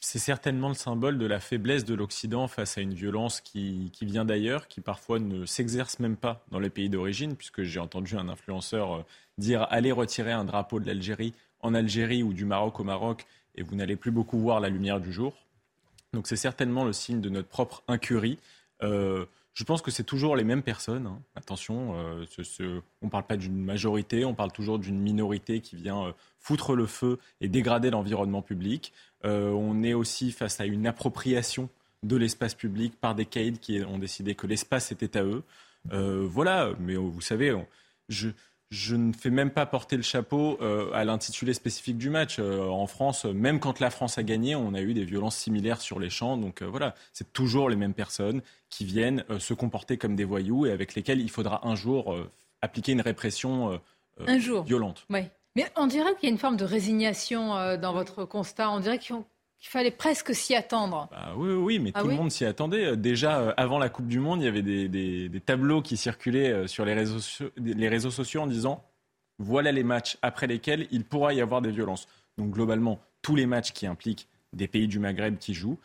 C'est 0.00 0.18
certainement 0.18 0.68
le 0.68 0.74
symbole 0.74 1.18
de 1.18 1.26
la 1.26 1.40
faiblesse 1.40 1.84
de 1.84 1.94
l'Occident 1.94 2.46
face 2.46 2.78
à 2.78 2.80
une 2.80 2.94
violence 2.94 3.40
qui, 3.40 3.90
vient 4.02 4.24
d'ailleurs, 4.24 4.68
qui 4.68 4.80
parfois 4.80 5.18
ne 5.18 5.46
s'exerce 5.46 5.98
même 5.98 6.16
pas 6.16 6.44
dans 6.52 6.60
les 6.60 6.70
pays 6.70 6.88
d'origine, 6.88 7.34
puisque 7.34 7.62
j'ai 7.62 7.80
entendu 7.80 8.16
un 8.16 8.28
influenceur 8.28 8.94
euh, 8.94 9.02
dire 9.38 9.66
allez 9.70 9.92
retirer 9.92 10.32
un 10.32 10.44
drapeau 10.44 10.78
de 10.78 10.86
l'Algérie 10.86 11.34
en 11.60 11.74
Algérie 11.74 12.22
ou 12.22 12.32
du 12.32 12.44
Maroc 12.44 12.78
au 12.78 12.84
Maroc, 12.84 13.26
et 13.56 13.62
vous 13.62 13.74
n'allez 13.74 13.96
plus 13.96 14.12
beaucoup 14.12 14.38
voir 14.38 14.60
la 14.60 14.68
lumière 14.68 15.00
du 15.00 15.12
jour. 15.12 15.34
Donc 16.12 16.28
c'est 16.28 16.36
certainement 16.36 16.84
le 16.84 16.92
signe 16.92 17.20
de 17.20 17.28
notre 17.28 17.48
propre 17.48 17.82
incurie. 17.88 18.38
Euh, 18.82 19.26
je 19.56 19.64
pense 19.64 19.80
que 19.80 19.90
c'est 19.90 20.04
toujours 20.04 20.36
les 20.36 20.44
mêmes 20.44 20.62
personnes. 20.62 21.06
Hein. 21.06 21.18
Attention, 21.34 21.94
euh, 21.96 22.26
on 23.00 23.06
ne 23.06 23.10
parle 23.10 23.24
pas 23.24 23.38
d'une 23.38 23.56
majorité, 23.56 24.26
on 24.26 24.34
parle 24.34 24.52
toujours 24.52 24.78
d'une 24.78 25.00
minorité 25.00 25.60
qui 25.60 25.76
vient 25.76 26.08
euh, 26.08 26.12
foutre 26.38 26.74
le 26.74 26.84
feu 26.84 27.18
et 27.40 27.48
dégrader 27.48 27.88
l'environnement 27.88 28.42
public. 28.42 28.92
Euh, 29.24 29.50
on 29.50 29.82
est 29.82 29.94
aussi 29.94 30.30
face 30.30 30.60
à 30.60 30.66
une 30.66 30.86
appropriation 30.86 31.70
de 32.02 32.16
l'espace 32.16 32.54
public 32.54 33.00
par 33.00 33.14
des 33.14 33.24
caïds 33.24 33.58
qui 33.58 33.80
ont 33.82 33.98
décidé 33.98 34.34
que 34.34 34.46
l'espace 34.46 34.92
était 34.92 35.16
à 35.16 35.24
eux. 35.24 35.42
Voilà, 35.88 36.72
mais 36.78 36.96
vous 36.96 37.20
savez, 37.22 37.56
je, 38.10 38.28
je 38.70 38.96
ne 38.96 39.12
fais 39.12 39.30
même 39.30 39.50
pas 39.50 39.64
porter 39.66 39.96
le 39.96 40.02
chapeau 40.02 40.58
euh, 40.60 40.90
à 40.92 41.04
l'intitulé 41.04 41.54
spécifique 41.54 41.98
du 41.98 42.10
match. 42.10 42.38
Euh, 42.38 42.66
en 42.66 42.86
France, 42.86 43.24
même 43.24 43.60
quand 43.60 43.80
la 43.80 43.90
France 43.90 44.18
a 44.18 44.22
gagné, 44.22 44.54
on 44.56 44.74
a 44.74 44.80
eu 44.80 44.94
des 44.94 45.04
violences 45.04 45.36
similaires 45.36 45.80
sur 45.80 46.00
les 46.00 46.10
champs. 46.10 46.36
Donc 46.36 46.62
voilà, 46.62 46.94
c'est 47.12 47.32
toujours 47.32 47.68
les 47.68 47.76
mêmes 47.76 47.94
personnes 47.94 48.42
qui 48.68 48.84
viennent 48.84 49.24
se 49.38 49.54
comporter 49.54 49.96
comme 49.96 50.16
des 50.16 50.24
voyous 50.24 50.66
et 50.66 50.72
avec 50.72 50.94
lesquels 50.94 51.20
il 51.20 51.30
faudra 51.30 51.66
un 51.66 51.76
jour 51.76 52.16
appliquer 52.60 52.92
une 52.92 53.00
répression 53.00 53.80
un 54.26 54.38
jour. 54.38 54.64
violente. 54.64 55.06
Oui. 55.10 55.20
Mais 55.54 55.70
on 55.76 55.86
dirait 55.86 56.14
qu'il 56.16 56.24
y 56.24 56.26
a 56.26 56.32
une 56.32 56.38
forme 56.38 56.56
de 56.56 56.64
résignation 56.64 57.76
dans 57.76 57.92
votre 57.92 58.24
constat. 58.24 58.70
On 58.70 58.80
dirait 58.80 58.98
qu'ils 58.98 59.16
ont 59.56 59.62
il 59.62 59.68
fallait 59.68 59.90
presque 59.90 60.34
s'y 60.34 60.54
attendre. 60.54 61.08
Bah 61.10 61.34
oui, 61.36 61.52
oui, 61.52 61.78
mais 61.78 61.92
ah 61.94 62.02
tout 62.02 62.08
le 62.08 62.14
monde 62.14 62.30
s'y 62.30 62.44
attendait. 62.44 62.86
Euh, 62.86 62.96
déjà, 62.96 63.40
euh, 63.40 63.54
avant 63.56 63.78
la 63.78 63.88
Coupe 63.88 64.06
du 64.06 64.20
Monde, 64.20 64.40
il 64.42 64.44
y 64.44 64.48
avait 64.48 64.62
des, 64.62 65.42
tableaux 65.44 65.82
qui 65.82 65.96
circulaient 65.96 66.52
euh, 66.52 66.66
sur 66.66 66.84
les 66.84 66.94
réseaux, 66.94 67.50
les 67.56 67.88
réseaux 67.88 68.10
sociaux 68.10 68.42
en 68.42 68.46
disant 68.46 68.84
voilà 69.38 69.70
les 69.70 69.82
matchs 69.82 70.16
après 70.22 70.46
lesquels 70.46 70.86
il 70.90 71.04
pourra 71.04 71.34
y 71.34 71.40
avoir 71.40 71.60
des 71.60 71.70
violences. 71.70 72.08
Donc 72.38 72.50
globalement, 72.50 73.00
tous 73.22 73.36
les 73.36 73.46
matchs 73.46 73.72
qui 73.72 73.86
impliquent 73.86 74.28
des 74.52 74.68
pays 74.68 74.88
du 74.88 74.98
Maghreb 74.98 75.36
qui 75.38 75.52
jouent, 75.52 75.78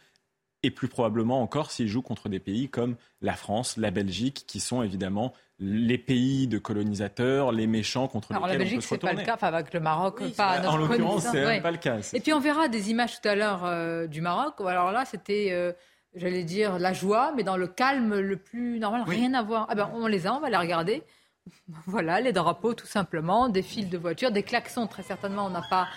et 0.64 0.72
plus 0.72 0.88
probablement 0.88 1.42
encore 1.42 1.72
s'ils 1.72 1.88
jouent 1.88 2.02
contre 2.02 2.30
des 2.30 2.40
pays 2.40 2.70
comme 2.70 2.96
la 3.22 3.36
France, 3.36 3.78
la 3.78 3.92
Belgique, 3.92 4.46
qui 4.48 4.60
sont 4.60 4.84
évidemment 4.84 5.34
les 5.64 6.00
pays 6.00 6.48
de 6.48 6.58
colonisateurs, 6.58 7.52
les 7.52 7.68
méchants 7.68 8.08
contre 8.08 8.32
Alors, 8.32 8.48
lesquels 8.48 8.58
la 8.58 8.64
Belgique, 8.66 8.82
c'est 8.82 8.98
pas 8.98 9.14
le 9.14 9.24
cas, 9.24 9.36
enfin, 9.36 9.48
avec 9.48 9.72
le 9.74 9.80
Maroc, 9.80 10.20
pas 10.36 10.68
En 10.68 10.76
l'occurrence, 10.76 11.28
c'est 11.32 11.62
pas 11.62 11.72
le 11.72 11.78
cas. 11.78 11.98
Et 12.14 12.20
puis 12.20 12.34
on 12.34 12.40
verra 12.40 12.68
des 12.68 12.90
images 12.90 13.22
tout 13.22 13.30
à 13.30 13.36
l'heure 13.36 13.62
euh, 13.64 14.08
du 14.08 14.22
Maroc. 14.22 14.56
Alors 14.66 14.92
là, 14.92 15.06
c'était, 15.06 15.50
euh, 15.52 15.72
j'allais 16.16 16.44
dire, 16.44 16.80
la 16.80 16.94
joie, 16.94 17.32
mais 17.36 17.44
dans 17.44 17.58
le 17.58 17.68
calme 17.68 18.20
le 18.20 18.38
plus 18.38 18.80
normal, 18.80 19.04
rien 19.06 19.36
à 19.36 19.44
voir. 19.44 19.68
Ah 19.70 19.76
ben, 19.76 19.90
on 19.94 20.08
les 20.08 20.26
a, 20.26 20.34
on 20.34 20.40
va 20.40 20.50
les 20.50 20.58
regarder. 20.58 21.04
Voilà, 21.88 22.22
les 22.22 22.34
drapeaux, 22.34 22.74
tout 22.74 22.86
simplement, 22.86 23.50
des 23.50 23.64
fils 23.64 23.90
de 23.90 23.98
voitures, 23.98 24.32
des 24.32 24.44
klaxons, 24.44 24.86
très 24.88 25.04
certainement, 25.04 25.46
on 25.46 25.50
n'a 25.50 25.64
pas 25.70 25.88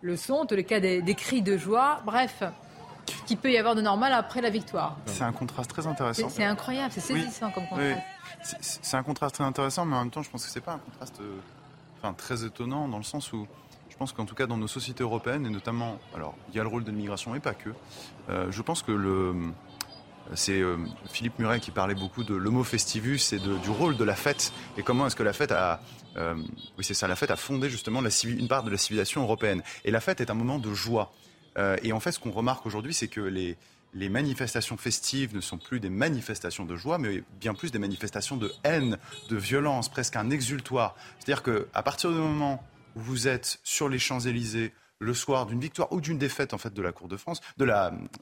le 0.00 0.16
son, 0.16 0.34
en 0.34 0.46
tous 0.46 0.54
les 0.54 0.64
cas, 0.64 0.80
des, 0.80 1.02
des 1.02 1.14
cris 1.14 1.42
de 1.42 1.56
joie. 1.56 2.00
Bref, 2.06 2.42
qui 3.26 3.36
peut 3.36 3.50
y 3.50 3.58
avoir 3.58 3.74
de 3.74 3.82
normal 3.82 4.12
après 4.12 4.40
la 4.40 4.50
victoire. 4.50 4.96
C'est 5.06 5.24
un 5.24 5.32
contraste 5.32 5.70
très 5.70 5.86
intéressant. 5.86 6.28
C'est 6.28 6.44
incroyable, 6.44 6.92
c'est 6.92 7.00
saisissant 7.00 7.50
comme 7.50 7.66
contraste. 7.66 8.00
C'est 8.42 8.96
un 8.96 9.02
contraste 9.02 9.36
très 9.36 9.44
intéressant, 9.44 9.84
mais 9.84 9.96
en 9.96 10.00
même 10.00 10.10
temps, 10.10 10.22
je 10.22 10.30
pense 10.30 10.44
que 10.44 10.50
c'est 10.50 10.60
pas 10.60 10.74
un 10.74 10.78
contraste 10.78 11.20
euh, 11.20 11.38
enfin, 11.98 12.12
très 12.14 12.44
étonnant 12.44 12.88
dans 12.88 12.98
le 12.98 13.04
sens 13.04 13.32
où 13.32 13.46
je 13.90 13.96
pense 13.96 14.12
qu'en 14.12 14.24
tout 14.24 14.34
cas 14.34 14.46
dans 14.46 14.56
nos 14.56 14.68
sociétés 14.68 15.02
européennes, 15.02 15.46
et 15.46 15.50
notamment, 15.50 15.98
alors 16.14 16.34
il 16.50 16.56
y 16.56 16.60
a 16.60 16.62
le 16.62 16.68
rôle 16.68 16.84
de 16.84 16.90
l'immigration 16.90 17.34
et 17.34 17.40
pas 17.40 17.54
que, 17.54 17.70
euh, 18.28 18.50
je 18.50 18.62
pense 18.62 18.82
que 18.82 18.92
le. 18.92 19.34
C'est 20.34 20.60
euh, 20.60 20.76
Philippe 21.08 21.38
Muret 21.38 21.60
qui 21.60 21.70
parlait 21.70 21.94
beaucoup 21.94 22.24
de 22.24 22.34
l'homo 22.34 22.64
festivus 22.64 23.32
et 23.32 23.38
du 23.38 23.70
rôle 23.70 23.96
de 23.96 24.02
la 24.02 24.16
fête 24.16 24.52
et 24.76 24.82
comment 24.82 25.06
est-ce 25.06 25.14
que 25.14 25.22
la 25.22 25.32
fête 25.32 25.52
a, 25.52 25.80
oui 26.16 26.82
c'est 26.82 26.94
ça, 26.94 27.06
la 27.06 27.14
fête 27.14 27.30
a 27.30 27.36
fondé 27.36 27.70
justement 27.70 28.02
une 28.24 28.48
part 28.48 28.64
de 28.64 28.70
la 28.70 28.76
civilisation 28.76 29.22
européenne. 29.22 29.62
Et 29.84 29.92
la 29.92 30.00
fête 30.00 30.20
est 30.20 30.28
un 30.28 30.34
moment 30.34 30.58
de 30.58 30.74
joie. 30.74 31.12
et 31.80 31.92
en 31.92 32.00
fait, 32.00 32.10
ce 32.10 32.18
qu'on 32.18 32.32
remarque 32.32 32.66
aujourd'hui, 32.66 32.92
c'est 32.92 33.06
que 33.06 33.20
les, 33.20 33.56
les 33.94 34.08
manifestations 34.08 34.76
festives 34.76 35.34
ne 35.34 35.40
sont 35.40 35.58
plus 35.58 35.80
des 35.80 35.90
manifestations 35.90 36.64
de 36.64 36.76
joie, 36.76 36.98
mais 36.98 37.22
bien 37.40 37.54
plus 37.54 37.72
des 37.72 37.78
manifestations 37.78 38.36
de 38.36 38.52
haine, 38.64 38.98
de 39.28 39.36
violence, 39.36 39.88
presque 39.88 40.16
un 40.16 40.30
exultoire. 40.30 40.96
C'est-à-dire 41.18 41.42
qu'à 41.42 41.82
partir 41.82 42.10
du 42.10 42.16
moment 42.16 42.62
où 42.94 43.00
vous 43.00 43.28
êtes 43.28 43.58
sur 43.62 43.88
les 43.88 43.98
Champs-Élysées 43.98 44.72
le 44.98 45.14
soir 45.14 45.46
d'une 45.46 45.60
victoire 45.60 45.92
ou 45.92 46.00
d'une 46.00 46.18
défaite 46.18 46.54
en 46.54 46.58
fait 46.58 46.72
de 46.72 46.82
la 46.82 46.92
Cour 46.92 47.08
de 47.08 47.16
France, 47.16 47.40
de 47.58 47.66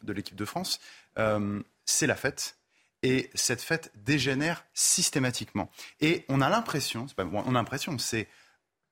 de 0.02 0.12
l'équipe 0.12 0.36
de 0.36 0.44
France, 0.44 0.80
euh, 1.18 1.62
c'est 1.84 2.06
la 2.06 2.16
fête. 2.16 2.58
Et 3.02 3.30
cette 3.34 3.60
fête 3.60 3.92
dégénère 3.96 4.64
systématiquement. 4.72 5.70
Et 6.00 6.24
on 6.28 6.40
a 6.40 6.48
l'impression, 6.48 7.06
c'est 7.06 7.20
on 7.20 7.50
a 7.50 7.52
l'impression, 7.52 7.98
c'est 7.98 8.28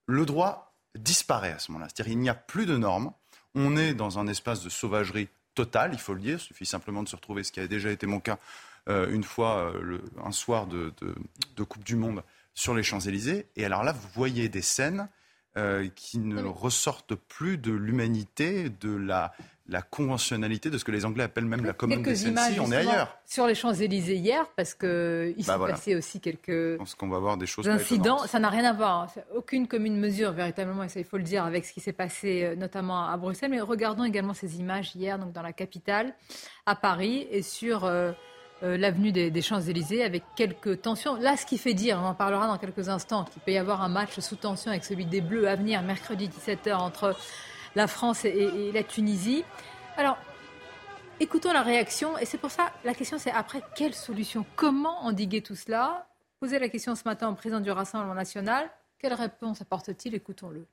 le 0.07 0.27
droit 0.27 0.77
disparaît 0.95 1.53
à 1.53 1.59
ce 1.59 1.73
moment-là. 1.73 1.89
C'est-à-dire 1.89 2.13
il 2.13 2.19
n'y 2.19 2.29
a 2.29 2.35
plus 2.35 2.67
de 2.67 2.77
normes. 2.77 3.13
On 3.55 3.77
est 3.77 3.95
dans 3.95 4.19
un 4.19 4.27
espace 4.27 4.63
de 4.63 4.69
sauvagerie 4.69 5.29
Total, 5.55 5.91
il 5.93 5.99
faut 5.99 6.15
le 6.15 6.21
dire. 6.21 6.35
Il 6.35 6.41
suffit 6.41 6.67
simplement 6.67 7.03
de 7.03 7.09
se 7.09 7.17
retrouver, 7.17 7.45
ce 7.45 7.53
qui 7.53 7.61
a 7.61 7.67
déjà 7.67 7.91
été 7.91 8.07
mon 8.07 8.21
cas 8.21 8.39
euh, 8.89 9.11
une 9.13 9.23
fois, 9.23 9.73
euh, 9.75 9.99
un 10.25 10.33
soir 10.33 10.67
de, 10.67 10.93
Coupe 11.65 11.85
du 11.85 11.97
Monde 11.97 12.23
sur 12.55 12.75
les 12.75 12.83
Champs-Élysées. 12.83 13.47
Et 13.57 13.65
alors 13.65 13.85
là, 13.85 13.93
vous 13.93 14.09
voyez 14.15 14.49
des 14.49 14.63
scènes 14.63 15.09
euh, 15.57 15.89
qui 15.95 16.19
ne 16.19 16.43
ressortent 16.43 17.15
plus 17.15 17.59
de 17.59 17.73
l'humanité, 17.73 18.71
de 18.71 18.95
la, 18.95 19.33
la 19.73 19.83
conventionnalité 19.83 20.71
de 20.71 20.79
ce 20.79 20.85
que 20.85 20.93
les 20.93 21.05
Anglais 21.05 21.25
appellent 21.25 21.47
même 21.47 21.65
la 21.65 21.73
common 21.73 21.97
decency. 21.97 22.61
On 22.61 22.71
est 22.71 22.77
ailleurs. 22.77 23.17
Sur 23.27 23.47
les 23.47 23.55
Champs-Élysées 23.55 24.17
hier, 24.17 24.47
parce 24.55 24.75
qu'il 24.75 25.35
bah 25.47 25.59
s'est 25.59 25.73
passé 25.73 25.97
aussi 25.97 26.21
quelques 26.21 26.51
Je 26.51 26.77
pense 26.77 26.95
qu'on 26.95 27.09
va 27.09 27.19
voir 27.19 27.37
des 27.37 27.47
choses 27.47 27.69
incidents. 27.69 28.19
Ça 28.27 28.39
n'a 28.39 28.51
rien 28.51 28.65
à 28.65 28.73
voir. 28.73 29.03
Hein. 29.03 29.21
Aucune 29.35 29.67
commune 29.67 29.99
mesure, 29.99 30.33
véritablement, 30.33 30.85
et 30.85 30.89
ça, 30.89 31.01
il 31.01 31.07
faut 31.07 31.17
le 31.17 31.23
dire, 31.23 31.45
avec 31.45 31.65
ce 31.65 31.73
qui 31.73 31.81
s'est 31.81 31.93
passé 31.93 32.45
euh, 32.45 32.55
notamment 32.55 33.09
à 33.09 33.17
Bruxelles. 33.17 33.51
Mais 33.51 33.61
regardons 33.61 34.05
également 34.05 34.35
ces 34.35 34.61
images 34.61 34.95
hier, 34.95 35.19
donc 35.19 35.33
dans 35.33 35.43
la 35.43 35.53
capitale, 35.53 36.15
à 36.67 36.77
Paris, 36.77 37.27
et 37.31 37.43
sur 37.43 37.85
euh, 37.85 38.13
euh, 38.63 38.77
l'avenue 38.77 39.11
des, 39.11 39.31
des 39.31 39.43
Champs-Élysées, 39.43 40.05
avec 40.05 40.23
quelques 40.37 40.83
tensions. 40.83 41.17
Là, 41.17 41.39
ce 41.39 41.47
qui 41.47 41.57
fait 41.57 41.75
dire, 41.75 41.99
on 42.03 42.07
en 42.07 42.15
parlera 42.15 42.47
dans 42.47 42.59
quelques 42.59 42.91
instants, 42.91 43.25
qu'il 43.25 43.41
peut 43.41 43.53
y 43.53 43.59
avoir 43.59 43.83
un 43.83 43.89
match 43.89 44.21
sous 44.21 44.37
tension 44.37 44.71
avec 44.71 44.85
celui 44.85 45.07
des 45.07 45.23
Bleus 45.23 45.49
à 45.49 45.57
venir, 45.57 45.81
mercredi 45.83 46.29
17h, 46.29 46.75
entre 46.75 47.17
la 47.75 47.87
France 47.87 48.25
et, 48.25 48.73
la 48.73 48.83
Tunisie. 48.83 49.45
Alors, 49.97 50.19
écoutons 51.21 51.53
la 51.53 51.63
réaction. 51.63 52.19
Et 52.19 52.25
c'est 52.25 52.39
pour 52.39 52.51
ça, 52.51 52.73
la 52.85 52.95
question 52.95 53.19
c'est 53.19 53.33
après, 53.33 53.63
quelle 53.75 53.95
solution? 53.95 54.45
Comment 54.57 55.05
endiguer 55.05 55.43
tout 55.43 55.57
cela? 55.57 56.07
Poser 56.41 56.59
la 56.59 56.69
question 56.69 56.95
ce 56.95 57.03
matin 57.05 57.29
au 57.29 57.35
président 57.35 57.61
du 57.61 57.71
Rassemblement 57.71 58.15
national. 58.15 58.71
Quelle 58.99 59.15
réponse 59.15 59.61
apporte-t-il? 59.61 60.15
Écoutons-le. 60.15 60.67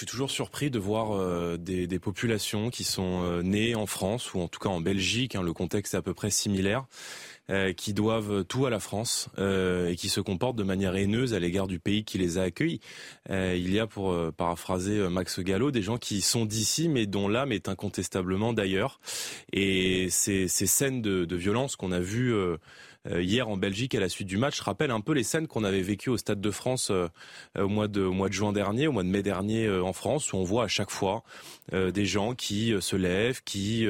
Je 0.00 0.06
suis 0.06 0.12
toujours 0.12 0.30
surpris 0.30 0.70
de 0.70 0.78
voir 0.78 1.12
euh, 1.12 1.58
des, 1.58 1.98
populations 1.98 2.70
qui 2.70 2.84
sont 2.84 3.22
euh, 3.22 3.42
nées 3.42 3.74
en 3.74 3.84
France 3.84 4.32
ou 4.32 4.40
en 4.40 4.48
tout 4.48 4.58
cas 4.58 4.70
en 4.70 4.80
Belgique, 4.80 5.34
hein, 5.34 5.42
le 5.42 5.52
contexte 5.52 5.92
est 5.92 5.98
à 5.98 6.00
peu 6.00 6.14
près 6.14 6.30
similaire, 6.30 6.86
euh, 7.50 7.72
qui 7.72 7.94
doivent 7.94 8.44
tout 8.44 8.64
à 8.66 8.70
la 8.70 8.78
France 8.78 9.28
euh, 9.38 9.88
et 9.88 9.96
qui 9.96 10.08
se 10.08 10.20
comportent 10.20 10.54
de 10.54 10.62
manière 10.62 10.94
haineuse 10.94 11.34
à 11.34 11.40
l'égard 11.40 11.66
du 11.66 11.80
pays 11.80 12.04
qui 12.04 12.16
les 12.16 12.38
a 12.38 12.42
accueillis. 12.42 12.80
Euh, 13.28 13.56
il 13.58 13.74
y 13.74 13.80
a, 13.80 13.88
pour 13.88 14.16
paraphraser 14.34 15.08
Max 15.10 15.40
Gallo, 15.40 15.72
des 15.72 15.82
gens 15.82 15.98
qui 15.98 16.20
sont 16.20 16.44
d'ici 16.44 16.88
mais 16.88 17.06
dont 17.06 17.26
l'âme 17.26 17.50
est 17.50 17.68
incontestablement 17.68 18.52
d'ailleurs. 18.52 19.00
Et 19.52 20.08
ces, 20.10 20.46
ces 20.46 20.66
scènes 20.66 21.02
de, 21.02 21.24
de 21.24 21.36
violence 21.36 21.74
qu'on 21.74 21.90
a 21.90 21.98
vues 21.98 22.32
euh, 22.32 22.56
hier 23.08 23.48
en 23.48 23.56
Belgique 23.56 23.94
à 23.94 24.00
la 24.00 24.08
suite 24.08 24.28
du 24.28 24.36
match 24.36 24.60
rappelle 24.60 24.90
un 24.90 25.00
peu 25.00 25.12
les 25.12 25.22
scènes 25.22 25.46
qu'on 25.46 25.64
avait 25.64 25.80
vécues 25.80 26.10
au 26.10 26.16
Stade 26.16 26.40
de 26.40 26.50
France 26.50 26.90
euh, 26.90 27.08
au 27.58 27.68
mois 27.68 27.88
de, 27.88 28.02
mois 28.02 28.28
de 28.28 28.34
juin 28.34 28.52
dernier, 28.52 28.88
au 28.88 28.92
mois 28.92 29.02
de 29.02 29.08
mai 29.08 29.22
dernier 29.22 29.66
euh, 29.66 29.82
en 29.82 29.92
France, 29.92 30.32
où 30.32 30.36
on 30.36 30.44
voit 30.44 30.64
à 30.64 30.68
chaque 30.68 30.90
fois 30.90 31.22
des 31.72 32.04
gens 32.04 32.34
qui 32.34 32.74
se 32.80 32.96
lèvent, 32.96 33.42
qui, 33.44 33.86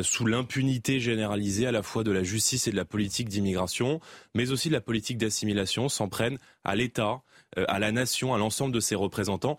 sous 0.00 0.26
l'impunité 0.26 1.00
généralisée 1.00 1.66
à 1.66 1.72
la 1.72 1.82
fois 1.82 2.04
de 2.04 2.12
la 2.12 2.22
justice 2.22 2.68
et 2.68 2.70
de 2.70 2.76
la 2.76 2.84
politique 2.84 3.28
d'immigration, 3.28 4.00
mais 4.34 4.52
aussi 4.52 4.68
de 4.68 4.74
la 4.74 4.80
politique 4.80 5.18
d'assimilation, 5.18 5.88
s'en 5.88 6.08
prennent 6.08 6.38
à 6.62 6.76
l'État, 6.76 7.22
à 7.56 7.78
la 7.80 7.90
nation, 7.90 8.32
à 8.32 8.38
l'ensemble 8.38 8.72
de 8.72 8.78
ses 8.78 8.94
représentants. 8.94 9.58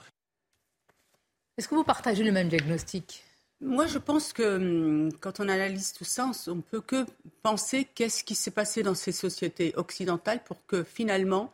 Est-ce 1.57 1.67
que 1.67 1.75
vous 1.75 1.83
partagez 1.83 2.23
le 2.23 2.31
même 2.31 2.47
diagnostic? 2.47 3.23
Moi, 3.61 3.85
je 3.85 3.99
pense 3.99 4.33
que 4.33 4.57
hum, 4.57 5.13
quand 5.19 5.39
on 5.39 5.47
analyse 5.47 5.93
tout 5.93 6.03
ça, 6.03 6.31
on 6.47 6.55
ne 6.55 6.61
peut 6.61 6.81
que 6.81 7.05
penser 7.43 7.87
qu'est-ce 7.95 8.23
qui 8.23 8.35
s'est 8.35 8.51
passé 8.51 8.83
dans 8.83 8.95
ces 8.95 9.11
sociétés 9.11 9.73
occidentales 9.75 10.43
pour 10.43 10.65
que 10.65 10.83
finalement 10.83 11.51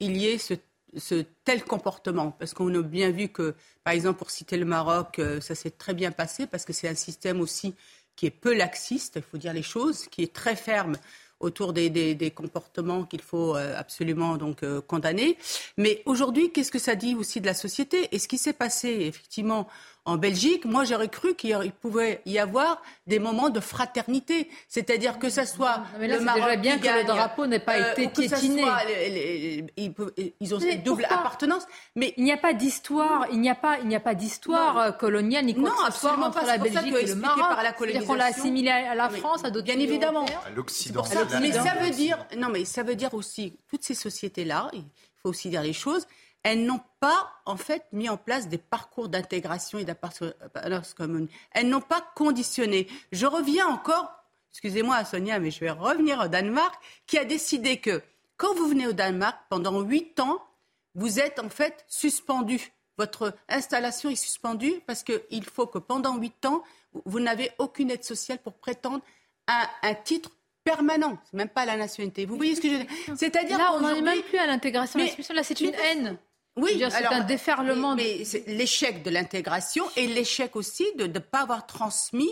il 0.00 0.16
y 0.16 0.26
ait 0.26 0.38
ce, 0.38 1.24
tel 1.44 1.62
comportement. 1.62 2.32
Parce 2.32 2.54
qu'on 2.54 2.74
a 2.74 2.82
bien 2.82 3.10
vu 3.10 3.28
que, 3.28 3.54
par 3.84 3.92
exemple, 3.92 4.18
pour 4.18 4.30
citer 4.30 4.56
le 4.56 4.64
Maroc, 4.64 5.18
euh, 5.18 5.40
ça 5.40 5.54
s'est 5.54 5.70
très 5.70 5.94
bien 5.94 6.10
passé 6.10 6.46
parce 6.46 6.64
que 6.64 6.72
c'est 6.72 6.88
un 6.88 6.94
système 6.94 7.40
aussi 7.40 7.74
qui 8.16 8.26
est 8.26 8.30
peu 8.30 8.54
laxiste, 8.54 9.14
il 9.16 9.22
faut 9.22 9.38
dire 9.38 9.52
les 9.52 9.62
choses, 9.62 10.06
qui 10.06 10.22
est 10.22 10.32
très 10.32 10.56
ferme 10.56 10.96
autour 11.38 11.72
des, 11.72 12.32
comportements 12.34 13.04
qu'il 13.04 13.22
faut 13.22 13.56
euh, 13.56 13.74
absolument 13.76 14.36
donc 14.36 14.62
euh, 14.62 14.80
condamner. 14.82 15.38
Mais 15.78 16.02
aujourd'hui, 16.04 16.52
qu'est-ce 16.52 16.70
que 16.70 16.78
ça 16.78 16.94
dit 16.94 17.14
aussi 17.14 17.40
de 17.40 17.46
la 17.46 17.54
société? 17.54 18.08
Et 18.12 18.18
ce 18.18 18.28
qui 18.28 18.36
s'est 18.36 18.52
passé 18.52 18.88
effectivement 18.88 19.66
en 20.04 20.16
Belgique, 20.16 20.64
moi 20.64 20.84
j'aurais 20.84 21.08
cru 21.08 21.34
qu'il 21.34 21.72
pouvait 21.72 22.22
y 22.26 22.38
avoir 22.38 22.82
des 23.06 23.18
moments 23.18 23.50
de 23.50 23.60
fraternité, 23.60 24.48
c'est-à-dire 24.68 25.18
que 25.18 25.28
ça 25.28 25.44
soit 25.46 25.82
mais 25.98 26.08
là, 26.08 26.18
le 26.18 26.24
Maroc 26.24 26.42
déjà 26.42 26.56
bien 26.56 26.78
que 26.78 26.98
le 26.98 27.04
drapeau 27.04 27.46
n'ait 27.46 27.60
pas 27.60 27.76
euh, 27.76 27.92
été 27.92 28.08
piétiné. 28.08 28.64
ils, 29.76 30.54
ont 30.54 30.60
cette 30.60 30.82
double 30.82 31.04
appartenance, 31.04 31.64
mais 31.96 32.14
il 32.16 32.24
n'y 32.24 32.32
a 32.32 32.36
pas 32.36 32.54
d'histoire, 32.54 33.26
il 33.30 33.40
n'y 33.40 33.50
a 33.50 33.54
pas, 33.54 33.78
il 33.78 33.88
n'y 33.88 33.96
a 33.96 34.00
pas 34.00 34.14
d'histoire 34.14 34.78
euh, 34.78 34.90
coloniale 34.92 35.44
ni 35.44 35.54
quoi 35.54 35.68
non, 35.68 35.86
que 35.86 35.92
ce 35.92 36.00
soit 36.00 36.18
entre 36.18 36.44
la 36.46 36.58
Belgique 36.58 36.94
et 36.94 37.06
le 37.06 37.14
Maroc. 37.16 37.48
Par 37.50 37.62
la 37.62 37.72
colonisation. 37.72 38.06
qu'on 38.06 38.18
l'a 38.18 38.26
assimilé 38.26 38.70
à 38.70 38.94
la 38.94 39.10
France, 39.10 39.44
à 39.44 39.50
d'autres 39.50 39.66
Bien 39.66 39.78
évidemment. 39.78 40.24
À 40.46 40.50
l'Occident. 40.50 41.04
Mais 41.40 41.52
ça 41.52 41.74
veut 41.80 41.90
dire, 41.90 42.18
non 42.36 42.48
mais 42.48 42.64
ça 42.64 42.82
veut 42.82 42.94
dire 42.94 43.14
aussi 43.14 43.58
toutes 43.68 43.84
ces 43.84 43.94
sociétés 43.94 44.44
là. 44.44 44.70
Il 44.72 44.82
faut 45.22 45.28
aussi 45.28 45.50
dire 45.50 45.62
les 45.62 45.72
choses 45.72 46.06
elles 46.42 46.64
n'ont 46.64 46.80
pas, 47.00 47.30
en 47.44 47.56
fait, 47.56 47.84
mis 47.92 48.08
en 48.08 48.16
place 48.16 48.48
des 48.48 48.58
parcours 48.58 49.08
d'intégration 49.08 49.78
et 49.78 49.84
d'appartenance 49.84 50.94
commune. 50.94 51.28
Elles 51.52 51.68
n'ont 51.68 51.80
pas 51.80 52.00
conditionné. 52.14 52.88
Je 53.12 53.26
reviens 53.26 53.66
encore, 53.66 54.10
excusez-moi 54.52 55.04
Sonia, 55.04 55.38
mais 55.38 55.50
je 55.50 55.60
vais 55.60 55.70
revenir 55.70 56.20
au 56.20 56.28
Danemark, 56.28 56.74
qui 57.06 57.18
a 57.18 57.24
décidé 57.24 57.78
que 57.78 58.02
quand 58.36 58.54
vous 58.54 58.68
venez 58.68 58.86
au 58.86 58.92
Danemark, 58.92 59.38
pendant 59.50 59.80
huit 59.80 60.18
ans, 60.18 60.42
vous 60.94 61.20
êtes 61.20 61.38
en 61.38 61.50
fait 61.50 61.84
suspendu. 61.88 62.72
Votre 62.96 63.34
installation 63.48 64.10
est 64.10 64.16
suspendue 64.16 64.80
parce 64.86 65.02
qu'il 65.02 65.44
faut 65.44 65.66
que 65.66 65.78
pendant 65.78 66.16
huit 66.16 66.44
ans, 66.46 66.62
vous 67.04 67.20
n'avez 67.20 67.50
aucune 67.58 67.90
aide 67.90 68.04
sociale 68.04 68.38
pour 68.38 68.54
prétendre 68.54 69.00
à 69.46 69.68
un 69.82 69.94
titre 69.94 70.30
permanent, 70.64 71.18
c'est 71.24 71.36
même 71.36 71.48
pas 71.48 71.64
la 71.64 71.76
nationalité. 71.76 72.26
Vous 72.26 72.36
voyez 72.36 72.54
ce 72.54 72.60
que 72.60 72.68
je 72.68 72.74
veux 72.74 72.84
dire? 72.84 73.16
C'est-à-dire 73.16 73.58
là, 73.58 73.72
on 73.74 73.80
n'en 73.80 73.94
est 73.94 74.02
même 74.02 74.22
plus 74.22 74.38
à 74.38 74.46
l'intégration. 74.46 74.98
Là, 74.98 75.42
c'est 75.42 75.60
une 75.60 75.74
haine. 75.74 76.18
Oui, 76.56 76.82
c'est 76.90 77.06
un 77.06 77.24
déferlement. 77.24 77.94
Mais, 77.94 78.22
l'échec 78.46 79.02
de 79.02 79.10
l'intégration 79.10 79.84
et 79.96 80.06
l'échec 80.06 80.56
aussi 80.56 80.86
de 80.96 81.06
ne 81.06 81.18
pas 81.18 81.42
avoir 81.42 81.66
transmis 81.66 82.30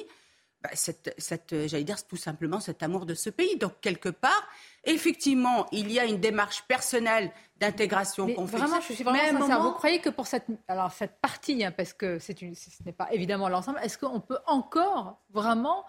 bah, 0.60 0.70
cette, 0.72 1.14
cette 1.18 1.54
j'allais 1.68 1.84
dire 1.84 2.04
tout 2.04 2.16
simplement 2.16 2.58
cet 2.58 2.82
amour 2.82 3.06
de 3.06 3.14
ce 3.14 3.30
pays. 3.30 3.56
Donc 3.58 3.80
quelque 3.80 4.08
part, 4.08 4.48
effectivement, 4.84 5.66
il 5.70 5.92
y 5.92 6.00
a 6.00 6.04
une 6.04 6.18
démarche 6.18 6.64
personnelle 6.66 7.30
d'intégration 7.58 8.26
qu'on 8.34 8.46
fait. 8.46 8.56
Vraiment, 8.56 8.80
je 8.80 8.92
suis 8.92 9.04
vraiment 9.04 9.38
sincère. 9.38 9.62
Vous 9.62 9.72
croyez 9.72 10.00
que 10.00 10.10
pour 10.10 10.26
cette, 10.26 10.46
alors 10.66 10.90
cette 10.90 11.20
partie, 11.20 11.64
hein, 11.64 11.70
parce 11.70 11.92
que 11.92 12.18
c'est 12.18 12.42
une, 12.42 12.56
ce 12.56 12.82
n'est 12.84 12.92
pas 12.92 13.08
évidemment 13.12 13.48
l'ensemble, 13.48 13.78
est-ce 13.84 13.98
qu'on 13.98 14.20
peut 14.20 14.38
encore 14.46 15.22
vraiment 15.30 15.84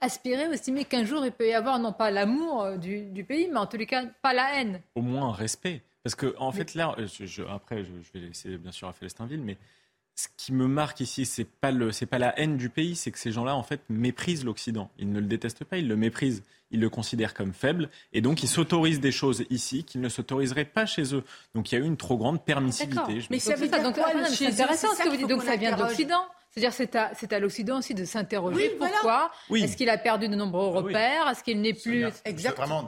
aspirer 0.00 0.46
ou 0.46 0.52
estimer 0.52 0.84
qu'un 0.84 1.04
jour 1.04 1.24
il 1.24 1.32
peut 1.32 1.48
y 1.48 1.54
avoir 1.54 1.78
non 1.80 1.92
pas 1.92 2.10
l'amour 2.10 2.62
euh, 2.62 2.76
du, 2.76 3.06
du, 3.06 3.24
pays, 3.24 3.48
mais 3.50 3.58
en 3.58 3.66
tous 3.66 3.78
les 3.78 3.86
cas 3.86 4.04
pas 4.22 4.32
la 4.32 4.60
haine? 4.60 4.80
Au 4.94 5.02
moins 5.02 5.30
un 5.30 5.32
respect. 5.32 5.82
Parce 6.04 6.14
que, 6.14 6.34
en 6.38 6.52
fait, 6.52 6.74
là, 6.74 6.94
euh, 6.98 7.08
je, 7.08 7.42
après, 7.44 7.82
je, 7.82 7.90
vais 8.12 8.26
laisser 8.26 8.58
bien 8.58 8.70
sûr 8.72 8.86
Raphaël 8.86 9.10
Steinville, 9.10 9.40
mais 9.40 9.56
ce 10.14 10.28
qui 10.36 10.52
me 10.52 10.68
marque 10.68 11.00
ici, 11.00 11.24
c'est 11.24 11.46
pas 11.46 11.72
le, 11.72 11.90
c'est 11.90 12.06
pas 12.06 12.18
la 12.18 12.38
haine 12.38 12.56
du 12.56 12.68
pays, 12.68 12.94
c'est 12.94 13.10
que 13.10 13.18
ces 13.18 13.32
gens-là, 13.32 13.56
en 13.56 13.62
fait, 13.62 13.80
méprisent 13.88 14.44
l'Occident. 14.44 14.90
Ils 14.98 15.10
ne 15.10 15.18
le 15.18 15.26
détestent 15.26 15.64
pas, 15.64 15.78
ils 15.78 15.88
le 15.88 15.96
méprisent. 15.96 16.44
Ils 16.70 16.80
le 16.80 16.90
considèrent 16.90 17.34
comme 17.34 17.52
faible, 17.52 17.88
et 18.12 18.20
donc 18.20 18.42
ils 18.42 18.48
s'autorisent 18.48 18.98
des 18.98 19.12
choses 19.12 19.44
ici 19.48 19.84
qu'ils 19.84 20.00
ne 20.00 20.08
s'autoriseraient 20.08 20.64
pas 20.64 20.86
chez 20.86 21.14
eux. 21.14 21.22
Donc 21.54 21.70
il 21.70 21.76
y 21.76 21.78
a 21.78 21.80
eu 21.80 21.86
une 21.86 21.96
trop 21.96 22.16
grande 22.16 22.44
permissivité. 22.44 23.20
Mais 23.30 23.38
ça 23.38 23.54
veut 23.54 23.68
dire 23.68 23.82
donc, 23.82 23.94
quoi, 23.94 24.08
C'est 24.26 24.48
intéressant 24.48 24.88
ce 24.94 25.04
que 25.04 25.08
vous 25.08 25.16
dites. 25.16 25.28
Donc 25.28 25.42
ça 25.42 25.56
vient 25.56 25.76
de 25.76 25.80
l'Occident. 25.80 26.26
C'est-à-dire 26.54 26.72
c'est 26.72 26.94
à, 26.94 27.10
c'est 27.14 27.32
à 27.32 27.40
l'Occident 27.40 27.78
aussi 27.78 27.94
de 27.94 28.04
s'interroger 28.04 28.70
pourquoi 28.78 29.32
est-ce 29.52 29.76
qu'il 29.76 29.90
a 29.90 29.98
perdu 29.98 30.28
de 30.28 30.36
nombreux 30.36 30.70
ah 30.72 30.78
repères, 30.78 31.28
est-ce 31.28 31.42
qu'il 31.42 31.60
n'est 31.60 31.74
plus 31.74 32.06
exactement. 32.24 32.86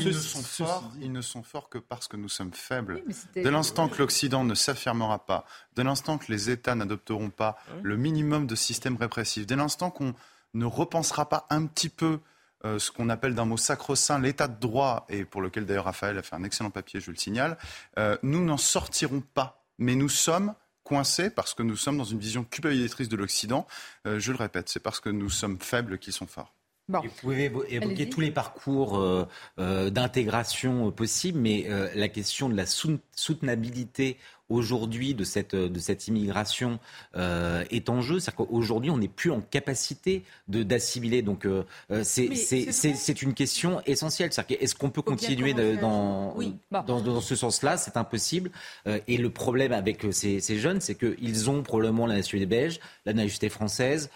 ils, 0.00 0.08
ne 0.08 0.12
sont 0.12 0.42
forts, 0.42 0.90
ils 1.00 1.12
ne 1.12 1.20
sont 1.20 1.44
forts 1.44 1.68
que 1.68 1.78
parce 1.78 2.08
que 2.08 2.16
nous 2.16 2.28
sommes 2.28 2.52
faibles. 2.52 3.04
de 3.36 3.48
l'instant 3.48 3.88
que 3.88 3.98
l'Occident 3.98 4.42
ne 4.42 4.56
s'affirmera 4.56 5.24
pas, 5.24 5.44
de 5.76 5.82
l'instant 5.82 6.18
que 6.18 6.32
les 6.32 6.50
États 6.50 6.74
n'adopteront 6.74 7.30
pas 7.30 7.56
le 7.82 7.96
minimum 7.96 8.48
de 8.48 8.56
système 8.56 8.96
répressif, 8.96 9.46
dès 9.46 9.54
l'instant 9.54 9.90
qu'on 9.90 10.12
ne 10.54 10.64
repensera 10.64 11.28
pas 11.28 11.46
un 11.50 11.66
petit 11.66 11.90
peu 11.90 12.18
euh, 12.64 12.80
ce 12.80 12.90
qu'on 12.90 13.10
appelle 13.10 13.36
d'un 13.36 13.44
mot 13.44 13.56
sacro-saint 13.56 14.18
l'état 14.18 14.48
de 14.48 14.58
droit, 14.58 15.06
et 15.08 15.24
pour 15.24 15.40
lequel 15.40 15.66
d'ailleurs 15.66 15.84
Raphaël 15.84 16.18
a 16.18 16.22
fait 16.22 16.34
un 16.34 16.42
excellent 16.42 16.70
papier, 16.70 16.98
je 16.98 17.12
le 17.12 17.16
signale, 17.16 17.58
euh, 17.96 18.16
nous 18.24 18.44
n'en 18.44 18.56
sortirons 18.56 19.22
pas. 19.34 19.60
Mais 19.78 19.94
nous 19.94 20.08
sommes 20.08 20.54
coincés 20.84 21.30
parce 21.30 21.54
que 21.54 21.62
nous 21.62 21.76
sommes 21.76 21.98
dans 21.98 22.04
une 22.04 22.18
vision 22.18 22.44
culpabilisatrice 22.44 23.08
de 23.08 23.16
l'Occident. 23.16 23.66
Euh, 24.06 24.20
je 24.20 24.30
le 24.30 24.38
répète, 24.38 24.68
c'est 24.68 24.82
parce 24.82 25.00
que 25.00 25.08
nous 25.08 25.30
sommes 25.30 25.58
faibles 25.58 25.98
qu'ils 25.98 26.12
sont 26.12 26.26
forts. 26.26 26.54
Vous 26.88 27.00
pouvez 27.18 27.50
évoquer 27.70 28.10
tous 28.10 28.20
les 28.20 28.30
parcours 28.30 28.98
euh, 28.98 29.26
euh, 29.58 29.88
d'intégration 29.88 30.92
possibles, 30.92 31.38
mais 31.38 31.66
la 31.94 32.08
question 32.08 32.50
de 32.50 32.54
la 32.54 32.66
soutenabilité 32.66 34.18
aujourd'hui 34.48 35.14
de 35.14 35.24
cette, 35.24 35.54
de 35.54 35.78
cette 35.78 36.08
immigration 36.08 36.78
euh, 37.16 37.64
est 37.70 37.88
en 37.88 38.00
jeu. 38.02 38.20
C'est-à-dire 38.20 38.46
qu'aujourd'hui, 38.46 38.90
on 38.90 38.98
n'est 38.98 39.08
plus 39.08 39.30
en 39.30 39.40
capacité 39.40 40.22
d'assimiler. 40.48 41.22
Donc, 41.22 41.46
euh, 41.46 41.64
euh 41.90 42.02
c'est 42.04 43.22
une 43.22 43.34
question 43.34 43.80
essentielle. 43.86 44.30
Est-ce 44.48 44.74
qu'on 44.74 44.90
peut 44.90 45.02
continuer 45.02 45.54
dans, 45.54 46.34
dans, 46.70 47.00
dans, 47.00 47.20
ce 47.20 47.36
sens-là? 47.36 47.76
C'est 47.76 47.96
impossible. 47.96 48.50
Euh, 48.86 49.00
et 49.08 49.16
le 49.16 49.30
problème 49.30 49.72
avec 49.72 50.06
ces, 50.10 50.40
ces 50.40 50.58
jeunes, 50.58 50.80
c'est 50.80 50.94
qu'ils 50.94 51.50
ont 51.50 51.62
probablement 51.62 52.06
la 52.06 52.16
nationalité 52.16 52.46
belge, 52.46 52.80
la 53.06 53.12
nationalité 53.12 53.48
française 53.48 54.10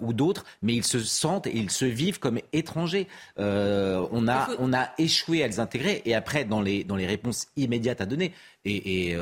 ou 0.00 0.12
d'autres, 0.12 0.44
mais 0.62 0.74
ils 0.74 0.84
se 0.84 1.00
sentent 1.00 1.48
et 1.48 1.56
ils 1.56 1.72
se 1.72 1.84
vivent 1.84 2.20
comme 2.20 2.38
étrangers. 2.52 3.08
on, 3.36 4.28
a, 4.28 4.48
on 4.60 4.72
a 4.72 4.90
échoué 4.96 5.42
à 5.42 5.48
les 5.48 5.58
intégrer. 5.58 6.02
Et 6.04 6.14
après, 6.14 6.44
dans 6.44 6.62
les, 6.62 6.84
dans 6.84 6.94
les 6.94 7.06
réponses 7.06 7.48
immédiates 7.56 8.00
à 8.00 8.06
donner, 8.06 8.32
et, 8.64 9.16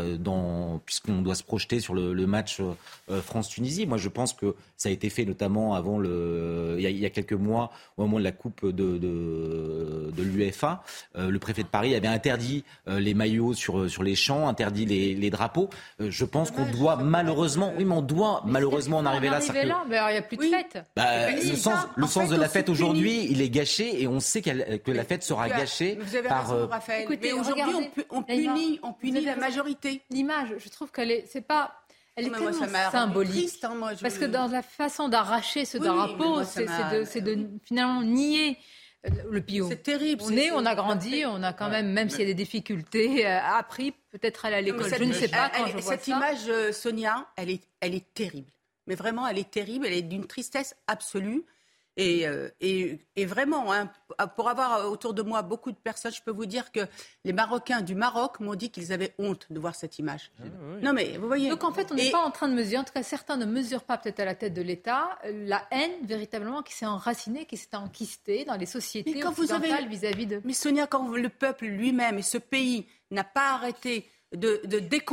euh, 0.44 0.78
puisqu'on 0.84 1.22
doit 1.22 1.34
se 1.34 1.42
projeter 1.42 1.80
sur 1.80 1.94
le, 1.94 2.26
match 2.26 2.60
euh, 2.60 3.20
France-Tunisie, 3.20 3.86
moi 3.86 3.98
je 3.98 4.08
pense 4.08 4.32
que 4.32 4.54
ça 4.76 4.88
a 4.88 4.92
été 4.92 5.10
fait 5.10 5.24
notamment 5.24 5.74
avant 5.74 5.98
le, 5.98 6.76
il 6.78 6.98
y 6.98 7.06
a, 7.06 7.10
quelques 7.10 7.32
mois, 7.32 7.70
au 7.96 8.02
moment 8.02 8.18
de 8.18 8.24
la 8.24 8.32
Coupe 8.32 8.66
de, 8.66 8.98
de, 8.98 10.22
l'UEFA. 10.22 10.82
Euh, 11.16 11.30
le 11.30 11.38
préfet 11.38 11.62
de 11.62 11.68
Paris 11.68 11.94
avait 11.94 12.08
interdit 12.08 12.64
les 12.86 13.14
maillots 13.14 13.54
sur, 13.54 13.90
sur 13.90 14.02
les 14.02 14.14
champs, 14.14 14.48
interdit 14.48 14.86
les, 14.86 15.30
drapeaux. 15.30 15.70
je 15.98 16.24
pense 16.24 16.50
qu'on 16.50 16.66
doit 16.66 16.96
malheureusement, 16.96 17.72
oui, 17.76 17.84
mais 17.84 17.94
on 17.94 18.02
doit 18.02 18.42
malheureusement 18.46 18.98
en 18.98 19.06
arriver 19.06 19.30
là. 19.30 19.40
là 19.64 20.10
il 20.10 20.12
n'y 20.12 20.18
a 20.18 20.22
plus 20.22 20.36
de 20.36 20.44
fête. 20.44 20.84
Bah, 20.96 21.30
le 21.30 21.56
sens, 21.56 21.86
le 21.96 22.06
sens 22.06 22.28
de 22.28 22.36
la 22.36 22.48
fête 22.48 22.68
aujourd'hui, 22.68 23.26
il 23.30 23.40
est 23.40 23.50
gâché 23.50 24.02
et 24.02 24.06
on 24.06 24.20
sait 24.20 24.42
que 24.42 24.90
la 24.90 25.04
fête 25.04 25.22
sera 25.22 25.48
gâchée 25.48 25.98
vous 26.00 26.16
avez 26.16 26.28
par. 26.28 26.50
Raison, 26.50 26.68
Raphaël. 26.68 27.08
mais 27.20 27.32
aujourd'hui, 27.32 27.90
on, 28.10 28.22
punit, 28.22 28.80
on 28.82 28.92
punit 28.92 29.24
la 29.24 29.36
majorité. 29.36 30.02
L'image, 30.10 30.33
je 30.58 30.68
trouve 30.68 30.90
qu'elle 30.90 31.10
est, 31.10 31.24
c'est 31.26 31.40
pas, 31.40 31.84
elle 32.16 32.28
est 32.28 32.30
tellement 32.30 32.90
symbolique. 32.90 33.64
Hein, 33.64 33.94
Parce 34.00 34.18
que 34.18 34.24
dans 34.24 34.46
la 34.46 34.62
façon 34.62 35.08
d'arracher 35.08 35.64
ce 35.64 35.78
drapeau, 35.78 36.44
c'est 36.44 37.20
de, 37.20 37.48
finalement 37.64 38.02
nier 38.02 38.58
euh, 39.06 39.10
le 39.30 39.40
pio. 39.40 39.68
C'est 39.68 39.82
terrible. 39.82 40.22
On 40.24 40.30
est, 40.30 40.50
on 40.52 40.64
a 40.64 40.74
grandi, 40.74 41.24
on 41.26 41.42
a 41.42 41.52
quand 41.52 41.68
même, 41.68 41.92
même 41.92 42.08
s'il 42.08 42.20
y 42.20 42.24
a 42.24 42.26
des 42.26 42.34
difficultés, 42.34 43.26
euh, 43.26 43.40
appris 43.42 43.92
peut-être 44.12 44.44
aller 44.44 44.56
à 44.56 44.60
l'école. 44.60 44.92
Je 44.96 45.04
ne 45.04 45.12
sais 45.12 45.28
pas 45.28 45.50
quand 45.50 45.66
je 45.66 45.72
vois 45.72 45.82
Cette 45.82 46.06
image, 46.06 46.48
euh, 46.48 46.72
Sonia, 46.72 47.26
elle 47.36 47.50
est, 47.50 47.62
elle 47.80 47.94
est 47.94 48.14
terrible. 48.14 48.50
Mais 48.86 48.94
vraiment, 48.94 49.26
elle 49.26 49.38
est 49.38 49.50
terrible. 49.50 49.86
Elle 49.86 49.94
est 49.94 50.02
d'une 50.02 50.26
tristesse 50.26 50.76
absolue. 50.86 51.44
Euh, 51.98 52.50
et, 52.60 52.98
et, 53.14 53.24
vraiment, 53.24 53.72
hein, 53.72 53.90
pour 54.36 54.48
avoir 54.48 54.90
autour 54.90 55.14
de 55.14 55.22
moi 55.22 55.42
beaucoup 55.42 55.70
de 55.70 55.76
personnes, 55.76 56.12
je 56.12 56.22
peux 56.22 56.32
vous 56.32 56.46
dire 56.46 56.72
que 56.72 56.80
les 57.24 57.32
Marocains 57.32 57.82
du 57.82 57.94
Maroc 57.94 58.40
m'ont 58.40 58.56
dit 58.56 58.70
qu'ils 58.70 58.92
avaient 58.92 59.14
honte 59.18 59.46
de 59.50 59.60
voir 59.60 59.74
cette 59.74 59.98
image. 59.98 60.32
Ah 60.40 60.44
non, 60.82 60.92
mais 60.92 61.16
vous 61.18 61.28
voyez. 61.28 61.50
Donc 61.50 61.62
en 61.62 61.72
fait, 61.72 61.92
on 61.92 61.94
n'est 61.94 62.10
pas 62.10 62.18
en 62.18 62.32
train 62.32 62.48
de 62.48 62.54
mesurer, 62.54 62.78
en 62.78 62.84
tout 62.84 62.92
cas 62.92 63.02
certains 63.02 63.36
ne 63.36 63.44
mesurent 63.44 63.84
pas 63.84 63.96
peut-être 63.96 64.20
à 64.20 64.24
la 64.24 64.34
tête 64.34 64.54
de 64.54 64.62
l'État, 64.62 65.18
la 65.24 65.66
haine 65.70 65.92
véritablement 66.02 66.62
qui 66.62 66.74
s'est 66.74 66.86
enracinée, 66.86 67.46
qui 67.46 67.56
s'est 67.56 67.76
enquistée 67.76 68.44
dans 68.44 68.56
les 68.56 68.66
sociétés 68.66 69.20
quand 69.20 69.30
occidentales 69.38 69.88
vis-à-vis 69.88 70.26
de. 70.26 70.40
Mais 70.44 70.52
Sonia, 70.52 70.86
quand 70.86 71.08
le 71.08 71.28
peuple 71.28 71.66
lui-même 71.66 72.18
et 72.18 72.22
ce 72.22 72.38
pays 72.38 72.86
n'a 73.12 73.24
pas 73.24 73.52
arrêté 73.52 74.08
de, 74.32 74.60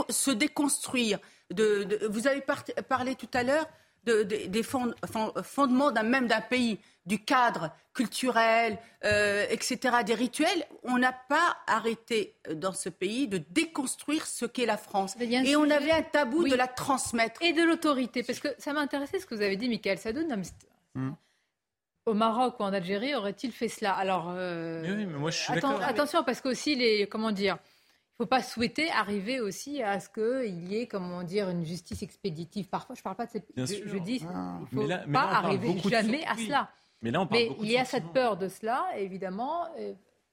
se 0.09 0.31
déconstruire, 0.31 1.19
de, 1.51 2.07
vous 2.09 2.27
avez 2.27 2.43
parlé 2.87 3.15
tout 3.15 3.29
à 3.33 3.43
l'heure 3.43 3.67
des 4.03 4.63
fondements 4.63 5.91
d'un 5.91 6.03
même 6.03 6.27
d'un 6.27 6.41
pays, 6.41 6.79
du 7.05 7.23
cadre 7.23 7.71
culturel, 7.93 8.77
euh, 9.03 9.45
etc., 9.49 9.97
des 10.05 10.13
rituels, 10.13 10.65
on 10.83 10.97
n'a 10.97 11.11
pas 11.11 11.57
arrêté 11.67 12.35
euh, 12.47 12.53
dans 12.53 12.73
ce 12.73 12.89
pays 12.89 13.27
de 13.27 13.39
déconstruire 13.49 14.25
ce 14.25 14.45
qu'est 14.45 14.65
la 14.65 14.77
France. 14.77 15.15
Et 15.19 15.55
on 15.55 15.69
avait 15.69 15.91
un 15.91 16.03
tabou 16.03 16.47
de 16.47 16.55
la 16.55 16.67
transmettre. 16.67 17.41
Et 17.41 17.53
de 17.53 17.63
l'autorité. 17.63 18.23
Parce 18.23 18.39
que 18.39 18.49
ça 18.57 18.73
m'a 18.73 18.81
intéressé 18.81 19.19
ce 19.19 19.25
que 19.25 19.35
vous 19.35 19.41
avez 19.41 19.57
dit, 19.57 19.67
Michael 19.67 19.97
Sadoun. 19.97 20.41
Hmm. 20.93 21.11
Au 22.05 22.13
Maroc 22.13 22.59
ou 22.59 22.63
en 22.63 22.73
Algérie, 22.73 23.13
aurait-il 23.15 23.51
fait 23.51 23.67
cela? 23.67 23.93
Alors, 23.93 24.33
euh, 24.35 24.81
oui, 24.83 25.05
mais 25.05 25.17
moi 25.17 25.29
je 25.29 25.37
suis 25.37 25.53
attention, 25.53 26.23
parce 26.23 26.41
qu'aussi 26.41 26.75
les, 26.75 27.07
comment 27.07 27.31
dire, 27.31 27.57
faut 28.21 28.27
pas 28.27 28.43
souhaiter 28.43 28.89
arriver 28.91 29.41
aussi 29.41 29.81
à 29.81 29.99
ce 29.99 30.07
qu'il 30.07 30.71
y 30.71 30.77
ait, 30.77 30.87
comment 30.87 31.23
dire, 31.23 31.49
une 31.49 31.65
justice 31.65 32.03
expéditive. 32.03 32.67
Parfois, 32.67 32.95
je 32.95 33.01
parle 33.01 33.15
pas 33.15 33.25
de 33.25 33.31
cette. 33.31 33.47
je, 33.57 33.97
dis, 33.97 34.23
ah. 34.31 34.59
il 34.71 34.77
faut 34.77 34.87
pas 35.11 35.21
arriver 35.21 35.77
jamais 35.89 36.23
à 36.25 36.35
cela. 36.35 36.69
Mais 37.01 37.09
là, 37.09 37.21
on 37.21 37.25
parle 37.25 37.41
mais 37.41 37.55
il 37.61 37.71
y 37.71 37.77
a 37.77 37.85
cette 37.85 38.13
peur 38.13 38.37
de 38.37 38.47
cela, 38.47 38.85
évidemment. 38.95 39.65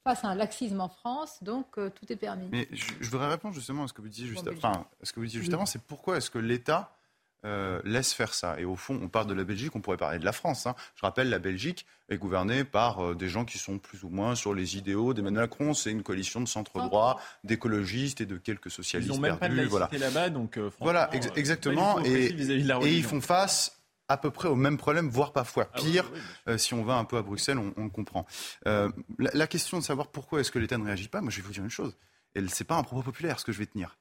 face 0.04 0.22
à 0.22 0.28
un 0.28 0.34
laxisme 0.34 0.80
en 0.80 0.88
France, 0.88 1.42
donc 1.42 1.78
euh, 1.78 1.90
tout 1.90 2.10
est 2.12 2.16
permis. 2.16 2.48
Mais 2.50 2.68
je, 2.72 3.10
voudrais 3.10 3.28
répondre 3.28 3.54
justement 3.54 3.84
à 3.84 3.88
ce 3.88 3.92
que 3.92 4.02
vous 4.02 4.08
disiez 4.08 4.26
juste, 4.26 4.48
enfin, 4.48 4.86
ce 5.02 5.12
que 5.12 5.20
vous 5.20 5.26
disiez 5.26 5.40
juste 5.40 5.54
avant, 5.54 5.66
c'est 5.66 5.82
pourquoi 5.82 6.18
est-ce 6.18 6.30
que 6.30 6.38
l'État 6.38 6.97
euh, 7.44 7.80
laisse 7.84 8.12
faire 8.12 8.34
ça. 8.34 8.58
Et 8.58 8.64
au 8.64 8.74
fond, 8.74 8.98
on 9.00 9.08
parle 9.08 9.28
de 9.28 9.34
la 9.34 9.44
Belgique, 9.44 9.76
on 9.76 9.80
pourrait 9.80 9.96
parler 9.96 10.18
de 10.18 10.24
la 10.24 10.32
France. 10.32 10.66
Hein. 10.66 10.74
Je 10.96 11.02
rappelle, 11.02 11.28
la 11.28 11.38
Belgique 11.38 11.86
est 12.08 12.18
gouvernée 12.18 12.64
par 12.64 12.98
euh, 12.98 13.14
des 13.14 13.28
gens 13.28 13.44
qui 13.44 13.58
sont 13.58 13.78
plus 13.78 14.02
ou 14.02 14.08
moins 14.08 14.34
sur 14.34 14.54
les 14.54 14.76
idéaux 14.76 15.14
d'Emmanuel 15.14 15.42
Macron. 15.42 15.72
C'est 15.72 15.92
une 15.92 16.02
coalition 16.02 16.40
de 16.40 16.48
centre-droit, 16.48 17.20
d'écologistes 17.44 18.20
et 18.20 18.26
de 18.26 18.36
quelques 18.38 18.72
socialistes 18.72 19.14
ils 19.14 19.20
même 19.20 19.38
perdus. 19.38 19.68
Pas 19.68 19.86
de 19.86 19.98
là-bas, 19.98 20.30
donc 20.30 20.56
euh, 20.56 20.68
voilà, 20.80 21.10
exactement. 21.36 22.00
Et, 22.04 22.26
et 22.26 22.96
ils 22.96 23.04
font 23.04 23.20
face 23.20 23.78
à 24.08 24.16
peu 24.16 24.32
près 24.32 24.48
au 24.48 24.56
même 24.56 24.76
problème, 24.76 25.08
voire 25.08 25.32
parfois 25.32 25.68
ah 25.74 25.78
pire. 25.78 26.10
si 26.56 26.74
on 26.74 26.82
va 26.82 26.94
un 26.94 27.04
peu 27.04 27.18
à 27.18 27.22
Bruxelles, 27.22 27.58
on, 27.58 27.72
on 27.76 27.88
comprend. 27.88 28.26
La, 28.64 28.90
la, 29.18 29.46
question 29.46 29.78
de 29.78 29.84
savoir 29.84 30.08
pourquoi 30.08 30.40
est-ce 30.40 30.50
que 30.50 30.58
l'État 30.58 30.78
ne 30.78 30.84
réagit 30.84 31.08
pas, 31.08 31.20
moi 31.20 31.30
je 31.30 31.36
vais 31.36 31.46
vous 31.46 31.52
dire 31.52 31.62
une 31.62 31.70
chose. 31.70 31.96
Et 32.34 32.40
c'est 32.48 32.64
pas 32.64 32.76
un 32.76 32.82
propos 32.82 33.02
populaire 33.02 33.38
ce 33.38 33.44
que 33.44 33.52
je 33.52 33.58
vais 33.58 33.66
tenir. 33.66 33.96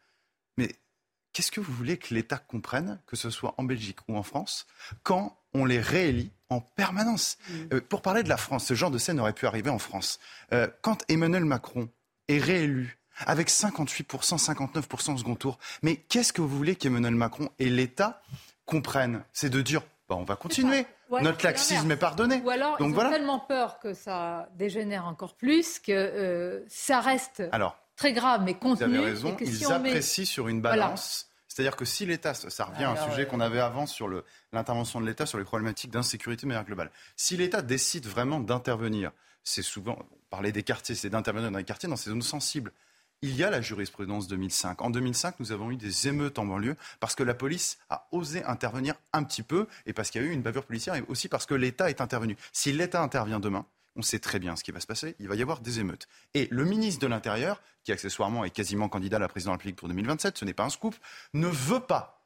Mais 0.57 0.69
qu'est-ce 1.33 1.51
que 1.51 1.59
vous 1.59 1.73
voulez 1.73 1.97
que 1.97 2.13
l'État 2.13 2.37
comprenne, 2.37 2.99
que 3.05 3.15
ce 3.15 3.29
soit 3.29 3.53
en 3.57 3.63
Belgique 3.63 3.99
ou 4.07 4.17
en 4.17 4.23
France, 4.23 4.65
quand 5.03 5.37
on 5.53 5.65
les 5.65 5.79
réélit 5.79 6.31
en 6.49 6.61
permanence? 6.61 7.37
Mm. 7.49 7.53
Euh, 7.73 7.81
Pour 7.81 8.01
parler 8.01 8.23
de 8.23 8.29
la 8.29 8.37
France, 8.37 8.65
ce 8.65 8.73
genre 8.73 8.91
de 8.91 8.97
scène 8.97 9.19
aurait 9.19 9.33
pu 9.33 9.45
arriver 9.47 9.69
en 9.69 9.79
France. 9.79 10.19
Euh, 10.53 10.67
quand 10.81 11.03
Emmanuel 11.09 11.45
Macron 11.45 11.89
est 12.27 12.39
réélu 12.39 12.97
avec 13.25 13.49
58%, 13.49 14.37
59% 14.37 15.13
au 15.13 15.17
second 15.17 15.35
tour, 15.35 15.57
mais 15.81 15.95
qu'est-ce 15.95 16.31
que 16.33 16.41
vous 16.41 16.55
voulez 16.55 16.75
qu'Emmanuel 16.75 17.15
Macron 17.15 17.49
et 17.59 17.69
l'État 17.69 18.21
comprennent? 18.65 19.23
C'est 19.33 19.49
de 19.49 19.61
dire, 19.61 19.81
bah, 20.07 20.15
on 20.15 20.23
va 20.23 20.35
continuer. 20.35 20.85
Notre 21.09 21.45
laxisme 21.45 21.89
est 21.91 21.97
pardonné. 21.97 22.41
Ou 22.43 22.49
alors, 22.49 22.77
Donc 22.77 22.89
ils 22.89 22.91
ont 22.91 22.93
voilà. 22.95 23.09
tellement 23.11 23.39
peur 23.39 23.79
que 23.79 23.93
ça 23.93 24.49
dégénère 24.55 25.05
encore 25.05 25.35
plus, 25.35 25.79
que 25.79 25.91
euh, 25.93 26.63
ça 26.67 26.99
reste 26.99 27.43
Alors, 27.53 27.77
très 27.97 28.13
grave, 28.13 28.43
mais 28.45 28.53
Vous 28.53 28.59
contenu. 28.59 28.97
avez 28.97 28.99
raison, 29.11 29.35
si 29.37 29.43
ils 29.45 29.67
met- 29.67 29.73
apprécient 29.89 30.25
sur 30.25 30.47
une 30.47 30.61
Voilà. 30.61 30.85
balance. 30.85 31.25
C'est-à-dire 31.47 31.75
que 31.75 31.85
si 31.85 32.05
l'État, 32.05 32.33
ça 32.35 32.65
revient 32.65 32.83
à 32.83 32.91
un 32.91 33.09
sujet 33.09 33.23
euh, 33.23 33.25
qu'on 33.25 33.39
avait 33.39 33.59
avant 33.59 33.87
sur 33.87 34.07
l'intervention 34.53 35.01
de 35.01 35.07
l'État 35.07 35.25
sur 35.25 35.39
les 35.39 35.43
problématiques 35.43 35.89
d'insécurité 35.91 36.43
de 36.43 36.47
manière 36.49 36.63
globale. 36.65 36.91
Si 37.15 37.35
l'État 37.35 37.61
décide 37.63 38.05
vraiment 38.05 38.39
d'intervenir, 38.39 39.11
c'est 39.43 39.63
souvent, 39.63 39.97
on 39.99 40.17
parlait 40.29 40.51
des 40.51 40.61
quartiers, 40.63 40.93
c'est 40.93 41.09
d'intervenir 41.09 41.49
dans 41.51 41.57
les 41.57 41.63
quartiers, 41.63 41.89
dans 41.89 41.95
ces 41.95 42.11
zones 42.11 42.21
sensibles. 42.21 42.71
Il 43.23 43.35
y 43.35 43.43
a 43.43 43.49
la 43.49 43.61
jurisprudence 43.61 44.27
2005. 44.27 44.83
En 44.83 44.91
2005, 44.91 45.39
nous 45.39 45.51
avons 45.51 45.71
eu 45.71 45.77
des 45.77 46.07
émeutes 46.07 46.37
en 46.37 46.45
banlieue 46.45 46.75
parce 46.99 47.15
que 47.15 47.23
la 47.23 47.33
police 47.33 47.79
a 47.89 48.07
osé 48.11 48.43
intervenir 48.43 48.93
un 49.11 49.23
petit 49.23 49.41
peu 49.41 49.65
et 49.87 49.93
parce 49.93 50.11
qu'il 50.11 50.21
y 50.21 50.25
a 50.25 50.27
eu 50.27 50.31
une 50.31 50.43
bavure 50.43 50.65
policière 50.65 50.93
et 50.93 51.03
aussi 51.07 51.27
parce 51.27 51.47
que 51.47 51.55
l'État 51.55 51.89
est 51.89 52.01
intervenu. 52.01 52.37
Si 52.51 52.71
l'État 52.71 53.01
intervient 53.01 53.39
demain, 53.39 53.65
on 53.97 54.01
sait 54.01 54.19
très 54.19 54.39
bien 54.39 54.55
ce 54.55 54.63
qui 54.63 54.71
va 54.71 54.79
se 54.79 54.87
passer. 54.87 55.15
Il 55.19 55.27
va 55.27 55.35
y 55.35 55.41
avoir 55.41 55.59
des 55.59 55.79
émeutes. 55.79 56.07
Et 56.33 56.47
le 56.51 56.63
ministre 56.63 57.01
de 57.01 57.07
l'Intérieur, 57.07 57.61
qui 57.83 57.91
accessoirement 57.91 58.45
est 58.45 58.51
quasiment 58.51 58.87
candidat 58.87 59.17
à 59.17 59.19
la 59.19 59.27
présidence 59.27 59.53
de 59.53 59.53
la 59.53 59.57
République 59.57 59.75
pour 59.75 59.89
2027, 59.89 60.37
ce 60.37 60.45
n'est 60.45 60.53
pas 60.53 60.63
un 60.65 60.69
scoop, 60.69 60.95
ne 61.33 61.47
veut 61.47 61.79
pas 61.79 62.25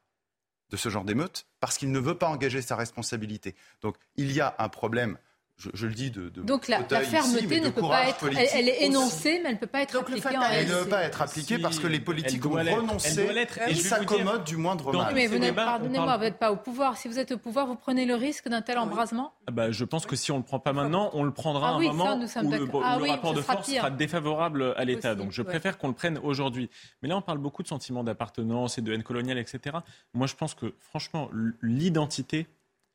de 0.70 0.78
ce 0.78 0.90
genre 0.90 1.04
d'émeute 1.04 1.48
parce 1.60 1.78
qu'il 1.78 1.92
ne 1.92 2.00
veut 2.00 2.18
pas 2.18 2.28
engager 2.28 2.62
sa 2.62 2.76
responsabilité. 2.76 3.56
Donc 3.82 3.98
il 4.16 4.32
y 4.32 4.42
a 4.42 4.56
un 4.60 4.70
problème. 4.70 5.18
Je, 5.62 5.70
je 5.76 5.86
le 5.86 5.94
dis 5.94 6.10
de, 6.10 6.30
de 6.30 6.42
Donc 6.42 6.68
la, 6.68 6.82
fermeté 6.84 7.62
ne 7.62 7.70
peut 7.70 7.82
pas 7.82 8.08
être. 8.10 8.26
Elle, 8.28 8.34
politique 8.34 8.50
elle 8.56 8.68
est 8.70 8.78
aussi. 8.78 8.84
énoncée, 8.86 9.40
mais 9.44 9.50
elle 9.50 9.56
ne 9.56 9.60
peut 9.60 9.68
pas 9.68 9.82
être 9.84 9.96
appliquée 9.96 10.36
en 10.36 10.42
Elle 10.42 10.68
ne 10.68 10.74
veut 10.74 10.90
pas 10.90 11.04
être 11.04 11.22
appliquée 11.22 11.56
Si, 11.58 11.62
parce 11.62 11.78
que 11.78 11.86
les 11.86 12.00
politiques 12.00 12.44
ont 12.48 12.50
renoncé. 12.54 13.28
Et 13.68 13.76
s'accommodent 13.76 14.44
du 14.44 14.58
moindre 14.58 14.92
mal. 14.92 15.14
Mais 15.14 15.28
vous 15.28 15.38
n'êtes, 15.38 15.54
pardonnez-moi, 15.54 16.06
parle- 16.08 16.18
vous 16.20 16.26
n'êtes 16.26 16.40
pas 16.40 16.52
au 16.52 16.56
pouvoir. 16.58 16.98
Si 16.98 17.08
vous 17.08 17.20
êtes 17.20 17.32
au 17.32 17.38
pouvoir, 17.38 17.68
vous 17.68 17.76
prenez 17.76 18.06
le 18.08 18.16
risque 18.16 18.48
d'un 18.50 18.62
tel 18.64 18.80
embrasement 18.80 19.34
Ah 19.48 19.52
bah, 19.52 19.72
je 19.72 19.86
pense 19.86 20.08
que 20.08 20.16
si 20.16 20.32
on 20.32 20.38
ne 20.38 20.40
le 20.40 20.46
prend 20.46 20.60
pas 20.60 20.74
maintenant, 20.74 21.12
on 21.14 21.24
le 21.24 21.32
prendra 21.32 21.68
Ah 21.68 21.72
à 21.72 21.76
un 21.76 21.78
oui, 21.78 21.86
ça, 21.86 21.94
moment 21.94 22.18
nous 22.18 22.24
où 22.26 22.52
le, 22.52 22.60
d'accord. 22.66 22.82
où 22.82 22.84
Ah 22.84 22.98
le 22.98 23.04
oui, 23.04 23.12
rapport 23.12 23.34
de 23.36 23.42
sera 23.42 23.54
force 23.54 23.68
pire. 23.68 23.82
sera 23.82 23.92
défavorable 23.92 24.74
à 24.78 24.84
l'État. 24.84 25.14
Donc 25.14 25.32
je 25.32 25.42
ouais. 25.44 25.48
préfère 25.48 25.78
qu'on 25.78 25.90
le 25.90 25.94
prenne 25.94 26.18
aujourd'hui. 26.24 26.70
Mais 27.04 27.10
là, 27.10 27.18
on 27.18 27.22
parle 27.22 27.38
beaucoup 27.38 27.62
de 27.62 27.68
sentiments 27.68 28.04
d'appartenance 28.04 28.80
et 28.80 28.82
de 28.82 28.92
haine 28.94 29.04
coloniale, 29.04 29.38
etc. 29.38 29.78
Moi, 30.16 30.26
je 30.26 30.34
pense 30.36 30.56
que, 30.56 30.74
franchement, 30.80 31.30
l'identité, 31.62 32.48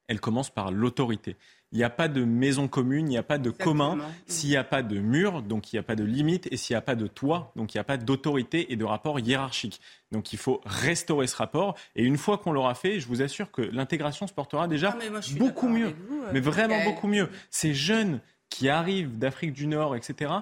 elle 0.09 0.21
commence 0.21 0.51
par 0.51 0.71
l'autorité. 0.71 1.37
Il 1.73 1.79
n'y 1.79 1.85
a 1.85 1.91
pas 1.91 2.09
de 2.09 2.25
maison 2.25 2.69
commune, 2.69 3.07
il 3.07 3.11
n'y 3.11 3.19
a 3.19 3.23
pas 3.23 3.39
de 3.39 3.51
commun. 3.51 3.99
S'il 4.27 4.51
n'y 4.51 4.57
a 4.57 4.65
pas 4.65 4.83
de 4.83 4.99
mur, 4.99 5.43
donc 5.43 5.73
il 5.73 5.77
n'y 5.77 5.81
a 5.81 5.83
pas 5.83 5.97
de 5.97 6.05
limite. 6.05 6.49
Et 6.53 6.57
s'il 6.57 6.75
n'y 6.75 6.79
a 6.79 6.83
pas 6.83 6.95
de 6.95 7.07
toit, 7.07 7.53
donc 7.57 7.75
il 7.75 7.77
n'y 7.77 7.81
a 7.81 7.85
pas 7.85 7.97
d'autorité 7.97 8.73
et 8.73 8.77
de 8.77 8.85
rapport 8.85 9.19
hiérarchique. 9.19 9.81
Donc 10.13 10.33
il 10.33 10.39
faut 10.39 10.61
restaurer 10.65 11.27
ce 11.27 11.37
rapport. 11.37 11.77
Et 11.97 12.05
une 12.05 12.17
fois 12.17 12.39
qu'on 12.39 12.53
l'aura 12.53 12.75
fait, 12.75 13.01
je 13.01 13.09
vous 13.09 13.21
assure 13.21 13.51
que 13.51 13.63
l'intégration 13.63 14.27
se 14.27 14.33
portera 14.33 14.69
déjà 14.69 14.97
Ah, 14.99 15.11
moi, 15.11 15.21
beaucoup 15.37 15.69
mieux. 15.69 15.93
vous, 16.09 16.23
euh, 16.23 16.31
mais 16.33 16.41
vraiment 16.41 16.83
beaucoup 16.85 17.09
mieux. 17.09 17.29
Ces 17.51 17.75
jeunes 17.75 18.21
qui 18.49 18.69
arrivent 18.69 19.19
d'Afrique 19.19 19.53
du 19.53 19.67
Nord, 19.67 19.97
etc., 19.97 20.33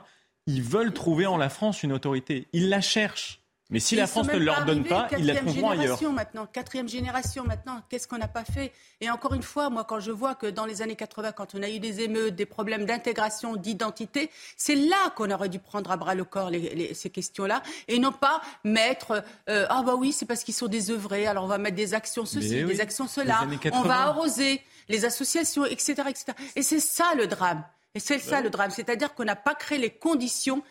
ils 0.46 0.62
veulent 0.62 0.92
trouver 0.92 1.24
en 1.26 1.38
la 1.38 1.48
France 1.48 1.82
une 1.82 1.92
autorité. 1.92 2.48
Ils 2.52 2.68
la 2.68 2.82
cherchent. 2.82 3.40
Mais 3.70 3.80
si 3.80 3.96
la 3.96 4.06
France 4.06 4.26
ne 4.28 4.36
leur 4.38 4.64
donne 4.66 4.84
pas, 4.84 5.08
ils 5.18 5.24
la 5.24 5.34
quatrième 5.34 5.46
trouveront 5.46 5.70
ailleurs. 5.70 5.82
génération 5.84 6.12
maintenant, 6.12 6.46
quatrième 6.46 6.88
génération 6.88 7.44
maintenant, 7.44 7.80
qu'est-ce 7.88 8.06
qu'on 8.06 8.18
n'a 8.18 8.28
pas 8.28 8.44
fait? 8.44 8.72
Et 9.00 9.10
encore 9.10 9.32
une 9.32 9.42
fois, 9.42 9.70
moi, 9.70 9.84
quand 9.84 10.00
je 10.00 10.10
vois 10.10 10.34
que 10.34 10.46
dans 10.46 10.66
les 10.66 10.82
années 10.82 10.96
80, 10.96 11.32
quand 11.32 11.54
on 11.54 11.62
a 11.62 11.70
eu 11.70 11.78
des 11.78 12.02
émeutes, 12.02 12.36
des 12.36 12.44
problèmes 12.44 12.84
d'intégration, 12.84 13.56
d'identité, 13.56 14.30
c'est 14.58 14.74
là 14.74 15.10
qu'on 15.16 15.30
aurait 15.30 15.48
dû 15.48 15.58
prendre 15.58 15.90
à 15.90 15.96
bras 15.96 16.14
le 16.14 16.24
corps 16.24 16.50
les- 16.50 16.74
les- 16.74 16.94
ces 16.94 17.08
questions-là, 17.08 17.62
et 17.88 17.98
non 17.98 18.12
pas 18.12 18.42
mettre 18.64 19.24
euh, 19.48 19.66
ah 19.70 19.82
bah 19.82 19.94
oui, 19.96 20.12
c'est 20.12 20.26
parce 20.26 20.44
qu'ils 20.44 20.54
sont 20.54 20.68
désœuvrés, 20.68 21.26
alors 21.26 21.44
on 21.44 21.48
va 21.48 21.58
mettre 21.58 21.76
des 21.76 21.94
actions 21.94 22.26
ceci, 22.26 22.64
oui, 22.64 22.74
des 22.74 22.80
actions 22.82 23.08
cela, 23.08 23.40
on 23.50 23.56
80. 23.56 23.82
va 23.88 23.94
arroser 24.00 24.60
les 24.88 25.06
associations, 25.06 25.64
etc., 25.64 26.02
etc. 26.10 26.26
Et 26.54 26.62
c'est 26.62 26.80
ça 26.80 27.14
le 27.16 27.26
drame. 27.26 27.64
Et 27.94 28.00
c'est 28.00 28.18
ça 28.18 28.40
le 28.40 28.50
drame, 28.50 28.70
c'est-à-dire 28.70 29.14
qu'on 29.14 29.24
n'a 29.24 29.36
pas 29.36 29.54
créé 29.54 29.78
les 29.78 29.90
conditions 29.90 30.62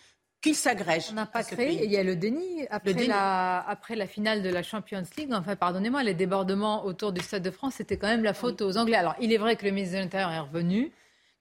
qu'ils 0.44 0.56
s'agrègent. 0.56 1.08
On 1.10 1.16
n'a 1.16 1.26
pas 1.26 1.44
créé. 1.44 1.84
Il 1.84 1.92
y 1.92 1.98
a 1.98 2.04
le 2.04 2.16
déni 2.16 2.68
après, 2.70 2.94
déni. 2.94 3.08
La, 3.08 3.68
après 3.68 3.96
la 3.96 4.06
finale 4.06 4.44
de 4.44 4.50
la 4.50 4.62
Champions 4.62 5.04
League. 5.18 5.34
Enfin, 5.34 5.56
pardonnez-moi, 5.56 6.04
les 6.04 6.14
débordements 6.14 6.86
autour 6.86 7.14
du 7.14 7.22
Stade 7.22 7.42
de 7.42 7.50
France, 7.50 7.76
c'était 7.78 7.98
quand 7.98 8.08
même 8.08 8.24
la 8.24 8.34
faute 8.34 8.62
aux 8.62 8.78
Anglais. 8.78 8.98
Alors, 8.98 9.16
il 9.20 9.34
est 9.34 9.38
vrai 9.38 9.56
que 9.56 9.66
le 9.66 9.72
ministre 9.72 9.96
de 9.96 10.02
l'Intérieur 10.02 10.32
est 10.32 10.40
revenu, 10.40 10.92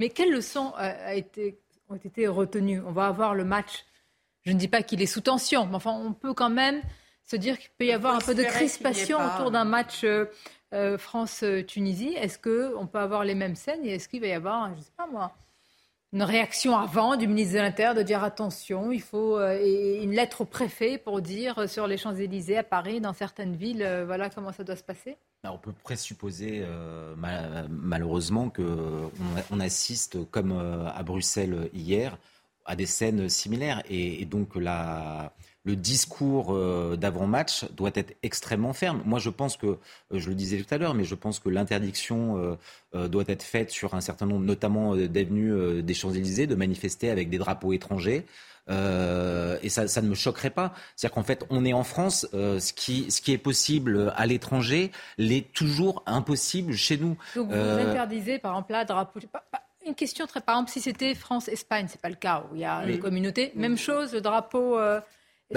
mais 0.01 0.09
quelles 0.09 0.31
leçons 0.31 0.73
euh, 0.79 1.09
a 1.09 1.15
été, 1.15 1.59
ont 1.91 1.97
été 1.97 2.27
retenues? 2.29 2.81
On 2.81 2.93
va 2.93 3.07
avoir 3.09 3.35
le 3.35 3.45
match. 3.45 3.85
Je 4.47 4.53
ne 4.53 4.59
dis 4.59 4.69
pas 4.69 4.83
qu'il 4.83 5.03
est 5.03 5.07
sous 5.07 5.21
tension, 5.21 5.67
mais 5.67 5.75
enfin, 5.75 5.93
on 5.93 6.13
peut 6.13 6.33
quand 6.33 6.51
même 6.51 6.81
se 7.25 7.37
dire 7.37 7.59
qu'il 7.59 7.71
peut 7.79 7.87
y 7.87 7.93
avoir 7.93 8.15
un 8.15 8.21
peu 8.21 8.35
de 8.35 8.43
qu'il 8.43 8.51
crispation 8.51 9.19
autour 9.19 9.51
d'un 9.51 9.65
match 9.65 10.05
euh, 10.05 10.27
euh, 10.75 10.97
France-Tunisie. 10.97 12.15
Est-ce 12.17 12.39
qu'on 12.39 12.87
peut 12.87 12.99
avoir 12.99 13.25
les 13.25 13.35
mêmes 13.35 13.57
scènes 13.57 13.85
et 13.85 13.95
est-ce 13.95 14.09
qu'il 14.09 14.21
va 14.21 14.29
y 14.29 14.33
avoir, 14.33 14.73
je 14.75 14.79
ne 14.79 14.85
sais 14.85 14.93
pas 14.97 15.07
moi, 15.07 15.33
une 16.13 16.23
réaction 16.23 16.77
avant 16.77 17.17
du 17.17 17.27
ministre 17.27 17.55
de 17.55 17.61
l'Intérieur 17.61 17.95
de 17.95 18.03
dire 18.03 18.23
attention, 18.23 18.93
il 18.93 19.01
faut 19.01 19.39
euh, 19.39 20.03
une 20.03 20.13
lettre 20.13 20.43
au 20.43 20.45
préfet 20.45 20.99
pour 20.99 21.23
dire 21.23 21.59
euh, 21.59 21.67
sur 21.67 21.87
les 21.87 21.97
Champs-Élysées, 21.97 22.59
à 22.59 22.63
Paris, 22.63 23.01
dans 23.01 23.15
certaines 23.15 23.57
villes, 23.57 23.83
euh, 23.83 24.05
voilà 24.05 24.29
comment 24.29 24.53
ça 24.53 24.63
doit 24.63 24.77
se 24.77 24.83
passer. 24.83 25.17
On 25.45 25.59
peut 25.59 25.73
présupposer 25.83 26.65
mal- 27.17 27.67
malheureusement 27.69 28.49
qu'on 28.49 29.11
on 29.51 29.59
assiste, 29.59 30.25
comme 30.31 30.53
à 30.53 31.03
Bruxelles 31.03 31.69
hier, 31.75 32.17
à 32.65 32.77
des 32.77 32.87
scènes 32.87 33.29
similaires. 33.29 33.83
Et, 33.91 34.23
et 34.23 34.25
donc 34.25 34.55
la, 34.55 35.33
le 35.65 35.77
discours 35.77 36.53
euh, 36.55 36.97
d'avant-match 36.97 37.65
doit 37.73 37.93
être 37.95 38.15
extrêmement 38.23 38.73
ferme. 38.73 39.01
Moi, 39.05 39.19
je 39.21 39.31
pense 39.31 39.57
que, 39.57 39.67
euh, 39.67 39.77
je 40.13 40.29
le 40.29 40.35
disais 40.35 40.59
tout 40.61 40.75
à 40.75 40.79
l'heure, 40.79 40.95
mais 40.95 41.05
je 41.05 41.15
pense 41.15 41.39
que 41.39 41.49
l'interdiction 41.49 42.37
euh, 42.37 42.55
euh, 42.95 43.07
doit 43.09 43.25
être 43.29 43.45
faite 43.45 43.71
sur 43.71 43.95
un 43.95 44.01
certain 44.01 44.27
nombre, 44.27 44.45
notamment 44.45 44.95
euh, 44.97 45.07
d'avenues 45.09 45.53
euh, 45.53 45.81
des 45.83 45.95
Champs-Élysées, 45.95 46.47
de 46.49 46.55
manifester 46.57 47.11
avec 47.11 47.31
des 47.31 47.39
drapeaux 47.39 47.73
étrangers. 47.73 48.27
Euh, 48.71 49.59
et 49.63 49.69
ça, 49.69 49.89
ça 49.89 50.03
ne 50.03 50.09
me 50.09 50.15
choquerait 50.15 50.51
pas. 50.51 50.73
C'est-à-dire 50.97 51.15
qu'en 51.15 51.23
fait, 51.25 51.45
on 51.51 51.65
est 51.65 51.73
en 51.73 51.85
France, 51.85 52.29
euh, 52.35 52.61
ce, 52.61 52.73
qui, 52.73 53.11
ce 53.11 53.21
qui 53.21 53.33
est 53.33 53.39
possible 53.39 54.13
à 54.17 54.27
l'étranger 54.27 54.93
l'est 55.19 55.53
toujours 55.53 56.03
impossible 56.07 56.73
chez 56.75 56.97
nous. 56.97 57.17
Donc 57.35 57.49
vous 57.49 57.55
Euh, 57.55 57.91
interdisez, 57.91 58.39
par 58.39 58.53
exemple, 58.53 58.73
là, 58.73 58.85
drapeau. 58.85 59.21
Une 59.85 59.95
question 59.97 60.27
très, 60.27 60.41
par 60.41 60.57
exemple, 60.57 60.71
si 60.71 60.81
c'était 60.81 61.13
France-Espagne, 61.15 61.87
c'est 61.89 62.01
pas 62.01 62.09
le 62.09 62.15
cas 62.15 62.45
où 62.51 62.55
il 62.55 62.61
y 62.61 62.65
a 62.65 62.83
Oui. 62.87 62.95
une 62.95 62.99
communauté. 63.01 63.53
Même 63.57 63.77
chose, 63.77 64.13
le 64.13 64.21
drapeau. 64.21 64.79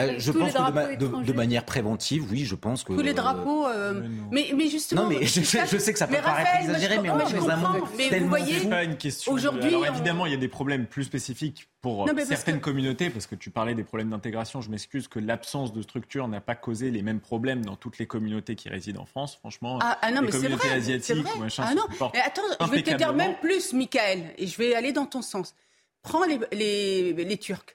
Euh, 0.04 0.08
bah, 0.08 0.14
tous 0.14 0.20
je 0.20 0.32
les 0.32 0.40
pense 0.40 0.52
que 0.52 0.58
de, 0.58 0.62
drapeaux 0.62 0.74
ma- 0.76 0.86
de- 0.88 0.96
de 0.96 1.06
étrangers. 1.06 1.34
manière 1.34 1.66
préventive, 1.66 2.26
oui, 2.32 2.46
je 2.46 2.56
pense 2.56 2.84
que. 2.84 2.94
Tous 2.94 3.02
les 3.02 3.12
euh, 3.12 3.14
drapeaux. 3.14 3.66
euh, 3.68 4.02
mais, 4.32 4.52
mais 4.56 4.68
justement. 4.70 5.04
Non, 5.04 5.10
mais 5.10 5.26
je, 5.26 5.42
sais- 5.42 5.66
je 5.66 5.78
sais 5.78 5.94
que 5.94 6.00
ça 6.00 6.08
peut 6.08 6.14
Mais 6.16 6.22
paraître 6.22 6.48
Raphaël, 6.50 6.66
exagéré, 6.70 7.00
mais 7.02 7.10
on 7.10 7.20
est 7.20 7.30
je 7.30 7.36
dans 7.38 7.50
un 7.50 7.56
comprends, 7.56 7.74
monde 7.74 7.82
mais 7.98 8.04
vous 8.06 8.10
tellement 8.10 8.28
voyez, 8.30 8.60
C'est 8.60 8.70
pas 8.70 8.84
une 8.84 8.98
question. 8.98 9.32
Aujourd'hui, 9.32 9.70
Alors 9.70 9.82
on- 9.82 9.94
évidemment, 9.94 10.26
il 10.26 10.32
y 10.32 10.36
a 10.36 10.40
des 10.40 10.48
problèmes 10.48 10.86
plus 10.86 11.04
spécifiques 11.06 11.68
pour 11.82 12.06
Non, 12.08 12.14
mais 12.16 12.26
certaines 12.26 12.60
que- 12.60 12.64
communautés, 12.66 13.10
parce 13.10 13.28
que 13.28 13.36
tu 13.36 13.50
parlais 13.52 13.76
des 13.76 13.84
problèmes 13.84 14.10
d'intégration. 14.10 14.62
Je 14.62 14.70
m'excuse 14.72 15.08
que 15.08 15.20
l'absence 15.20 15.72
de 15.72 15.82
structure 15.82 16.28
n'a 16.28 16.42
pas 16.42 16.56
causé 16.56 16.90
les 16.92 17.02
mêmes 17.04 17.20
problèmes 17.20 17.64
dans 17.64 17.76
toutes 17.76 18.00
les 18.00 18.08
communautés 18.08 18.56
qui 18.56 18.70
résident 18.70 19.02
en 19.02 19.06
France. 19.06 19.36
Franchement, 19.36 19.80
Ah, 19.82 19.98
ah 20.02 20.12
non, 20.12 20.22
les 20.22 20.26
mais 20.28 20.32
c'est 20.32 20.38
communautés 20.40 20.68
vrai. 20.68 20.70
c'est 20.82 20.94
asiatiques 20.94 21.24
vrai. 21.24 21.32
ou 21.38 21.40
machin 21.40 21.64
Ah 21.68 21.76
non. 21.76 21.84
Et 22.14 22.20
attends, 22.20 22.42
je 22.60 22.72
vais 22.72 22.82
te 22.82 22.94
dire 22.96 23.14
même 23.14 23.36
plus, 23.42 23.72
Michael, 23.74 24.24
et 24.38 24.48
je 24.48 24.58
vais 24.58 24.74
aller 24.76 24.92
dans 24.92 25.06
ton 25.06 25.22
sens. 25.22 25.54
Prends 26.02 26.24
les, 26.26 26.40
les, 26.52 27.14
les 27.14 27.38
Turcs. 27.38 27.66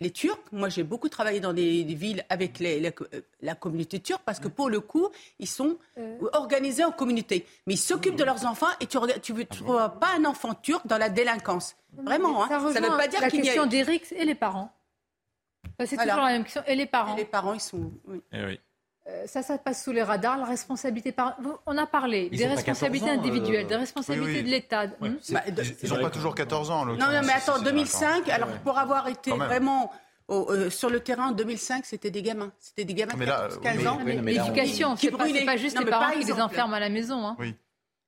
Les, 0.00 0.10
Turcs, 0.10 0.38
moi 0.52 0.68
j'ai 0.68 0.82
beaucoup 0.84 1.08
travaillé 1.08 1.40
dans 1.40 1.52
des, 1.52 1.82
villes 1.84 2.24
avec 2.28 2.58
les- 2.58 2.78
la, 2.80 2.90
euh, 2.90 3.20
la 3.42 3.54
communauté 3.54 3.98
turque 4.00 4.22
parce 4.24 4.38
que 4.38 4.48
pour 4.48 4.70
le 4.70 4.80
coup, 4.80 5.08
ils 5.38 5.48
sont 5.48 5.78
Euh. 5.98 6.18
organisés 6.32 6.84
en 6.84 6.92
communauté. 6.92 7.46
Mais 7.66 7.74
ils 7.74 7.78
s'occupent 7.78 8.16
de 8.16 8.24
leurs 8.24 8.44
enfants 8.46 8.68
et 8.80 8.86
tu 8.86 8.98
ne 8.98 9.42
tu 9.42 9.62
vois 9.64 9.88
pas 9.88 10.10
un 10.16 10.24
enfant 10.24 10.54
turc 10.54 10.86
dans 10.86 10.98
la 10.98 11.08
délinquance. 11.08 11.74
Vraiment, 11.96 12.44
hein. 12.44 12.48
Ça 12.48 12.80
ne 12.80 12.88
veut 12.88 12.96
pas 12.96 13.08
dire 13.08 13.20
la 13.20 13.30
qu'il 13.30 13.38
y 13.40 13.42
a... 13.42 13.44
question 13.46 13.66
d'Eric 13.66 14.12
et 14.12 14.24
les 14.24 14.34
parents. 14.34 14.70
C'est 15.84 15.94
Voilà. 15.96 16.12
toujours 16.12 16.26
la 16.26 16.32
même 16.32 16.44
question. 16.44 16.62
Et 16.66 16.76
les 16.76 16.86
parents. 16.86 17.16
Les 17.16 17.24
parents, 17.24 17.54
ils 17.54 17.60
sont... 17.60 17.90
oui. 18.06 18.20
Eh 18.32 18.44
oui. 18.44 18.60
Euh, 19.06 19.24
ça, 19.26 19.42
ça 19.42 19.58
passe 19.58 19.84
sous 19.84 19.92
les 19.92 20.02
radars. 20.02 20.38
La 20.38 20.46
responsabilité 20.46 21.12
par... 21.12 21.36
Vous- 21.38 21.58
On 21.66 21.76
a 21.76 21.86
parlé 21.86 22.30
Ils 22.32 22.38
des 22.38 22.46
responsabilités 22.46 23.04
14 23.06 23.18
ans, 23.18 23.22
euh, 23.22 23.28
individuelles, 23.28 23.66
des 23.66 23.76
responsabilités 23.76 24.30
oui, 24.32 24.36
oui. 24.38 24.42
de 24.44 24.48
l'État. 24.50 24.84
Ouais. 25.00 25.10
Hmm 25.10 25.16
C'est- 25.20 25.34
ils 25.82 25.88
n'ont 25.90 26.00
pas 26.00 26.10
toujours 26.10 26.34
14 26.34 26.70
ans. 26.70 26.80
en 26.80 26.86
Non, 26.86 26.94
non, 26.94 27.20
mais 27.24 27.32
attends, 27.34 27.56
c'est- 27.58 27.64
2005, 27.64 28.28
alors 28.30 28.48
Ouais. 28.48 28.54
pour 28.64 28.78
avoir 28.78 29.06
été 29.08 29.30
vraiment 29.30 29.90
au- 30.28 30.50
euh, 30.50 30.70
sur 30.70 30.88
le 30.88 31.00
terrain 31.00 31.28
en 31.28 31.32
2005, 31.32 31.84
c'était 31.84 32.10
des 32.10 32.22
gamins. 32.22 32.50
C'était 32.58 32.84
des 32.86 32.94
gamins 32.94 33.12
de 33.12 33.18
Mais 33.18 33.26
là, 33.26 33.40
14, 33.42 33.60
15 33.62 33.76
oui, 33.78 33.86
ans. 33.88 33.98
L'éducation, 34.22 34.94
qui 34.94 35.06
c'est 35.06 35.12
pas, 35.12 35.18
pas 35.44 35.56
juste 35.58 35.76
Non, 35.76 35.82
les 35.84 35.90
parents 35.90 36.04
par 36.06 36.12
qui 36.14 36.24
les 36.24 36.32
enferment 36.40 36.72
à 36.74 36.80
la 36.80 36.88
maison. 36.88 37.26
hein. 37.26 37.36
Oui. 37.38 37.54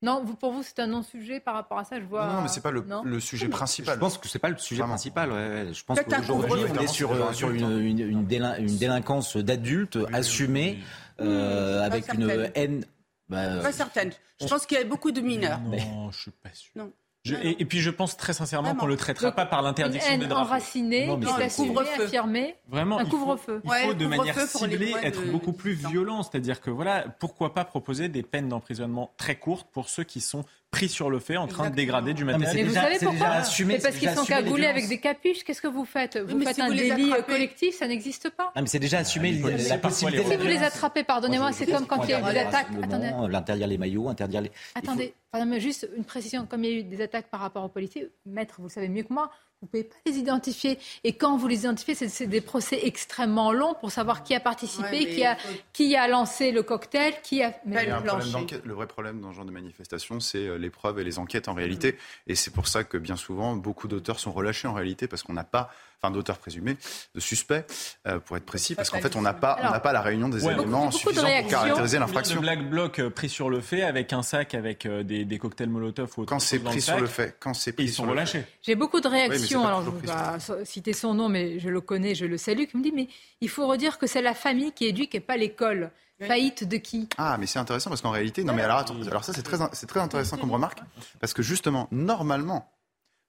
Non, 0.02 0.22
vous, 0.22 0.34
pour 0.36 0.52
vous, 0.52 0.62
c'est 0.62 0.78
un 0.78 0.86
non-sujet 0.86 1.40
par 1.40 1.54
rapport 1.54 1.78
à 1.78 1.84
ça. 1.84 1.98
Je 1.98 2.04
vois. 2.04 2.26
Non, 2.26 2.42
mais 2.42 2.48
c'est 2.48 2.60
pas 2.60 2.70
le, 2.70 2.82
Non 2.82 3.02
le 3.02 3.18
sujet 3.18 3.48
principal. 3.48 3.94
Je 3.94 4.00
pense 4.00 4.18
que 4.18 4.28
c'est 4.28 4.38
pas 4.38 4.50
le 4.50 4.58
sujet 4.58 4.82
principal. 4.82 5.30
ouais, 5.32 5.36
ouais. 5.48 5.72
Je 5.72 5.84
pense 5.84 5.98
qu'aujourd'hui, 6.00 6.64
on 6.70 6.80
est 6.82 6.86
sur, 6.86 7.12
euh, 7.12 7.32
sur 7.32 7.50
une, 7.50 7.78
une, 7.80 7.98
une 8.00 8.26
délin- 8.26 8.58
une 8.58 8.76
délinquance 8.76 9.36
d'adultes 9.36 9.98
assumée, 10.12 10.78
euh, 11.20 11.78
Pas 11.80 11.84
avec 11.86 12.12
une 12.12 12.50
haine. 12.54 12.84
bah, 13.28 13.60
Pas 13.62 13.72
certaine. 13.72 14.12
Je 14.40 14.46
pense 14.46 14.66
qu'il 14.66 14.76
y 14.76 14.80
a 14.80 14.84
beaucoup 14.84 15.12
de 15.12 15.20
mineurs. 15.22 15.60
Non, 15.60 16.10
je 16.10 16.20
suis 16.20 16.30
pas 16.30 16.50
sûr. 16.52 16.72
Non. 16.76 16.92
Je- 17.26 17.34
et, 17.36 17.60
et 17.60 17.64
puis 17.64 17.80
je 17.80 17.90
pense 17.90 18.16
très 18.16 18.32
sincèrement 18.32 18.74
qu'on 18.74 18.86
le 18.86 18.96
traitera 18.96 19.26
Donc, 19.28 19.36
pas 19.36 19.46
par 19.46 19.62
l'interdiction 19.62 20.16
des 20.18 20.26
drapeaux. 20.26 20.48
enracinée, 20.48 21.06
Non, 21.06 21.20
assumée, 21.22 21.68
Couvre-feu. 21.68 22.04
affirmée. 22.04 22.56
Vraiment, 22.68 22.98
un 22.98 23.04
il 23.04 23.10
faut- 23.10 23.16
couvre-feu. 23.18 23.60
Il 23.64 23.70
Ouais, 23.70 23.82
faut 23.82 23.94
de 23.94 24.04
couvre-feu 24.04 24.08
manière 24.18 24.40
ciblée 24.48 24.94
être 25.02 25.22
de 25.24 25.30
beaucoup 25.30 25.52
plus 25.52 25.74
18 25.76 25.86
ans. 25.86 25.90
violent. 25.90 26.22
C'est-à-dire 26.22 26.60
que 26.60 26.70
voilà, 26.70 27.04
pourquoi 27.18 27.52
pas 27.54 27.64
proposer 27.64 28.08
des 28.08 28.22
peines 28.22 28.48
d'emprisonnement 28.48 29.10
très 29.16 29.36
courtes 29.36 29.68
pour 29.72 29.88
ceux 29.88 30.04
qui 30.04 30.20
sont 30.20 30.44
pris 30.76 30.88
sur 30.88 31.08
le 31.10 31.18
fait 31.18 31.36
en 31.36 31.46
train 31.46 31.70
de 31.70 31.74
dégrader 31.74 32.12
du 32.14 32.24
matériel. 32.24 32.50
c'est 32.50 32.56
Mais 32.56 32.62
vous 32.64 32.68
déjà- 32.68 32.82
savez 32.82 32.98
pourquoi 33.00 33.42
C'est 33.42 33.82
parce 33.82 33.96
qu'ils 33.96 34.10
sont 34.10 34.24
cagoulés 34.24 34.66
avec 34.66 34.88
des 34.88 34.98
capuches. 34.98 35.42
Qu'est-ce 35.44 35.62
que 35.62 35.68
vous 35.68 35.84
faites? 35.84 36.18
Vous 36.18 36.36
mais 36.36 36.44
faites 36.44 36.56
si 36.56 36.62
un 36.62 36.68
délit 36.68 37.10
attrapez- 37.12 37.22
collectif, 37.24 37.76
ça 37.76 37.86
n'existe 37.88 38.30
pas. 38.30 38.52
Ah, 38.54 38.60
mais 38.60 38.68
c'est 38.68 38.78
déjà 38.78 38.98
assumé 38.98 39.32
les 39.32 39.68
la 39.68 39.78
possibilité 39.78 40.28
Si 40.30 40.36
vous 40.36 40.44
les 40.46 40.58
attrapez, 40.62 41.02
pardonnez-moi, 41.04 41.52
c'est 41.52 41.66
comme 41.66 41.86
quand 41.86 42.02
il 42.04 42.10
y 42.10 42.14
a 42.14 42.20
eu 42.20 42.32
des 42.32 42.38
attaques. 42.40 42.68
Attendez, 42.82 43.10
L'interdire 43.30 43.66
les 43.66 43.78
maillots, 43.78 44.08
interdire 44.08 44.40
les. 44.42 44.52
attendez, 44.74 45.14
juste 45.58 45.88
une 45.96 46.04
précision. 46.04 46.46
Comme 46.46 46.64
il 46.64 46.70
y 46.70 46.74
a 46.74 46.78
eu 46.80 46.82
des 46.84 47.00
attaques 47.02 47.28
par 47.30 47.40
rapport 47.40 47.64
aux 47.64 47.68
policiers, 47.68 48.08
maître, 48.26 48.56
vous 48.58 48.64
le 48.66 48.70
savez 48.70 48.88
mieux 48.88 49.02
que 49.02 49.12
moi, 49.12 49.30
vous 49.62 49.66
ne 49.66 49.70
pouvez 49.70 49.84
pas 49.84 49.96
les 50.04 50.18
identifier. 50.18 50.78
Et 51.02 51.14
quand 51.14 51.36
vous 51.38 51.48
les 51.48 51.60
identifiez, 51.60 51.94
c'est- 51.94 52.26
des 52.26 52.40
procès 52.42 52.80
extrêmement 52.82 53.52
longs 53.52 53.74
pour 53.80 53.90
savoir 53.90 54.22
qui 54.22 54.34
a 54.34 54.40
participé, 54.40 54.90
Ouais, 54.90 55.06
qui, 55.06 55.24
a, 55.24 55.36
faut- 55.36 55.48
qui 55.72 55.96
a 55.96 56.06
lancé 56.08 56.52
le 56.52 56.62
cocktail, 56.62 57.14
qui 57.22 57.42
a. 57.42 57.54
Mais- 57.64 57.84
Il 57.84 57.88
y 57.88 57.90
a 57.90 57.96
un 57.96 58.02
problème 58.02 58.16
plancher. 58.18 58.32
d'enquête. 58.32 58.62
Le 58.66 58.74
vrai 58.74 58.86
problème 58.86 59.20
dans 59.20 59.30
ce 59.32 59.36
genre 59.36 59.44
de 59.46 59.50
manifestation, 59.50 60.20
c'est 60.20 60.46
euh, 60.46 60.56
les 60.58 60.68
preuves 60.68 60.98
et 60.98 61.04
les 61.04 61.18
enquêtes 61.18 61.48
en 61.48 61.54
réalité. 61.54 61.96
Et 62.26 62.34
c'est 62.34 62.50
pour 62.52 62.68
ça 62.68 62.84
que 62.84 62.98
bien 62.98 63.16
souvent, 63.16 63.56
beaucoup 63.56 63.88
d'auteurs 63.88 64.18
sont 64.20 64.32
relâchés 64.32 64.68
en 64.68 64.74
réalité 64.74 65.08
parce 65.08 65.22
qu'on 65.22 65.32
n'a 65.32 65.44
pas, 65.44 65.70
enfin 66.06 66.10
d'auteurs 66.12 66.38
présumés, 66.38 66.76
de 67.14 67.20
suspects, 67.20 67.64
euh, 68.06 68.18
pour 68.20 68.36
être 68.36 68.44
précis, 68.46 68.74
parce 68.74 68.90
qu'en 68.90 69.00
fait, 69.00 69.16
on 69.16 69.22
n'a 69.22 69.34
pas, 69.34 69.56
on 69.58 69.62
n'a 69.62 69.68
Alors, 69.70 69.82
pas 69.82 69.92
la 69.92 70.00
réunion 70.02 70.28
des 70.28 70.44
Ouais. 70.44 70.52
éléments 70.54 70.86
Beaucoup- 70.86 70.98
beaucoup 70.98 71.10
de 71.10 71.18
suffisants 71.18 71.40
pour 71.42 71.50
caractériser 71.50 71.98
l'infraction. 71.98 72.40
Black 72.40 72.68
Bloc 72.70 73.00
pris 73.08 73.28
sur 73.28 73.50
le 73.50 73.60
fait 73.60 73.82
avec 73.82 74.12
un 74.12 74.22
sac 74.22 74.54
avec 74.54 74.86
euh, 74.86 75.02
des, 75.02 75.24
des 75.24 75.38
cocktails 75.38 75.68
Molotov 75.68 76.10
ou 76.16 76.22
autre 76.22 76.28
Quand 76.30 76.38
c'est 76.38 76.58
pris 76.58 76.76
le 76.76 76.80
sur 76.80 76.98
le 77.00 77.06
fait, 77.06 77.36
quand 77.40 77.54
c'est 77.54 77.72
pris 77.72 77.84
ils 77.84 77.88
sur 77.88 77.96
sont 77.96 78.04
le 78.04 78.10
relâchés. 78.10 78.44
J'ai 78.62 78.74
beaucoup 78.76 79.00
de 79.00 79.08
réactions, 79.08 79.66
alors 79.66 79.82
je 79.84 79.90
ne 79.90 79.96
vais 79.98 80.06
pas 80.06 80.38
citer 80.64 80.92
son 80.92 81.14
nom, 81.14 81.28
mais 81.28 81.58
je 81.58 81.68
le 81.68 81.80
connais, 81.80 82.14
je 82.14 82.24
le 82.26 82.38
salue, 82.38 82.64
qui 82.70 82.76
me 82.76 82.82
dit 82.82 82.92
mais 82.94 83.08
il 83.40 83.48
faut 83.48 83.66
redire 83.66 83.98
que 83.98 84.06
c'est 84.06 84.22
la 84.22 84.34
famille 84.34 84.72
qui 84.72 84.86
éduque 84.86 85.14
et 85.14 85.20
pas 85.20 85.36
l'école. 85.36 85.90
Faillite 86.26 86.64
de 86.66 86.78
qui? 86.78 87.10
Ah, 87.18 87.36
mais 87.38 87.44
c'est 87.46 87.58
intéressant 87.58 87.90
parce 87.90 88.00
qu'en 88.00 88.10
réalité, 88.10 88.42
non, 88.42 88.54
mais 88.54 88.62
alors, 88.62 88.78
attends, 88.78 88.96
alors 89.06 89.22
ça, 89.22 89.34
c'est 89.34 89.42
très, 89.42 89.58
c'est 89.74 89.86
très 89.86 90.00
intéressant 90.00 90.38
comme 90.38 90.50
remarque 90.50 90.78
parce 91.20 91.34
que 91.34 91.42
justement, 91.42 91.88
normalement, 91.90 92.72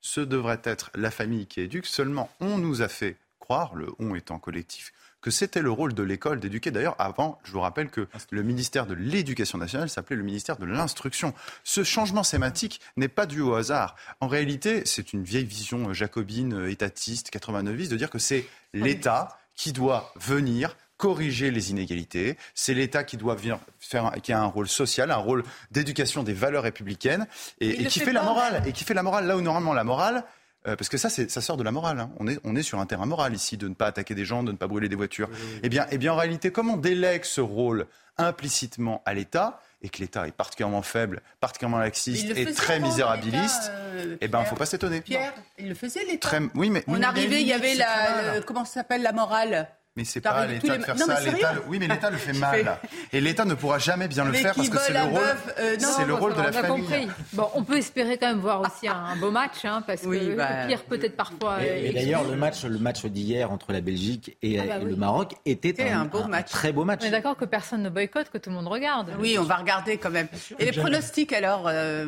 ce 0.02 0.22
devrait 0.22 0.62
être 0.64 0.92
la 0.96 1.12
famille 1.12 1.48
qui 1.48 1.62
éduque. 1.62 1.86
Seulement, 1.86 2.30
on 2.40 2.58
nous 2.58 2.82
a 2.82 2.88
fait 2.88 3.18
croire, 3.40 3.76
le 3.76 3.88
on 4.00 4.16
étant 4.16 4.40
collectif, 4.40 4.94
que 5.22 5.32
c'était 5.32 5.62
le 5.62 5.72
rôle 5.72 5.94
de 5.94 6.04
l'école 6.04 6.40
d'éduquer. 6.40 6.72
D'ailleurs, 6.72 6.96
avant, 7.00 7.40
je 7.44 7.52
vous 7.52 7.60
rappelle 7.60 7.90
que 7.90 8.08
le 8.30 8.44
ministère 8.44 8.86
de 8.86 8.94
l'Éducation 8.94 9.58
nationale 9.58 9.90
s'appelait 9.90 10.16
le 10.16 10.24
ministère 10.24 10.58
de 10.58 10.66
l'Instruction. 10.66 11.34
Ce 11.64 11.84
changement 11.84 12.24
sématique 12.24 12.82
n'est 12.98 13.08
pas 13.08 13.26
dû 13.26 13.42
au 13.42 13.56
hasard. 13.56 13.96
En 14.20 14.28
réalité, 14.28 14.84
c'est 14.86 15.14
une 15.14 15.24
vieille 15.24 15.46
vision 15.46 15.94
jacobine, 15.94 16.54
euh, 16.54 16.72
étatiste, 16.72 17.30
89 17.30 17.90
de 17.90 17.96
dire 17.96 18.10
que 18.10 18.20
c'est 18.20 18.46
l'État 18.74 19.38
qui 19.56 19.74
doit 19.74 20.14
venir 20.16 20.76
corriger 20.98 21.52
les 21.52 21.72
inégalités. 21.72 22.38
C'est 22.56 22.74
l'État 22.74 23.04
qui 23.04 23.18
doit 23.18 23.36
venir 23.36 23.60
faire, 23.80 24.08
un- 24.08 24.12
qui 24.20 24.34
a 24.34 24.40
un 24.42 24.46
rôle 24.48 24.68
social, 24.68 25.12
un 25.12 25.16
rôle 25.16 25.44
d'éducation 25.72 26.24
des 26.24 26.34
valeurs 26.34 26.64
républicaines 26.64 27.28
et, 27.62 27.86
qui 27.86 28.00
fait 28.00 28.06
fait 28.06 28.14
la 28.14 28.24
morale. 28.24 28.64
Et 28.66 28.72
qui 28.74 28.84
fait 28.84 28.94
la 28.96 29.04
morale 29.04 29.28
là 29.28 29.38
où 29.38 29.42
normalement 29.42 29.74
la 29.74 29.84
morale. 29.84 30.24
euh, 30.68 30.76
parce 30.76 30.90
que 30.90 30.98
ça, 30.98 31.10
ça 31.10 31.40
sort 31.42 31.56
de 31.56 31.64
la 31.64 31.72
morale. 31.72 32.00
hein. 32.00 32.10
On, 32.20 32.28
est, 32.28 32.40
on 32.44 32.56
est 32.56 32.64
sur 32.64 32.80
un 32.80 32.86
terrain 32.86 33.06
moral 33.06 33.34
ici, 33.34 33.56
de 33.58 33.68
ne 33.70 33.74
pas 33.74 33.86
attaquer 33.88 34.16
des 34.16 34.26
gens, 34.26 34.44
de 34.44 34.52
ne 34.52 34.58
pas 34.58 34.68
brûler 34.68 34.90
des 34.90 34.96
voitures. 34.98 35.30
Eh, 35.64 35.70
bien, 35.70 35.86
eh 35.92 35.98
bien, 35.98 36.12
en 36.14 36.18
réalité, 36.18 36.52
comme 36.52 36.70
on 36.70 36.76
délègue 36.78 37.24
ce 37.24 37.40
rôle 37.42 37.86
implicitement 38.18 39.02
à 39.06 39.14
l'État, 39.14 39.62
et 39.84 39.90
que 39.90 40.00
l'État 40.00 40.28
est 40.28 40.32
particulièrement 40.32 40.82
faible, 40.82 41.22
particulièrement 41.40 41.78
laxiste 41.78 42.36
et 42.36 42.52
très 42.52 42.80
misérabiliste, 42.80 43.72
eh 44.20 44.28
ben, 44.28 44.44
faut 44.44 44.56
pas 44.56 44.66
s'étonner. 44.66 45.02
Pierre, 45.02 45.34
il 45.60 45.70
le 45.70 45.76
faisait 45.76 46.04
l'État. 46.04 46.28
Très, 46.30 46.42
oui, 46.56 46.72
mais, 46.72 46.84
On 46.88 47.02
arrivait, 47.04 47.42
il 47.42 47.48
y 47.48 47.54
avait 47.54 47.76
la, 47.76 48.36
le- 48.38 48.42
comment 48.42 48.66
ça 48.66 48.74
s'appelle 48.74 49.04
la 49.04 49.12
morale. 49.14 49.70
Mais 49.98 50.04
c'est 50.06 50.22
pas 50.22 50.30
à 50.30 50.46
l'État 50.46 50.78
de 50.78 50.84
faire 50.84 50.96
Non, 50.96 51.08
ça. 51.08 51.20
L'État, 51.20 51.54
le- 51.54 51.64
oui, 51.68 51.80
mais 51.80 51.88
l'État 51.88 52.10
le 52.12 52.18
fait 52.18 52.32
mal. 52.40 52.78
fais- 53.12 53.18
Et 53.18 53.20
l'État 53.20 53.46
ne 53.46 53.56
pourra 53.56 53.80
jamais 53.80 54.08
bien 54.08 54.24
le 54.26 54.32
Mais 54.32 54.38
faire 54.38 54.54
parce 54.54 54.70
que 54.70 54.78
c'est 54.78 54.94
le 54.94 55.02
rôle, 55.02 55.22
euh, 55.60 55.76
non, 55.82 55.88
c'est 55.98 56.06
le 56.06 56.14
rôle 56.14 56.36
de 56.36 56.42
la 56.42 56.52
famille. 56.52 56.84
compris. 56.84 57.08
Bon, 57.34 57.50
on 57.56 57.64
peut 57.64 57.78
espérer 57.78 58.20
quand 58.20 58.28
même 58.28 58.40
voir 58.40 58.62
aussi 58.62 58.88
un 58.88 59.16
beau 59.16 59.32
match, 59.32 59.66
hein, 59.66 59.84
parce 59.88 60.04
Oui, 60.06 60.20
que 60.20 60.36
bah, 60.36 60.62
le 60.62 60.68
pire 60.68 60.84
peut-être 60.84 61.16
parfois. 61.18 61.64
Et, 61.64 61.70
euh, 61.70 61.90
et 61.90 61.94
d'ailleurs, 61.94 62.24
le 62.24 62.36
match, 62.38 62.64
le 62.64 62.78
match 62.78 63.04
d'hier 63.08 63.52
entre 63.52 63.74
la 63.74 63.82
Belgique 63.82 64.38
et, 64.44 64.60
Ah 64.60 64.64
bah 64.68 64.78
et 64.82 64.86
le 64.86 64.96
Maroc 64.96 65.34
était 65.48 65.90
un, 65.92 66.02
un 66.02 66.06
beau 66.06 66.20
un- 66.20 66.26
un 66.26 66.28
match. 66.28 66.52
très 66.52 66.72
beau 66.72 66.86
match. 66.86 67.00
On 67.04 67.08
est 67.08 67.12
d'accord 67.12 67.36
que 67.36 67.46
personne 67.46 67.82
ne 67.82 67.90
boycotte, 67.90 68.30
que 68.30 68.38
tout 68.38 68.52
le 68.52 68.56
monde 68.56 68.68
regarde. 68.68 69.12
Oui, 69.20 69.36
on 69.40 69.44
va 69.44 69.56
regarder 69.56 69.98
quand 69.98 70.12
même. 70.12 70.28
Et 70.60 70.66
les 70.66 70.72
pronostics 70.74 71.34
alors 71.34 71.64
euh, 71.68 72.06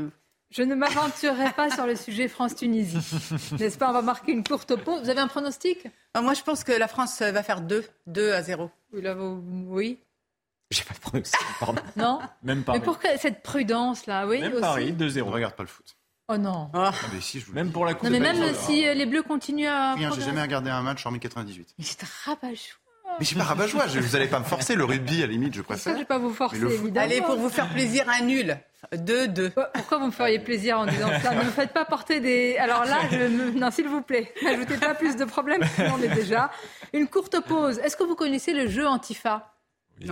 Je 0.51 0.63
ne 0.63 0.73
m'aventurerai 0.73 1.51
pas 1.51 1.69
sur 1.69 1.85
le 1.85 1.95
sujet 1.95 2.27
France-Tunisie. 2.27 2.97
N'est-ce 3.59 3.77
pas 3.77 3.89
On 3.89 3.93
va 3.93 4.01
marquer 4.01 4.31
une 4.31 4.43
courte 4.43 4.75
pause. 4.75 5.03
Vous 5.03 5.09
avez 5.09 5.19
un 5.19 5.27
pronostic? 5.27 5.85
Ah, 6.15 6.21
Moi, 6.21 6.33
je 6.33 6.41
pense 6.41 6.63
que 6.63 6.71
la 6.71 6.87
France 6.87 7.21
va 7.21 7.43
faire 7.43 7.61
2, 7.61 7.85
2 8.07 8.31
à 8.33 8.41
0. 8.41 8.71
Oui, 8.93 9.01
là, 9.01 9.13
vous- 9.13 9.43
oui. 9.67 9.99
J'ai 10.71 10.83
pas 10.83 10.93
de 10.95 10.99
pronostic, 10.99 11.39
pardon. 11.59 11.81
Non? 11.95 12.19
Même 12.43 12.59
Mais 12.59 12.63
Paris. 12.63 12.79
pourquoi 12.83 13.17
cette 13.17 13.43
prudence 13.43 14.05
là? 14.07 14.25
Oui, 14.27 14.39
Même 14.41 14.53
aussi. 14.53 14.61
Paris, 14.61 14.95
Je 14.99 15.05
2-0. 15.05 15.25
ne 15.27 15.31
regarde 15.31 15.53
pas 15.55 15.63
le 15.63 15.69
foot. 15.69 15.95
Oh 16.27 16.37
non. 16.37 16.69
Ah, 16.73 16.91
Ah, 16.93 17.07
mais 17.13 17.21
si, 17.21 17.39
je 17.39 17.45
vous 17.45 17.53
Même 17.53 17.71
pour 17.71 17.85
la 17.85 17.93
Coupe 17.95 18.03
Non, 18.03 18.09
mais 18.11 18.19
même 18.19 18.53
si 18.55 18.87
euh, 18.87 18.93
les 18.93 19.05
Bleus 19.07 19.23
continuent 19.23 19.67
à. 19.67 19.93
Rien, 19.95 20.11
j'ai 20.13 20.21
jamais 20.21 20.41
regardé 20.41 20.69
un 20.69 20.81
match 20.81 21.03
hormis 21.05 21.19
98. 21.19 21.73
Mais 21.77 21.85
c'est 21.85 22.03
rabat-joie. 22.25 22.75
Mais 23.17 23.21
je 23.21 23.25
suis 23.25 23.35
pas 23.35 23.43
rabat-joie, 23.43 23.85
vous 23.87 24.15
allez 24.15 24.27
pas 24.27 24.39
me 24.39 24.45
forcer. 24.45 24.75
Le 24.75 24.83
rugby, 24.85 25.23
à 25.23 25.27
la 25.27 25.33
limite, 25.33 25.53
je 25.53 25.61
C'est 25.61 25.67
ça, 25.67 25.73
préfère. 25.73 25.93
je 25.93 25.99
vais 25.99 26.05
pas 26.05 26.17
vous 26.19 26.33
forcer, 26.33 26.57
évidemment. 26.61 27.05
Allez, 27.05 27.21
pour 27.21 27.35
vous 27.35 27.49
faire 27.49 27.69
plaisir, 27.69 28.05
un 28.09 28.23
nul. 28.23 28.57
2, 28.97 29.27
2. 29.27 29.49
Pourquoi 29.73 29.97
vous 29.97 30.05
me 30.07 30.11
feriez 30.11 30.39
plaisir 30.39 30.79
en 30.79 30.85
disant 30.85 31.09
ça 31.21 31.31
Ne 31.35 31.43
me 31.43 31.49
faites 31.51 31.73
pas 31.73 31.83
porter 31.85 32.21
des. 32.21 32.55
Alors 32.57 32.85
là, 32.85 32.97
je 33.11 33.57
non, 33.57 33.71
s'il 33.71 33.87
vous 33.87 34.01
plaît, 34.01 34.33
n'ajoutez 34.41 34.77
pas 34.77 34.93
plus 34.95 35.17
de 35.17 35.25
problèmes, 35.25 35.61
sinon 35.75 35.95
on 35.99 36.01
est 36.03 36.15
déjà. 36.15 36.49
Une 36.93 37.07
courte 37.07 37.41
pause. 37.45 37.77
Est-ce 37.79 37.97
que 37.97 38.03
vous 38.03 38.15
connaissez 38.15 38.53
le 38.53 38.67
jeu 38.69 38.87
Antifa? 38.87 39.53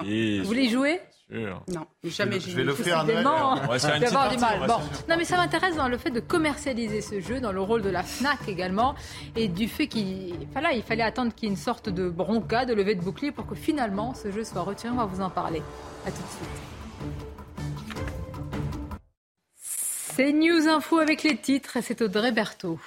Oui, 0.04 0.40
Vous 0.40 0.46
voulez 0.46 0.64
y 0.64 0.70
jouer 0.70 1.00
sûr. 1.30 1.64
Non, 1.68 1.86
jamais 2.04 2.40
Je 2.40 2.46
j'ai 2.48 2.54
vais 2.56 2.62
vu. 2.62 2.68
l'offrir 2.68 3.00
à 3.00 3.04
Noël. 3.04 3.16
Décidément, 3.18 3.54
On 3.64 3.68
va 3.68 3.80
se 3.80 3.86
faire 3.88 3.96
je 3.96 3.96
une 3.96 4.00
vais 4.02 4.06
petite 4.06 4.16
avoir 4.18 4.30
du 4.32 4.38
partie, 4.38 4.40
mal. 4.40 4.56
on 4.56 4.60
va 4.60 4.68
Bon. 4.68 4.80
faire- 4.80 5.08
Non, 5.10 5.16
mais 5.18 5.26
ça 5.26 5.38
m'intéresse 5.38 5.76
dans 5.76 5.88
le 5.90 5.98
fait 5.98 6.10
de 6.12 6.20
commercialiser 6.20 7.02
ce 7.02 7.20
jeu, 7.20 7.40
dans 7.40 7.52
le 7.52 7.62
rôle 7.62 7.82
de 7.82 7.90
la 7.90 8.04
FNAC 8.04 8.48
également, 8.48 8.96
et 9.36 9.48
du 9.48 9.68
fait 9.68 9.88
qu'il 9.88 10.36
voilà, 10.54 10.72
il 10.74 10.84
fallait 10.84 11.04
attendre 11.04 11.34
qu'il 11.34 11.50
y 11.50 11.52
ait 11.52 11.56
une 11.56 11.60
sorte 11.62 11.90
de 11.90 12.10
bronca, 12.10 12.66
de 12.66 12.74
levée 12.74 12.96
de 12.96 13.02
bouclier 13.02 13.32
pour 13.32 13.46
que 13.46 13.56
finalement 13.56 14.14
ce 14.14 14.32
jeu 14.32 14.44
soit 14.44 14.62
retiré. 14.62 14.92
On 14.94 14.98
va 14.98 15.06
vous 15.06 15.22
en 15.22 15.30
parler. 15.30 15.62
À 16.06 16.12
tout 16.12 16.18
de 16.22 16.28
suite. 16.30 16.50
C'est 19.60 20.32
News 20.34 20.68
Info 20.68 20.98
avec 20.98 21.22
les 21.24 21.38
titres, 21.38 21.78
et 21.78 21.82
c'est 21.84 22.02
Audrey 22.02 22.32
Berthaud. 22.32 22.80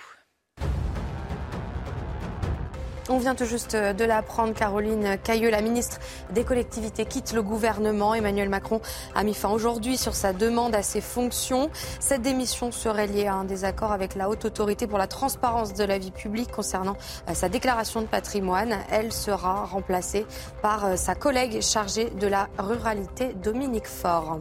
On 3.13 3.19
vient 3.19 3.35
tout 3.35 3.45
juste 3.45 3.75
de 3.75 4.05
l'apprendre, 4.05 4.55
Caroline 4.55 5.19
Cailleux, 5.25 5.51
la 5.51 5.63
ministre 5.63 5.99
des 6.31 6.45
collectivités, 6.45 7.05
quitte 7.05 7.33
le 7.33 7.43
gouvernement. 7.43 8.15
Emmanuel 8.15 8.49
Macron 8.49 8.81
a 9.17 9.25
mis 9.25 9.35
fin 9.35 9.49
aujourd'hui 9.49 9.97
sur 9.97 10.15
sa 10.15 10.33
demande 10.33 10.77
à 10.77 10.85
ses 10.85 11.01
fonctions. 11.01 11.71
Cette 11.99 12.23
démission 12.23 12.71
serait 12.71 13.09
liée 13.09 13.27
à 13.27 13.35
un 13.35 13.43
désaccord 13.43 13.91
avec 13.91 14.15
la 14.15 14.29
haute 14.29 14.45
autorité 14.45 14.87
pour 14.87 14.97
la 14.97 15.09
transparence 15.09 15.75
de 15.75 15.83
la 15.83 15.99
vie 15.99 16.13
publique 16.13 16.53
concernant 16.53 16.97
euh, 17.29 17.35
sa 17.35 17.49
déclaration 17.49 18.01
de 18.01 18.07
patrimoine. 18.07 18.77
Elle 18.93 19.13
sera 19.13 19.65
remplacée 19.65 20.25
par 20.63 20.85
euh, 20.85 20.95
sa 20.95 21.17
collègue 21.17 21.63
chargée 21.63 22.11
de 22.11 22.29
la 22.29 22.49
ruralité, 22.59 23.35
Dominique 23.35 23.89
Faure. 23.89 24.39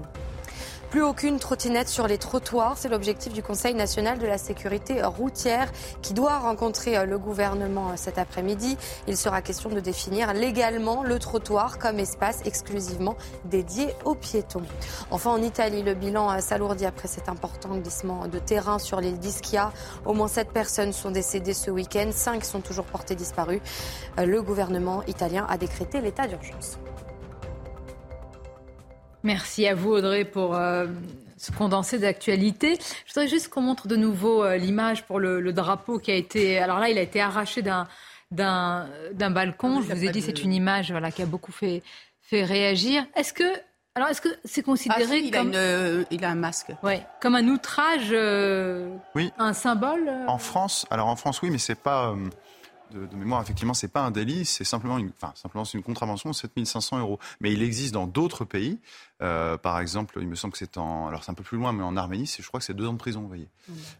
Plus 0.89 1.03
aucune 1.03 1.37
trottinette 1.37 1.87
sur 1.87 2.07
les 2.07 2.17
trottoirs, 2.17 2.75
c'est 2.75 2.89
l'objectif 2.89 3.31
du 3.31 3.43
Conseil 3.43 3.75
national 3.75 4.17
de 4.17 4.25
la 4.25 4.39
sécurité 4.39 5.03
routière 5.03 5.71
qui 6.01 6.15
doit 6.15 6.39
rencontrer 6.39 6.97
euh, 6.97 7.05
le 7.05 7.19
gouvernement 7.19 7.89
euh, 7.89 7.93
cet 7.95 8.17
après-midi. 8.17 8.75
Il 9.07 9.15
sera 9.15 9.43
question 9.43 9.69
de 9.69 9.79
définir 9.79 10.33
légalement 10.33 11.03
le 11.03 11.19
trottoir 11.19 11.77
comme 11.77 11.99
espace 11.99 12.39
exclusivement 12.43 13.15
dédié 13.45 13.89
aux 14.03 14.15
piétons. 14.15 14.63
Enfin, 15.11 15.29
en 15.29 15.43
Italie, 15.43 15.83
le 15.83 15.93
bilan 15.93 16.31
euh, 16.31 16.39
s'alourdit 16.39 16.87
après 16.87 17.07
cet 17.07 17.29
important 17.29 17.77
glissement 17.77 18.27
de 18.27 18.39
terrain 18.39 18.79
sur 18.79 18.99
l'île 18.99 19.19
d'Ischia. 19.19 19.71
Au 20.07 20.13
moins 20.13 20.27
sept 20.27 20.51
personnes 20.51 20.91
sont 20.91 21.11
décédées 21.11 21.53
ce 21.53 21.69
week-end, 21.69 22.09
cinq 22.11 22.43
sont 22.43 22.61
toujours 22.61 22.85
portées 22.85 23.15
disparues. 23.15 23.61
Le 24.17 24.41
gouvernement 24.41 25.03
italien 25.05 25.45
a 25.47 25.57
décrété 25.57 26.01
l'état 26.01 26.25
d'urgence. 26.25 26.79
Merci 29.23 29.67
à 29.67 29.75
vous 29.75 29.91
Audrey 29.91 30.23
pour 30.25 30.55
euh, 30.55 30.87
ce 31.37 31.51
condensé 31.51 31.99
d'actualité. 31.99 32.77
Je 33.05 33.13
voudrais 33.13 33.27
juste 33.27 33.49
qu'on 33.49 33.61
montre 33.61 33.87
de 33.87 33.95
nouveau 33.95 34.43
euh, 34.43 34.57
l'image 34.57 35.05
pour 35.05 35.19
le, 35.19 35.41
le 35.41 35.53
drapeau 35.53 35.99
qui 35.99 36.11
a 36.11 36.15
été. 36.15 36.57
Alors 36.59 36.79
là, 36.79 36.89
il 36.89 36.97
a 36.97 37.01
été 37.01 37.19
arraché 37.21 37.61
d'un 37.61 37.87
d'un 38.31 38.87
d'un 39.13 39.31
balcon. 39.31 39.79
Ah 39.79 39.85
Je 39.89 39.93
vous 39.95 40.05
ai 40.05 40.09
dit, 40.09 40.21
c'est 40.21 40.43
une 40.43 40.53
image 40.53 40.91
voilà 40.91 41.11
qui 41.11 41.21
a 41.21 41.25
beaucoup 41.25 41.51
fait 41.51 41.83
fait 42.21 42.43
réagir. 42.43 43.05
Est-ce 43.15 43.33
que 43.33 43.43
Alors, 43.95 44.07
est-ce 44.09 44.21
que 44.21 44.29
c'est 44.45 44.61
considéré 44.63 45.03
Ah, 45.03 45.07
si, 45.07 45.25
il, 45.25 45.31
comme... 45.31 45.47
a 45.47 45.49
une, 45.49 45.55
euh, 45.55 46.03
il 46.11 46.23
a 46.23 46.29
un 46.29 46.35
masque. 46.35 46.71
Ouais, 46.83 47.01
comme 47.21 47.35
un 47.35 47.47
outrage, 47.47 48.09
euh, 48.11 48.87
Oui. 49.15 49.31
un 49.39 49.53
symbole 49.53 50.07
euh, 50.07 50.27
En 50.27 50.37
France, 50.37 50.85
alors 50.91 51.07
en 51.07 51.15
France, 51.15 51.41
oui, 51.41 51.49
mais 51.49 51.57
c'est 51.57 51.75
pas. 51.75 52.11
euh, 52.11 52.15
de, 52.91 53.05
de 53.05 53.15
mémoire, 53.15 53.39
effectivement, 53.41 53.75
c'est 53.75 53.87
pas 53.91 54.01
un 54.01 54.09
délit, 54.09 54.45
c'est 54.45 54.63
simplement 54.63 54.97
une, 54.97 55.11
enfin, 55.21 55.31
simplement 55.35 55.63
c'est 55.63 55.77
une 55.77 55.83
contravention 55.83 56.31
de 56.31 56.35
7500 56.35 56.97
euros. 56.99 57.19
Mais 57.39 57.51
il 57.53 57.61
existe 57.61 57.93
dans 57.93 58.07
d'autres 58.07 58.45
pays. 58.45 58.79
Euh, 59.21 59.57
par 59.57 59.79
exemple, 59.79 60.17
il 60.21 60.27
me 60.27 60.35
semble 60.35 60.53
que 60.53 60.57
c'est 60.57 60.77
en, 60.77 61.07
alors 61.07 61.23
c'est 61.23 61.31
un 61.31 61.33
peu 61.33 61.43
plus 61.43 61.57
loin, 61.57 61.73
mais 61.73 61.83
en 61.83 61.97
Arménie, 61.97 62.25
c'est, 62.25 62.41
je 62.41 62.47
crois 62.47 62.59
que 62.61 62.65
c'est 62.65 62.73
deux 62.73 62.87
ans 62.87 62.93
de 62.93 62.97
prison, 62.97 63.19
vous 63.21 63.27
voyez. 63.27 63.49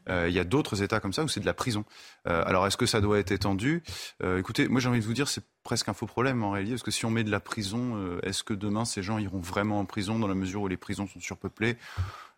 Euh, 0.10 0.28
il 0.30 0.34
y 0.34 0.40
a 0.40 0.44
d'autres 0.46 0.82
États 0.82 1.00
comme 1.00 1.12
ça 1.14 1.24
où 1.24 1.28
c'est 1.28 1.42
de 1.42 1.46
la 1.46 1.54
prison. 1.54 1.84
Euh, 2.28 2.42
alors, 2.46 2.66
est-ce 2.68 2.78
que 2.78 2.86
ça 2.86 3.02
doit 3.02 3.20
être 3.20 3.32
étendu? 3.32 3.84
Euh, 4.24 4.38
Écoutez, 4.40 4.68
moi 4.70 4.80
j'ai 4.80 4.88
envie 4.90 5.02
de 5.02 5.06
vous 5.06 5.14
dire, 5.14 5.28
c'est 5.28 5.44
presque 5.64 5.90
un 5.90 5.94
faux 5.94 6.06
problème 6.08 6.44
en 6.44 6.52
réalité, 6.52 6.74
parce 6.76 6.84
que 6.84 6.92
si 6.92 7.06
on 7.06 7.10
met 7.12 7.24
de 7.26 7.32
la 7.32 7.40
prison, 7.42 7.96
euh, 7.98 8.20
est-ce 8.24 8.44
que 8.44 8.54
demain 8.54 8.86
ces 8.86 9.04
gens 9.04 9.18
iront 9.18 9.40
vraiment 9.42 9.80
en 9.80 9.86
prison 9.86 10.20
dans 10.20 10.28
la 10.28 10.36
mesure 10.36 10.62
où 10.62 10.68
les 10.70 10.78
prisons 10.78 11.08
sont 11.08 11.20
surpeuplées? 11.20 11.78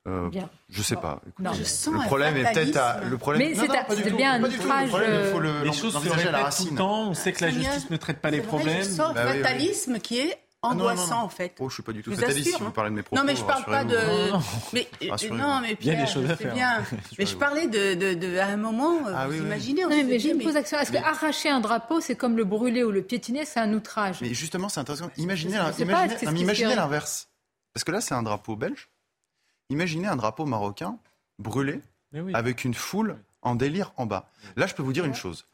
Euh, 0.08 0.30
Bien. 0.30 0.50
je 0.72 0.82
sais 0.82 0.96
pas. 0.96 1.22
Non. 1.38 1.52
Écoutez, 1.52 1.64
Je 1.64 1.70
sens 1.70 1.94
le 1.94 2.00
problème 2.00 2.36
est 2.36 2.52
peut-être 2.52 2.78
à, 2.78 3.02
le 3.04 3.18
problème. 3.20 3.48
Mais 3.50 3.54
c'est 3.56 3.68
bien 4.16 4.34
un. 4.34 4.40
Le 4.40 4.48
outrage, 4.48 4.90
problème, 4.90 5.22
il 5.26 5.32
faut 5.32 5.40
le- 5.40 5.50
euh, 5.50 5.64
Les 5.64 5.72
choses 5.74 5.92
se 5.92 5.98
l'envisager 5.98 6.28
à 6.30 6.32
la 6.32 6.38
répètent 6.40 6.40
tout 6.40 6.46
racine. 6.64 6.70
le 6.72 6.76
temps. 6.78 7.10
On 7.10 7.14
sait 7.14 7.32
que 7.34 7.46
la 7.46 7.52
justice 7.52 7.90
ne 7.92 7.98
traite 7.98 8.20
pas 8.20 8.32
les 8.32 8.42
problèmes. 8.42 8.80
Je 8.82 8.90
sens 8.90 9.16
un 9.16 9.28
fatalisme 9.28 10.00
qui 10.00 10.18
est 10.18 10.40
Ah 10.64 10.70
non, 10.70 10.74
non, 10.76 10.84
non, 10.84 10.90
angoissant 10.92 11.18
non. 11.20 11.24
en 11.26 11.30
fait. 11.30 11.56
Oh, 11.60 11.70
je 11.70 11.74
suis 11.74 11.84
pas 11.84 11.92
du 11.92 12.04
tout 12.04 12.12
fataliste 12.14 12.40
assure, 12.42 12.58
si 12.58 12.62
vous 12.64 12.68
hein. 12.70 12.72
parlez 12.76 12.92
de 12.92 12.96
mes 12.96 13.02
propos. 13.02 13.20
Non, 13.20 13.26
mais 13.26 13.36
je 13.36 13.44
parle 13.44 13.66
pas 13.66 13.84
de. 13.84 13.98
Mais 14.74 14.88
non, 15.32 15.60
mais 15.60 15.70
Il 15.82 15.88
y 15.88 15.90
a 15.90 15.94
Pierre, 15.96 16.06
des 16.06 16.12
choses 16.12 16.26
à 16.26 16.34
je 16.34 16.38
sais 16.38 16.44
faire. 16.44 16.54
bien. 16.54 16.84
mais 17.18 17.26
je 17.26 17.36
parlais 17.36 17.68
de, 17.68 17.96
de, 17.96 18.14
de- 18.14 18.38
à 18.38 18.46
un 18.46 18.58
moment. 18.58 18.98
euh, 19.08 19.14
Ah 19.16 19.26
vous 19.26 19.34
oui, 19.34 19.40
oui. 19.40 19.46
imaginez 19.48 19.86
on 19.86 19.90
Non, 19.90 19.96
mais, 19.98 20.04
mais 20.04 20.20
j'ai 20.20 20.30
une 20.32 20.38
mais- 20.38 20.44
pose 20.44 20.56
action. 20.56 20.78
Est-ce 20.78 20.92
que 20.92 20.98
arracher 20.98 21.50
un 21.50 21.62
drapeau, 21.62 22.00
c'est 22.00 22.16
comme 22.16 22.38
le 22.38 22.44
brûler 22.44 22.84
ou 22.84 22.92
le 22.92 23.02
piétiner, 23.02 23.44
c'est 23.46 23.60
un 23.60 23.74
outrage? 23.74 24.22
Mais 24.22 24.36
justement, 24.36 24.70
c'est 24.70 24.80
intéressant. 24.80 25.10
Imaginez, 25.18 25.58
mais 25.80 26.76
l'inverse. 26.76 27.30
Parce 27.74 27.84
que 27.84 27.92
là, 27.92 28.02
c'est 28.02 28.14
un 28.14 28.22
drapeau 28.24 28.56
belge. 28.56 28.90
Imaginez 29.70 30.08
un 30.08 30.16
drapeau 30.18 30.46
marocain 30.46 30.98
brûlé 31.40 31.82
Mais 32.12 32.20
oui. 32.22 32.34
avec 32.36 32.66
une 32.66 32.74
foule 32.74 33.18
en 33.42 33.56
délire 33.56 33.94
en 33.98 34.06
bas. 34.06 34.30
Là, 34.58 34.68
je 34.68 34.76
peux 34.76 34.84
vous 34.84 34.94
dire 34.94 35.06
une 35.06 35.16
chose. 35.16 35.46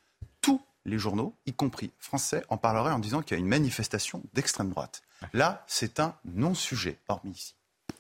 Les 0.88 0.98
journaux, 0.98 1.36
y 1.46 1.54
compris 1.54 1.92
français, 2.00 2.44
en 2.50 2.58
parleraient 2.58 2.94
en 2.94 3.00
disant 3.00 3.22
qu'il 3.22 3.38
y 3.38 3.40
a 3.40 3.40
une 3.40 3.48
manifestation 3.48 4.24
d'extrême 4.34 4.70
droite. 4.70 5.04
Là, 5.34 5.64
c'est 5.68 6.00
un 6.00 6.16
non-sujet, 6.26 6.98
hormis 7.08 7.32
ici. 7.32 7.54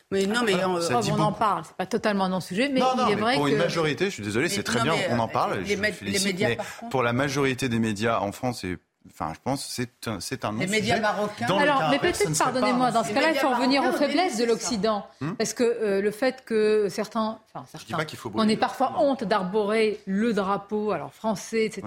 Mais 0.09 0.26
non, 0.26 0.41
mais 0.45 0.64
on, 0.64 0.80
Ça 0.80 1.01
Oh, 1.03 1.07
on 1.11 1.19
en 1.19 1.34
parle, 1.34 1.64
c'est 1.65 1.76
pas 1.76 1.85
totalement 1.85 2.30
non 2.30 2.39
sujet, 2.39 2.69
mais 2.69 2.80
non, 2.80 2.95
non, 2.95 3.07
il 3.07 3.11
est 3.11 3.15
mais 3.15 3.22
vrai 3.22 3.35
pour 3.35 3.45
que 3.45 3.49
une 3.51 3.57
majorité, 3.57 4.05
je 4.05 4.11
suis 4.11 4.23
désolé, 4.23 4.47
c'est 4.47 4.64
très 4.64 4.80
non, 4.80 4.85
bien, 4.85 4.95
mais, 4.95 5.07
on 5.11 5.19
en 5.19 5.27
euh, 5.27 5.31
parle. 5.31 5.59
les 5.59 5.76
je 5.76 6.26
médias, 6.26 6.47
mais 6.47 6.55
par 6.55 6.77
contre. 6.77 6.89
pour 6.91 7.03
la 7.03 7.11
majorité 7.11 7.68
des 7.68 7.80
médias 7.80 8.19
en 8.19 8.31
France, 8.31 8.64
et, 8.64 8.77
enfin, 9.11 9.34
je 9.34 9.39
pense, 9.43 9.65
c'est 9.67 10.07
un, 10.07 10.19
c'est 10.19 10.45
un 10.45 10.53
Les 10.53 10.67
médias 10.67 10.99
marocains. 10.99 11.47
Dans 11.47 11.57
le 11.57 11.63
Alors, 11.63 11.89
mais 11.91 11.99
peut-être, 11.99 12.38
pardonnez-moi, 12.38 12.91
dans 12.91 13.03
ce 13.03 13.13
cas-là, 13.13 13.31
il 13.31 13.38
faut 13.38 13.49
revenir 13.49 13.84
aux 13.84 13.91
faiblesses 13.93 14.38
de 14.38 14.45
l'Occident. 14.45 15.05
Hmm 15.21 15.34
Parce 15.34 15.53
que 15.53 15.63
euh, 15.63 16.01
le 16.01 16.11
fait 16.11 16.43
que 16.45 16.88
certains, 16.89 17.39
enfin 17.53 17.65
Je 17.73 17.79
dis 17.79 17.85
certains, 17.88 17.97
pas 17.97 18.05
qu'il 18.05 18.19
faut 18.19 18.31
on 18.34 18.47
ait 18.47 18.57
parfois 18.57 18.95
honte 18.99 19.23
d'arborer 19.23 19.99
le 20.05 20.34
drapeau, 20.34 20.91
alors 20.91 21.13
français, 21.13 21.65
etc., 21.65 21.84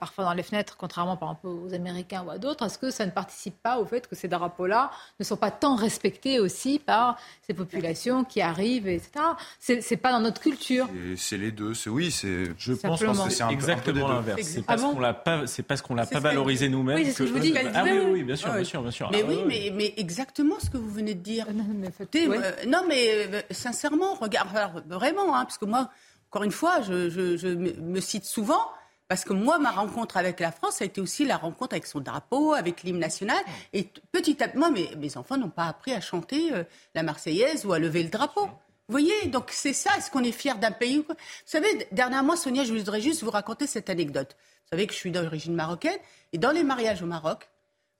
parfois 0.00 0.24
dans 0.24 0.34
les 0.34 0.42
fenêtres, 0.42 0.76
contrairement 0.76 1.16
par 1.16 1.30
exemple 1.30 1.48
aux 1.48 1.74
Américains 1.74 2.24
ou 2.26 2.30
à 2.30 2.38
d'autres, 2.38 2.66
est-ce 2.66 2.78
que 2.78 2.90
ça 2.90 3.06
ne 3.06 3.10
participe 3.10 3.60
pas 3.62 3.78
au 3.78 3.86
fait 3.86 4.06
que 4.08 4.14
ces 4.14 4.28
drapeaux-là 4.28 4.90
ne 5.18 5.24
sont 5.24 5.36
pas 5.36 5.50
tant 5.50 5.76
respectés 5.76 6.40
aussi 6.40 6.78
par 6.78 7.16
ces 7.46 7.54
populations 7.54 8.24
qui 8.24 8.40
arrivent, 8.40 8.88
etc. 8.88 9.10
C'est 9.58 9.80
c'est 9.80 9.96
pas 9.96 10.12
dans 10.12 10.20
notre 10.20 10.40
culture. 10.40 10.88
C'est 11.16 11.36
les 11.36 11.50
deux, 11.50 11.74
c'est 11.74 11.90
oui, 11.90 12.10
c'est. 12.10 12.46
Je 12.58 12.72
pense 12.74 13.00
que 13.00 13.30
c'est 13.30 13.42
un 13.42 13.46
un 13.46 13.48
peu 13.48 13.54
exactement 13.54 14.08
l'inverse. 14.08 14.40
C'est 14.42 14.64
parce 14.64 14.82
qu'on 14.82 15.00
l'a 15.00 15.14
pas, 15.14 15.46
c'est 15.46 15.62
parce 15.62 15.82
qu'on 15.82 15.94
l'a 15.94 16.06
pas 16.06 16.20
valorisé 16.20 16.47
nous-mêmes. 16.68 16.96
Oui, 16.96 17.04
c'est 17.06 17.12
ce 17.12 17.18
que 17.18 17.26
je 17.26 17.32
vous 17.32 17.38
dis. 17.38 17.54
Ah 17.74 17.84
oui, 17.84 17.98
Oui, 18.10 18.22
bien 18.24 18.36
sûr, 18.36 18.48
Ah 18.52 18.56
bien 18.56 18.64
sûr, 18.64 18.82
bien 18.82 18.90
sûr. 18.90 19.08
Mais 19.10 19.22
Ah 19.22 19.26
oui, 19.28 19.38
mais, 19.46 19.70
mais 19.74 19.94
exactement 19.96 20.56
ce 20.60 20.70
que 20.70 20.76
vous 20.76 20.90
venez 20.90 21.14
de 21.14 21.20
dire. 21.20 21.46
Non, 21.52 21.64
mais 21.74 21.88
Écoutez, 21.88 22.26
euh, 22.28 22.52
non, 22.66 22.84
mais 22.88 23.26
euh, 23.26 23.40
sincèrement, 23.50 24.14
regarde, 24.14 24.48
alors, 24.56 24.82
vraiment, 24.88 25.34
hein, 25.36 25.44
parce 25.44 25.58
que 25.58 25.64
moi, 25.64 25.90
encore 26.30 26.44
une 26.44 26.52
fois, 26.52 26.80
je, 26.82 27.08
je- 27.10 27.36
je 27.36 27.48
me 27.48 28.00
cite 28.00 28.24
souvent, 28.24 28.60
parce 29.08 29.24
que 29.24 29.32
moi, 29.32 29.58
ma 29.58 29.70
rencontre 29.70 30.18
avec 30.18 30.38
la 30.40 30.52
France, 30.52 30.76
ça 30.76 30.84
a 30.84 30.86
été 30.86 31.00
aussi 31.00 31.24
la 31.24 31.38
rencontre 31.38 31.72
avec 31.74 31.86
son 31.86 32.00
drapeau, 32.00 32.52
avec 32.52 32.82
l'hymne 32.82 32.98
national. 32.98 33.38
Et 33.72 33.88
petit 34.12 34.42
à 34.42 34.48
petit, 34.48 34.58
moi, 34.58 34.70
mes, 34.70 34.90
mes 34.96 35.16
enfants 35.16 35.38
n'ont 35.38 35.48
pas 35.48 35.64
appris 35.64 35.92
à 35.94 36.00
chanter 36.02 36.52
euh, 36.52 36.64
la 36.94 37.02
Marseillaise 37.02 37.64
ou 37.64 37.72
à 37.72 37.78
lever 37.78 38.02
le 38.02 38.10
drapeau. 38.10 38.48
Vous 38.88 38.92
voyez, 38.92 39.26
donc 39.26 39.50
c'est 39.52 39.74
ça, 39.74 39.90
est-ce 39.98 40.10
qu'on 40.10 40.24
est 40.24 40.32
fier 40.32 40.56
d'un 40.58 40.70
pays 40.70 41.04
Vous 41.06 41.14
savez, 41.44 41.68
dernièrement, 41.92 42.36
Sonia, 42.36 42.64
je 42.64 42.72
voudrais 42.72 43.02
juste 43.02 43.22
vous 43.22 43.30
raconter 43.30 43.66
cette 43.66 43.90
anecdote. 43.90 44.34
Vous 44.62 44.68
savez 44.70 44.86
que 44.86 44.94
je 44.94 44.98
suis 44.98 45.10
d'origine 45.10 45.54
marocaine, 45.54 45.98
et 46.32 46.38
dans 46.38 46.52
les 46.52 46.64
mariages 46.64 47.02
au 47.02 47.06
Maroc, 47.06 47.48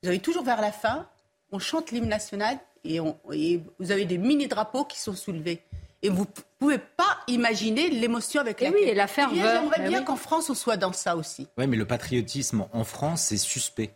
vous 0.03 0.09
avez 0.09 0.19
toujours 0.19 0.45
vers 0.45 0.61
la 0.63 0.73
fin, 0.73 1.07
on 1.53 1.59
chante 1.59 1.91
l'hymne 1.91 2.09
national 2.09 2.59
et, 2.85 3.01
on- 3.01 3.19
et 3.33 3.61
vous 3.79 3.91
avez 3.91 4.07
des 4.07 4.17
mini-drapeaux 4.17 4.85
qui 4.85 4.99
sont 4.99 5.15
soulevés. 5.15 5.63
Et 6.03 6.09
vous 6.09 6.27
pouvez 6.59 6.79
pas 6.79 7.19
imaginer 7.27 7.91
l'émotion 7.91 8.41
avec 8.41 8.63
Et 8.63 8.67
laquelle... 8.67 8.81
oui, 8.83 8.89
et 8.89 8.95
la 8.95 9.05
Eh 9.05 9.07
bien, 9.07 9.07
ferveur. 9.09 9.61
J'aimerais 9.63 9.79
Bah 9.83 9.89
bien 9.89 9.99
oui. 9.99 10.05
qu'en 10.07 10.17
France, 10.17 10.49
on 10.49 10.55
soit 10.55 10.77
dans 10.79 10.93
ça 10.95 11.17
aussi. 11.17 11.49
Oui, 11.59 11.67
mais 11.67 11.77
le 11.77 11.87
patriotisme 11.87 12.67
en 12.73 12.85
France, 12.85 13.23
c'est 13.25 13.37
suspect. 13.37 13.91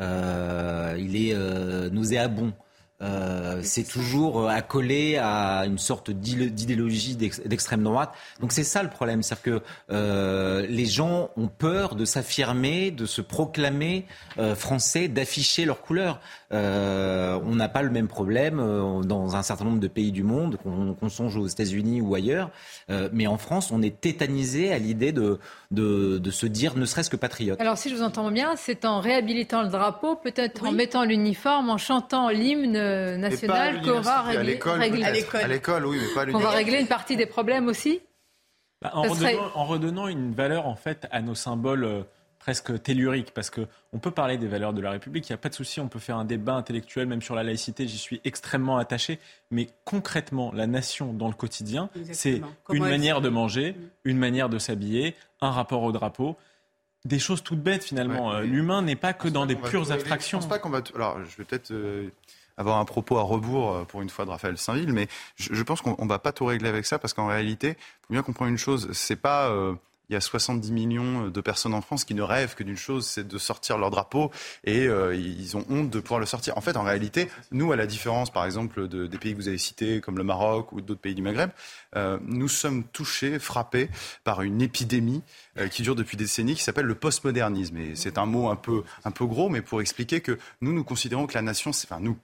Euh, 0.00 0.96
il 0.98 1.14
est 1.16 1.32
euh, 1.32 1.88
nauséabond. 1.90 2.52
Euh, 3.02 3.60
c'est 3.62 3.82
toujours 3.82 4.42
euh, 4.42 4.48
accolé 4.48 5.16
à 5.16 5.64
une 5.66 5.78
sorte 5.78 6.10
d'idé- 6.10 6.48
d'idéologie 6.50 7.16
d'ex- 7.16 7.40
d'extrême 7.44 7.82
droite. 7.82 8.12
Donc 8.40 8.52
c'est 8.52 8.62
ça 8.64 8.82
le 8.82 8.88
problème, 8.88 9.22
c'est-à-dire 9.22 9.42
que 9.42 9.62
euh, 9.90 10.64
les 10.68 10.86
gens 10.86 11.30
ont 11.36 11.48
peur 11.48 11.96
de 11.96 12.04
s'affirmer, 12.04 12.92
de 12.92 13.04
se 13.04 13.20
proclamer 13.20 14.06
euh, 14.38 14.54
français, 14.54 15.08
d'afficher 15.08 15.64
leurs 15.64 15.82
couleurs. 15.82 16.20
Euh, 16.52 17.38
on 17.44 17.56
n'a 17.56 17.68
pas 17.68 17.82
le 17.82 17.90
même 17.90 18.06
problème 18.06 18.58
dans 19.04 19.34
un 19.34 19.42
certain 19.42 19.64
nombre 19.64 19.80
de 19.80 19.88
pays 19.88 20.12
du 20.12 20.22
monde, 20.22 20.56
qu'on 20.62 21.08
songe 21.08 21.36
aux 21.36 21.46
États-Unis 21.48 22.00
ou 22.00 22.14
ailleurs, 22.14 22.50
Euh, 22.90 23.08
mais 23.12 23.26
en 23.26 23.38
France, 23.38 23.70
on 23.72 23.80
est 23.82 23.98
tétanisé 24.00 24.70
à 24.72 24.78
l'idée 24.78 25.10
de, 25.10 25.38
de, 25.74 26.18
de 26.18 26.30
se 26.30 26.46
dire 26.46 26.76
ne 26.76 26.84
serait-ce 26.86 27.10
que 27.10 27.16
patriote. 27.16 27.60
Alors, 27.60 27.76
si 27.76 27.90
je 27.90 27.94
vous 27.96 28.02
entends 28.02 28.30
bien, 28.30 28.56
c'est 28.56 28.84
en 28.84 29.00
réhabilitant 29.00 29.62
le 29.62 29.68
drapeau, 29.68 30.16
peut-être 30.16 30.64
en 30.66 30.72
mettant 30.72 31.04
l'uniforme, 31.04 31.68
en 31.70 31.78
chantant 31.78 32.28
l'hymne 32.30 32.72
national 33.16 33.82
qu'on 33.82 34.00
va 34.00 34.18
à 34.18 34.22
régler, 34.22 34.44
l'école. 34.54 34.82
À 34.82 35.48
l'école, 35.48 35.86
oui, 35.86 35.98
mais 36.00 36.14
pas 36.14 36.22
à 36.22 36.32
qu'on 36.32 36.38
va 36.38 36.50
régler 36.50 36.80
une 36.80 36.86
partie 36.86 37.16
des 37.16 37.26
problèmes 37.26 37.68
aussi 37.68 38.00
Bah, 38.80 38.90
en, 38.94 39.04
serait- 39.14 39.34
redonnant, 39.34 39.50
en 39.54 39.64
redonnant 39.64 40.08
une 40.08 40.32
valeur 40.34 40.66
en 40.66 40.76
fait 40.76 41.06
à 41.10 41.20
nos 41.20 41.34
symboles 41.34 41.84
euh, 41.84 42.02
presque 42.44 42.82
telluriques, 42.82 43.32
parce 43.32 43.48
que 43.48 43.62
on 43.94 43.98
peut 43.98 44.10
parler 44.10 44.36
des 44.36 44.46
valeurs 44.48 44.74
de 44.74 44.82
la 44.82 44.90
République, 44.90 45.26
il 45.26 45.32
n'y 45.32 45.34
a 45.34 45.38
pas 45.38 45.48
de 45.48 45.54
souci, 45.54 45.80
on 45.80 45.88
peut 45.88 45.98
faire 45.98 46.18
un 46.18 46.26
débat 46.26 46.52
intellectuel 46.52 47.06
même 47.06 47.22
sur 47.22 47.34
la 47.34 47.42
laïcité, 47.42 47.88
j'y 47.88 47.96
suis 47.96 48.20
extrêmement 48.24 48.76
attaché, 48.76 49.18
mais 49.50 49.70
concrètement, 49.86 50.52
la 50.52 50.66
nation 50.66 51.14
dans 51.14 51.28
le 51.28 51.32
quotidien, 51.32 51.88
c'est 52.12 52.42
une 52.70 52.82
manière 52.84 53.22
de 53.22 53.30
manger, 53.30 53.74
une 54.04 54.18
manière 54.18 54.50
de 54.50 54.58
s'habiller, 54.58 55.14
un 55.40 55.50
rapport 55.52 55.82
au 55.84 55.90
drapeau. 55.90 56.36
Des 57.06 57.18
choses 57.18 57.42
toutes 57.42 57.62
bêtes 57.62 57.84
finalement. 57.84 58.32
Ouais, 58.32 58.46
L'humain 58.46 58.82
n'est 58.82 58.94
pas 58.96 59.14
que 59.14 59.28
dans 59.28 59.46
des 59.46 59.54
On 59.56 59.60
va 59.60 59.68
pures 59.70 59.90
abstractions. 59.90 60.40
Je 60.40 60.44
pense 60.46 60.50
pas 60.50 60.58
qu'on 60.58 60.68
va. 60.68 60.82
Alors, 60.94 61.18
je 61.24 61.36
vais 61.38 61.44
peut-être 61.44 61.70
euh, 61.70 62.10
avoir 62.58 62.78
un 62.78 62.84
propos 62.84 63.16
à 63.16 63.22
rebours 63.22 63.72
euh, 63.72 63.84
pour 63.84 64.02
une 64.02 64.10
fois 64.10 64.26
de 64.26 64.30
Raphaël 64.30 64.58
Saint-Ville, 64.58 64.92
mais 64.92 65.08
je, 65.36 65.54
je 65.54 65.62
pense 65.62 65.80
qu'on 65.80 65.94
on 65.98 66.06
va 66.06 66.18
pas 66.18 66.32
tout 66.32 66.44
régler 66.44 66.68
avec 66.68 66.84
ça 66.84 66.98
parce 66.98 67.14
qu'en 67.14 67.26
réalité, 67.26 67.74
faut 68.02 68.12
bien 68.12 68.22
comprendre 68.22 68.50
une 68.50 68.58
chose. 68.58 68.90
C'est 68.92 69.16
pas. 69.16 69.48
euh, 69.48 69.74
il 70.10 70.12
y 70.12 70.16
a 70.16 70.20
70 70.20 70.70
millions 70.72 71.28
de 71.28 71.40
personnes 71.40 71.72
en 71.74 71.80
France 71.80 72.04
qui 72.04 72.14
ne 72.14 72.22
rêvent 72.22 72.54
que 72.54 72.62
d'une 72.62 72.76
chose, 72.76 73.06
c'est 73.06 73.26
de 73.26 73.38
sortir 73.38 73.78
leur 73.78 73.90
drapeau 73.90 74.30
et 74.64 74.86
euh, 74.86 75.14
ils 75.16 75.56
ont 75.56 75.64
honte 75.70 75.88
de 75.90 76.00
pouvoir 76.00 76.20
le 76.20 76.26
sortir. 76.26 76.56
En 76.58 76.60
fait, 76.60 76.76
en 76.76 76.82
réalité, 76.82 77.30
nous, 77.52 77.72
à 77.72 77.76
la 77.76 77.86
différence, 77.86 78.30
par 78.30 78.44
exemple, 78.44 78.86
de- 78.88 79.06
des 79.06 79.18
pays 79.18 79.32
que 79.32 79.38
vous 79.38 79.48
avez 79.48 79.58
cités, 79.58 80.00
comme 80.00 80.18
le 80.18 80.24
Maroc 80.24 80.72
ou 80.72 80.80
d'autres 80.80 81.00
pays 81.00 81.14
du 81.14 81.22
Maghreb, 81.22 81.50
euh, 81.96 82.18
nous 82.26 82.48
sommes 82.48 82.84
touchés, 82.84 83.38
frappés 83.38 83.88
par 84.24 84.42
une 84.42 84.60
épidémie 84.60 85.22
euh, 85.58 85.68
qui 85.68 85.82
dure 85.82 85.94
depuis 85.94 86.16
des 86.16 86.24
décennies, 86.24 86.54
qui 86.54 86.62
s'appelle 86.62 86.86
le 86.86 86.94
postmodernisme. 86.94 87.76
Et 87.78 87.96
c'est 87.96 88.18
un 88.18 88.26
mot 88.26 88.48
un 88.50 88.56
peu, 88.56 88.82
un 89.04 89.10
peu 89.10 89.24
gros, 89.26 89.48
mais 89.48 89.62
pour 89.62 89.80
expliquer 89.80 90.20
que 90.20 90.38
nous, 90.60 90.72
nous 90.72 90.84
considérons 90.84 91.26
que 91.26 91.34
la 91.34 91.42
nation, 91.42 91.70
enfin 91.70 91.98
nous, 92.00 92.16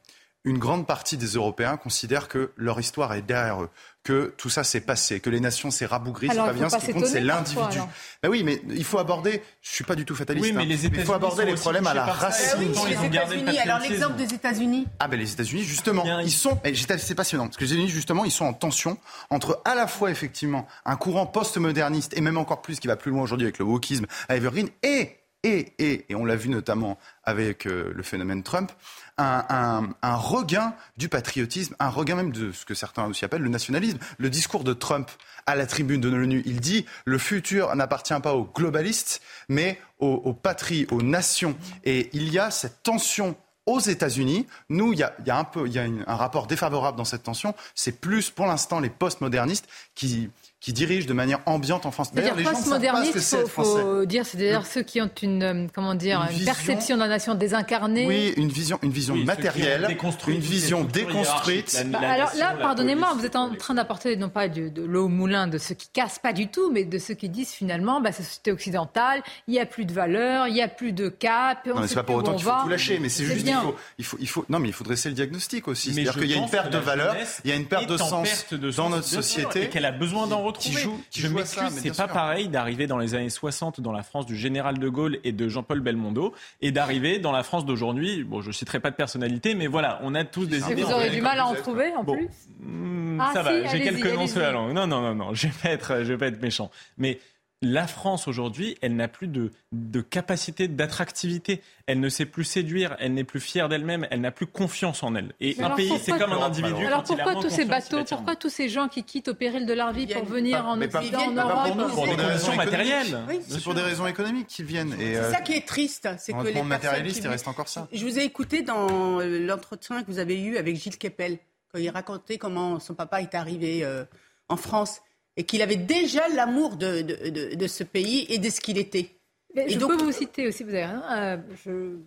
une 0.44 0.58
grande 0.58 0.86
partie 0.86 1.16
des 1.18 1.34
Européens 1.34 1.76
considèrent 1.76 2.28
que 2.28 2.52
leur 2.56 2.80
histoire 2.80 3.12
est 3.12 3.20
derrière 3.22 3.62
eux, 3.62 3.68
que 4.02 4.32
tout 4.38 4.48
ça 4.48 4.64
s'est 4.64 4.80
passé, 4.80 5.20
que 5.20 5.28
les 5.28 5.40
nations 5.40 5.70
s'est 5.70 5.84
rabougri, 5.84 6.28
c'est 6.30 6.36
pas 6.36 6.54
bien, 6.54 6.70
ce 6.70 6.78
qui 6.78 6.92
compte, 6.92 7.06
c'est 7.06 7.20
l'individu. 7.20 7.78
Ben 8.22 8.30
oui, 8.30 8.42
mais 8.42 8.62
il 8.70 8.84
faut 8.84 8.98
aborder, 8.98 9.42
je 9.60 9.70
suis 9.70 9.84
pas 9.84 9.94
du 9.94 10.06
tout 10.06 10.14
fataliste, 10.14 10.46
Oui, 10.46 10.52
mais 10.54 10.62
hein, 10.62 10.66
les 10.66 10.86
il 10.86 11.04
faut 11.04 11.12
aborder 11.12 11.44
les 11.44 11.54
problèmes 11.54 11.86
à 11.86 11.92
la 11.92 12.06
racine. 12.06 12.58
Eh 12.62 12.78
oui, 12.78 12.88
les 12.88 13.06
États-Unis. 13.06 13.58
Alors 13.58 13.78
l'exemple 13.80 14.16
des 14.16 14.34
États-Unis. 14.34 14.86
Ah 14.98 15.08
ben 15.08 15.18
les 15.18 15.30
États-Unis 15.30 15.62
justement, 15.62 16.20
ils 16.20 16.30
sont, 16.30 16.58
c'est 16.98 17.14
passionnant 17.14 17.44
parce 17.44 17.58
que 17.58 17.64
les 17.64 17.72
États-Unis 17.72 17.90
justement, 17.90 18.24
ils 18.24 18.30
sont 18.30 18.46
en 18.46 18.54
tension 18.54 18.96
entre 19.28 19.60
à 19.66 19.74
la 19.74 19.86
fois 19.86 20.10
effectivement 20.10 20.66
un 20.86 20.96
courant 20.96 21.26
post-moderniste 21.26 22.16
et 22.16 22.22
même 22.22 22.38
encore 22.38 22.62
plus 22.62 22.80
qui 22.80 22.86
va 22.86 22.96
plus 22.96 23.10
loin 23.10 23.22
aujourd'hui 23.22 23.46
avec 23.46 23.58
le 23.58 23.66
wokisme 23.66 24.06
à 24.28 24.36
Evergreen 24.36 24.68
et 24.82 25.19
et 25.42 25.72
et 25.78 26.06
et 26.08 26.14
on 26.14 26.24
l'a 26.24 26.36
vu 26.36 26.48
notamment 26.48 26.98
avec 27.24 27.66
euh, 27.66 27.92
le 27.94 28.02
phénomène 28.02 28.42
Trump, 28.42 28.72
un, 29.20 30.16
regain 30.16 30.74
du 30.96 31.08
patriotisme, 31.08 31.74
un 31.78 31.88
regain 31.88 32.16
même 32.16 32.32
de 32.32 32.52
ce 32.52 32.64
que 32.64 32.74
certains 32.74 33.06
aussi 33.06 33.24
appellent 33.24 33.42
le 33.42 33.48
nationalisme. 33.48 33.98
Le 34.18 34.30
discours 34.30 34.64
de 34.64 34.72
Trump 34.72 35.10
à 35.46 35.56
la 35.56 35.66
tribune 35.66 36.00
de 36.00 36.08
l'ONU, 36.08 36.42
il 36.46 36.60
dit 36.60 36.86
le 37.04 37.18
futur 37.18 37.74
n'appartient 37.74 38.18
pas 38.22 38.34
aux 38.34 38.44
globalistes, 38.44 39.20
mais 39.48 39.80
aux, 39.98 40.32
patries, 40.32 40.86
aux 40.90 41.02
nations. 41.02 41.56
Et 41.84 42.08
il 42.14 42.32
y 42.32 42.38
a 42.38 42.50
cette 42.50 42.82
tension 42.82 43.36
aux 43.66 43.80
États-Unis. 43.80 44.46
Nous, 44.70 44.94
il 44.94 44.98
y 44.98 45.02
a, 45.02 45.38
un 45.38 45.44
peu, 45.44 45.68
y 45.68 45.78
a 45.78 45.84
un 45.84 46.16
rapport 46.16 46.46
défavorable 46.46 46.96
dans 46.96 47.04
cette 47.04 47.22
tension. 47.22 47.54
C'est 47.74 48.00
plus, 48.00 48.30
pour 48.30 48.46
l'instant, 48.46 48.80
les 48.80 48.88
postmodernistes 48.88 49.68
qui 49.94 50.30
qui 50.60 50.74
dirigent 50.74 51.06
de 51.06 51.14
manière 51.14 51.40
ambiante 51.46 51.86
en 51.86 51.90
France. 51.90 52.12
D'ailleurs, 52.12 52.36
les 52.36 52.44
gens 52.44 52.50
postmoderniste, 52.50 53.14
il 53.14 53.48
faut, 53.48 53.64
faut, 53.64 54.04
dire, 54.04 54.26
c'est 54.26 54.36
d'ailleurs 54.36 54.66
ceux 54.66 54.82
qui 54.82 55.00
ont 55.00 55.10
une, 55.22 55.42
euh, 55.42 55.66
comment 55.74 55.94
dire, 55.94 56.20
une, 56.30 56.38
une 56.38 56.44
perception 56.44 56.96
de 56.96 57.00
la 57.00 57.08
nation 57.08 57.34
désincarnée. 57.34 58.06
Oui, 58.06 58.34
une 58.36 58.48
vision, 58.48 58.78
une 58.82 58.90
vision 58.90 59.14
oui, 59.14 59.24
matérielle, 59.24 59.96
une 60.28 60.38
vision 60.38 60.84
déconstruite. 60.84 61.82
Bah, 61.86 62.00
alors 62.02 62.30
là, 62.36 62.54
pardonnez-moi, 62.60 63.14
vous 63.16 63.24
êtes 63.24 63.36
en 63.36 63.54
train 63.54 63.74
d'apporter 63.74 64.16
non 64.16 64.28
pas 64.28 64.48
de, 64.48 64.68
de 64.68 64.82
l'eau 64.82 65.06
au 65.06 65.08
moulin 65.08 65.46
de 65.46 65.56
ceux 65.56 65.74
qui 65.74 65.88
cassent 65.88 66.18
pas 66.18 66.34
du 66.34 66.48
tout, 66.48 66.70
mais 66.70 66.84
de 66.84 66.98
ceux 66.98 67.14
qui 67.14 67.30
disent 67.30 67.52
finalement, 67.52 68.02
bah, 68.02 68.12
société 68.12 68.52
occidentale, 68.52 69.22
il 69.48 69.52
n'y 69.52 69.60
a 69.60 69.66
plus 69.66 69.86
de 69.86 69.94
valeur, 69.94 70.46
il 70.46 70.54
n'y 70.54 70.62
a 70.62 70.68
plus 70.68 70.92
de 70.92 71.08
cap. 71.08 71.66
Non, 71.66 71.80
mais 71.80 71.88
c'est 71.88 71.94
pas 71.94 72.02
pour 72.02 72.16
autant 72.16 72.34
qu'il 72.34 72.44
faut 72.44 72.62
tout 72.62 72.68
lâcher, 72.68 72.98
mais 72.98 73.08
c'est 73.08 73.24
juste 73.24 73.46
qu'il 73.46 73.54
faut, 73.54 73.76
il 73.98 74.04
faut, 74.04 74.16
il 74.20 74.28
faut, 74.28 74.44
non, 74.50 74.58
mais 74.58 74.68
il 74.68 74.74
faut 74.74 74.84
dresser 74.84 75.08
le 75.08 75.14
diagnostic 75.14 75.68
aussi. 75.68 75.94
C'est-à-dire 75.94 76.18
qu'il 76.18 76.30
y 76.30 76.34
a 76.34 76.36
une 76.36 76.50
perte 76.50 76.70
de 76.70 76.78
valeur, 76.78 77.16
il 77.44 77.50
y 77.50 77.52
a 77.52 77.56
une 77.56 77.66
perte 77.66 77.88
de 77.88 77.96
sens 77.96 78.46
dans 78.76 78.90
notre 78.90 79.06
société. 79.06 79.64
Et 79.64 79.68
qu'elle 79.68 79.86
a 79.86 79.92
besoin 79.92 80.26
d'en 80.26 80.42
retrouver. 80.50 80.86
Je 81.14 81.28
m'excuse, 81.28 81.70
c'est 81.70 81.96
pas 81.96 82.08
pareil 82.08 82.48
d'arriver 82.48 82.86
dans 82.86 82.98
les 82.98 83.14
années 83.14 83.30
60 83.30 83.80
dans 83.80 83.92
la 83.92 84.02
France 84.02 84.26
du 84.26 84.36
général 84.36 84.78
de 84.78 84.88
Gaulle 84.88 85.18
et 85.24 85.32
de 85.32 85.48
Jean-Paul 85.48 85.80
Belmondo 85.80 86.34
et 86.60 86.72
d'arriver 86.72 87.18
dans 87.18 87.32
la 87.32 87.42
France 87.42 87.64
d'aujourd'hui. 87.64 88.24
Bon, 88.24 88.40
je 88.40 88.50
citerai 88.52 88.80
pas 88.80 88.90
de 88.90 88.96
personnalité, 88.96 89.54
mais 89.54 89.66
voilà, 89.66 90.00
on 90.02 90.14
a 90.14 90.24
tous 90.24 90.46
des 90.46 90.58
idées. 90.70 90.82
Vous 90.82 90.92
aurez 90.92 91.10
du 91.10 91.20
mal 91.20 91.38
à 91.38 91.46
en 91.46 91.54
trouver 91.54 91.92
en 91.96 92.04
plus. 92.04 92.28
Hmm, 92.60 93.20
ah, 93.20 93.30
ça 93.32 93.42
va, 93.42 93.66
j'ai 93.66 93.82
quelques 93.82 94.12
noms 94.14 94.26
sur 94.26 94.40
la 94.40 94.52
langue. 94.52 94.72
Non, 94.72 94.86
non, 94.86 95.00
non, 95.00 95.14
non, 95.14 95.34
je 95.34 95.46
vais 95.46 95.52
pas 95.62 95.70
être, 95.70 96.02
je 96.02 96.12
vais 96.12 96.18
pas 96.18 96.26
être 96.26 96.42
méchant. 96.42 96.70
Mais 96.98 97.18
la 97.62 97.86
France 97.86 98.26
aujourd'hui, 98.26 98.78
elle 98.80 98.96
n'a 98.96 99.06
plus 99.06 99.26
de, 99.26 99.50
de 99.72 100.00
capacité 100.00 100.66
d'attractivité. 100.66 101.60
Elle 101.86 102.00
ne 102.00 102.08
sait 102.08 102.24
plus 102.24 102.44
séduire, 102.44 102.96
elle 103.00 103.12
n'est 103.12 103.24
plus 103.24 103.40
fière 103.40 103.68
d'elle-même, 103.68 104.06
elle 104.10 104.22
n'a 104.22 104.30
plus 104.30 104.46
confiance 104.46 105.02
en 105.02 105.14
elle. 105.14 105.34
Et 105.40 105.60
un 105.62 105.70
pays, 105.70 105.92
c'est 106.02 106.12
comme 106.18 106.32
un 106.32 106.40
individu. 106.40 106.86
Alors 106.86 107.02
pourquoi 107.02 107.34
tous 107.34 107.50
ces 107.50 107.66
bateaux, 107.66 108.02
pourquoi 108.04 108.36
tous 108.36 108.48
ces 108.48 108.70
gens 108.70 108.88
qui 108.88 109.04
quittent 109.04 109.28
au 109.28 109.34
péril 109.34 109.66
de 109.66 109.74
leur 109.74 109.92
vie 109.92 110.06
pour 110.06 110.24
venir 110.24 110.66
en 110.66 110.80
Occident, 110.80 111.20
en 111.20 111.32
Europe 111.32 111.90
Pour 111.92 112.06
des 112.06 112.14
raisons 112.14 112.56
matérielles. 112.56 113.18
C'est 113.46 113.62
pour 113.62 113.74
des 113.74 113.82
raisons 113.82 114.06
économiques 114.06 114.46
qu'ils 114.46 114.64
viennent. 114.64 114.94
C'est 114.98 115.16
euh, 115.16 115.30
ça 115.30 115.40
qui 115.40 115.52
est 115.52 115.66
triste, 115.66 116.08
c'est 116.18 116.32
que 116.32 116.46
les 116.46 116.62
matérialistes, 116.62 117.20
il 117.22 117.28
reste 117.28 117.48
encore 117.48 117.68
ça. 117.68 117.88
Je 117.92 118.04
vous 118.04 118.18
ai 118.18 118.22
écouté 118.22 118.62
dans 118.62 119.20
l'entretien 119.20 120.02
que 120.02 120.10
vous 120.10 120.18
avez 120.18 120.40
eu 120.40 120.56
avec 120.56 120.76
Gilles 120.76 120.98
Kepel, 120.98 121.38
quand 121.72 121.78
il 121.78 121.90
racontait 121.90 122.38
comment 122.38 122.80
son 122.80 122.94
papa 122.94 123.20
est 123.20 123.34
arrivé 123.34 123.84
euh, 123.84 124.04
en 124.48 124.56
France 124.56 125.02
et 125.36 125.44
qu'il 125.44 125.62
avait 125.62 125.76
déjà 125.76 126.28
l'amour 126.28 126.76
de, 126.76 127.02
de, 127.02 127.54
de, 127.54 127.66
ce 127.66 127.84
pays 127.84 128.26
et 128.28 128.38
de 128.38 128.50
ce 128.50 128.60
qu'il 128.60 128.78
était. 128.78 129.10
je 129.54 129.78
peux 129.78 129.96
vous 129.96 130.12
citer 130.12 130.46
aussi, 130.48 130.64
vous, 130.64 130.74
avez, 130.74 130.88
euh, 131.12 131.36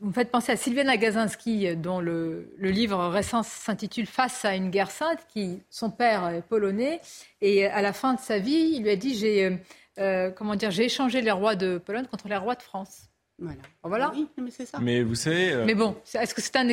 vous 0.01 0.07
me 0.07 0.13
faites 0.13 0.31
penser 0.31 0.51
à 0.51 0.55
Sylviane 0.55 0.89
Agazinski, 0.89 1.75
dont 1.75 1.99
le, 1.99 2.53
le 2.57 2.69
livre 2.69 3.07
récent 3.07 3.43
s'intitule 3.43 4.05
Face 4.05 4.45
à 4.45 4.55
une 4.55 4.69
guerre 4.69 4.91
sainte, 4.91 5.25
qui 5.33 5.61
son 5.69 5.89
père 5.89 6.27
est 6.27 6.41
polonais, 6.41 7.01
et 7.41 7.65
à 7.65 7.81
la 7.81 7.93
fin 7.93 8.13
de 8.13 8.19
sa 8.19 8.39
vie, 8.39 8.73
il 8.75 8.83
lui 8.83 8.89
a 8.89 8.95
dit 8.95 9.15
j'ai 9.15 9.45
euh, 9.45 9.55
euh 9.99 10.31
comment 10.31 10.55
dire, 10.55 10.71
j'ai 10.71 10.85
échangé 10.85 11.21
les 11.21 11.31
rois 11.31 11.55
de 11.55 11.77
Pologne 11.77 12.05
contre 12.05 12.27
les 12.27 12.37
rois 12.37 12.55
de 12.55 12.61
France. 12.61 13.09
Voilà. 13.39 13.61
voilà. 13.83 14.11
Oui, 14.15 14.27
mais 14.37 14.51
c'est 14.51 14.65
ça. 14.65 14.79
Mais 14.79 15.01
vous 15.01 15.15
savez. 15.15 15.51
Euh, 15.51 15.65
mais 15.65 15.73
bon, 15.73 15.95
est-ce 16.13 16.33
que 16.33 16.41
c'est 16.41 16.55
un, 16.55 16.69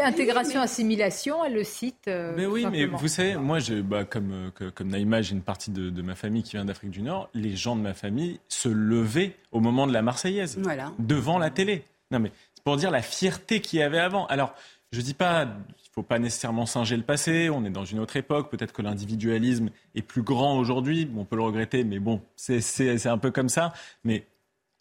intégration, 0.00 0.60
assimilation 0.60 1.44
Elle 1.44 1.54
le 1.54 1.64
cite. 1.64 2.08
Euh, 2.08 2.34
mais 2.36 2.46
oui, 2.46 2.66
mais 2.70 2.86
vous 2.86 3.08
savez, 3.08 3.36
moi, 3.36 3.60
je, 3.60 3.74
bah, 3.80 4.04
comme, 4.04 4.50
euh, 4.60 4.70
comme 4.74 4.88
Naïma, 4.88 5.22
j'ai 5.22 5.34
une 5.34 5.42
partie 5.42 5.70
de, 5.70 6.02
ma 6.02 6.14
famille 6.14 6.42
qui 6.42 6.52
vient 6.52 6.64
d'Afrique 6.64 6.90
du 6.90 7.02
Nord. 7.02 7.28
Les 7.34 7.54
gens 7.54 7.76
de 7.76 7.80
ma 7.80 7.94
famille 7.94 8.40
se 8.48 8.68
levaient 8.68 9.36
au 9.52 9.60
moment 9.60 9.86
de 9.86 9.92
la 9.92 10.02
Marseillaise. 10.02 10.58
Voilà. 10.60 10.92
Devant 10.98 11.38
la 11.38 11.50
télé. 11.50 11.84
Non, 12.10 12.18
mais 12.18 12.32
c'est 12.54 12.64
pour 12.64 12.76
dire 12.76 12.90
la 12.90 13.02
fierté 13.02 13.60
qu'il 13.60 13.78
y 13.78 13.82
avait 13.82 14.00
avant. 14.00 14.26
Alors, 14.26 14.54
je 14.90 15.00
dis 15.00 15.14
pas. 15.14 15.44
Il 15.44 15.98
ne 16.00 16.02
faut 16.02 16.08
pas 16.08 16.18
nécessairement 16.18 16.64
singer 16.64 16.96
le 16.96 17.02
passé, 17.02 17.50
on 17.50 17.66
est 17.66 17.70
dans 17.70 17.84
une 17.84 17.98
autre 17.98 18.16
époque, 18.16 18.50
peut-être 18.50 18.72
que 18.72 18.80
l'individualisme 18.80 19.68
est 19.94 20.00
plus 20.00 20.22
grand 20.22 20.56
aujourd'hui, 20.56 21.06
on 21.14 21.26
peut 21.26 21.36
le 21.36 21.42
regretter, 21.42 21.84
mais 21.84 21.98
bon, 21.98 22.22
c'est 22.34 23.06
un 23.06 23.18
peu 23.18 23.30
comme 23.30 23.50
ça. 23.50 23.74
Mais 24.02 24.24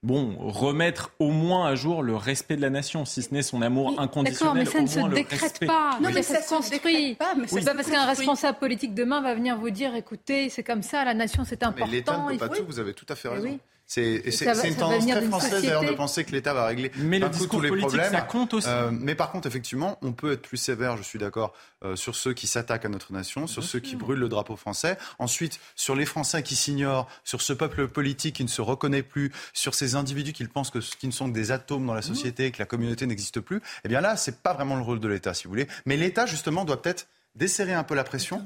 bon, 0.03 0.35
remettre 0.39 1.11
au 1.19 1.29
moins 1.29 1.67
à 1.67 1.75
jour 1.75 2.03
le 2.03 2.15
respect 2.15 2.55
de 2.55 2.61
la 2.61 2.69
nation, 2.69 3.05
si 3.05 3.21
ce 3.21 3.33
n'est 3.33 3.41
son 3.41 3.61
amour 3.61 3.99
inconditionnel. 3.99 4.65
D'accord, 4.65 4.81
mais 4.81 4.87
ça 4.87 5.01
ne 5.01 5.09
se 5.09 5.15
décrète 5.15 5.65
pas. 5.65 5.99
Non, 6.01 6.09
mais, 6.13 6.23
ça, 6.23 6.41
se 6.41 6.53
construit. 6.53 7.15
Pas, 7.15 7.33
c'est 7.47 7.65
pas 7.65 7.75
parce 7.75 7.89
qu'un 7.89 8.05
responsable 8.05 8.57
politique 8.57 8.93
demain 8.93 9.21
va 9.21 9.35
venir 9.35 9.57
vous 9.57 9.69
dire, 9.69 9.95
écoutez, 9.95 10.49
c'est 10.49 10.63
comme 10.63 10.81
ça, 10.81 11.03
la 11.05 11.13
nation 11.13 11.43
c'est 11.45 11.63
important. 11.63 11.85
Mais 11.85 11.97
l'État 11.97 12.17
ne 12.17 12.31
peut 12.31 12.37
pas 12.37 12.49
tout, 12.49 12.65
vous 12.65 12.79
avez 12.79 12.93
tout 12.93 13.05
à 13.09 13.15
fait 13.15 13.29
eh 13.31 13.35
raison. 13.35 13.59
C'est 13.91 14.23
une 14.63 14.75
tendance 14.75 15.05
très 15.05 15.21
française 15.21 15.61
d'ailleurs 15.63 15.83
de 15.83 15.91
penser 15.91 16.23
que 16.23 16.31
l'État 16.31 16.53
va 16.53 16.67
régler 16.67 16.91
mais 16.95 17.19
le 17.19 17.27
discours 17.27 17.59
tous 17.59 17.65
les 17.65 17.77
problèmes. 17.77 18.11
Ça 18.11 18.21
compte 18.21 18.53
aussi. 18.53 18.69
Euh, 18.69 18.89
mais 18.89 19.15
par 19.15 19.31
contre, 19.31 19.47
effectivement, 19.47 19.97
on 20.01 20.13
peut 20.13 20.31
être 20.31 20.41
plus 20.41 20.55
sévère, 20.55 20.95
je 20.95 21.03
suis 21.03 21.19
d'accord, 21.19 21.53
euh, 21.83 21.97
sur 21.97 22.15
ceux 22.15 22.33
qui 22.33 22.47
s'attaquent 22.47 22.85
à 22.85 22.89
notre 22.89 23.11
nation, 23.11 23.47
sur 23.47 23.63
ceux 23.63 23.79
qui 23.79 23.97
brûlent 23.97 24.19
le 24.19 24.29
drapeau 24.29 24.55
français. 24.55 24.97
Ensuite, 25.19 25.59
sur 25.75 25.95
les 25.95 26.05
Français 26.05 26.41
qui 26.41 26.55
s'ignorent, 26.55 27.09
sur 27.25 27.41
ce 27.41 27.51
peuple 27.51 27.89
politique 27.89 28.37
qui 28.37 28.43
ne 28.43 28.49
se 28.49 28.61
reconnaît 28.61 29.03
plus, 29.03 29.31
sur 29.51 29.75
ces 29.75 29.95
individus 29.95 30.31
qui 30.31 30.45
pensent 30.45 30.71
que, 30.71 30.79
qui 30.79 31.07
ne 31.07 31.11
sont 31.11 31.27
que 31.27 31.33
des 31.33 31.51
atomes 31.51 31.85
dans 31.85 31.93
la 31.93 32.01
société, 32.01 32.51
que 32.51 32.59
la 32.59 32.65
communauté 32.65 33.05
n'existe 33.05 33.41
plus. 33.41 33.61
Eh 33.83 33.89
bien 33.89 33.99
là, 33.99 34.15
c'est 34.15 34.41
pas 34.41 34.53
vraiment 34.53 34.77
le 34.77 34.83
rôle 34.83 35.01
de 35.01 35.07
l'État, 35.09 35.33
si 35.33 35.45
vous 35.45 35.49
voulez. 35.49 35.67
Mais 35.85 35.97
l'État, 35.97 36.25
justement, 36.25 36.63
doit 36.63 36.81
peut-être 36.81 37.07
desserrer 37.35 37.73
un 37.73 37.83
peu 37.83 37.95
la 37.95 38.03
pression 38.05 38.41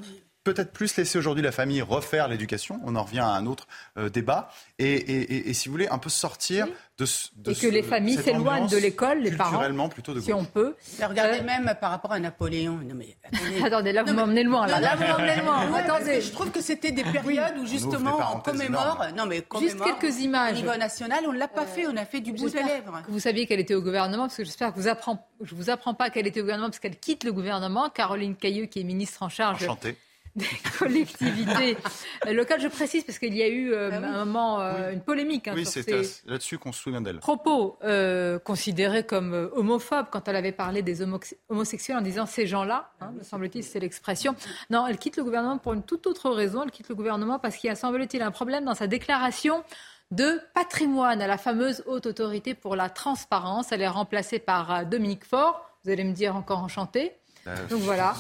peut-être 0.46 0.72
plus 0.72 0.96
laisser 0.96 1.18
aujourd'hui 1.18 1.44
la 1.44 1.52
famille 1.52 1.82
refaire 1.82 2.30
l'éducation. 2.30 2.80
On 2.86 2.96
en 2.96 3.04
revient 3.04 3.20
à 3.20 3.30
un 3.30 3.48
autre 3.48 3.68
euh, 3.98 4.10
débat. 4.10 4.50
Et, 4.78 4.94
et, 4.94 5.50
et, 5.50 5.54
si 5.54 5.68
vous 5.68 5.74
voulez, 5.74 5.88
un 5.88 5.98
peu 5.98 6.10
sortir 6.10 6.68
de, 6.98 7.06
de 7.38 7.52
Et 7.52 7.56
que 7.56 7.68
les 7.68 7.82
familles 7.82 8.18
s'éloignent 8.18 8.68
de 8.68 8.78
l'école, 8.78 9.20
les 9.20 9.32
parents. 9.32 9.90
plutôt 9.90 10.14
de 10.14 10.22
si 10.22 10.32
on 10.32 10.46
peut. 10.46 10.76
regardez 11.02 11.40
euh, 11.40 11.44
même 11.44 11.76
par 11.82 11.90
rapport 11.90 12.12
à 12.12 12.20
Napoléon. 12.20 12.80
Non, 12.86 12.94
mais, 12.96 13.18
attendez. 13.66 13.92
là, 13.94 14.04
vous 14.04 14.14
m'emmenez 14.14 14.44
loin. 14.44 14.68
Là, 14.68 14.80
là 14.80 14.96
vous 14.96 15.04
m'emmenez 15.04 15.42
loin. 15.42 15.74
attendez. 15.76 16.22
Je 16.22 16.32
trouve 16.32 16.52
que 16.52 16.62
c'était 16.62 16.92
des 16.92 17.04
périodes 17.04 17.58
où, 17.60 17.66
justement, 17.66 18.20
on 18.36 18.40
commémore. 18.40 19.04
Non, 19.18 19.26
mais 19.26 19.44
Juste 19.60 19.80
quelques 19.84 20.20
images. 20.20 20.60
Au 20.60 20.62
niveau 20.62 20.78
national, 20.78 21.24
on 21.28 21.34
ne 21.34 21.40
l'a 21.40 21.48
pas 21.48 21.66
fait. 21.66 21.88
On 21.88 21.98
a 21.98 22.06
fait 22.06 22.22
du 22.22 22.34
bout 22.34 22.50
des 22.50 22.62
lèvres. 22.62 23.02
Vous 23.10 23.20
saviez 23.20 23.48
qu'elle 23.48 23.60
était 23.60 23.76
au 23.76 23.82
gouvernement, 23.82 24.24
parce 24.24 24.38
que 24.38 24.44
j'espère 24.44 24.74
que 24.74 24.80
vous 24.80 24.88
apprend, 24.88 25.28
je 25.42 25.56
ne 25.56 25.60
vous 25.60 25.72
apprends 25.72 25.96
pas 25.96 26.12
qu'elle 26.12 26.28
était 26.28 26.40
au 26.40 26.44
gouvernement, 26.44 26.70
parce 26.70 26.80
qu'elle 26.80 27.00
quitte 27.00 27.24
le 27.24 27.34
gouvernement. 27.34 27.90
Caroline 27.90 28.36
Cailleux, 28.36 28.68
qui 28.68 28.82
est 28.82 28.84
ministre 28.84 29.24
en 29.24 29.30
charge. 29.30 29.64
Enchantée 29.64 29.98
des 30.46 30.46
collectivités 30.78 31.78
locales. 32.34 32.60
Je 32.60 32.68
précise 32.68 33.06
parce 33.06 33.20
qu'il 33.20 33.34
y 33.34 33.42
a 33.42 33.48
eu 33.48 33.72
euh, 33.72 33.90
ah 33.94 33.96
un 33.96 34.26
moment 34.26 34.60
euh, 34.60 34.92
une 34.92 35.00
polémique. 35.00 35.48
Hein, 35.48 35.54
oui, 35.56 35.66
c'est 35.66 35.90
là-dessus 36.26 36.58
qu'on 36.58 36.74
se 36.74 36.82
souvient 36.82 37.00
d'elle. 37.00 37.20
Propos 37.20 37.78
euh, 37.84 38.38
considérés 38.40 39.06
comme 39.06 39.50
homophobes 39.54 40.08
quand 40.12 40.28
elle 40.28 40.36
avait 40.36 40.52
parlé 40.52 40.82
des 40.82 41.02
homosexuels 41.02 41.98
en 41.98 42.02
disant 42.02 42.26
ces 42.26 42.48
gens-là, 42.48 42.92
hein, 43.00 43.14
me 43.18 43.24
semble-t-il, 43.24 43.64
c'est 43.64 43.80
l'expression. 43.80 44.36
Non, 44.70 44.86
elle 44.88 44.98
quitte 44.98 45.16
le 45.16 45.24
gouvernement 45.24 45.58
pour 45.58 45.74
une 45.74 45.84
toute 45.84 46.06
autre 46.06 46.30
raison. 46.30 46.64
Elle 46.64 46.72
quitte 46.72 46.90
le 46.90 46.96
gouvernement 46.96 47.40
parce 47.40 47.56
qu'il 47.56 47.70
y 47.70 47.72
a, 47.72 47.76
semble-t-il, 47.76 48.22
un 48.22 48.32
problème 48.32 48.66
dans 48.66 48.76
sa 48.76 48.88
déclaration 48.88 49.64
de 50.12 50.42
patrimoine 50.54 51.22
à 51.22 51.28
la 51.28 51.38
fameuse 51.38 51.82
haute 51.88 52.08
autorité 52.08 52.56
pour 52.56 52.76
la 52.76 52.90
transparence. 52.90 53.72
Elle 53.72 53.82
est 53.82 53.88
remplacée 53.88 54.40
par 54.40 54.86
Dominique 54.86 55.24
Faure. 55.24 55.62
Vous 55.86 55.92
allez 55.92 56.04
me 56.04 56.14
dire 56.14 56.36
encore 56.36 56.60
enchanté. 56.60 57.14
Euh, 57.48 57.56
Donc 57.70 57.82
voilà, 57.82 58.16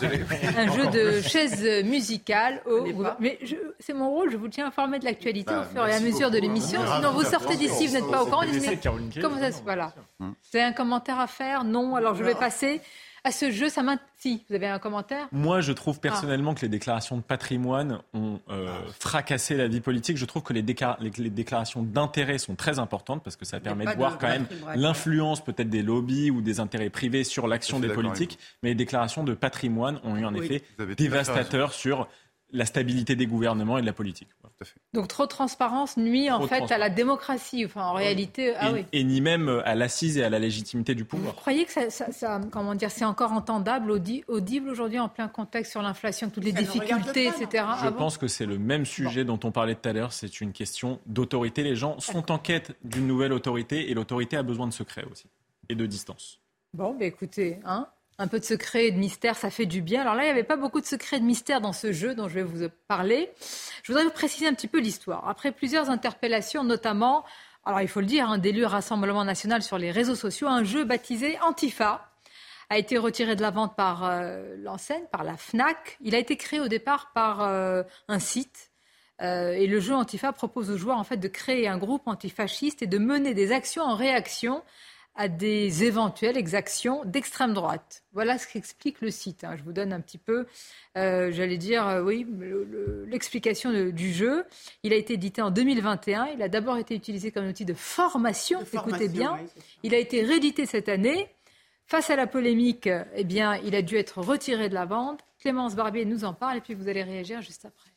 un 0.57 0.71
jeu 0.71 0.87
de 0.87 1.21
chaises 1.21 1.83
musicales. 1.83 2.61
Au... 2.67 2.85
Mais 3.19 3.39
c'est 3.79 3.93
mon 3.93 4.11
rôle, 4.11 4.31
je 4.31 4.37
vous 4.37 4.49
tiens 4.49 4.67
informé 4.67 4.99
de 4.99 5.05
l'actualité 5.05 5.51
bah, 5.51 5.65
au 5.65 5.73
fur 5.73 5.87
et 5.87 5.93
à 5.93 5.99
mesure 5.99 6.29
de 6.29 6.37
l'émission. 6.37 6.79
Sinon, 6.95 7.11
vous 7.11 7.23
sortez 7.23 7.55
d'ici, 7.55 7.87
vous 7.87 7.93
n'êtes 7.93 8.09
pas 8.09 8.21
au 8.21 8.25
courant. 8.25 8.43
Comment 9.21 9.39
ça 9.39 9.51
se 9.51 9.63
voilà. 9.63 9.93
Vous 10.19 10.27
avez 10.53 10.63
un 10.63 10.73
commentaire 10.73 11.19
à 11.19 11.27
faire 11.27 11.63
Non 11.63 11.95
Alors 11.95 12.15
je 12.15 12.23
vais 12.23 12.35
passer 12.35 12.81
à 13.25 13.31
ce 13.31 13.49
jeu, 13.49 13.69
ça 13.69 13.81
Si, 14.17 14.45
vous 14.47 14.55
avez 14.55 14.67
un 14.67 14.77
commentaire? 14.77 15.27
Moi, 15.31 15.59
je 15.59 15.71
trouve 15.71 15.99
personnellement 15.99 16.53
que 16.53 16.61
les 16.61 16.69
déclarations 16.69 17.17
de 17.17 17.23
patrimoine 17.23 17.99
ont 18.13 18.39
euh, 18.49 18.67
fracassé 18.99 19.55
la 19.55 19.67
vie 19.67 19.81
politique. 19.81 20.17
Je 20.17 20.25
trouve 20.25 20.43
que 20.43 20.53
les, 20.53 20.63
les, 20.63 21.29
déclarations 21.31 21.81
d'intérêt 21.81 22.37
sont 22.37 22.55
très 22.55 22.77
importantes 22.77 23.23
parce 23.23 23.35
que 23.35 23.43
ça 23.43 23.59
permet 23.59 23.85
de 23.85 23.97
voir 23.97 24.19
quand 24.19 24.27
même 24.27 24.45
l'influence 24.75 25.43
peut-être 25.43 25.69
des 25.69 25.81
lobbies 25.81 26.29
ou 26.29 26.41
des 26.41 26.59
intérêts 26.59 26.91
privés 26.91 27.23
sur 27.23 27.47
l'action 27.47 27.79
des 27.79 27.89
politiques. 27.89 28.37
Mais 28.61 28.69
les 28.69 28.75
déclarations 28.75 29.23
de 29.23 29.33
patrimoine 29.33 29.99
ont 30.03 30.15
eu 30.15 30.23
un 30.23 30.35
effet 30.35 30.61
dévastateur 30.95 31.73
sur 31.73 32.07
la 32.51 32.65
stabilité 32.65 33.15
des 33.15 33.25
gouvernements 33.25 33.79
et 33.79 33.81
de 33.81 33.87
la 33.87 33.93
politique. 33.93 34.29
Donc 34.93 35.07
trop 35.07 35.23
de 35.23 35.29
transparence 35.29 35.97
nuit 35.97 36.31
en 36.31 36.47
fait 36.47 36.71
à 36.71 36.77
la 36.77 36.89
démocratie. 36.89 37.65
Enfin, 37.65 37.83
en 37.83 37.93
réalité, 37.93 38.53
ah, 38.57 38.69
et, 38.69 38.73
oui. 38.73 38.85
et, 38.93 39.03
ni 39.03 39.21
même 39.21 39.61
à 39.65 39.75
l'assise 39.75 40.17
et 40.17 40.23
à 40.23 40.29
la 40.29 40.39
légitimité 40.39 40.95
du 40.95 41.05
pouvoir. 41.05 41.33
Vous 41.33 41.39
croyez 41.39 41.65
que 41.65 41.71
ça, 41.71 41.89
ça, 41.89 42.41
comment 42.51 42.75
dire, 42.75 42.91
c'est 42.91 43.05
encore 43.05 43.33
entendable, 43.33 43.91
audible 43.91 44.69
aujourd'hui 44.69 44.99
en 44.99 45.09
plein 45.09 45.27
contexte 45.27 45.71
sur 45.71 45.81
l'inflation, 45.81 46.29
toutes 46.29 46.45
les 46.45 46.53
difficultés, 46.53 47.27
etc. 47.27 47.47
Je 47.81 47.87
ah 47.87 47.91
pense 47.91 48.17
que 48.17 48.27
c'est 48.27 48.45
le 48.45 48.57
même 48.57 48.85
sujet 48.85 49.25
dont 49.25 49.39
on 49.43 49.51
parlait 49.51 49.75
tout 49.75 49.89
à 49.89 49.93
l'heure. 49.93 50.13
C'est 50.13 50.41
une 50.41 50.53
question 50.53 50.99
d'autorité. 51.05 51.63
Les 51.63 51.75
gens 51.75 51.99
sont 51.99 52.31
en 52.31 52.37
quête 52.37 52.75
d'une 52.83 53.07
nouvelle 53.07 53.33
autorité 53.33 53.89
et 53.89 53.93
l'autorité 53.93 54.37
a 54.37 54.43
besoin 54.43 54.67
de 54.67 54.73
secret 54.73 55.05
aussi 55.11 55.25
et 55.69 55.75
de 55.75 55.85
distance. 55.85 56.39
Bon, 56.73 56.93
ben 56.93 57.07
écoutez, 57.07 57.59
hein, 57.65 57.87
un 58.17 58.27
peu 58.27 58.39
de 58.39 58.45
secret 58.45 58.85
et 58.87 58.91
de 58.91 58.97
mystère, 58.97 59.35
ça 59.35 59.49
fait 59.49 59.65
du 59.65 59.81
bien. 59.81 60.01
Alors 60.01 60.15
là, 60.15 60.23
il 60.23 60.25
n'y 60.25 60.31
avait 60.31 60.43
pas 60.43 60.55
beaucoup 60.55 60.79
de 60.79 60.85
secret 60.85 61.17
et 61.17 61.19
de 61.19 61.25
mystère 61.25 61.61
dans 61.61 61.73
ce 61.73 61.91
jeu 61.91 62.15
dont 62.15 62.29
je 62.29 62.35
vais 62.35 62.43
vous 62.43 62.67
parler. 62.87 63.29
Je 63.83 63.91
voudrais 63.91 64.05
vous 64.05 64.11
préciser 64.11 64.47
un 64.47 64.53
petit 64.53 64.67
peu 64.67 64.79
l'histoire. 64.79 65.27
Après 65.27 65.51
plusieurs 65.51 65.89
interpellations, 65.89 66.63
notamment, 66.63 67.25
alors 67.65 67.81
il 67.81 67.87
faut 67.87 67.99
le 67.99 68.05
dire, 68.05 68.29
un 68.29 68.39
hein, 68.39 68.67
Rassemblement 68.67 69.25
national 69.25 69.61
sur 69.61 69.77
les 69.77 69.91
réseaux 69.91 70.15
sociaux, 70.15 70.47
un 70.47 70.63
jeu 70.63 70.85
baptisé 70.85 71.37
Antifa 71.41 72.09
a 72.69 72.77
été 72.77 72.97
retiré 72.97 73.35
de 73.35 73.41
la 73.41 73.51
vente 73.51 73.75
par 73.75 74.03
euh, 74.05 74.55
l'enseigne, 74.57 75.05
par 75.11 75.23
la 75.23 75.37
FNAC. 75.37 75.97
Il 76.01 76.15
a 76.15 76.17
été 76.17 76.37
créé 76.37 76.59
au 76.59 76.67
départ 76.67 77.11
par 77.13 77.41
euh, 77.41 77.83
un 78.07 78.19
site. 78.19 78.71
Euh, 79.21 79.51
et 79.51 79.67
le 79.67 79.79
jeu 79.79 79.93
Antifa 79.93 80.33
propose 80.33 80.71
aux 80.71 80.77
joueurs 80.77 80.97
en 80.97 81.03
fait 81.03 81.17
de 81.17 81.27
créer 81.27 81.67
un 81.67 81.77
groupe 81.77 82.07
antifasciste 82.07 82.81
et 82.81 82.87
de 82.87 82.97
mener 82.97 83.33
des 83.33 83.51
actions 83.51 83.83
en 83.83 83.95
réaction 83.95 84.61
à 85.15 85.27
des 85.27 85.83
éventuelles 85.83 86.37
exactions 86.37 87.03
d'extrême 87.05 87.53
droite. 87.53 88.03
Voilà 88.13 88.37
ce 88.37 88.47
qu'explique 88.47 89.01
le 89.01 89.11
site. 89.11 89.43
Hein. 89.43 89.55
Je 89.57 89.63
vous 89.63 89.71
donne 89.71 89.93
un 89.93 90.01
petit 90.01 90.17
peu, 90.17 90.45
j'allais 90.95 91.57
dire, 91.57 92.01
oui, 92.03 92.27
l'explication 93.07 93.89
du 93.89 94.13
jeu. 94.13 94.43
Il 94.83 94.93
a 94.93 94.97
été 94.97 95.13
édité 95.13 95.41
en 95.41 95.51
2021. 95.51 96.27
Il 96.35 96.41
a 96.41 96.49
d'abord 96.49 96.77
été 96.77 96.95
utilisé 96.95 97.31
comme 97.31 97.47
outil 97.47 97.65
de 97.65 97.73
formation. 97.73 98.61
écoutez 98.61 99.07
bien. 99.07 99.39
il 99.83 99.95
a 99.95 99.97
été 99.97 100.21
réédité 100.21 100.65
cette 100.65 100.89
année. 100.89 101.29
Face 101.87 102.09
à 102.09 102.15
la 102.15 102.25
polémique, 102.25 102.89
eh 103.15 103.23
bien, 103.23 103.57
il 103.57 103.75
a 103.75 103.83
dû 103.83 103.95
être 103.95 104.19
retiré 104.19 104.69
de 104.69 104.73
la 104.73 104.85
vente. 104.85 105.19
Clémence 105.39 105.75
Barbier 105.75 106.05
nous 106.05 106.25
en 106.25 106.33
parle 106.33 106.57
et 106.57 106.61
puis 106.61 106.73
vous 106.73 106.87
allez 106.87 107.03
réagir 107.03 107.41
juste 107.41 107.65
après. 107.65 107.94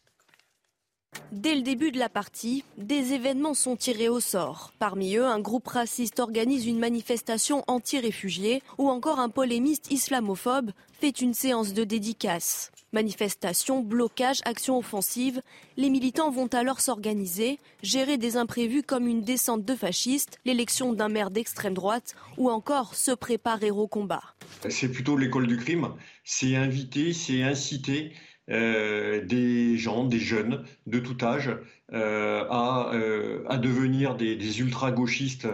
Dès 1.33 1.55
le 1.55 1.63
début 1.63 1.93
de 1.93 1.99
la 1.99 2.09
partie, 2.09 2.65
des 2.79 3.13
événements 3.13 3.55
sont 3.55 3.77
tirés 3.77 4.09
au 4.09 4.19
sort. 4.19 4.73
Parmi 4.79 5.17
eux, 5.17 5.27
un 5.27 5.41
groupe 5.41 5.69
raciste 5.69 6.21
organise 6.21 6.67
une 6.67 6.79
manifestation 6.79 7.65
anti-réfugiés 7.67 8.63
ou 8.79 8.89
encore 8.89 9.19
un 9.19 9.29
polémiste 9.29 9.91
islamophobe 9.91 10.71
fait 11.01 11.21
une 11.21 11.35
séance 11.35 11.75
de 11.75 11.85
dédicace. 11.85 12.73
Manifestation, 12.93 13.83
blocage, 13.83 14.41
action 14.47 14.79
offensive, 14.79 15.43
les 15.77 15.91
militants 15.91 16.31
vont 16.31 16.47
alors 16.47 16.81
s'organiser, 16.81 17.59
gérer 17.83 18.17
des 18.17 18.39
imprévus 18.39 18.83
comme 18.83 19.07
une 19.07 19.21
descente 19.21 19.65
de 19.65 19.75
fascistes, 19.75 20.39
l'élection 20.47 20.95
d'un 20.95 21.11
maire 21.11 21.31
d'extrême 21.31 21.75
droite 21.75 22.15
ou 22.39 22.51
encore 22.51 22.95
se 22.95 23.11
préparer 23.11 23.71
au 23.71 23.87
combat. 23.87 24.23
C'est 24.71 24.91
plutôt 24.91 25.17
l'école 25.17 25.47
du 25.47 25.59
crime, 25.59 25.89
c'est 26.25 26.57
inviter, 26.57 27.13
c'est 27.13 27.43
inciter 27.43 28.13
euh, 28.51 29.23
des 29.25 29.77
gens, 29.77 30.05
des 30.05 30.19
jeunes 30.19 30.65
de 30.87 30.99
tout 30.99 31.23
âge 31.23 31.51
euh, 31.93 32.45
à, 32.49 32.93
euh, 32.95 33.45
à, 33.47 33.59
devenir 33.59 34.15
des, 34.15 34.37
des 34.37 34.61
ultra-gauchistes 34.61 35.49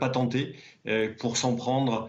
patentés 0.00 0.54
pour 1.20 1.36
s'en 1.36 1.54
prendre 1.54 2.08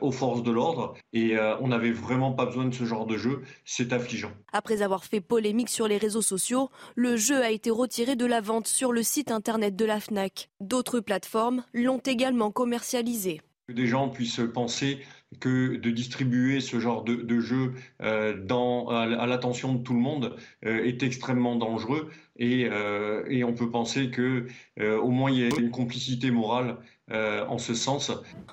aux 0.00 0.12
forces 0.12 0.42
de 0.42 0.50
l'ordre. 0.50 0.94
Et 1.12 1.36
on 1.60 1.68
n'avait 1.68 1.92
vraiment 1.92 2.32
pas 2.32 2.46
besoin 2.46 2.66
de 2.66 2.74
ce 2.74 2.84
genre 2.84 3.06
de 3.06 3.16
jeu. 3.16 3.42
C'est 3.64 3.92
affligeant. 3.92 4.32
Après 4.52 4.82
avoir 4.82 5.04
fait 5.04 5.20
polémique 5.20 5.70
sur 5.70 5.88
les 5.88 5.96
réseaux 5.96 6.22
sociaux, 6.22 6.70
le 6.96 7.16
jeu 7.16 7.42
a 7.42 7.50
été 7.50 7.70
retiré 7.70 8.16
de 8.16 8.26
la 8.26 8.40
vente 8.40 8.66
sur 8.66 8.92
le 8.92 9.02
site 9.02 9.30
internet 9.30 9.76
de 9.76 9.84
la 9.84 10.00
FNAC. 10.00 10.50
D'autres 10.60 11.00
plateformes 11.00 11.64
l'ont 11.72 12.02
également 12.04 12.50
commercialisé. 12.50 13.40
Que 13.66 13.72
des 13.72 13.86
gens 13.86 14.10
puissent 14.10 14.42
penser 14.52 14.98
que 15.40 15.76
de 15.76 15.90
distribuer 15.90 16.60
ce 16.60 16.80
genre 16.80 17.04
de, 17.04 17.14
de 17.14 17.40
jeu 17.40 17.74
euh, 18.02 18.36
dans, 18.36 18.88
à, 18.88 19.26
l'attention 19.26 19.74
de 19.74 19.82
tout 19.82 19.94
le 19.94 20.00
monde 20.00 20.36
euh, 20.64 20.84
est 20.84 21.02
extrêmement 21.02 21.56
dangereux 21.56 22.08
et, 22.36 22.68
euh, 22.70 23.24
et, 23.28 23.44
on 23.44 23.54
peut 23.54 23.70
penser 23.70 24.10
que 24.10 24.46
euh, 24.80 24.98
au 24.98 25.10
moins 25.10 25.30
il 25.30 25.38
y 25.38 25.44
a 25.44 25.56
une 25.56 25.70
complicité 25.70 26.30
morale 26.30 26.78
euh, 27.10 27.46
en 27.46 27.58
ce 27.58 27.74
sens. 27.74 28.10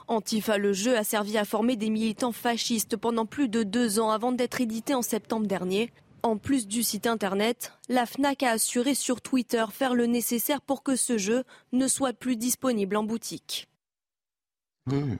Antifa 0.07 0.57
le 0.57 0.73
jeu 0.73 0.95
a 0.97 1.03
servi 1.03 1.37
à 1.37 1.45
former 1.45 1.75
des 1.75 1.89
militants 1.89 2.31
fascistes 2.31 2.95
pendant 2.95 3.25
plus 3.25 3.49
de 3.49 3.63
deux 3.63 3.99
ans 3.99 4.11
avant 4.11 4.31
d'être 4.31 4.61
édité 4.61 4.93
en 4.93 5.01
septembre 5.01 5.47
dernier. 5.47 5.91
En 6.23 6.37
plus 6.37 6.67
du 6.67 6.83
site 6.83 7.07
internet, 7.07 7.73
la 7.89 8.05
FNAC 8.05 8.43
a 8.43 8.51
assuré 8.51 8.93
sur 8.93 9.21
Twitter 9.21 9.65
faire 9.71 9.95
le 9.95 10.05
nécessaire 10.05 10.61
pour 10.61 10.83
que 10.83 10.95
ce 10.95 11.17
jeu 11.17 11.43
ne 11.71 11.87
soit 11.87 12.13
plus 12.13 12.35
disponible 12.35 12.95
en 12.95 13.03
boutique. 13.03 13.67
Mmh. 14.85 15.15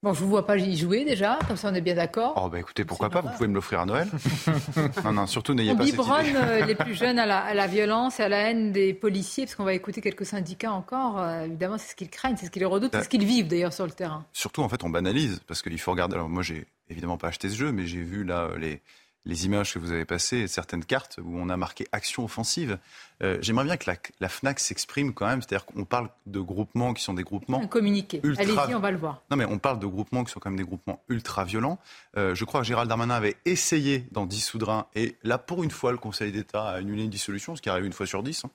Bon, 0.00 0.14
je 0.14 0.20
vous 0.20 0.28
vois 0.28 0.46
pas 0.46 0.56
y 0.56 0.76
jouer 0.76 1.04
déjà, 1.04 1.40
comme 1.48 1.56
ça 1.56 1.70
on 1.70 1.74
est 1.74 1.80
bien 1.80 1.96
d'accord. 1.96 2.34
Oh 2.36 2.48
bah 2.48 2.60
écoutez, 2.60 2.84
pourquoi 2.84 3.10
pas, 3.10 3.20
vous 3.20 3.30
pouvez 3.30 3.48
me 3.48 3.54
l'offrir 3.54 3.80
à 3.80 3.84
Noël. 3.84 4.08
non, 5.04 5.12
non, 5.12 5.26
surtout 5.26 5.54
n'ayez 5.54 5.74
pas 5.74 5.84
cette 5.84 5.94
idée. 5.94 6.36
Euh, 6.36 6.66
les 6.66 6.76
plus 6.76 6.94
jeunes 6.98 7.18
à 7.18 7.26
la, 7.26 7.40
à 7.40 7.52
la, 7.52 7.66
violence 7.66 8.20
et 8.20 8.22
à 8.22 8.28
la 8.28 8.48
haine 8.48 8.70
des 8.70 8.94
policiers, 8.94 9.44
parce 9.44 9.56
qu'on 9.56 9.64
va 9.64 9.74
écouter 9.74 10.00
quelques 10.00 10.24
syndicats 10.24 10.70
encore. 10.70 11.18
Euh, 11.18 11.46
évidemment, 11.46 11.78
c'est 11.78 11.90
ce 11.90 11.96
qu'ils 11.96 12.10
craignent, 12.10 12.36
c'est 12.36 12.46
ce 12.46 12.52
qu'ils 12.52 12.64
redoutent, 12.64 12.92
c'est 12.92 13.02
ce 13.02 13.08
qu'ils 13.08 13.24
vivent 13.24 13.48
d'ailleurs 13.48 13.72
sur 13.72 13.86
le 13.86 13.90
terrain. 13.90 14.24
Surtout, 14.32 14.62
en 14.62 14.68
fait, 14.68 14.84
on 14.84 14.88
banalise, 14.88 15.40
parce 15.48 15.62
qu'il 15.62 15.80
faut 15.80 15.90
regarder. 15.90 16.14
Alors 16.14 16.28
moi, 16.28 16.44
j'ai 16.44 16.68
évidemment 16.88 17.18
pas 17.18 17.28
acheté 17.28 17.48
ce 17.48 17.56
jeu, 17.56 17.72
mais 17.72 17.88
j'ai 17.88 18.02
vu 18.02 18.22
là 18.22 18.50
les 18.56 18.80
les 19.28 19.44
images 19.44 19.74
que 19.74 19.78
vous 19.78 19.92
avez 19.92 20.06
passées, 20.06 20.48
certaines 20.48 20.84
cartes 20.84 21.18
où 21.22 21.38
on 21.38 21.48
a 21.50 21.56
marqué 21.56 21.86
action 21.92 22.24
offensive. 22.24 22.78
Euh, 23.22 23.38
j'aimerais 23.40 23.64
bien 23.64 23.76
que 23.76 23.90
la, 24.20 24.28
FNAC 24.28 24.60
s'exprime 24.60 25.12
quand 25.12 25.26
même, 25.26 25.42
c'est-à-dire 25.42 25.66
qu'on 25.66 25.84
parle 25.84 26.08
de 26.26 26.40
groupements 26.40 26.94
qui 26.94 27.02
sont 27.02 27.14
des 27.14 27.24
groupements... 27.24 27.60
Un 27.60 27.66
communiqué, 27.66 28.20
allez-y, 28.38 28.74
on 28.74 28.80
va 28.80 28.90
le 28.90 28.96
voir. 28.96 29.22
Non 29.30 29.36
mais 29.36 29.44
on 29.44 29.58
parle 29.58 29.80
de 29.80 29.86
groupements 29.86 30.24
qui 30.24 30.32
sont 30.32 30.40
quand 30.40 30.50
même 30.50 30.58
des 30.58 30.64
groupements 30.64 31.02
ultra-violents. 31.08 31.78
Euh, 32.16 32.34
je 32.34 32.44
crois 32.44 32.60
que 32.60 32.66
Gérald 32.66 32.88
Darmanin 32.88 33.14
avait 33.14 33.36
essayé 33.44 34.06
d'en 34.12 34.26
dissoudre 34.26 34.70
un, 34.70 34.86
et 34.94 35.16
là, 35.24 35.38
pour 35.38 35.64
une 35.64 35.70
fois, 35.70 35.90
le 35.90 35.98
Conseil 35.98 36.30
d'État 36.30 36.68
a 36.68 36.74
annulé 36.74 37.04
une 37.04 37.10
dissolution, 37.10 37.56
ce 37.56 37.62
qui 37.62 37.68
arrive 37.68 37.84
une 37.84 37.92
fois 37.92 38.06
sur 38.06 38.22
dix. 38.22 38.44
Hein. 38.44 38.50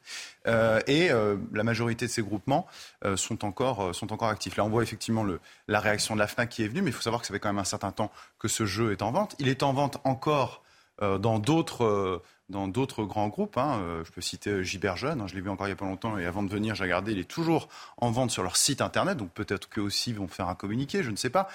Euh, 0.47 0.79
et 0.87 1.09
la 1.53 1.63
majorité 1.63 2.05
de 2.05 2.11
ces 2.11 2.21
groupements 2.21 2.67
sont, 3.15 3.45
encore, 3.45 3.93
sont 3.93 4.13
encore 4.13 4.29
actifs. 4.29 4.55
Là, 4.55 4.65
on 4.65 4.69
voit 4.69 4.83
effectivement 4.83 5.23
le, 5.23 5.39
la 5.67 5.79
réaction 5.79 6.13
de 6.15 6.19
la 6.19 6.27
FNAC 6.27 6.49
qui 6.49 6.63
est 6.63 6.67
venue, 6.67 6.81
mais 6.81 6.89
il 6.89 6.93
faut 6.93 7.01
savoir 7.01 7.21
que 7.21 7.27
ça 7.27 7.33
fait 7.33 7.39
quand 7.39 7.49
même 7.49 7.59
un 7.59 7.63
certain 7.63 7.91
temps 7.91 8.11
que 8.39 8.47
ce 8.47 8.65
jeu 8.65 8.91
est 8.91 9.01
en 9.01 9.11
vente. 9.11 9.35
Il 9.39 9.47
est 9.47 9.63
en 9.63 9.73
vente 9.73 9.97
encore 10.03 10.63
dans 10.99 11.39
d'autres 11.39 12.21
dans 12.49 12.67
d'autres 12.67 13.03
grands 13.03 13.29
groupes. 13.29 13.57
Hein. 13.57 13.79
Euh, 13.81 14.03
je 14.05 14.11
peux 14.11 14.21
citer 14.21 14.63
Giberjeune, 14.63 15.21
hein, 15.21 15.27
je 15.27 15.35
l'ai 15.35 15.41
vu 15.41 15.49
encore 15.49 15.67
il 15.67 15.69
n'y 15.69 15.73
a 15.73 15.77
pas 15.77 15.85
longtemps, 15.85 16.17
et 16.17 16.25
avant 16.25 16.43
de 16.43 16.49
venir, 16.49 16.75
j'ai 16.75 16.83
regardé, 16.83 17.13
il 17.13 17.19
est 17.19 17.29
toujours 17.29 17.69
en 17.97 18.11
vente 18.11 18.31
sur 18.31 18.43
leur 18.43 18.57
site 18.57 18.81
internet, 18.81 19.17
donc 19.17 19.31
peut-être 19.31 19.69
qu'eux 19.69 19.81
aussi 19.81 20.13
vont 20.13 20.27
faire 20.27 20.47
un 20.47 20.55
communiqué, 20.55 21.03
je 21.03 21.11
ne 21.11 21.15
sais 21.15 21.29
pas. 21.29 21.49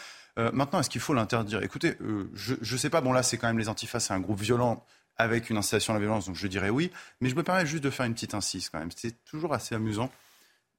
maintenant, 0.53 0.81
est-ce 0.81 0.91
qu'il 0.91 1.01
faut 1.01 1.15
l'interdire? 1.15 1.63
Écoutez, 1.63 1.97
je 2.35 2.55
ne 2.61 2.79
sais 2.79 2.91
pas, 2.91 3.01
bon 3.01 3.13
là, 3.13 3.23
c'est 3.23 3.39
quand 3.39 3.49
même 3.49 3.59
les 3.59 3.69
Antifas, 3.69 4.01
c'est 4.01 4.15
un 4.15 4.21
groupe 4.21 4.41
violent 4.41 4.85
avec 5.17 5.51
une 5.51 5.57
installation 5.57 5.93
de 5.93 5.99
la 5.99 6.05
violence, 6.05 6.27
donc 6.27 6.37
je 6.37 6.47
dirais 6.47 6.71
oui, 6.71 6.93
mais 7.21 7.29
je 7.29 7.35
me 7.35 7.43
permets 7.43 7.67
juste 7.67 7.83
de 7.83 7.91
faire 7.91 8.07
une 8.07 8.15
petite 8.15 8.35
insiste 8.35 8.71
quand 8.71 8.79
même. 8.79 8.91
C'est 8.95 9.25
toujours 9.25 9.53
assez 9.53 9.75
amusant 9.75 10.11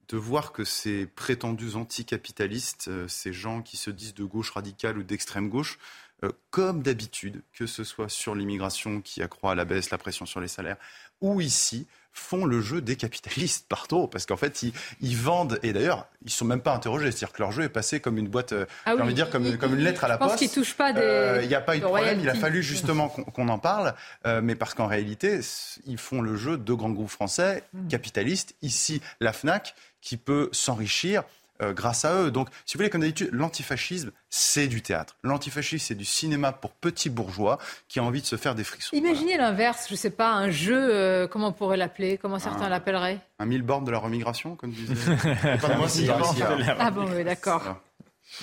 de 0.08 0.16
voir 0.16 0.52
que 0.52 0.64
ces 0.64 1.06
prétendus 1.06 1.76
anticapitalistes, 1.76 2.90
ces 3.06 3.32
gens 3.32 3.62
qui 3.62 3.76
se 3.76 3.90
disent 3.90 4.14
de 4.14 4.24
gauche 4.24 4.50
radicale 4.50 4.98
ou 4.98 5.02
d'extrême 5.04 5.48
gauche, 5.48 5.78
euh, 6.24 6.30
comme 6.50 6.82
d'habitude, 6.82 7.42
que 7.54 7.66
ce 7.66 7.84
soit 7.84 8.08
sur 8.08 8.34
l'immigration 8.34 9.00
qui 9.00 9.22
accroît 9.22 9.52
à 9.52 9.54
la 9.54 9.64
baisse 9.64 9.90
la 9.90 9.98
pression 9.98 10.26
sur 10.26 10.40
les 10.40 10.48
salaires, 10.48 10.76
ou 11.20 11.40
ici, 11.40 11.86
font 12.12 12.44
le 12.44 12.60
jeu 12.60 12.80
des 12.80 12.96
capitalistes 12.96 13.66
partout, 13.68 14.06
parce 14.08 14.26
qu'en 14.26 14.36
fait, 14.36 14.64
ils, 15.00 15.16
vendent, 15.16 15.58
et 15.62 15.72
d'ailleurs, 15.72 16.08
ils 16.24 16.30
sont 16.30 16.44
même 16.44 16.60
pas 16.60 16.74
interrogés, 16.74 17.10
c'est-à-dire 17.10 17.32
que 17.32 17.42
leur 17.42 17.52
jeu 17.52 17.62
est 17.62 17.68
passé 17.68 18.00
comme 18.00 18.18
une 18.18 18.28
boîte, 18.28 18.52
euh, 18.52 18.66
ah 18.84 18.94
j'ai 18.96 19.02
envie 19.02 19.12
de 19.12 19.16
dire, 19.16 19.30
comme, 19.30 19.56
comme 19.56 19.74
une 19.74 19.84
lettre 19.84 20.04
à 20.04 20.08
la 20.08 20.18
poste. 20.18 20.36
Qu'ils 20.36 20.50
touchent 20.50 20.74
pas 20.74 20.92
des... 20.92 21.00
Euh, 21.00 21.42
il 21.42 21.48
n'y 21.48 21.54
a 21.54 21.60
pas 21.60 21.76
eu 21.76 21.80
de 21.80 21.84
problème, 21.84 22.20
il 22.20 22.28
a 22.28 22.34
fallu 22.34 22.62
justement 22.62 23.08
qu'on 23.34 23.48
en 23.48 23.58
parle, 23.58 23.94
mais 24.42 24.54
parce 24.54 24.74
qu'en 24.74 24.86
réalité, 24.86 25.40
ils 25.86 25.98
font 25.98 26.20
le 26.20 26.36
jeu 26.36 26.58
de 26.58 26.72
grands 26.72 26.90
groupes 26.90 27.08
français, 27.10 27.62
hmm. 27.72 27.88
capitalistes, 27.88 28.54
ici, 28.62 29.00
la 29.20 29.32
FNAC, 29.32 29.74
qui 30.00 30.16
peut 30.16 30.48
s'enrichir 30.52 31.24
euh, 31.62 31.72
grâce 31.72 32.04
à 32.04 32.14
eux. 32.14 32.30
Donc, 32.30 32.48
si 32.66 32.74
vous 32.74 32.78
voulez, 32.78 32.90
comme 32.90 33.00
d'habitude, 33.00 33.30
l'antifascisme, 33.32 34.10
c'est 34.28 34.66
du 34.66 34.82
théâtre. 34.82 35.16
L'antifascisme, 35.22 35.84
c'est 35.88 35.94
du 35.94 36.04
cinéma 36.04 36.52
pour 36.52 36.72
petits 36.72 37.10
bourgeois 37.10 37.58
qui 37.88 38.00
ont 38.00 38.06
envie 38.06 38.20
de 38.20 38.26
se 38.26 38.36
faire 38.36 38.54
des 38.54 38.64
frissons. 38.64 38.96
Imaginez 38.96 39.36
l'inverse, 39.36 39.86
je 39.88 39.94
ne 39.94 39.98
sais 39.98 40.10
pas, 40.10 40.32
un 40.32 40.50
jeu, 40.50 40.76
euh, 40.76 41.26
comment 41.26 41.48
on 41.48 41.52
pourrait 41.52 41.76
l'appeler 41.76 42.18
Comment 42.18 42.38
certains 42.38 42.68
l'appelleraient? 42.68 43.20
Un 43.38 43.46
mille 43.46 43.62
bornes 43.62 43.84
de 43.84 43.90
la 43.90 43.98
remigration, 43.98 44.56
comme 44.56 44.70
disait. 44.70 44.94
pas 45.60 45.76
moi, 45.76 45.88
si, 45.88 46.08
ah 46.08 46.90
bon, 46.90 47.06
oui, 47.14 47.24
d'accord. 47.24 47.80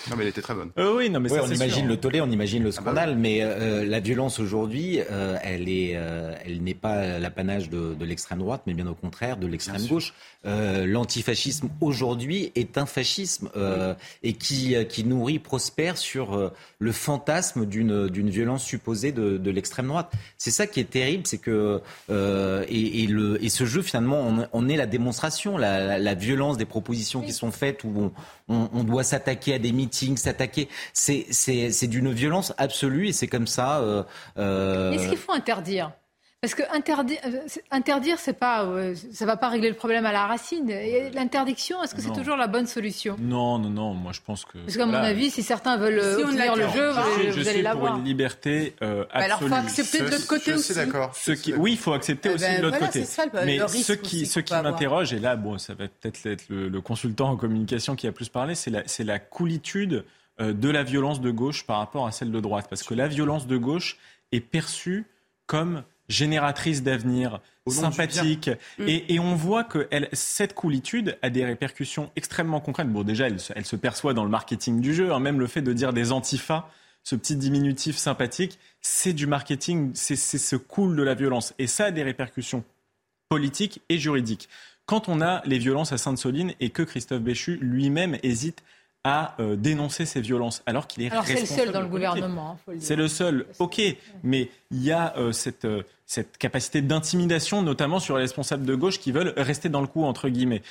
Non, 0.10 0.16
mais 0.16 0.24
elle 0.24 0.30
était 0.30 0.42
très 0.42 0.54
bonne. 0.54 0.72
Euh, 0.78 0.96
oui, 0.96 1.10
non, 1.10 1.20
mais 1.20 1.32
on 1.40 1.48
imagine 1.48 1.88
le 1.88 1.98
tollé, 1.98 2.22
on 2.22 2.30
imagine 2.30 2.64
le 2.64 2.70
ah 2.70 2.82
bah 2.82 2.82
scandale, 2.82 3.16
mais 3.16 3.40
euh, 3.42 3.86
la 3.86 4.00
violence 4.00 4.40
aujourd'hui, 4.40 5.00
euh, 5.12 5.38
elle 5.42 5.70
est, 5.70 5.92
elle 5.92 6.62
n'est 6.62 6.74
pas 6.74 7.20
l'apanage 7.20 7.70
de, 7.70 7.94
de 7.94 8.06
l'extrême 8.06 8.40
droite, 8.40 8.64
mais 8.68 8.74
bien 8.74 8.88
au 8.88 8.94
contraire 8.94 9.38
de 9.38 9.48
l'extrême 9.48 9.86
gauche. 9.88 10.14
L'antifascisme 10.44 11.70
aujourd'hui 11.82 12.52
est 12.56 12.78
un 12.78 12.86
fascisme 12.86 13.50
et 14.24 14.34
qui, 14.34 14.76
qui 14.88 15.04
nourrit, 15.04 15.40
prospère 15.40 15.98
sur 15.98 16.52
le 16.80 16.92
fantasme 16.92 17.66
d'une 17.66 18.08
d'une 18.08 18.30
violence 18.30 18.64
supposée 18.64 19.12
de, 19.12 19.38
de 19.38 19.52
l'extrême 19.52 19.88
droite. 19.88 20.12
C'est 20.38 20.52
ça 20.52 20.68
qui 20.68 20.80
est 20.80 20.90
terrible, 20.90 21.26
c'est 21.26 21.38
que 21.38 21.82
et, 22.10 23.04
et, 23.04 23.08
le 23.08 23.44
et 23.44 23.50
ce 23.50 23.66
jeu 23.66 23.82
finalement, 23.82 24.22
on, 24.22 24.48
on 24.54 24.70
est 24.70 24.78
la 24.78 24.86
démonstration, 24.86 25.58
la, 25.58 25.98
la, 25.98 26.14
violence 26.14 26.58
des 26.58 26.66
propositions 26.66 27.22
qui 27.22 27.34
sont 27.34 27.52
faites 27.52 27.84
où 27.84 27.94
on, 27.98 28.12
on, 28.48 28.70
on 28.74 28.84
doit 28.84 29.04
s'attaquer 29.04 29.56
à 29.56 29.60
des 29.60 29.72
meetings, 29.72 30.18
s'attaquer. 30.18 30.70
C'est 30.94 31.88
d'une 31.88 32.12
violence 32.12 32.54
absolue 32.58 33.08
et 33.08 33.14
c'est 33.14 33.28
comme 33.28 33.48
ça. 33.48 33.80
Euh, 33.80 34.04
euh... 34.38 34.92
Est-ce 34.94 35.10
qu'il 35.10 35.18
faut 35.18 35.34
interdire 35.34 35.92
parce 36.40 36.54
que 36.54 36.62
interdire, 36.72 37.18
euh, 37.26 37.40
interdire, 37.72 38.20
c'est 38.20 38.38
pas, 38.38 38.64
euh, 38.64 38.94
ça 39.12 39.26
va 39.26 39.38
pas 39.38 39.50
régler 39.50 39.70
le 39.70 39.76
problème 39.76 40.06
à 40.06 40.12
la 40.12 40.28
racine. 40.28 40.72
L'interdiction, 41.16 41.82
est-ce 41.82 41.96
que 41.96 42.02
c'est 42.02 42.14
toujours 42.14 42.38
la 42.38 42.46
bonne 42.46 42.68
solution? 42.68 43.16
Non, 43.20 43.58
non, 43.58 43.72
non. 43.72 43.94
Moi, 43.96 44.12
je 44.12 44.22
pense 44.22 44.46
que. 44.46 44.60
Parce 44.60 44.78
qu'à 44.78 44.86
mon 44.86 44.94
avis, 44.94 45.32
si 45.32 45.42
certains 45.42 45.78
veulent 45.78 46.00
si 46.00 46.24
le 46.24 46.68
jeu, 46.70 46.92
je, 47.32 47.40
vous 47.40 47.48
allez 47.48 47.64
l'avoir. 47.64 47.94
pour 47.94 48.00
une 48.02 48.06
liberté 48.06 48.76
euh, 48.84 49.04
absolue. 49.10 49.24
alors, 49.24 49.40
il 49.42 49.48
faut 49.50 49.56
accepter 49.56 50.00
de 50.00 50.10
l'autre 50.12 50.28
côté 50.28 50.54
aussi. 50.54 50.76
d'accord. 50.76 51.12
oui, 51.58 51.72
il 51.72 51.78
faut 51.78 51.94
accepter 51.94 52.30
eh 52.30 52.36
aussi 52.36 52.46
ben, 52.46 52.58
de 52.58 52.62
l'autre 52.62 52.80
côté. 52.80 53.04
Mais 53.44 53.68
ce 53.68 53.94
qui, 53.94 54.28
ce 54.28 54.40
qui 54.40 54.54
m'interroge, 54.54 55.14
et 55.14 55.20
là, 55.20 55.38
bon, 55.38 55.58
ça 55.58 55.74
va 55.74 55.88
peut-être 55.88 56.24
être 56.28 56.50
le, 56.50 56.70
le, 56.70 56.82
consultant 56.82 57.30
en 57.30 57.36
communication 57.36 57.96
qui 57.96 58.06
a 58.06 58.12
plus 58.12 58.30
parlé, 58.30 58.54
c'est 58.54 58.70
la, 58.70 58.84
la 59.00 59.20
coolitude 59.20 60.06
de 60.40 60.70
la 60.70 60.84
violence 60.84 61.20
de 61.20 61.32
gauche 61.32 61.66
par 61.66 61.80
rapport 61.80 62.06
à 62.06 62.12
celle 62.12 62.32
de 62.32 62.40
droite. 62.40 62.68
Parce 62.70 62.84
que 62.84 62.94
la 62.94 63.08
violence 63.08 63.48
de 63.48 63.58
gauche 63.58 63.98
est 64.32 64.40
perçue 64.40 65.08
comme 65.48 65.84
génératrice 66.10 66.84
d'avenir, 66.84 67.42
sympathique. 67.68 68.50
Mm. 68.78 68.88
Et, 68.88 69.16
et, 69.16 69.20
on 69.20 69.36
voit 69.36 69.64
que 69.64 69.88
elle, 69.92 70.10
cette 70.14 70.54
coolitude 70.54 71.18
a 71.22 71.30
des 71.30 71.46
répercussions 71.46 72.12
extrêmement 72.16 72.62
concrètes. 72.62 72.92
Bon, 72.92 73.04
déjà, 73.04 73.28
elle, 73.28 73.38
elle 73.56 73.66
se 73.66 73.76
perçoit 73.76 74.14
dans 74.14 74.24
le 74.24 74.30
marketing 74.30 74.80
du 74.80 74.94
jeu. 74.94 75.12
Hein, 75.12 75.20
même 75.20 75.40
le 75.40 75.48
fait 75.48 75.62
de 75.62 75.74
dire 75.74 75.94
des 75.94 76.12
antifas, 76.12 76.70
ce 77.04 77.16
petit 77.16 77.36
diminutif 77.36 77.98
sympathique, 77.98 78.60
c'est 78.82 79.14
du 79.14 79.28
marketing, 79.28 79.92
c'est 79.94 80.16
ce 80.16 80.56
cool 80.56 80.96
de 80.96 81.04
la 81.04 81.14
violence. 81.14 81.54
Et 81.60 81.68
ça 81.68 81.86
a 81.86 81.92
des 81.92 82.04
répercussions 82.04 82.64
politiques 83.30 83.82
et 83.90 83.98
juridiques. 83.98 84.50
Quand 84.86 85.10
on 85.10 85.22
a 85.22 85.42
les 85.46 85.58
violences 85.58 85.92
à 85.92 85.98
Sainte-Soline 85.98 86.54
et 86.62 86.70
que 86.70 86.84
Christophe 86.84 87.22
Béchu 87.22 87.58
lui-même 87.62 88.18
hésite 88.24 88.64
à 89.08 89.36
euh, 89.40 89.56
dénoncer 89.56 90.06
ces 90.06 90.20
violences, 90.20 90.62
alors 90.66 90.86
qu'il 90.86 91.02
est 91.02 91.10
alors 91.10 91.26
c'est 91.26 91.40
le 91.40 91.46
seul 91.46 91.72
dans 91.72 91.80
le 91.80 91.88
gouvernement. 91.88 92.58
Hein, 92.68 92.74
c'est 92.78 92.98
le 92.98 93.08
seul, 93.08 93.46
ok, 93.58 93.82
mais 94.22 94.50
il 94.70 94.84
y 94.84 94.92
a 94.92 95.16
euh, 95.18 95.32
cette, 95.32 95.64
euh, 95.64 95.84
cette 96.06 96.38
capacité 96.38 96.82
d'intimidation, 96.82 97.62
notamment 97.62 98.00
sur 98.00 98.18
les 98.18 98.24
responsables 98.24 98.66
de 98.66 98.76
gauche 98.76 99.00
qui 99.00 99.14
veulent 99.14 99.34
rester 99.38 99.70
dans 99.70 99.80
le 99.80 99.88
coup, 99.88 100.04
entre 100.04 100.28
guillemets. 100.28 100.62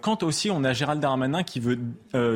Quant 0.00 0.18
aussi, 0.22 0.50
on 0.50 0.64
a 0.64 0.72
Gérald 0.72 1.00
Darmanin 1.00 1.42
qui 1.42 1.60
veut 1.60 1.78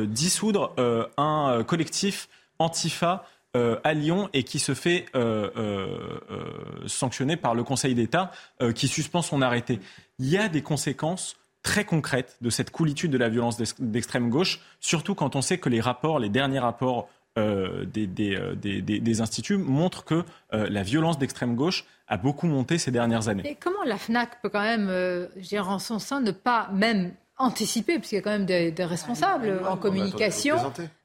dissoudre 0.07 0.73
un 1.17 1.63
collectif 1.65 2.27
antifa 2.59 3.23
euh, 3.57 3.79
à 3.83 3.95
Lyon 3.95 4.29
et 4.33 4.43
qui 4.43 4.59
se 4.59 4.75
fait 4.75 5.07
euh, 5.15 5.49
euh, 5.57 6.85
sanctionner 6.85 7.35
par 7.35 7.55
le 7.55 7.63
Conseil 7.63 7.95
d'État 7.95 8.31
qui 8.75 8.87
suspend 8.87 9.23
son 9.23 9.41
arrêté. 9.41 9.79
Il 10.19 10.29
y 10.29 10.37
a 10.37 10.49
des 10.49 10.61
conséquences 10.61 11.35
très 11.63 11.85
concrètes 11.85 12.37
de 12.41 12.49
cette 12.49 12.71
coolitude 12.71 13.11
de 13.11 13.17
la 13.17 13.29
violence 13.29 13.57
d'extrême 13.79 14.29
gauche, 14.29 14.61
surtout 14.79 15.15
quand 15.15 15.35
on 15.35 15.41
sait 15.41 15.57
que 15.57 15.69
les 15.69 15.81
rapports, 15.81 16.19
les 16.19 16.29
derniers 16.29 16.59
rapports 16.59 17.09
euh, 17.37 17.85
des, 17.85 18.07
des, 18.07 18.37
des, 18.55 18.81
des, 18.81 19.21
instituts 19.21 19.57
montrent 19.57 20.03
que 20.03 20.23
euh, 20.53 20.67
la 20.69 20.83
violence 20.83 21.19
d'extrême 21.19 21.55
gauche 21.55 21.85
a 22.07 22.17
beaucoup 22.17 22.47
monté 22.47 22.77
ces 22.77 22.91
dernières 22.91 23.29
années. 23.29 23.43
Et 23.45 23.55
comment 23.55 23.83
la 23.85 23.97
FNAC 23.97 24.41
peut 24.41 24.49
quand 24.49 24.63
même, 24.63 24.89
euh, 24.89 25.27
je 25.37 25.47
dirais 25.49 25.69
en 25.69 25.79
son 25.79 25.99
sein, 25.99 26.21
ne 26.21 26.31
pas 26.31 26.69
même 26.73 27.13
anticiper, 27.37 27.99
puisqu'il 27.99 28.15
y 28.15 28.17
a 28.17 28.21
quand 28.21 28.31
même 28.31 28.45
des, 28.45 28.73
responsables 28.83 29.61
en 29.65 29.77
communication 29.77 30.57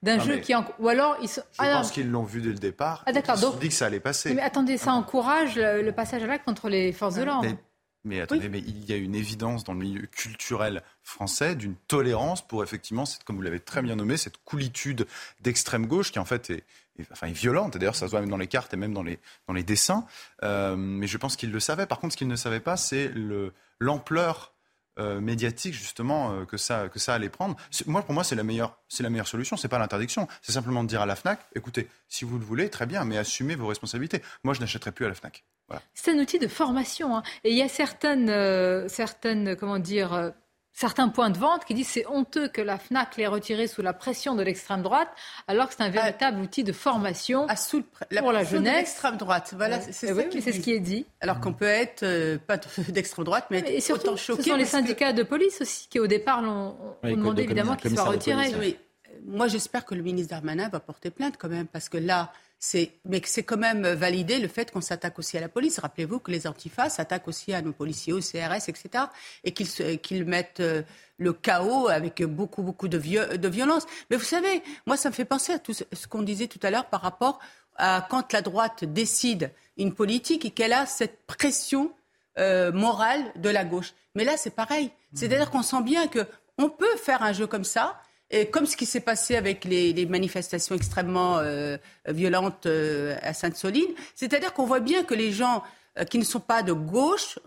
d'un 0.03 0.19
jeu 0.19 0.39
qui... 0.39 0.55
En... 0.55 0.65
Ou 0.81 0.89
alors, 0.89 1.17
ils 1.23 1.29
sont... 1.29 1.43
Je 1.53 1.59
ah, 1.59 1.77
pense 1.77 1.93
qu'ils 1.93 2.11
l'ont 2.11 2.25
vu 2.25 2.41
dès 2.41 2.49
le 2.49 2.55
départ. 2.55 3.05
Ah, 3.07 3.13
d'accord. 3.13 3.37
Ils 3.37 3.41
se 3.41 3.47
sont 3.47 3.57
dit 3.59 3.69
que 3.69 3.75
ça 3.75 3.87
allait 3.87 4.01
passer. 4.01 4.35
Mais 4.35 4.43
attendez, 4.43 4.77
ça 4.77 4.93
encourage 4.95 5.57
le, 5.57 5.83
le 5.83 5.93
passage 5.93 6.25
à 6.25 6.27
l'acte 6.27 6.45
contre 6.45 6.69
les 6.69 6.93
forces 6.93 7.17
de 7.17 7.23
l'ordre. 7.23 7.49
Mais... 7.49 7.57
Mais 8.05 8.21
attendez, 8.21 8.43
oui. 8.43 8.49
mais 8.51 8.59
il 8.59 8.85
y 8.85 8.93
a 8.93 8.97
une 8.97 9.15
évidence 9.15 9.65
dans 9.65 9.73
le 9.73 9.79
milieu 9.79 10.07
culturel 10.07 10.83
français 11.03 11.55
d'une 11.57 11.75
tolérance 11.89 12.47
pour 12.47 12.63
effectivement, 12.63 13.07
cette, 13.07 13.25
comme 13.25 13.37
vous 13.37 13.43
l'avez 13.43 13.61
très 13.61 13.81
bien 13.81 13.97
nommé, 13.97 14.17
cette 14.17 14.37
coolitude 14.45 15.07
d'extrême 15.41 15.87
gauche 15.87 16.13
qui 16.13 16.19
en 16.19 16.27
fait 16.27 16.51
est, 16.51 16.65
est, 16.99 17.11
enfin, 17.13 17.29
est 17.29 17.33
violente. 17.33 17.79
D'ailleurs, 17.79 17.97
ça 17.97 18.07
se 18.07 18.11
voit 18.11 18.21
même 18.21 18.31
dans 18.31 18.37
les 18.37 18.47
cartes 18.47 18.75
et 18.75 18.77
même 18.77 18.93
dans 18.93 19.03
les, 19.03 19.19
dans 19.49 19.55
les 19.55 19.63
dessins. 19.63 20.07
Euh, 20.43 20.77
mais 20.77 21.07
je 21.07 21.17
pense 21.17 21.37
qu'il 21.37 21.51
le 21.51 21.61
savait. 21.61 21.87
Par 21.87 21.99
contre, 21.99 22.13
ce 22.13 22.19
qu'il 22.19 22.29
ne 22.29 22.37
savait 22.37 22.61
pas, 22.61 22.77
c'est 22.77 23.11
l'ampleur 23.81 24.53
euh, 25.01 25.21
médiatique 25.21 25.75
justement 25.75 26.33
euh, 26.33 26.45
que 26.45 26.57
ça 26.57 26.89
que 26.89 27.01
ça 27.01 27.15
allait 27.15 27.29
prendre. 27.29 27.57
Moi, 27.87 28.03
pour 28.03 28.15
moi, 28.15 28.23
c'est 28.23 28.37
la 28.37 28.45
meilleure 28.45 28.79
c'est 28.89 29.03
la 29.03 29.11
meilleure 29.11 29.27
solution. 29.27 29.57
C'est 29.57 29.69
pas 29.69 29.79
l'interdiction. 29.79 30.29
C'est 30.43 30.53
simplement 30.53 30.85
de 30.85 30.89
dire 30.89 31.01
à 31.01 31.07
la 31.07 31.17
Fnac, 31.17 31.41
écoutez, 31.57 31.89
si 32.09 32.25
vous 32.25 32.39
le 32.39 32.45
voulez, 32.45 32.71
très 32.71 32.87
bien, 32.87 33.05
mais 33.05 33.17
assumez 33.19 33.57
vos 33.57 33.67
responsabilités. 33.67 34.23
Moi, 34.45 34.55
je 34.55 34.61
n'achèterai 34.61 34.93
plus 34.93 35.07
à 35.07 35.09
la 35.09 35.15
Fnac. 35.15 35.45
Voilà. 35.69 35.83
C'est 35.95 36.13
un 36.13 36.19
outil 36.19 36.39
de 36.39 36.49
formation. 36.49 37.17
Hein. 37.17 37.23
Et 37.43 37.51
il 37.51 37.57
y 37.57 37.63
a 37.63 37.69
certaines, 37.69 38.29
euh, 38.31 38.89
certaines 38.89 39.57
comment 39.57 39.79
dire, 39.79 40.13
euh, 40.13 40.31
certains 40.75 41.09
points 41.09 41.31
de 41.31 41.39
vente 41.39 41.65
qui 41.65 41.73
disent 41.73 41.89
c'est 41.89 42.07
honteux 42.07 42.49
que 42.49 42.61
la 42.61 42.79
FNAC 42.79 43.17
l'ait 43.17 43.29
retiré 43.29 43.67
sous 43.69 43.81
la 43.81 43.93
pression 43.93 44.35
de 44.35 44.43
l'extrême 44.43 44.83
droite, 44.83 45.09
alors 45.47 45.69
que 45.69 45.75
c'est 45.77 45.83
un 45.83 45.89
véritable 45.89 46.41
outil 46.41 46.65
de 46.65 46.73
formation 46.73 47.47
ah, 47.49 47.57
sous 47.57 47.85
la 48.11 48.21
pour 48.21 48.33
la 48.33 48.45
jeunesse. 48.45 48.77
l'extrême 48.77 49.17
droite. 49.17 49.55
Voilà, 49.57 49.79
ouais. 49.79 49.93
c'est 49.93 50.13
oui, 50.13 50.25
ce 50.43 50.61
qui 50.61 50.73
est 50.73 50.81
dit. 50.81 51.07
Alors 51.21 51.41
qu'on 51.41 51.55
peut 51.55 51.65
être 51.65 52.03
euh, 52.03 52.37
pas 52.39 52.59
d'extrême 52.89 53.25
droite, 53.25 53.47
mais, 53.51 53.63
mais 53.63 53.77
et 53.77 53.81
surtout, 53.81 54.09
autant 54.09 54.17
choqué. 54.17 54.43
Ce 54.43 54.51
sont 54.51 54.57
les 54.57 54.65
syndicats 54.65 55.13
que... 55.13 55.19
de 55.19 55.23
police 55.23 55.61
aussi 55.61 55.89
qui, 55.89 56.01
au 56.01 56.09
départ, 56.09 56.43
l'ont 56.43 56.77
oui, 57.05 57.13
demandé 57.13 57.45
évidemment 57.45 57.77
qu'il 57.77 57.95
soit 57.95 58.05
retiré. 58.05 58.53
Oui. 58.59 58.77
Moi, 59.27 59.49
j'espère 59.49 59.87
que 59.87 59.95
le 59.95 60.03
ministre 60.03 60.31
Darmanin 60.31 60.69
va 60.69 60.81
porter 60.81 61.11
plainte 61.11 61.37
quand 61.39 61.49
même, 61.49 61.67
parce 61.67 61.89
que 61.89 61.97
là, 61.97 62.33
mais 63.05 63.21
c'est 63.25 63.43
quand 63.43 63.57
même 63.57 63.87
validé 63.87 64.39
le 64.39 64.49
fait 64.49 64.71
qu'on 64.71 64.81
s'attaque 64.81 65.19
aussi 65.19 65.37
à 65.37 65.41
la 65.41 65.49
police. 65.49 65.79
Rappelez-vous 65.79 66.19
que 66.19 66.31
les 66.31 66.47
antifas 66.47 66.89
s'attaquent 66.89 67.29
aussi 67.29 67.53
à 67.53 67.63
nos 67.63 67.73
policiers, 67.73 68.13
au 68.13 68.21
CRS, 68.21 68.69
etc. 68.69 69.05
Et 69.45 69.53
qu'ils 69.53 69.69
qu 70.01 70.25
mettent 70.25 70.61
euh, 70.61 70.83
le 71.19 71.33
chaos 71.33 71.89
avec 71.89 72.23
beaucoup, 72.23 72.63
beaucoup 72.63 72.89
de, 72.89 72.99
viol 72.99 73.39
de 73.39 73.49
violence. 73.49 73.85
Mais 74.11 74.17
vous 74.17 74.25
savez, 74.25 74.63
moi, 74.87 74.97
ça 74.97 75.11
me 75.11 75.15
fait 75.15 75.25
penser 75.25 75.53
à 75.53 75.59
tout 75.59 75.75
ce 75.75 76.07
qu'on 76.07 76.23
disait 76.23 76.47
tout 76.47 76.61
à 76.63 76.71
l'heure 76.71 76.87
par 76.87 77.03
rapport 77.03 77.39
à 77.77 78.07
quand 78.09 78.33
la 78.33 78.41
droite 78.41 78.85
décide 78.85 79.51
une 79.77 79.95
politique 79.95 80.45
et 80.45 80.51
qu'elle 80.51 80.73
a 80.73 80.87
cette 80.87 81.27
pression 81.27 81.93
euh, 82.39 82.73
morale 82.73 83.21
de 83.37 83.49
la 83.49 83.65
gauche. 83.65 83.95
Mais 84.15 84.25
là, 84.25 84.37
c'est 84.37 84.55
pareil. 84.55 84.91
C'est-à-dire 85.13 85.51
qu'on 85.51 85.63
sent 85.63 85.83
bien 85.83 86.09
qu'on 86.09 86.69
peut 86.69 86.97
faire 86.97 87.23
un 87.23 87.33
jeu 87.33 87.47
comme 87.47 87.65
ça 87.65 88.01
et 88.31 88.47
comme 88.47 88.67
ce 88.67 88.77
qui 88.77 88.87
s'est 88.87 89.01
passé 89.01 89.37
avec 89.37 89.65
les, 89.65 89.93
les 89.93 90.07
manifestations 90.07 90.75
extrêmement 90.75 91.39
euh, 91.39 91.77
violentes 92.09 92.67
euh, 92.67 93.17
à 93.23 93.35
Sainte-Soline, 93.35 93.93
c'est-à-dire 94.15 94.53
qu'on 94.53 94.67
voit 94.67 94.81
bien 94.81 95.05
que 95.05 95.15
les 95.15 95.31
gens 95.31 95.63
euh, 95.99 96.05
qui 96.05 96.19
ne 96.19 96.25
sont 96.25 96.41
pas 96.41 96.63
de 96.63 96.73
gauche, 96.73 97.39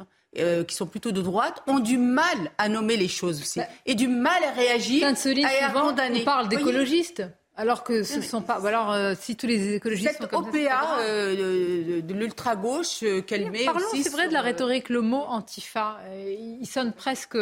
qui 0.67 0.75
sont 0.75 0.85
plutôt 0.85 1.11
de 1.11 1.21
droite, 1.21 1.63
ont 1.65 1.79
du 1.79 1.97
mal 1.97 2.51
à 2.59 2.69
nommer 2.69 2.95
les 2.95 3.07
choses 3.07 3.41
aussi, 3.41 3.59
et 3.87 3.95
du 3.95 4.07
mal 4.07 4.43
à 4.43 4.51
réagir, 4.51 5.01
Sainte-Soline, 5.01 5.45
à, 5.45 5.65
à 5.65 5.69
souvent, 5.69 5.87
condamner. 5.87 6.21
on 6.21 6.25
parle 6.25 6.47
d'écologistes. 6.47 7.23
Alors 7.59 7.83
que 7.83 8.03
ce 8.03 8.17
ne 8.17 8.21
sont 8.21 8.41
pas. 8.43 8.63
Alors, 8.67 8.91
euh, 8.91 9.15
si 9.19 9.35
tous 9.35 9.47
les 9.47 9.73
écologistes 9.73 10.11
Cette 10.11 10.21
sont 10.21 10.27
comme 10.27 10.47
OPA 10.49 10.59
ça, 10.69 10.99
euh, 10.99 11.95
de, 11.97 12.01
de 12.01 12.13
l'ultra-gauche 12.13 13.01
euh, 13.01 13.21
qu'elle 13.21 13.49
met 13.49 13.65
Parlons, 13.65 13.81
aussi. 13.91 14.03
c'est 14.03 14.09
vrai, 14.11 14.21
sur, 14.23 14.29
de 14.29 14.33
la 14.35 14.41
rhétorique, 14.43 14.89
le 14.89 15.01
mot 15.01 15.23
antifa. 15.27 15.97
Euh, 16.03 16.35
il 16.61 16.67
sonne 16.67 16.93
presque, 16.93 17.33
il 17.33 17.39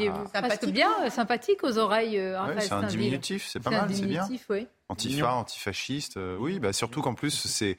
est 0.00 0.08
Ah. 0.32 0.40
presque 0.42 0.66
bien 0.68 0.90
euh, 1.04 1.10
sympathique 1.10 1.62
aux 1.64 1.76
oreilles. 1.76 2.18
Euh, 2.18 2.40
Raphaël 2.40 2.62
c'est 2.62 2.72
un 2.72 2.82
diminutif, 2.84 3.46
c'est 3.46 3.60
pas 3.60 3.68
mal, 3.70 3.88
c'est 3.92 4.06
bien. 4.06 4.22
diminutif, 4.24 4.46
oui. 4.48 4.66
Antifa, 4.88 5.34
antifasciste, 5.34 6.16
euh, 6.16 6.36
oui, 6.40 6.60
bah 6.60 6.72
surtout 6.72 7.02
qu'en 7.02 7.12
plus 7.14 7.30
c'est, 7.46 7.76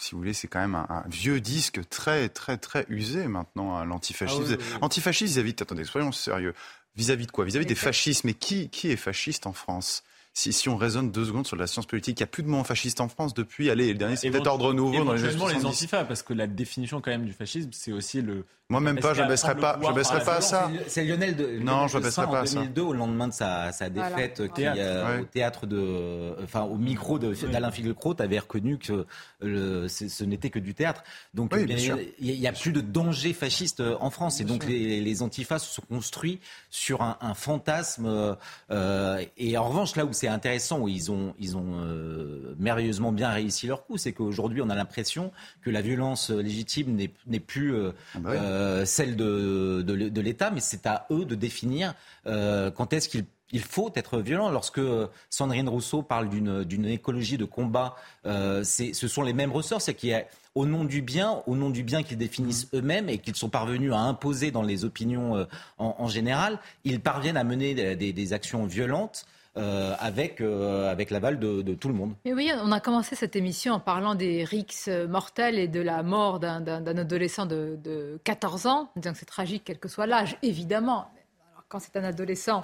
si 0.00 0.12
vous 0.12 0.18
voulez, 0.18 0.32
c'est 0.32 0.48
quand 0.48 0.60
même 0.60 0.74
un, 0.74 0.86
un 0.88 1.04
vieux 1.10 1.40
disque 1.42 1.86
très 1.90 2.30
très 2.30 2.56
très 2.56 2.86
usé 2.88 3.26
maintenant, 3.28 3.76
hein, 3.76 3.84
l'antifascisme. 3.84 4.42
Ah 4.44 4.48
oui, 4.50 4.56
oui, 4.58 4.66
oui. 4.72 4.78
Antifasciste 4.80 5.34
vis-à-vis, 5.34 5.52
de- 5.52 5.62
attendez, 5.62 5.84
soyons 5.84 6.10
sérieux, 6.10 6.54
vis-à-vis 6.96 7.26
de 7.26 7.32
quoi? 7.32 7.44
Vis-à-vis 7.44 7.66
des 7.66 7.74
fascistes. 7.74 8.24
Mais 8.24 8.32
qui 8.32 8.70
qui 8.70 8.90
est 8.90 8.96
fasciste 8.96 9.46
en 9.46 9.52
France? 9.52 10.02
Si, 10.34 10.52
si 10.52 10.68
on 10.68 10.76
raisonne 10.76 11.10
deux 11.10 11.24
secondes 11.26 11.46
sur 11.46 11.56
la 11.56 11.66
science 11.66 11.86
politique, 11.86 12.18
il 12.18 12.22
n'y 12.22 12.24
a 12.24 12.28
plus 12.28 12.42
de 12.42 12.48
mots 12.48 12.64
fascistes 12.64 13.00
en 13.00 13.08
France 13.08 13.34
depuis, 13.34 13.70
allez, 13.70 13.88
le 13.92 13.98
dernier 13.98 14.16
c'est 14.16 14.30
peut-être 14.30 14.46
Ordre 14.46 14.72
Nouveau 14.72 15.04
dans 15.04 15.12
les 15.12 15.20
années 15.24 15.34
Éventuellement 15.34 15.46
les 15.48 15.54
70. 15.54 15.66
antifas, 15.76 16.04
parce 16.04 16.22
que 16.22 16.32
la 16.32 16.46
définition 16.46 17.00
quand 17.00 17.10
même 17.10 17.24
du 17.26 17.32
fascisme, 17.32 17.70
c'est 17.72 17.92
aussi 17.92 18.22
le. 18.22 18.44
Moi 18.68 18.80
même 18.80 18.98
pas, 19.00 19.12
je 19.12 19.20
à 19.20 19.26
baisserai 19.26 19.54
pas, 19.56 19.78
je 19.86 19.92
baisserai 19.92 20.24
pas 20.24 20.36
à 20.36 20.40
ça. 20.40 20.70
C'est 20.86 21.04
Lionel 21.04 21.36
de 21.36 21.58
Non, 21.58 21.72
Lionel 21.84 21.88
je 21.90 21.98
ne 21.98 22.02
baisserai 22.04 22.26
pas 22.26 22.38
à 22.38 22.42
en 22.42 22.46
ça. 22.46 22.54
2002 22.60 22.80
au 22.80 22.92
lendemain 22.94 23.28
de 23.28 23.34
sa, 23.34 23.70
sa 23.70 23.90
Voilà. 23.90 24.08
défaite 24.16 24.46
qui, 24.48 24.52
Théâtre. 24.62 24.78
euh, 24.80 25.16
Ouais. 25.16 25.22
au 25.22 25.24
théâtre 25.26 25.66
de 25.66 26.34
enfin 26.42 26.62
au 26.62 26.76
micro 26.76 27.18
de 27.18 27.34
d'Alain 27.50 27.70
Finkielkraut 27.70 28.14
avait 28.20 28.38
reconnu 28.38 28.78
que 28.78 29.04
le, 29.42 29.88
ce 29.88 30.24
n'était 30.24 30.48
que 30.48 30.58
du 30.58 30.72
théâtre. 30.72 31.02
Donc 31.34 31.52
Oui, 31.52 31.66
bien 31.66 31.76
bien 31.76 31.84
sûr. 31.84 31.98
il 32.18 32.30
y 32.30 32.46
a, 32.46 32.52
plus 32.52 32.72
de 32.72 32.80
danger 32.80 33.34
fasciste 33.34 33.80
euh, 33.80 33.96
en 34.00 34.08
France 34.08 34.40
et 34.40 34.44
donc 34.44 34.64
les, 34.64 35.02
les 35.02 35.22
antifas 35.22 35.58
se 35.58 35.70
sont 35.74 35.82
construits 35.82 36.40
sur 36.70 37.02
un, 37.02 37.18
un 37.20 37.34
fantasme 37.34 38.06
euh, 38.06 38.34
euh, 38.70 39.22
et 39.36 39.58
en 39.58 39.68
revanche 39.68 39.96
là 39.96 40.06
où 40.06 40.14
c'est 40.22 40.28
intéressant 40.28 40.78
où 40.78 40.86
ils 40.88 41.10
ont 41.10 41.34
ils 41.40 41.56
ont 41.56 41.80
euh, 41.80 42.54
merveilleusement 42.56 43.10
bien 43.10 43.30
réussi 43.30 43.66
leur 43.66 43.84
coup, 43.84 43.96
c'est 43.98 44.12
qu'aujourd'hui 44.12 44.62
on 44.62 44.70
a 44.70 44.76
l'impression 44.76 45.32
que 45.62 45.70
la 45.70 45.82
violence 45.82 46.30
légitime 46.30 46.96
n'est 47.26 47.40
plus 47.40 47.74
euh, 47.74 47.90
Ah 48.14 48.18
bah 48.20 48.30
oui. 48.30 48.36
euh, 48.40 48.84
celle 48.84 49.16
de, 49.16 49.82
de, 49.84 50.08
de 50.08 50.20
l'État, 50.20 50.52
mais 50.52 50.60
c'est 50.60 50.86
à 50.86 51.06
eux 51.10 51.24
de 51.24 51.34
définir 51.34 51.94
quand 52.24 52.92
est-ce 52.92 53.08
qu'il 53.08 53.24
il 53.54 53.60
faut 53.60 53.90
être 53.96 54.18
violent. 54.20 54.50
Lorsque 54.50 54.80
Sandrine 55.28 55.68
Rousseau 55.68 56.02
parle 56.02 56.28
d'une 56.30 56.86
écologie 56.86 57.36
de 57.36 57.44
combat, 57.44 57.96
euh, 58.24 58.64
ce 58.64 59.08
sont 59.08 59.22
les 59.22 59.34
mêmes 59.34 59.52
ressorts. 59.52 59.82
C'est 59.82 59.94
qu'il 59.94 60.08
y 60.08 60.14
a 60.14 60.24
au 60.54 60.64
nom 60.66 60.84
du 60.84 61.02
bien, 61.02 61.42
au 61.46 61.54
nom 61.54 61.68
du 61.68 61.82
bien 61.82 62.02
qu'ils 62.02 62.16
définissent 62.16 62.68
eux-mêmes 62.72 63.08
et 63.10 63.18
qu'ils 63.18 63.36
sont 63.36 63.50
parvenus 63.50 63.92
à 63.92 63.98
imposer 63.98 64.50
dans 64.52 64.62
les 64.62 64.84
opinions 64.86 65.36
euh, 65.36 65.44
en, 65.78 65.96
en 65.98 66.08
général, 66.08 66.58
ils 66.84 67.00
parviennent 67.00 67.36
à 67.36 67.44
mener 67.44 67.94
des 67.94 68.32
actions 68.32 68.64
violentes 68.64 69.26
euh, 69.56 69.94
avec, 69.98 70.40
euh, 70.40 70.90
avec 70.90 71.10
l'aval 71.10 71.38
de, 71.38 71.62
de 71.62 71.74
tout 71.74 71.88
le 71.88 71.94
monde. 71.94 72.14
Mais 72.24 72.32
oui, 72.32 72.50
on 72.62 72.72
a 72.72 72.80
commencé 72.80 73.14
cette 73.16 73.36
émission 73.36 73.74
en 73.74 73.80
parlant 73.80 74.14
des 74.14 74.44
rixes 74.44 74.88
mortels 75.08 75.58
et 75.58 75.68
de 75.68 75.80
la 75.80 76.02
mort 76.02 76.40
d'un- 76.40 76.64
adolescent 76.86 77.44
de, 77.46 77.78
de 77.82 78.18
14 78.24 78.66
ans, 78.66 78.90
en 78.96 79.00
disant 79.00 79.12
que 79.12 79.18
c'est 79.18 79.26
tragique 79.26 79.62
quel 79.64 79.78
que 79.78 79.88
soit 79.88 80.06
l'âge, 80.06 80.36
évidemment. 80.42 81.10
Alors, 81.52 81.64
quand 81.68 81.80
c'est 81.80 81.96
un 81.96 82.04
adolescent, 82.04 82.62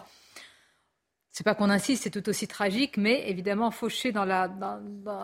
c'est 1.38 1.44
pas 1.44 1.54
qu'on 1.54 1.70
insiste, 1.70 2.02
c'est 2.02 2.10
tout 2.10 2.28
aussi 2.28 2.48
tragique, 2.48 2.96
mais 2.96 3.30
évidemment, 3.30 3.70
fauché 3.70 4.10
dans 4.10 4.24
la, 4.24 4.50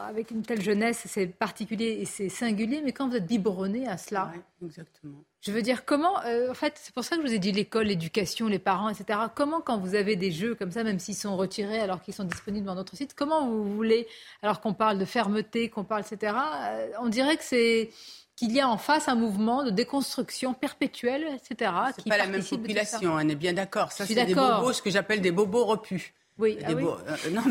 avec 0.07 0.31
une 0.31 0.43
telle 0.43 0.63
jeunesse, 0.63 1.03
c'est 1.07 1.27
particulier 1.27 1.99
et 2.01 2.05
c'est 2.05 2.29
singulier. 2.29 2.83
Mais 2.85 2.93
quand 2.93 3.09
vous 3.09 3.17
êtes 3.17 3.27
biberonné 3.27 3.89
à 3.89 3.97
cela, 3.97 4.31
exactement. 4.65 5.25
Je 5.41 5.51
veux 5.51 5.61
dire, 5.61 5.85
comment, 5.85 6.23
euh, 6.25 6.53
en 6.53 6.55
fait, 6.55 6.75
c'est 6.81 6.95
pour 6.95 7.03
ça 7.03 7.17
que 7.17 7.23
je 7.23 7.27
vous 7.27 7.35
ai 7.35 7.41
dit 7.41 7.51
l'école, 7.51 7.89
l'éducation, 7.89 8.47
les 8.47 8.61
parents, 8.61 8.91
etc. 8.91 9.19
Comment, 9.35 9.61
quand 9.61 9.79
vous 9.79 9.97
avez 9.97 10.15
des 10.15 10.31
jeux 10.31 10.55
comme 10.55 10.71
ça, 10.71 10.85
même 10.85 11.01
s'ils 11.01 11.17
sont 11.17 11.37
retirés 11.37 11.81
alors 11.81 12.01
qu'ils 12.01 12.15
sont 12.15 12.23
disponibles 12.23 12.65
dans 12.65 12.77
notre 12.77 12.95
site, 12.95 13.15
comment 13.17 13.49
vous 13.49 13.75
voulez, 13.75 14.07
alors 14.41 14.61
qu'on 14.61 14.73
parle 14.73 14.99
de 14.99 15.05
fermeté, 15.05 15.69
qu'on 15.69 15.83
parle, 15.83 16.03
etc. 16.03 16.33
Euh, 16.37 16.91
on 17.01 17.09
dirait 17.09 17.37
que 17.37 17.43
c'est 17.43 17.91
qu'il 18.37 18.53
y 18.53 18.61
a 18.61 18.69
en 18.69 18.79
face 18.79 19.09
un 19.09 19.15
mouvement 19.15 19.65
de 19.65 19.71
déconstruction 19.71 20.55
perpétuelle, 20.55 21.27
etc. 21.35 21.71
C'est 21.95 22.09
pas 22.09 22.19
la 22.19 22.27
même 22.27 22.45
population, 22.45 23.15
on 23.15 23.21
est 23.21 23.35
bien 23.35 23.53
d'accord. 23.53 23.93
Ça, 23.93 24.07
c'est 24.07 24.15
des 24.15 24.35
bobos, 24.35 24.73
ce 24.73 24.83
que 24.83 24.91
j'appelle 24.91 25.21
des 25.21 25.31
bobos 25.31 25.65
repus. 25.65 26.15
Oui, 26.37 26.59
ah 26.65 26.73
oui. 26.73 26.85
Euh, 26.85 27.31
non, 27.31 27.43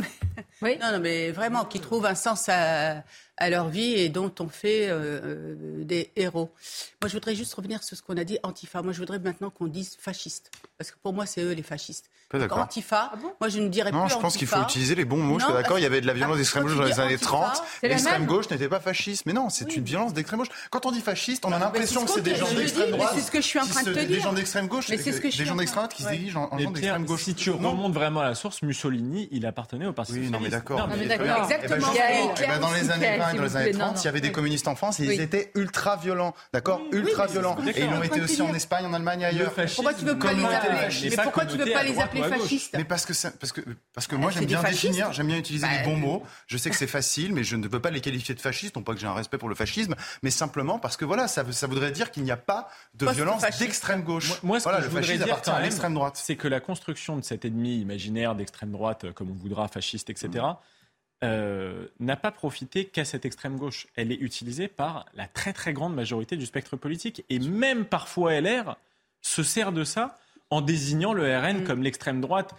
mais... 0.61 0.77
non, 0.81 0.91
non, 0.91 0.99
mais 0.99 1.31
vraiment, 1.31 1.63
qui 1.63 1.79
trouvent 1.79 2.05
un 2.05 2.15
sens 2.15 2.49
à, 2.49 3.03
à 3.37 3.49
leur 3.49 3.69
vie 3.69 3.93
et 3.93 4.09
dont 4.09 4.33
on 4.39 4.47
fait 4.47 4.89
euh, 4.89 5.19
euh, 5.23 5.83
des 5.83 6.11
héros. 6.15 6.51
Moi, 7.01 7.09
je 7.09 7.13
voudrais 7.13 7.35
juste 7.35 7.53
revenir 7.53 7.83
sur 7.83 7.97
ce 7.97 8.01
qu'on 8.01 8.17
a 8.17 8.23
dit 8.23 8.37
antifa. 8.43 8.81
Moi, 8.81 8.93
je 8.93 8.99
voudrais 8.99 9.19
maintenant 9.19 9.49
qu'on 9.49 9.67
dise 9.67 9.97
fasciste. 9.99 10.51
Parce 10.77 10.91
que 10.91 10.97
pour 11.01 11.13
moi, 11.13 11.25
c'est 11.25 11.41
eux 11.41 11.53
les 11.53 11.63
fascistes. 11.63 12.09
Antifa, 12.49 13.11
ah 13.13 13.17
moi 13.39 13.47
je 13.47 13.59
ne 13.59 13.67
dirais 13.67 13.91
non, 13.91 14.05
plus 14.05 14.15
je 14.15 14.19
pense 14.19 14.37
qu'il 14.37 14.47
faut 14.47 14.61
utiliser 14.61 14.95
les 14.95 15.05
bons 15.05 15.17
mots. 15.17 15.37
je 15.39 15.45
suis 15.45 15.53
d'accord, 15.53 15.77
il 15.77 15.83
y 15.83 15.85
avait 15.85 16.01
de 16.01 16.07
la 16.07 16.13
violence 16.13 16.37
d'extrême 16.37 16.63
gauche 16.63 16.75
dans 16.75 16.83
les 16.83 16.99
années 16.99 17.17
30. 17.17 17.63
L'extrême 17.83 18.25
gauche 18.25 18.49
n'était 18.49 18.69
pas 18.69 18.79
fasciste. 18.79 19.25
Mais 19.25 19.33
non, 19.33 19.49
c'est 19.49 19.75
une 19.75 19.83
violence 19.83 20.13
d'extrême 20.13 20.39
gauche. 20.39 20.49
Quand 20.71 20.85
on 20.85 20.91
dit 20.91 21.01
fasciste, 21.01 21.45
on 21.45 21.51
a 21.51 21.59
l'impression 21.59 22.05
que 22.05 22.11
c'est 22.11 22.21
des 22.21 22.35
gens 22.35 22.51
d'extrême 22.51 22.91
droite. 22.91 23.11
C'est 23.15 23.21
ce 23.21 23.31
que 23.31 23.41
je 23.41 23.45
suis 23.45 23.59
en 23.59 23.67
train 23.67 23.83
de 23.83 23.93
te 23.93 23.99
dire. 23.99 24.07
Des 24.07 24.19
gens 24.19 24.33
d'extrême 24.33 24.67
gauche, 24.67 24.87
des 24.87 24.97
gens 24.97 25.55
d'extrême 25.55 25.83
droite 25.83 25.93
qui 25.93 26.03
se 26.03 26.09
dirigent 26.09 26.49
en 26.51 26.57
gens 26.57 26.71
d'extrême 26.71 27.05
gauche. 27.05 27.23
Si 27.23 27.35
tu 27.35 27.51
remontes 27.51 27.93
vraiment 27.93 28.21
à 28.21 28.25
la 28.25 28.35
source, 28.35 28.61
Mussolini, 28.63 29.27
il 29.31 29.45
appartenait 29.45 29.85
au 29.85 29.93
Parti 29.93 30.13
Oui, 30.13 30.29
non, 30.29 30.39
mais 30.39 30.49
d'accord. 30.49 30.89
Exactement. 30.91 31.87
Dans 32.59 32.71
les 32.71 32.89
années 32.89 33.19
20 33.25 33.33
et 33.33 33.37
dans 33.37 33.43
les 33.43 33.57
années 33.57 33.71
30, 33.71 34.01
il 34.01 34.05
y 34.05 34.07
avait 34.07 34.21
des 34.21 34.31
communistes 34.31 34.67
en 34.67 34.75
France 34.75 34.99
et 34.99 35.05
ils 35.05 35.21
étaient 35.21 35.51
ultra 35.55 35.97
violents. 35.97 36.33
D'accord 36.53 36.81
Ultra 36.91 37.27
violents. 37.27 37.57
Et 37.75 37.81
ils 37.81 37.89
l'ont 37.89 38.03
été 38.03 38.21
aussi 38.21 38.41
en 38.41 38.53
Espagne, 38.53 38.85
en 38.85 38.93
Allemagne, 38.93 39.25
ailleurs. 39.25 39.53
Pourquoi 39.75 39.93
tu 39.93 40.05
veux 40.05 40.17
pas 40.17 40.33
les 40.33 40.45
appeler 40.45 41.15
pourquoi 41.23 41.45
tu 41.45 41.57
veux 41.57 41.71
pas 41.71 41.83
les 41.83 41.99
appeler 41.99 42.23
fascistes 42.23 42.77
parce 42.87 43.05
que 43.05 43.13
parce 43.39 43.51
que 43.51 43.61
parce 43.93 44.07
que 44.07 44.15
moi 44.15 44.31
j'aime 44.31 44.45
bien 44.45 44.61
définir, 44.61 45.13
j'aime 45.13 45.27
bien 45.27 45.37
utiliser 45.37 45.67
les 45.67 45.83
bons 45.83 45.97
mots. 45.97 46.23
Je 46.47 46.57
sais 46.57 46.69
que 46.69 46.75
c'est 46.75 46.87
facile, 46.87 47.33
mais 47.33 47.43
je 47.43 47.55
ne 47.55 47.67
peux 47.67 47.79
pas 47.79 47.89
les 47.89 48.01
qualifier 48.01 48.35
de 48.35 48.41
fascistes. 48.41 48.75
Non 48.75 48.83
pas 48.83 48.93
que 48.93 48.99
j'ai 48.99 49.07
un 49.07 49.13
respect 49.13 49.37
pour 49.37 49.49
le 49.49 49.55
fascisme, 49.55 49.95
mais 50.21 50.29
simplement 50.29 50.79
parce 50.79 50.97
que 50.97 51.05
voilà, 51.05 51.27
ça, 51.27 51.43
ça 51.51 51.67
voudrait 51.67 51.91
dire 51.91 52.11
qu'il 52.11 52.23
n'y 52.23 52.31
a 52.31 52.37
pas 52.37 52.69
de 52.95 53.07
violence 53.07 53.43
d'extrême 53.59 54.03
gauche. 54.03 54.41
Moi, 54.43 54.59
ce 54.59 54.63
voilà, 54.63 54.79
que 54.79 54.85
je 54.85 54.89
voudrais 54.89 55.17
dire 55.17 55.41
à 55.47 55.61
l'extrême 55.61 55.93
droite. 55.93 56.19
C'est 56.21 56.35
que 56.35 56.47
la 56.47 56.59
construction 56.59 57.17
de 57.17 57.23
cet 57.23 57.45
ennemi 57.45 57.79
imaginaire 57.79 58.35
d'extrême 58.35 58.71
droite, 58.71 59.11
comme 59.13 59.31
on 59.31 59.35
voudra, 59.35 59.67
fasciste, 59.67 60.09
etc. 60.09 60.43
Euh, 61.23 61.87
n'a 62.01 62.17
pas 62.17 62.31
profité 62.31 62.83
qu'à 62.83 63.05
cette 63.05 63.25
extrême 63.25 63.55
gauche. 63.55 63.87
Elle 63.95 64.11
est 64.11 64.19
utilisée 64.19 64.67
par 64.67 65.05
la 65.13 65.25
très 65.25 65.53
très 65.53 65.71
grande 65.71 65.95
majorité 65.95 66.35
du 66.35 66.45
spectre 66.45 66.75
politique. 66.75 67.23
Et 67.29 67.39
même 67.39 67.85
parfois 67.85 68.41
LR 68.41 68.75
se 69.21 69.41
sert 69.41 69.71
de 69.71 69.85
ça 69.85 70.19
en 70.49 70.59
désignant 70.59 71.13
le 71.13 71.23
RN 71.37 71.61
mm. 71.61 71.63
comme 71.63 71.81
l'extrême 71.81 72.19
droite 72.19 72.53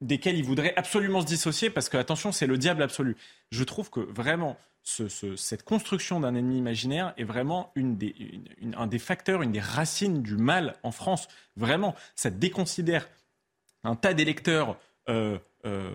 desquels 0.00 0.36
il 0.36 0.44
voudrait 0.44 0.74
absolument 0.76 1.20
se 1.20 1.26
dissocier 1.26 1.70
parce 1.70 1.88
que, 1.88 1.98
attention, 1.98 2.32
c'est 2.32 2.46
le 2.46 2.58
diable 2.58 2.82
absolu. 2.82 3.16
Je 3.52 3.62
trouve 3.62 3.90
que 3.90 4.00
vraiment, 4.00 4.56
cette 4.82 5.62
construction 5.62 6.20
d'un 6.20 6.34
ennemi 6.34 6.58
imaginaire 6.58 7.12
est 7.16 7.24
vraiment 7.24 7.70
une 7.76 7.96
des, 7.96 8.40
un 8.76 8.86
des 8.86 8.98
facteurs, 8.98 9.42
une 9.42 9.52
des 9.52 9.60
racines 9.60 10.22
du 10.22 10.36
mal 10.36 10.74
en 10.82 10.90
France. 10.90 11.28
Vraiment, 11.56 11.94
ça 12.16 12.30
déconsidère 12.30 13.08
un 13.84 13.94
tas 13.94 14.14
d'électeurs 14.14 14.78
euh, 15.08 15.38
euh, 15.66 15.90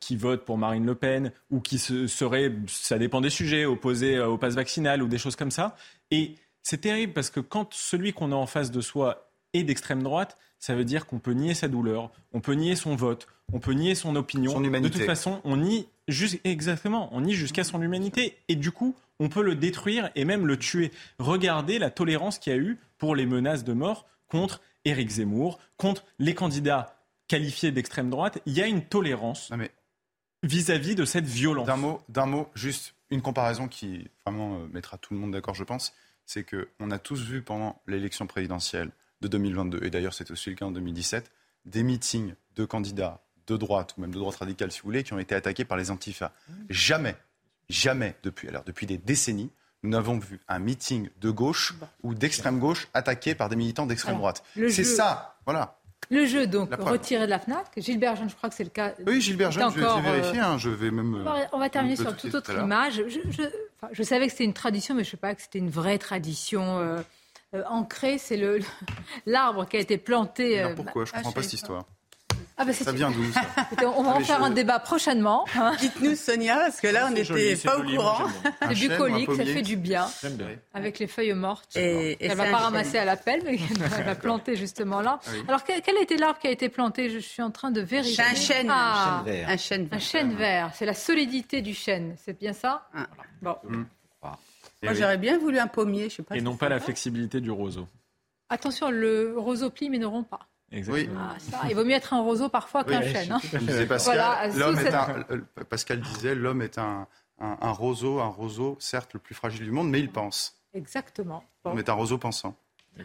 qui 0.00 0.16
votent 0.16 0.44
pour 0.44 0.58
Marine 0.58 0.84
Le 0.84 0.94
Pen 0.94 1.32
ou 1.50 1.60
qui 1.60 1.78
seraient, 1.78 2.52
ça 2.66 2.98
dépend 2.98 3.20
des 3.20 3.30
sujets, 3.30 3.64
opposés 3.64 4.18
au 4.20 4.36
pass 4.38 4.54
vaccinal 4.54 5.02
ou 5.02 5.08
des 5.08 5.18
choses 5.18 5.36
comme 5.36 5.50
ça. 5.50 5.76
Et 6.10 6.34
c'est 6.62 6.80
terrible 6.80 7.12
parce 7.12 7.30
que 7.30 7.40
quand 7.40 7.72
celui 7.72 8.12
qu'on 8.12 8.32
a 8.32 8.34
en 8.34 8.46
face 8.46 8.70
de 8.70 8.80
soi 8.80 9.30
est 9.52 9.62
d'extrême 9.62 10.02
droite, 10.02 10.36
ça 10.58 10.74
veut 10.74 10.84
dire 10.84 11.06
qu'on 11.06 11.18
peut 11.18 11.32
nier 11.32 11.54
sa 11.54 11.68
douleur, 11.68 12.10
on 12.32 12.40
peut 12.40 12.54
nier 12.54 12.76
son 12.76 12.96
vote, 12.96 13.26
on 13.52 13.60
peut 13.60 13.72
nier 13.72 13.94
son 13.94 14.16
opinion. 14.16 14.52
Son 14.52 14.64
humanité. 14.64 14.90
De 14.90 14.98
toute 14.98 15.06
façon, 15.06 15.40
on 15.44 15.56
nie 15.56 15.86
exactement, 16.44 17.08
on 17.12 17.20
nie 17.20 17.34
jusqu'à 17.34 17.64
son 17.64 17.80
humanité. 17.82 18.36
Et 18.48 18.56
du 18.56 18.72
coup, 18.72 18.96
on 19.20 19.28
peut 19.28 19.42
le 19.42 19.54
détruire 19.54 20.10
et 20.14 20.24
même 20.24 20.46
le 20.46 20.58
tuer. 20.58 20.90
Regardez 21.18 21.78
la 21.78 21.90
tolérance 21.90 22.38
qu'il 22.38 22.52
y 22.52 22.56
a 22.56 22.58
eu 22.58 22.78
pour 22.98 23.14
les 23.14 23.26
menaces 23.26 23.64
de 23.64 23.72
mort 23.72 24.06
contre 24.28 24.60
Éric 24.84 25.10
Zemmour, 25.10 25.58
contre 25.76 26.04
les 26.18 26.34
candidats 26.34 26.95
qualifiés 27.28 27.72
d'extrême 27.72 28.10
droite. 28.10 28.40
Il 28.46 28.52
y 28.52 28.62
a 28.62 28.66
une 28.66 28.82
tolérance 28.82 29.50
vis-à-vis 30.42 30.94
de 30.94 31.04
cette 31.04 31.26
violence. 31.26 31.66
D'un 31.66 31.76
mot, 31.76 32.02
d'un 32.08 32.26
mot, 32.26 32.48
juste 32.54 32.94
une 33.10 33.22
comparaison 33.22 33.68
qui 33.68 34.08
vraiment 34.24 34.60
euh, 34.60 34.66
mettra 34.72 34.98
tout 34.98 35.14
le 35.14 35.20
monde 35.20 35.32
d'accord, 35.32 35.54
je 35.54 35.64
pense. 35.64 35.92
C'est 36.24 36.44
qu'on 36.44 36.90
a 36.90 36.98
tous 36.98 37.22
vu 37.22 37.42
pendant 37.42 37.80
l'élection 37.86 38.26
présidentielle 38.26 38.90
de 39.20 39.28
2022, 39.28 39.84
et 39.84 39.90
d'ailleurs 39.90 40.12
c'était 40.12 40.32
aussi 40.32 40.50
le 40.50 40.56
cas 40.56 40.66
en 40.66 40.72
2017, 40.72 41.30
des 41.64 41.82
meetings 41.82 42.34
de 42.56 42.64
candidats 42.64 43.22
de 43.46 43.56
droite 43.56 43.94
ou 43.96 44.00
même 44.00 44.12
de 44.12 44.18
droite 44.18 44.36
radicale, 44.36 44.72
si 44.72 44.80
vous 44.80 44.86
voulez, 44.86 45.04
qui 45.04 45.12
ont 45.12 45.18
été 45.18 45.34
attaqués 45.34 45.64
par 45.64 45.78
les 45.78 45.90
antifas. 45.90 46.32
Jamais, 46.68 47.16
jamais 47.68 48.16
depuis, 48.24 48.48
alors 48.48 48.64
depuis 48.64 48.86
des 48.86 48.98
décennies, 48.98 49.50
nous 49.82 49.90
n'avons 49.90 50.18
vu 50.18 50.40
un 50.48 50.58
meeting 50.58 51.08
de 51.20 51.30
gauche 51.30 51.74
ou 52.02 52.14
d'extrême 52.14 52.58
gauche 52.58 52.88
attaqué 52.92 53.34
par 53.34 53.48
des 53.48 53.56
militants 53.56 53.86
d'extrême 53.86 54.16
droite. 54.16 54.42
C'est 54.54 54.84
ça, 54.84 55.38
voilà. 55.44 55.78
Le 56.10 56.26
jeu, 56.26 56.46
donc, 56.46 56.74
retiré 56.74 57.26
de 57.26 57.30
la 57.30 57.38
FNAC. 57.38 57.66
Gilbert 57.78 58.16
Jeune, 58.16 58.28
je 58.30 58.36
crois 58.36 58.48
que 58.48 58.54
c'est 58.54 58.64
le 58.64 58.70
cas. 58.70 58.94
Oui, 59.06 59.20
Gilbert 59.20 59.50
Jeune, 59.50 59.70
je 59.72 59.80
vais 59.80 60.02
vérifier. 60.02 60.40
Hein, 60.40 60.58
je 60.58 60.70
vais 60.70 60.90
même. 60.90 61.24
On 61.52 61.58
va 61.58 61.68
terminer 61.68 61.96
sur 61.96 62.16
toute 62.16 62.34
autre 62.34 62.52
image. 62.52 63.02
Je, 63.92 64.02
savais 64.02 64.26
que 64.26 64.32
c'était 64.32 64.44
une 64.44 64.54
tradition, 64.54 64.94
mais 64.94 65.04
je 65.04 65.08
ne 65.08 65.10
sais 65.12 65.16
pas 65.16 65.34
que 65.34 65.42
c'était 65.42 65.58
une 65.58 65.70
vraie 65.70 65.98
tradition 65.98 66.78
euh, 66.78 67.00
euh, 67.54 67.62
ancrée. 67.68 68.18
C'est 68.18 68.40
l'arbre 69.26 69.66
qui 69.66 69.76
a 69.76 69.80
été 69.80 69.98
planté. 69.98 70.64
Pourquoi? 70.74 71.04
Je 71.04 71.12
ne 71.12 71.16
comprends 71.16 71.32
pas 71.32 71.42
cette 71.42 71.54
histoire. 71.54 71.84
Ah 72.58 72.64
bah 72.64 72.72
ça 72.72 72.90
vient 72.92 73.10
d'où 73.10 73.30
ça 73.32 73.42
On 73.96 74.02
va 74.02 74.14
en 74.14 74.20
faire 74.20 74.42
un 74.42 74.50
débat 74.50 74.78
prochainement. 74.78 75.44
Hein. 75.56 75.76
Dites-nous 75.80 76.16
Sonia, 76.16 76.56
parce 76.56 76.80
que 76.80 76.86
là 76.86 77.06
on 77.08 77.10
n'était 77.10 77.56
pas 77.56 77.78
au 77.78 77.82
courant. 77.82 78.28
C'est 78.68 78.88
bucolique, 78.88 79.30
ça 79.34 79.44
fait 79.44 79.62
du 79.62 79.76
bien. 79.76 80.06
Avec 80.72 80.98
les 80.98 81.06
feuilles 81.06 81.34
mortes. 81.34 81.76
Et, 81.76 82.16
elle 82.18 82.30
ne 82.30 82.36
va 82.36 82.50
pas 82.50 82.58
ramasser 82.58 82.96
à 82.96 83.04
la 83.04 83.16
pelle, 83.16 83.42
mais 83.44 83.58
elle 83.98 84.04
va 84.04 84.14
planter 84.14 84.56
justement 84.56 85.02
là. 85.02 85.20
Ah 85.26 85.30
Alors 85.48 85.64
quel, 85.64 85.96
a 85.96 86.00
été 86.00 86.16
l'arbre 86.16 86.38
qui 86.38 86.46
a 86.46 86.50
été 86.50 86.68
planté? 86.68 87.10
Je 87.10 87.18
suis 87.18 87.42
en 87.42 87.50
train 87.50 87.70
de 87.70 87.80
vérifier. 87.82 88.24
Un 88.24 88.34
chêne. 88.34 88.68
Ah, 88.70 89.22
un 89.26 89.56
chêne 89.56 89.86
vert. 89.86 89.96
Un 89.96 89.98
chêne 89.98 90.34
vert. 90.34 90.70
C'est 90.74 90.86
la 90.86 90.94
solidité 90.94 91.60
du 91.60 91.74
chêne. 91.74 92.16
C'est 92.24 92.38
bien 92.38 92.54
ça? 92.54 92.88
Ah. 92.94 93.06
Bon. 93.42 93.56
Mm. 93.64 93.84
Moi 94.82 94.94
j'aurais 94.94 95.18
bien 95.18 95.38
voulu 95.38 95.58
un 95.58 95.66
pommier. 95.66 96.08
Je 96.08 96.16
sais 96.16 96.22
pas 96.22 96.36
Et 96.36 96.40
non 96.40 96.56
pas 96.56 96.68
la 96.68 96.80
flexibilité 96.80 97.40
du 97.40 97.50
roseau. 97.50 97.86
Attention, 98.48 98.90
le 98.90 99.34
roseau 99.36 99.70
plie 99.70 99.90
mais 99.90 99.98
ne 99.98 100.06
rompt 100.06 100.28
pas. 100.28 100.48
Oui. 100.72 101.08
Ah, 101.16 101.36
il 101.68 101.74
vaut 101.74 101.84
mieux 101.84 101.94
être 101.94 102.12
un 102.12 102.20
roseau 102.20 102.48
parfois 102.48 102.84
qu'un 102.84 103.02
chêne. 103.02 103.32
Hein. 103.32 103.40
Pascal, 103.88 105.26
euh, 105.30 105.40
Pascal 105.68 106.00
disait 106.00 106.34
l'homme 106.34 106.60
est 106.60 106.78
un, 106.78 107.06
un, 107.38 107.70
roseau, 107.70 108.20
un 108.20 108.28
roseau, 108.28 108.76
certes 108.80 109.14
le 109.14 109.20
plus 109.20 109.34
fragile 109.34 109.64
du 109.64 109.70
monde, 109.70 109.88
mais 109.90 110.00
il 110.00 110.10
pense. 110.10 110.56
Exactement. 110.74 111.44
L'homme 111.64 111.78
est 111.78 111.88
un 111.88 111.94
roseau 111.94 112.18
pensant. 112.18 112.54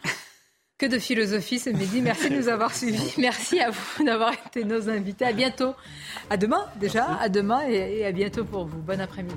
Que 0.78 0.86
de 0.88 0.98
philosophie 0.98 1.60
ce 1.60 1.70
midi. 1.70 2.02
Merci 2.02 2.28
de 2.28 2.34
nous 2.34 2.48
avoir 2.48 2.74
suivis. 2.74 3.14
Merci 3.18 3.60
à 3.60 3.70
vous 3.70 4.04
d'avoir 4.04 4.32
été 4.32 4.64
nos 4.64 4.88
invités. 4.90 5.24
À 5.24 5.32
bientôt. 5.32 5.76
À 6.28 6.36
demain 6.36 6.66
déjà. 6.74 7.18
À 7.20 7.28
demain 7.28 7.60
et 7.68 8.04
à 8.04 8.10
bientôt 8.10 8.44
pour 8.44 8.66
vous. 8.66 8.78
Bon 8.78 9.00
après-midi. 9.00 9.36